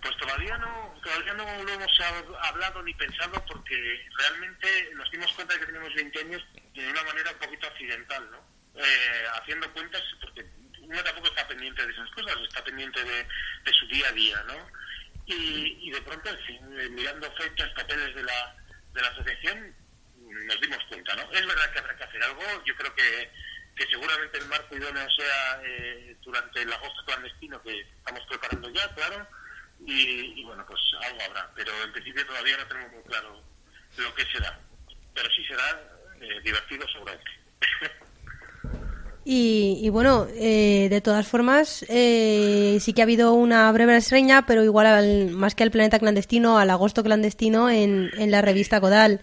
Pues 0.00 0.16
todavía 0.18 0.56
no, 0.58 0.94
todavía 1.02 1.32
no 1.34 1.44
lo 1.64 1.72
hemos 1.72 1.98
hab- 2.00 2.38
hablado 2.48 2.82
ni 2.82 2.94
pensado 2.94 3.42
porque 3.46 4.06
realmente 4.18 4.90
nos 4.94 5.10
dimos 5.10 5.32
cuenta 5.32 5.54
de 5.54 5.60
que 5.60 5.66
tenemos 5.66 5.92
20 5.94 6.20
años 6.20 6.44
de 6.74 6.88
una 6.90 7.02
manera 7.04 7.30
un 7.32 7.38
poquito 7.38 7.66
accidental, 7.66 8.30
¿no? 8.30 8.38
Eh, 8.76 9.24
haciendo 9.40 9.72
cuentas, 9.72 10.02
porque 10.20 10.44
uno 10.80 11.02
tampoco 11.02 11.28
está 11.28 11.46
pendiente 11.48 11.86
de 11.86 11.92
esas 11.92 12.10
cosas, 12.10 12.36
está 12.46 12.62
pendiente 12.62 13.02
de, 13.02 13.22
de 13.64 13.72
su 13.72 13.86
día 13.88 14.08
a 14.08 14.12
día, 14.12 14.42
¿no? 14.46 14.54
Y, 15.26 15.78
y 15.80 15.90
de 15.90 16.02
pronto, 16.02 16.28
en 16.28 16.38
fin, 16.44 16.60
eh, 16.78 16.88
mirando 16.90 17.32
fechas, 17.32 17.70
papeles 17.70 18.14
de 18.14 18.22
la, 18.22 18.56
de 18.92 19.00
la 19.00 19.08
asociación, 19.08 19.74
nos 20.46 20.60
dimos 20.60 20.78
cuenta, 20.88 21.14
¿no? 21.16 21.22
Es 21.32 21.46
verdad 21.46 21.72
que 21.72 21.78
habrá 21.78 21.96
que 21.96 22.04
hacer 22.04 22.22
algo, 22.22 22.42
yo 22.66 22.74
creo 22.76 22.94
que, 22.94 23.30
que 23.76 23.86
seguramente 23.86 24.38
el 24.38 24.46
marco 24.46 24.76
idóneo 24.76 25.06
sea 25.10 25.60
eh, 25.64 26.16
durante 26.22 26.62
el 26.62 26.72
agosto 26.72 27.04
clandestino 27.06 27.60
que 27.62 27.80
estamos 27.80 28.20
preparando 28.28 28.70
ya, 28.70 28.88
claro, 28.94 29.26
y, 29.86 30.40
y 30.40 30.44
bueno, 30.44 30.64
pues 30.66 30.80
algo 31.08 31.20
habrá, 31.22 31.50
pero 31.54 31.72
en 31.84 31.92
principio 31.92 32.24
todavía 32.26 32.56
no 32.56 32.66
tenemos 32.68 32.92
muy 32.92 33.02
claro 33.02 33.42
lo 33.98 34.14
que 34.14 34.24
será, 34.26 34.58
pero 35.14 35.28
sí 35.34 35.44
será 35.44 35.82
eh, 36.20 36.40
divertido 36.44 36.86
seguramente. 36.92 37.30
Y, 39.26 39.78
y 39.82 39.88
bueno, 39.88 40.26
eh, 40.34 40.88
de 40.90 41.00
todas 41.00 41.26
formas, 41.26 41.84
eh, 41.88 42.76
sí 42.80 42.92
que 42.92 43.00
ha 43.00 43.04
habido 43.04 43.32
una 43.32 43.72
breve 43.72 43.94
reseña, 43.94 44.44
pero 44.44 44.62
igual 44.62 44.86
al- 44.86 45.30
más 45.30 45.54
que 45.54 45.62
al 45.62 45.70
planeta 45.70 45.98
clandestino, 45.98 46.58
al 46.58 46.68
agosto 46.68 47.02
clandestino 47.02 47.70
en, 47.70 48.10
en 48.18 48.30
la 48.30 48.42
revista 48.42 48.80
Codal. 48.82 49.22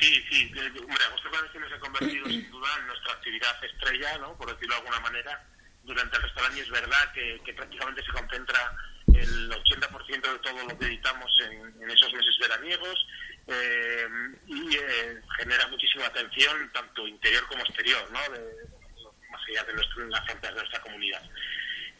Sí, 0.00 0.22
sí, 0.30 0.52
eh, 0.56 0.70
hombre, 0.80 1.04
Agosto 1.08 1.30
Clandestino 1.30 1.68
se 1.68 1.74
ha 1.74 1.78
convertido 1.80 2.26
sin 2.30 2.50
duda 2.50 2.68
en 2.80 2.86
actividad 3.22 3.64
estrella, 3.64 4.18
¿no? 4.18 4.36
por 4.36 4.50
decirlo 4.52 4.74
de 4.74 4.80
alguna 4.80 5.00
manera. 5.00 5.46
Durante 5.84 6.16
el 6.16 6.22
resto 6.22 6.42
del 6.42 6.52
año 6.52 6.62
es 6.62 6.70
verdad 6.70 7.12
que, 7.12 7.40
que 7.44 7.54
prácticamente 7.54 8.04
se 8.04 8.12
concentra 8.12 8.76
el 9.14 9.50
80% 9.50 10.32
de 10.32 10.38
todo 10.38 10.68
lo 10.68 10.78
que 10.78 10.86
editamos 10.86 11.30
en, 11.40 11.90
esos 11.90 12.12
meses 12.12 12.36
veraniegos 12.40 13.06
eh, 13.48 14.08
y 14.46 14.76
eh, 14.76 15.20
genera 15.38 15.66
muchísima 15.68 16.06
atención, 16.06 16.70
tanto 16.72 17.06
interior 17.06 17.46
como 17.46 17.62
exterior, 17.64 18.08
¿no? 18.10 18.20
De- 18.32 18.82
más 19.30 19.40
allá 19.48 19.64
de 19.64 19.72
nuestro, 19.74 20.06
las 20.08 20.24
fronteras 20.26 20.54
de 20.54 20.60
nuestra 20.60 20.82
comunidad. 20.82 21.22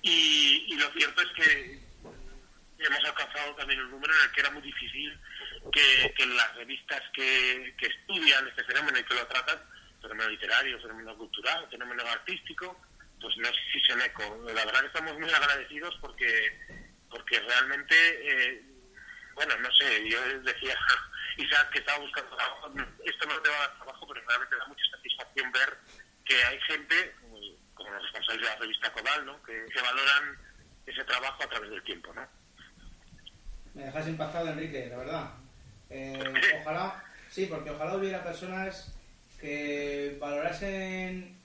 Y, 0.02 0.66
y 0.68 0.76
lo 0.76 0.90
cierto 0.92 1.22
es 1.22 1.28
que 1.34 1.80
hemos 2.78 3.04
alcanzado 3.04 3.54
también 3.54 3.80
un 3.80 3.90
número 3.90 4.12
en 4.14 4.24
el 4.24 4.32
que 4.32 4.40
era 4.40 4.50
muy 4.50 4.62
difícil 4.62 5.18
que, 5.72 6.12
que 6.16 6.26
las 6.26 6.54
revistas 6.56 7.00
que, 7.14 7.74
que 7.78 7.86
estudian 7.86 8.46
este 8.48 8.64
fenómeno 8.64 8.98
y 8.98 9.04
que 9.04 9.14
lo 9.14 9.26
tratan, 9.28 9.58
fenómeno 10.02 10.30
literario, 10.30 10.80
fenómeno 10.80 11.16
cultural, 11.16 11.68
fenómeno 11.70 12.02
artístico, 12.02 12.78
pues 13.20 13.36
no 13.38 13.48
existen 13.48 14.00
eco. 14.02 14.42
La 14.46 14.64
verdad 14.64 14.80
que 14.80 14.86
estamos 14.86 15.18
muy 15.18 15.30
agradecidos 15.30 15.96
porque 16.00 16.58
porque 17.12 17.38
realmente, 17.40 17.94
eh, 17.94 18.62
bueno, 19.34 19.54
no 19.58 19.70
sé, 19.72 20.08
yo 20.08 20.18
decía, 20.40 20.74
Isaac, 21.36 21.70
que 21.70 21.78
estaba 21.78 21.98
buscando 21.98 22.34
trabajo, 22.36 22.72
esto 23.04 23.26
no 23.26 23.40
te 23.40 23.50
va 23.50 23.56
a 23.56 23.68
dar 23.68 23.76
trabajo, 23.76 24.06
pero 24.08 24.26
realmente 24.26 24.56
da 24.56 24.66
mucha 24.66 24.84
satisfacción 24.90 25.52
ver 25.52 25.78
que 26.24 26.42
hay 26.42 26.58
gente, 26.60 27.14
como 27.74 27.90
los 27.90 28.02
responsables 28.02 28.42
de 28.42 28.48
la 28.48 28.56
revista 28.56 28.92
Codal, 28.92 29.26
¿no? 29.26 29.42
que, 29.42 29.66
que 29.66 29.82
valoran 29.82 30.38
ese 30.86 31.04
trabajo 31.04 31.42
a 31.42 31.48
través 31.48 31.70
del 31.70 31.82
tiempo, 31.84 32.12
¿no? 32.14 32.26
Me 33.74 33.84
dejas 33.84 34.08
impactado, 34.08 34.48
Enrique, 34.48 34.88
la 34.88 34.96
verdad. 34.96 35.30
Eh, 35.90 36.22
ojalá, 36.60 37.04
sí, 37.28 37.46
porque 37.46 37.70
ojalá 37.70 37.96
hubiera 37.96 38.24
personas 38.24 38.94
que 39.42 40.16
valorasen, 40.20 41.36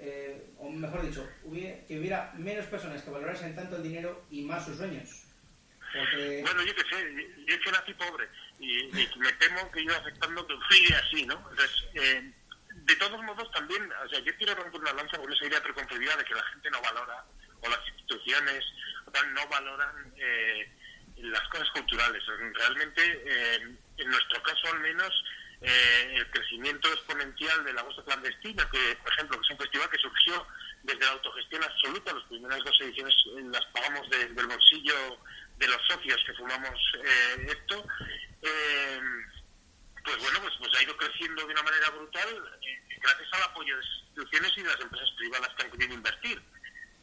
eh, 0.00 0.50
o 0.58 0.68
mejor 0.70 1.06
dicho, 1.06 1.24
hubiera- 1.44 1.86
que 1.86 2.00
hubiera 2.00 2.32
menos 2.36 2.66
personas 2.66 3.00
que 3.00 3.10
valorasen 3.10 3.54
tanto 3.54 3.76
el 3.76 3.84
dinero 3.84 4.26
y 4.28 4.42
más 4.42 4.64
sus 4.66 4.76
sueños. 4.76 5.22
Porque, 5.96 6.42
Bueno, 6.42 6.64
yo 6.64 6.74
qué 6.74 6.82
sé, 6.90 7.14
yo 7.46 7.60
que 7.60 7.70
nací 7.70 7.94
pobre 7.94 8.28
y, 8.58 8.90
me 9.18 9.32
temo 9.34 9.70
que 9.70 9.82
iba 9.82 9.96
afectando 9.96 10.44
que 10.44 10.54
fui 10.68 10.92
así, 10.92 11.24
¿no? 11.24 11.34
Entonces, 11.48 11.84
eh, 11.94 12.32
de 12.74 12.96
todos 12.96 13.22
modos 13.22 13.48
también, 13.52 13.88
o 14.04 14.08
sea, 14.08 14.18
yo 14.18 14.36
quiero 14.36 14.56
romper 14.56 14.80
una 14.80 14.92
lanza 14.92 15.16
con 15.16 15.32
esa 15.32 15.46
idea 15.46 15.62
preconcebida 15.62 16.16
de 16.16 16.24
que 16.24 16.34
la 16.34 16.42
gente 16.42 16.70
no 16.70 16.82
valora, 16.82 17.24
o 17.60 17.68
las 17.68 17.78
instituciones 17.86 18.64
no 19.32 19.46
valoran 19.46 20.12
eh, 20.16 20.68
las 21.18 21.48
cosas 21.48 21.70
culturales. 21.70 22.22
Realmente, 22.26 23.22
eh, 23.24 23.76
en 23.98 24.08
nuestro 24.08 24.42
caso 24.42 24.72
al 24.72 24.80
menos, 24.80 25.12
eh, 25.64 26.14
el 26.16 26.30
crecimiento 26.30 26.92
exponencial 26.92 27.64
de 27.64 27.72
la 27.72 27.82
voz 27.82 27.96
clandestina, 28.04 28.68
que 28.70 28.96
por 29.02 29.12
ejemplo, 29.12 29.38
que 29.38 29.44
es 29.46 29.50
un 29.50 29.58
festival 29.58 29.90
que 29.90 29.98
surgió 29.98 30.46
desde 30.82 31.00
la 31.04 31.12
autogestión 31.12 31.62
absoluta, 31.64 32.12
las 32.12 32.24
primeras 32.24 32.58
dos 32.64 32.76
ediciones 32.80 33.14
eh, 33.36 33.42
las 33.50 33.64
pagamos 33.72 34.08
de- 34.10 34.28
del 34.28 34.46
bolsillo 34.46 34.94
de 35.56 35.68
los 35.68 35.80
socios 35.88 36.20
que 36.26 36.34
fundamos 36.34 36.78
eh, 37.02 37.46
esto, 37.48 37.86
eh, 38.42 39.00
pues 40.04 40.18
bueno, 40.18 40.40
pues, 40.42 40.54
pues 40.58 40.70
ha 40.78 40.82
ido 40.82 40.96
creciendo 40.96 41.46
de 41.46 41.52
una 41.52 41.62
manera 41.62 41.88
brutal 41.90 42.28
eh, 42.62 42.82
gracias 43.00 43.28
al 43.32 43.42
apoyo 43.44 43.74
de 43.76 43.82
las 43.82 43.90
instituciones 44.02 44.52
y 44.58 44.62
de 44.62 44.68
las 44.68 44.80
empresas 44.80 45.10
privadas 45.16 45.48
que 45.56 45.62
han 45.64 45.70
querido 45.70 45.94
invertir. 45.94 46.42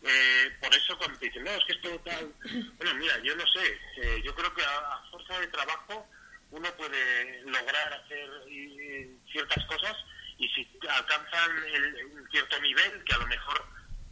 Eh, 0.03 0.57
por 0.61 0.73
eso 0.75 0.97
cuando 0.97 1.17
te 1.19 1.25
dicen, 1.27 1.43
no, 1.43 1.51
es 1.51 1.63
que 1.65 1.73
esto 1.73 1.99
tal... 2.05 2.33
Bueno, 2.77 2.95
mira, 2.95 3.17
yo 3.23 3.35
no 3.35 3.45
sé, 3.47 3.79
eh, 3.97 4.21
yo 4.23 4.33
creo 4.35 4.53
que 4.53 4.63
a 4.63 5.01
fuerza 5.11 5.39
de 5.39 5.47
trabajo 5.47 6.07
uno 6.51 6.69
puede 6.75 7.41
lograr 7.43 7.93
hacer 7.93 8.29
eh, 8.49 9.09
ciertas 9.31 9.65
cosas 9.65 9.95
y 10.37 10.47
si 10.49 10.67
alcanzan 10.87 11.51
el, 11.65 12.05
un 12.05 12.29
cierto 12.29 12.59
nivel, 12.61 13.03
que 13.03 13.13
a 13.13 13.17
lo 13.19 13.27
mejor, 13.27 13.65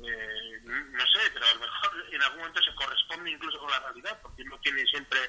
eh, 0.05 0.59
no 0.63 1.07
sé, 1.07 1.31
pero 1.33 1.45
a 1.45 1.53
lo 1.55 1.59
mejor 1.61 2.05
en 2.11 2.21
algún 2.21 2.39
momento 2.39 2.61
se 2.63 2.75
corresponde 2.75 3.31
incluso 3.31 3.59
con 3.59 3.71
la 3.71 3.79
realidad, 3.79 4.19
porque 4.21 4.43
uno 4.43 4.59
tiene 4.59 4.85
siempre 4.85 5.19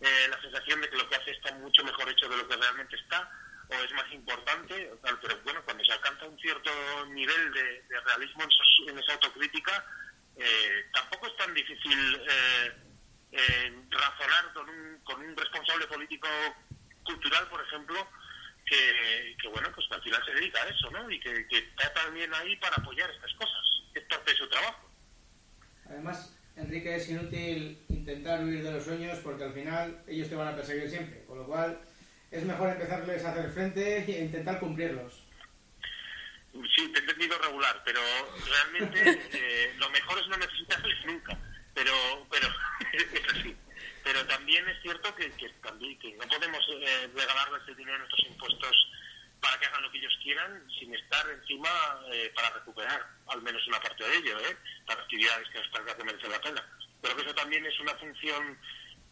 eh, 0.00 0.28
la 0.30 0.40
sensación 0.40 0.80
de 0.80 0.88
que 0.88 0.96
lo 0.96 1.08
que 1.08 1.16
hace 1.16 1.30
está 1.32 1.52
mucho 1.54 1.84
mejor 1.84 2.08
hecho 2.08 2.28
de 2.28 2.36
lo 2.38 2.48
que 2.48 2.56
realmente 2.56 2.96
está, 2.96 3.30
o 3.68 3.74
es 3.74 3.92
más 3.92 4.10
importante, 4.12 4.90
pero 5.20 5.38
bueno, 5.44 5.62
cuando 5.64 5.84
se 5.84 5.92
alcanza 5.92 6.24
un 6.24 6.38
cierto 6.38 6.70
nivel 7.06 7.52
de, 7.52 7.84
realismo 8.06 8.42
en, 8.42 8.88
en 8.88 8.98
esa 8.98 9.12
autocrítica, 9.12 9.84
eh, 10.36 10.86
tampoco 10.94 11.26
es 11.26 11.36
tan 11.36 11.52
difícil 11.52 12.22
eh, 13.32 13.82
razonar 13.90 14.52
con 14.54 14.68
un, 14.68 14.98
con 15.04 15.20
un 15.20 15.36
responsable 15.36 15.86
político 15.86 16.28
cultural, 17.04 17.48
por 17.48 17.62
ejemplo, 17.62 18.08
que, 18.64 19.36
que, 19.40 19.48
bueno, 19.48 19.68
pues 19.74 19.86
que 19.88 19.94
al 19.94 20.02
final 20.02 20.24
se 20.24 20.34
dedica 20.34 20.62
a 20.62 20.68
eso, 20.68 20.90
¿no? 20.90 21.10
Y 21.10 21.20
que, 21.20 21.46
que 21.48 21.58
está 21.58 21.92
también 21.94 22.32
ahí 22.34 22.56
para 22.56 22.76
apoyar 22.76 23.10
estas 23.10 23.32
cosas, 23.34 23.64
es 23.94 24.02
parte 24.04 24.30
de 24.30 24.36
su 24.36 24.48
trabajo. 24.48 24.90
además, 25.86 26.34
Enrique, 26.56 26.96
es 26.96 27.08
inútil 27.08 27.84
intentar 27.88 28.44
huir 28.44 28.62
de 28.62 28.72
los 28.72 28.84
sueños 28.84 29.18
porque 29.22 29.44
al 29.44 29.52
final 29.52 30.02
ellos 30.08 30.28
te 30.28 30.34
van 30.34 30.48
a 30.48 30.56
perseguir 30.56 30.90
siempre. 30.90 31.24
Con 31.24 31.38
lo 31.38 31.46
cual, 31.46 31.80
es 32.30 32.44
mejor 32.44 32.70
empezarles 32.70 33.24
a 33.24 33.30
hacer 33.30 33.50
frente 33.50 33.98
e 33.98 34.24
intentar 34.24 34.58
cumplirlos. 34.58 35.24
Sí, 36.74 36.88
te 36.92 36.98
he 36.98 37.02
entendido 37.02 37.38
regular, 37.38 37.80
pero 37.84 38.00
realmente 38.46 39.20
eh, 39.32 39.74
lo 39.78 39.88
mejor 39.90 40.18
es 40.18 40.28
no 40.28 40.36
necesitarles 40.36 41.06
nunca. 41.06 41.38
Pero, 41.78 42.26
pero 42.28 42.48
es 42.92 43.34
así. 43.34 43.56
Pero 44.02 44.26
también 44.26 44.66
es 44.68 44.82
cierto 44.82 45.14
que, 45.14 45.28
también, 45.62 45.96
que 46.00 46.12
no 46.16 46.26
podemos 46.26 46.64
eh, 46.70 47.08
regalarles 47.14 47.68
el 47.68 47.76
dinero 47.76 47.92
de 47.92 47.98
nuestros 48.00 48.26
impuestos 48.26 48.88
para 49.40 49.58
que 49.60 49.66
hagan 49.66 49.82
lo 49.82 49.90
que 49.92 49.98
ellos 49.98 50.18
quieran 50.20 50.66
sin 50.76 50.92
estar 50.92 51.30
encima 51.30 51.70
eh, 52.10 52.32
para 52.34 52.50
recuperar 52.50 53.06
al 53.28 53.42
menos 53.42 53.64
una 53.68 53.80
parte 53.80 54.02
de 54.02 54.16
ello, 54.16 54.40
¿eh? 54.40 54.56
para 54.86 55.02
actividades 55.02 55.48
que 55.50 55.60
que 55.60 56.04
merecen 56.04 56.32
la 56.32 56.40
pena. 56.40 56.66
Pero 57.00 57.14
que 57.14 57.22
eso 57.22 57.34
también 57.34 57.64
es 57.64 57.78
una 57.78 57.94
función 57.94 58.58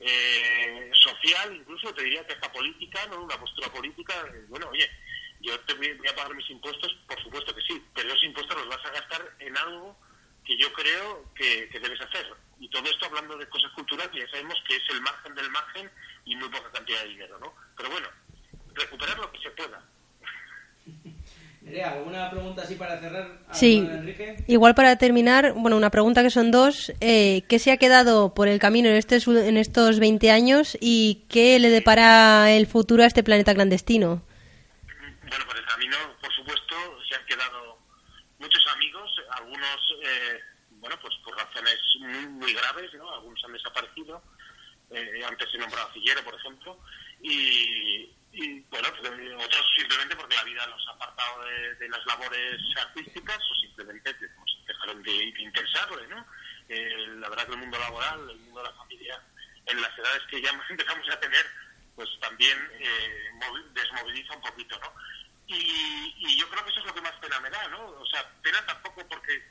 eh, 0.00 0.90
social, 0.92 1.54
incluso 1.54 1.94
te 1.94 2.02
diría 2.02 2.26
que 2.26 2.32
hasta 2.32 2.50
política, 2.50 3.06
¿no? 3.06 3.22
una 3.22 3.38
postura 3.38 3.68
política. 3.70 4.14
bueno, 4.48 4.68
oye, 4.70 4.90
yo 5.40 5.58
te 5.60 5.74
voy, 5.74 5.92
voy 5.92 6.08
a 6.08 6.16
pagar 6.16 6.34
mis 6.34 6.50
impuestos, 6.50 6.92
por 7.06 7.22
supuesto 7.22 7.54
que 7.54 7.62
sí, 7.62 7.80
pero 7.94 8.08
esos 8.08 8.24
impuestos 8.24 8.56
los 8.56 8.68
vas 8.68 8.84
a 8.86 8.90
gastar 8.90 9.36
en 9.38 9.56
algo 9.56 9.96
que 10.46 10.56
yo 10.56 10.72
creo 10.72 11.24
que, 11.34 11.68
que 11.68 11.80
debes 11.80 12.00
hacer. 12.00 12.26
Y 12.58 12.68
todo 12.70 12.84
esto 12.84 13.06
hablando 13.06 13.36
de 13.36 13.48
cosas 13.48 13.70
culturales, 13.72 14.14
ya 14.14 14.30
sabemos 14.30 14.54
que 14.66 14.76
es 14.76 14.82
el 14.90 15.00
margen 15.02 15.34
del 15.34 15.50
margen 15.50 15.90
y 16.24 16.36
muy 16.36 16.48
poca 16.48 16.70
cantidad 16.72 17.02
de 17.02 17.08
dinero, 17.08 17.38
¿no? 17.38 17.52
Pero 17.76 17.90
bueno, 17.90 18.08
recuperar 18.74 19.18
lo 19.18 19.30
que 19.32 19.38
se 19.40 19.50
pueda. 19.50 19.82
Nerea, 21.66 21.94
¿alguna 21.94 22.30
pregunta 22.30 22.62
así 22.62 22.76
para 22.76 23.00
cerrar? 23.00 23.40
Sí. 23.50 23.78
¿Alguna 23.78 23.94
de 23.94 23.98
Enrique? 23.98 24.44
Igual 24.46 24.76
para 24.76 24.96
terminar, 24.98 25.52
bueno, 25.54 25.76
una 25.76 25.90
pregunta 25.90 26.22
que 26.22 26.30
son 26.30 26.52
dos. 26.52 26.92
Eh, 27.00 27.42
¿Qué 27.48 27.58
se 27.58 27.72
ha 27.72 27.76
quedado 27.76 28.34
por 28.34 28.46
el 28.46 28.60
camino 28.60 28.88
en, 28.88 28.94
este, 28.94 29.18
en 29.26 29.56
estos 29.56 29.98
20 29.98 30.30
años 30.30 30.78
y 30.80 31.24
qué 31.28 31.58
le 31.58 31.70
depara 31.70 32.52
el 32.52 32.68
futuro 32.68 33.02
a 33.02 33.06
este 33.06 33.24
planeta 33.24 33.52
clandestino? 33.52 34.22
Bueno, 35.28 35.44
por 35.44 35.56
el 35.56 35.66
camino, 35.66 35.96
por 36.20 36.32
supuesto, 36.32 36.76
se 37.08 37.16
han 37.16 37.26
quedado 37.26 37.78
muchos 38.38 38.64
amigos, 38.72 39.05
eh, 40.06 40.40
bueno, 40.70 40.98
pues 41.00 41.14
por 41.24 41.36
razones 41.36 41.78
muy, 42.00 42.26
muy 42.26 42.52
graves, 42.54 42.92
¿no? 42.94 43.12
Algunos 43.14 43.42
han 43.44 43.52
desaparecido. 43.52 44.22
Eh, 44.90 45.24
antes 45.26 45.50
se 45.50 45.58
nombraba 45.58 45.92
Cillero, 45.92 46.22
por 46.22 46.34
ejemplo. 46.34 46.80
Y, 47.20 48.14
y, 48.32 48.60
bueno, 48.70 48.88
pues, 49.00 49.10
eh, 49.18 49.34
otros 49.34 49.66
simplemente 49.76 50.14
porque 50.16 50.36
la 50.36 50.44
vida 50.44 50.66
los 50.66 50.86
ha 50.88 50.92
apartado 50.92 51.44
de, 51.44 51.88
las 51.88 52.04
labores 52.06 52.60
artísticas 52.78 53.38
o 53.50 53.54
simplemente 53.54 54.14
pues, 54.14 54.52
dejaron 54.66 55.02
de, 55.02 55.12
de 55.12 55.42
interesarle, 55.42 56.06
¿no? 56.08 56.26
Eh, 56.68 57.06
la 57.18 57.28
verdad 57.28 57.46
que 57.46 57.52
el 57.52 57.58
mundo 57.58 57.78
laboral, 57.78 58.30
el 58.30 58.38
mundo 58.38 58.60
de 58.62 58.68
la 58.68 58.74
familia, 58.76 59.22
en 59.66 59.80
las 59.80 59.98
edades 59.98 60.22
que 60.30 60.42
ya 60.42 60.50
empezamos 60.70 61.08
a 61.10 61.20
tener, 61.20 61.46
pues 61.94 62.08
también 62.20 62.56
eh, 62.78 63.30
movi- 63.40 63.72
desmoviliza 63.72 64.34
un 64.34 64.42
poquito, 64.42 64.78
¿no? 64.80 64.92
Y, 65.48 66.14
y 66.18 66.38
yo 66.40 66.48
creo 66.50 66.64
que 66.64 66.70
eso 66.70 66.80
es 66.80 66.86
lo 66.86 66.94
que 66.94 67.00
más 67.02 67.12
pena 67.20 67.38
me 67.40 67.50
da, 67.50 67.68
¿no? 67.68 67.86
O 67.86 68.06
sea, 68.06 68.28
pena 68.42 68.64
tampoco 68.66 69.06
porque 69.08 69.42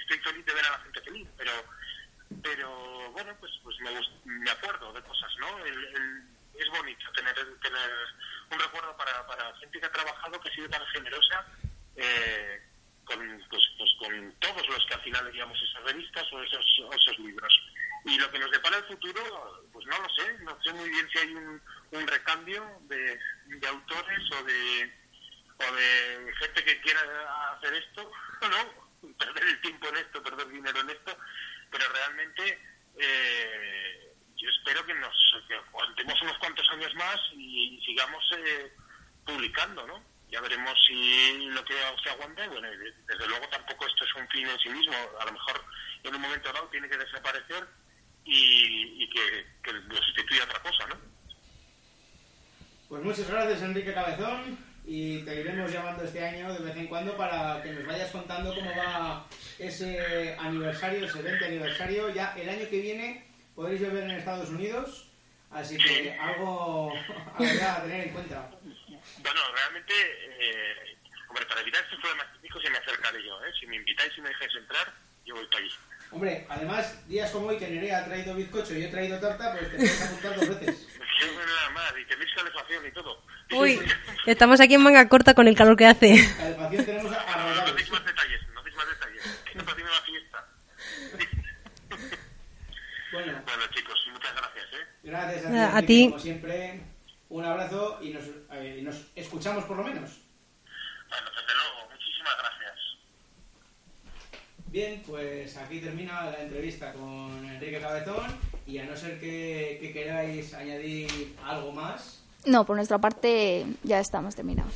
estoy 0.00 0.18
feliz 0.18 0.46
de 0.46 0.54
ver 0.54 0.64
a 0.64 0.70
la 0.72 0.78
gente 0.80 1.00
feliz, 1.02 1.28
pero 1.36 1.52
pero 2.42 3.10
bueno, 3.12 3.34
pues 3.40 3.52
pues 3.62 3.76
me, 3.80 3.90
me 4.24 4.50
acuerdo 4.50 4.92
de 4.92 5.02
cosas, 5.02 5.30
¿no? 5.38 5.58
El- 5.64 5.84
el- 5.84 6.22
es 6.58 6.68
bonito 6.70 7.10
tener 7.12 7.34
tener 7.60 7.90
un 8.50 8.58
recuerdo 8.58 8.96
para, 8.96 9.26
para 9.26 9.54
gente 9.56 9.80
que 9.80 9.86
ha 9.86 9.92
trabajado, 9.92 10.40
que 10.40 10.48
ha 10.48 10.54
sido 10.54 10.68
tan 10.70 10.86
generosa 10.86 11.46
eh, 11.96 12.62
con, 13.04 13.18
pues, 13.50 13.62
pues 13.76 13.90
con 13.98 14.32
todos 14.40 14.66
los 14.68 14.86
que 14.86 14.94
al 14.94 15.00
final 15.02 15.24
leíamos 15.26 15.58
esas 15.62 15.82
revistas 15.84 16.24
o 16.32 16.42
esos, 16.42 16.64
esos 16.94 17.18
libros. 17.18 17.60
Y 18.04 18.18
lo 18.18 18.30
que 18.30 18.38
nos 18.38 18.50
depara 18.50 18.76
el 18.78 18.84
futuro, 18.84 19.64
pues 19.72 19.86
no 19.86 19.98
lo 19.98 20.08
sé, 20.10 20.38
no 20.40 20.56
sé 20.62 20.72
muy 20.74 20.88
bien 20.90 21.08
si 21.10 21.18
hay 21.18 21.34
un, 21.34 21.60
recambio 22.06 22.64
de 22.82 23.18
autores 23.66 24.20
o 24.32 24.44
de, 24.44 24.92
o 25.58 25.74
de 25.74 26.34
gente 26.38 26.64
que 26.64 26.80
quiera 26.80 27.00
hacer 27.52 27.74
esto, 27.74 28.10
¿no? 28.42 29.14
Perder 29.18 29.44
el 29.44 29.60
tiempo 29.60 29.88
en 29.88 29.96
esto, 29.96 30.22
perder 30.22 30.48
dinero 30.48 30.80
en 30.80 30.90
esto, 30.90 31.16
pero 31.70 31.84
realmente 31.92 32.58
eh, 32.98 34.14
yo 34.36 34.48
espero 34.50 34.84
que 34.86 34.94
nos 34.94 35.14
que 35.48 35.54
aguantemos 35.54 36.22
unos 36.22 36.38
cuantos 36.38 36.68
años 36.70 36.94
más 36.94 37.16
y 37.32 37.80
sigamos 37.84 38.24
eh, 38.38 38.72
publicando, 39.26 39.86
¿no? 39.86 40.02
Ya 40.30 40.40
veremos 40.40 40.74
si 40.86 41.46
lo 41.50 41.64
que 41.64 41.74
se 42.02 42.10
aguanta. 42.10 42.48
Bueno, 42.48 42.68
desde 42.68 43.28
luego 43.28 43.46
tampoco 43.48 43.86
esto 43.86 44.04
es 44.04 44.14
un 44.14 44.28
fin 44.28 44.48
en 44.48 44.58
sí 44.58 44.68
mismo. 44.70 44.94
A 45.20 45.24
lo 45.26 45.32
mejor 45.32 45.64
en 46.02 46.14
un 46.14 46.20
momento 46.20 46.52
dado 46.52 46.68
tiene 46.68 46.88
que 46.88 46.96
desaparecer 46.96 47.66
y, 48.24 49.04
y 49.04 49.10
que, 49.10 49.46
que 49.62 49.72
lo 49.72 49.96
sustituya 49.96 50.44
otra 50.44 50.60
cosa, 50.60 50.86
¿no? 50.88 50.96
Pues 52.88 53.02
muchas 53.02 53.30
gracias, 53.30 53.62
Enrique 53.62 53.94
Cabezón. 53.94 54.73
Y 54.86 55.22
te 55.22 55.40
iremos 55.40 55.72
llamando 55.72 56.04
este 56.04 56.22
año 56.22 56.52
de 56.52 56.58
vez 56.58 56.76
en 56.76 56.86
cuando 56.88 57.16
para 57.16 57.62
que 57.62 57.72
nos 57.72 57.86
vayas 57.86 58.10
contando 58.10 58.54
cómo 58.54 58.70
va 58.76 59.26
ese 59.58 60.36
aniversario, 60.38 61.06
ese 61.06 61.22
20 61.22 61.44
aniversario. 61.44 62.10
Ya 62.10 62.34
el 62.36 62.48
año 62.48 62.68
que 62.68 62.80
viene 62.80 63.26
podréis 63.54 63.80
beber 63.80 64.04
en 64.04 64.10
Estados 64.12 64.50
Unidos. 64.50 65.10
Así 65.50 65.78
que 65.78 66.12
algo, 66.12 66.92
a 67.34 67.82
tener 67.82 68.08
en 68.08 68.12
cuenta. 68.12 68.50
Bueno, 69.22 69.40
realmente, 69.54 69.94
eh, 69.94 70.96
hombre, 71.28 71.46
para 71.46 71.60
evitar 71.60 71.82
este 71.84 71.96
problema 71.96 72.30
típico 72.32 72.60
se 72.60 72.70
me 72.70 72.78
acercaré 72.78 73.24
yo, 73.24 73.42
¿eh? 73.44 73.52
Si 73.58 73.66
me 73.66 73.76
invitáis 73.76 74.12
y 74.18 74.20
me 74.20 74.28
dejáis 74.28 74.52
entrar, 74.56 74.92
yo 75.24 75.34
voy 75.34 75.46
para 75.46 75.58
allí. 75.58 75.70
Hombre, 76.10 76.46
además, 76.48 77.08
días 77.08 77.30
como 77.30 77.46
hoy 77.46 77.58
que 77.58 77.68
Nerea 77.68 77.98
ha 77.98 78.04
traído 78.04 78.34
bizcocho 78.34 78.74
y 78.74 78.82
yo 78.82 78.88
he 78.88 78.90
traído 78.90 79.18
tarta, 79.18 79.52
pues 79.52 79.70
te 79.70 79.76
puedes 79.76 80.02
apuntar 80.02 80.36
dos 80.36 80.60
veces. 80.60 80.88
Yo 81.20 81.26
nada 81.46 81.70
más, 81.70 81.92
y 82.00 82.04
tenéis 82.06 82.30
calefacción 82.34 82.86
y 82.86 82.90
todo. 82.92 83.22
Uy, 83.52 83.80
estamos 84.26 84.60
aquí 84.60 84.74
en 84.74 84.82
manga 84.82 85.08
corta 85.08 85.34
con 85.34 85.46
el 85.48 85.54
calor 85.56 85.76
que 85.76 85.86
hace. 85.86 86.14
Calefacción 86.36 86.84
tenemos 86.84 87.12
a, 87.12 87.64
No 87.66 87.72
deis 87.74 87.90
más 87.90 88.04
detalles, 88.04 88.40
no 88.54 88.62
deis 88.62 88.76
más 88.76 88.86
detalles. 88.88 89.22
No 89.54 89.64
tiene 89.74 89.90
la 89.90 90.00
fiesta. 90.02 90.48
Bueno, 93.12 93.32
Bueno, 93.46 93.62
chicos, 93.72 93.94
muchas 94.12 94.34
gracias, 94.34 94.64
¿eh? 94.72 94.86
gracias 95.04 95.44
a, 95.44 95.48
a 95.48 95.78
Enrique, 95.78 95.86
ti. 95.86 96.06
Como 96.08 96.18
siempre, 96.18 96.80
un 97.28 97.44
abrazo 97.44 98.00
y 98.02 98.10
nos, 98.10 98.24
eh, 98.50 98.80
nos 98.82 98.96
escuchamos 99.14 99.62
por 99.66 99.76
lo 99.76 99.84
menos. 99.84 100.10
Bueno, 101.08 101.30
desde 101.30 101.54
luego, 101.54 101.90
muchísimas 101.92 102.36
gracias. 102.38 102.53
Bien, 104.74 105.00
pues 105.06 105.56
aquí 105.56 105.78
termina 105.78 106.32
la 106.32 106.42
entrevista 106.42 106.92
con 106.94 107.48
Enrique 107.48 107.78
Cabezón 107.80 108.26
y 108.66 108.78
a 108.78 108.84
no 108.84 108.96
ser 108.96 109.20
que, 109.20 109.78
que 109.80 109.92
queráis 109.92 110.52
añadir 110.52 111.36
algo 111.44 111.70
más, 111.70 112.18
No, 112.44 112.66
por 112.66 112.74
nuestra 112.74 112.98
parte 112.98 113.66
ya 113.84 114.00
estamos 114.00 114.34
terminados. 114.34 114.72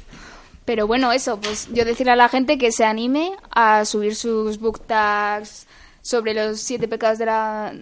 Pero 0.65 0.87
bueno, 0.87 1.11
eso, 1.11 1.41
pues 1.41 1.67
yo 1.73 1.85
decirle 1.85 2.13
a 2.13 2.17
la 2.17 2.29
gente 2.29 2.59
que 2.59 2.71
se 2.71 2.85
anime 2.85 3.33
a 3.51 3.85
subir 3.85 4.15
sus 4.15 4.61
book 4.61 4.87
tags 4.87 5.67
sobre 6.01 6.33
los 6.33 6.61
siete 6.61 6.87
pecados 6.87 7.19
de 7.19 7.27
la 7.27 7.75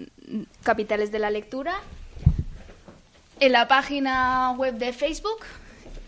capitales 0.62 1.12
de 1.12 1.18
la 1.18 1.28
lectura 1.28 1.82
en 3.40 3.52
la 3.52 3.68
página 3.68 4.52
web 4.52 4.76
de 4.78 4.94
Facebook 4.94 5.40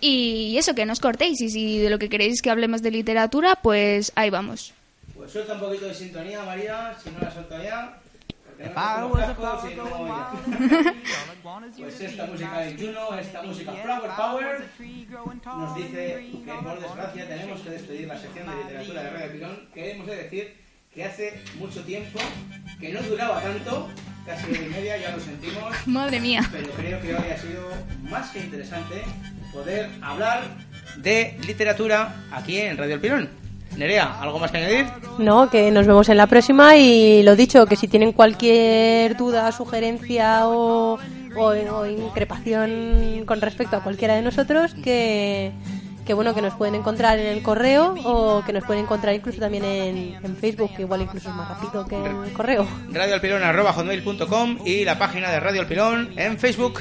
y 0.01 0.57
eso, 0.57 0.75
que 0.75 0.87
no 0.87 0.95
os 0.95 1.01
cortéis 1.01 1.39
y 1.43 1.51
si 1.51 1.79
de 1.81 1.91
lo 1.91 1.99
que 1.99 2.09
queréis 2.09 2.41
que 2.41 2.49
hablemos 2.49 2.81
de 2.81 2.93
literatura, 2.93 3.57
pues 3.57 4.11
ahí 4.15 4.31
vamos. 4.31 4.73
Pues 5.19 5.33
suelta 5.33 5.55
un 5.55 5.61
poquito 5.61 5.87
de 5.87 5.95
sintonía, 5.95 6.45
María, 6.45 6.97
si 7.03 7.11
no 7.11 7.19
la 7.19 7.31
suelto 7.31 7.61
ya. 7.61 7.99
no 8.59 9.09
Pues 11.77 12.01
esta 12.01 12.27
música 12.27 12.61
de 12.61 12.77
Juno, 12.77 13.19
esta 13.19 13.43
música. 13.43 13.73
Flower 13.73 14.11
Power, 14.17 14.65
nos 15.45 15.75
dice 15.75 16.31
que 16.45 16.53
por 16.63 16.81
desgracia 16.81 17.29
tenemos 17.29 17.61
que 17.61 17.71
despedir 17.71 18.07
la 18.07 18.19
sección 18.19 18.49
de 18.49 18.57
literatura 18.63 19.03
de 19.03 19.11
Radio 19.11 19.33
Pilón, 19.33 19.69
que 19.75 19.93
hemos 19.93 20.07
de 20.07 20.17
decir 20.17 20.57
que 20.95 21.05
hace 21.05 21.43
mucho 21.59 21.83
tiempo 21.83 22.21
que 22.79 22.93
no 22.93 23.03
duraba 23.03 23.41
tanto, 23.41 23.89
casi 24.25 24.53
hora 24.53 24.63
y 24.63 24.69
media, 24.69 24.97
ya 24.99 25.17
lo 25.17 25.21
sentimos, 25.21 25.87
Madre 25.87 26.21
mía. 26.21 26.49
pero 26.53 26.71
creo 26.71 27.01
que 27.01 27.15
hoy 27.15 27.31
ha 27.31 27.39
sido 27.39 27.69
más 28.03 28.31
que 28.31 28.39
interesante 28.39 29.03
poder 29.53 29.91
hablar 30.01 30.45
de 30.97 31.37
literatura 31.45 32.15
aquí 32.31 32.59
en 32.59 32.77
Radio 32.77 32.95
El 32.95 33.01
Pilón. 33.01 33.48
Nerea, 33.79 34.21
¿algo 34.21 34.41
más 34.41 34.51
que 34.51 34.59
añadir? 34.59 34.87
No, 35.19 35.49
que 35.49 35.71
nos 35.71 35.87
vemos 35.87 36.09
en 36.09 36.17
la 36.17 36.27
próxima 36.27 36.77
y 36.77 37.23
lo 37.23 37.37
dicho, 37.37 37.65
que 37.67 37.77
si 37.77 37.87
tienen 37.87 38.13
cualquier 38.13 39.17
duda, 39.17 39.53
sugerencia 39.53 40.49
o, 40.49 40.99
o, 41.37 41.45
o 41.45 41.87
increpación 41.87 43.23
con 43.25 43.41
respecto 43.41 43.77
a 43.77 43.83
cualquiera 43.85 44.17
de 44.17 44.23
nosotros, 44.23 44.75
que, 44.83 45.53
que 46.05 46.13
bueno, 46.13 46.35
que 46.35 46.43
nos 46.43 46.55
pueden 46.55 46.75
encontrar 46.75 47.21
en 47.21 47.27
el 47.27 47.43
correo 47.43 47.95
o 48.05 48.43
que 48.45 48.53
nos 48.53 48.65
pueden 48.65 48.83
encontrar 48.83 49.15
incluso 49.15 49.39
también 49.39 49.65
en, 49.65 50.19
en 50.25 50.37
Facebook, 50.37 50.75
que 50.75 50.83
igual 50.83 51.03
incluso 51.03 51.29
es 51.29 51.35
más 51.37 51.49
rápido 51.49 51.87
que 51.87 51.97
el 51.97 52.33
correo. 52.33 52.67
radioalpilón.com 52.91 54.59
y 54.65 54.85
la 54.85 54.99
página 54.99 55.31
de 55.31 55.39
Radio 55.39 55.61
El 55.61 55.67
Pilón 55.69 56.11
en 56.17 56.37
Facebook. 56.37 56.81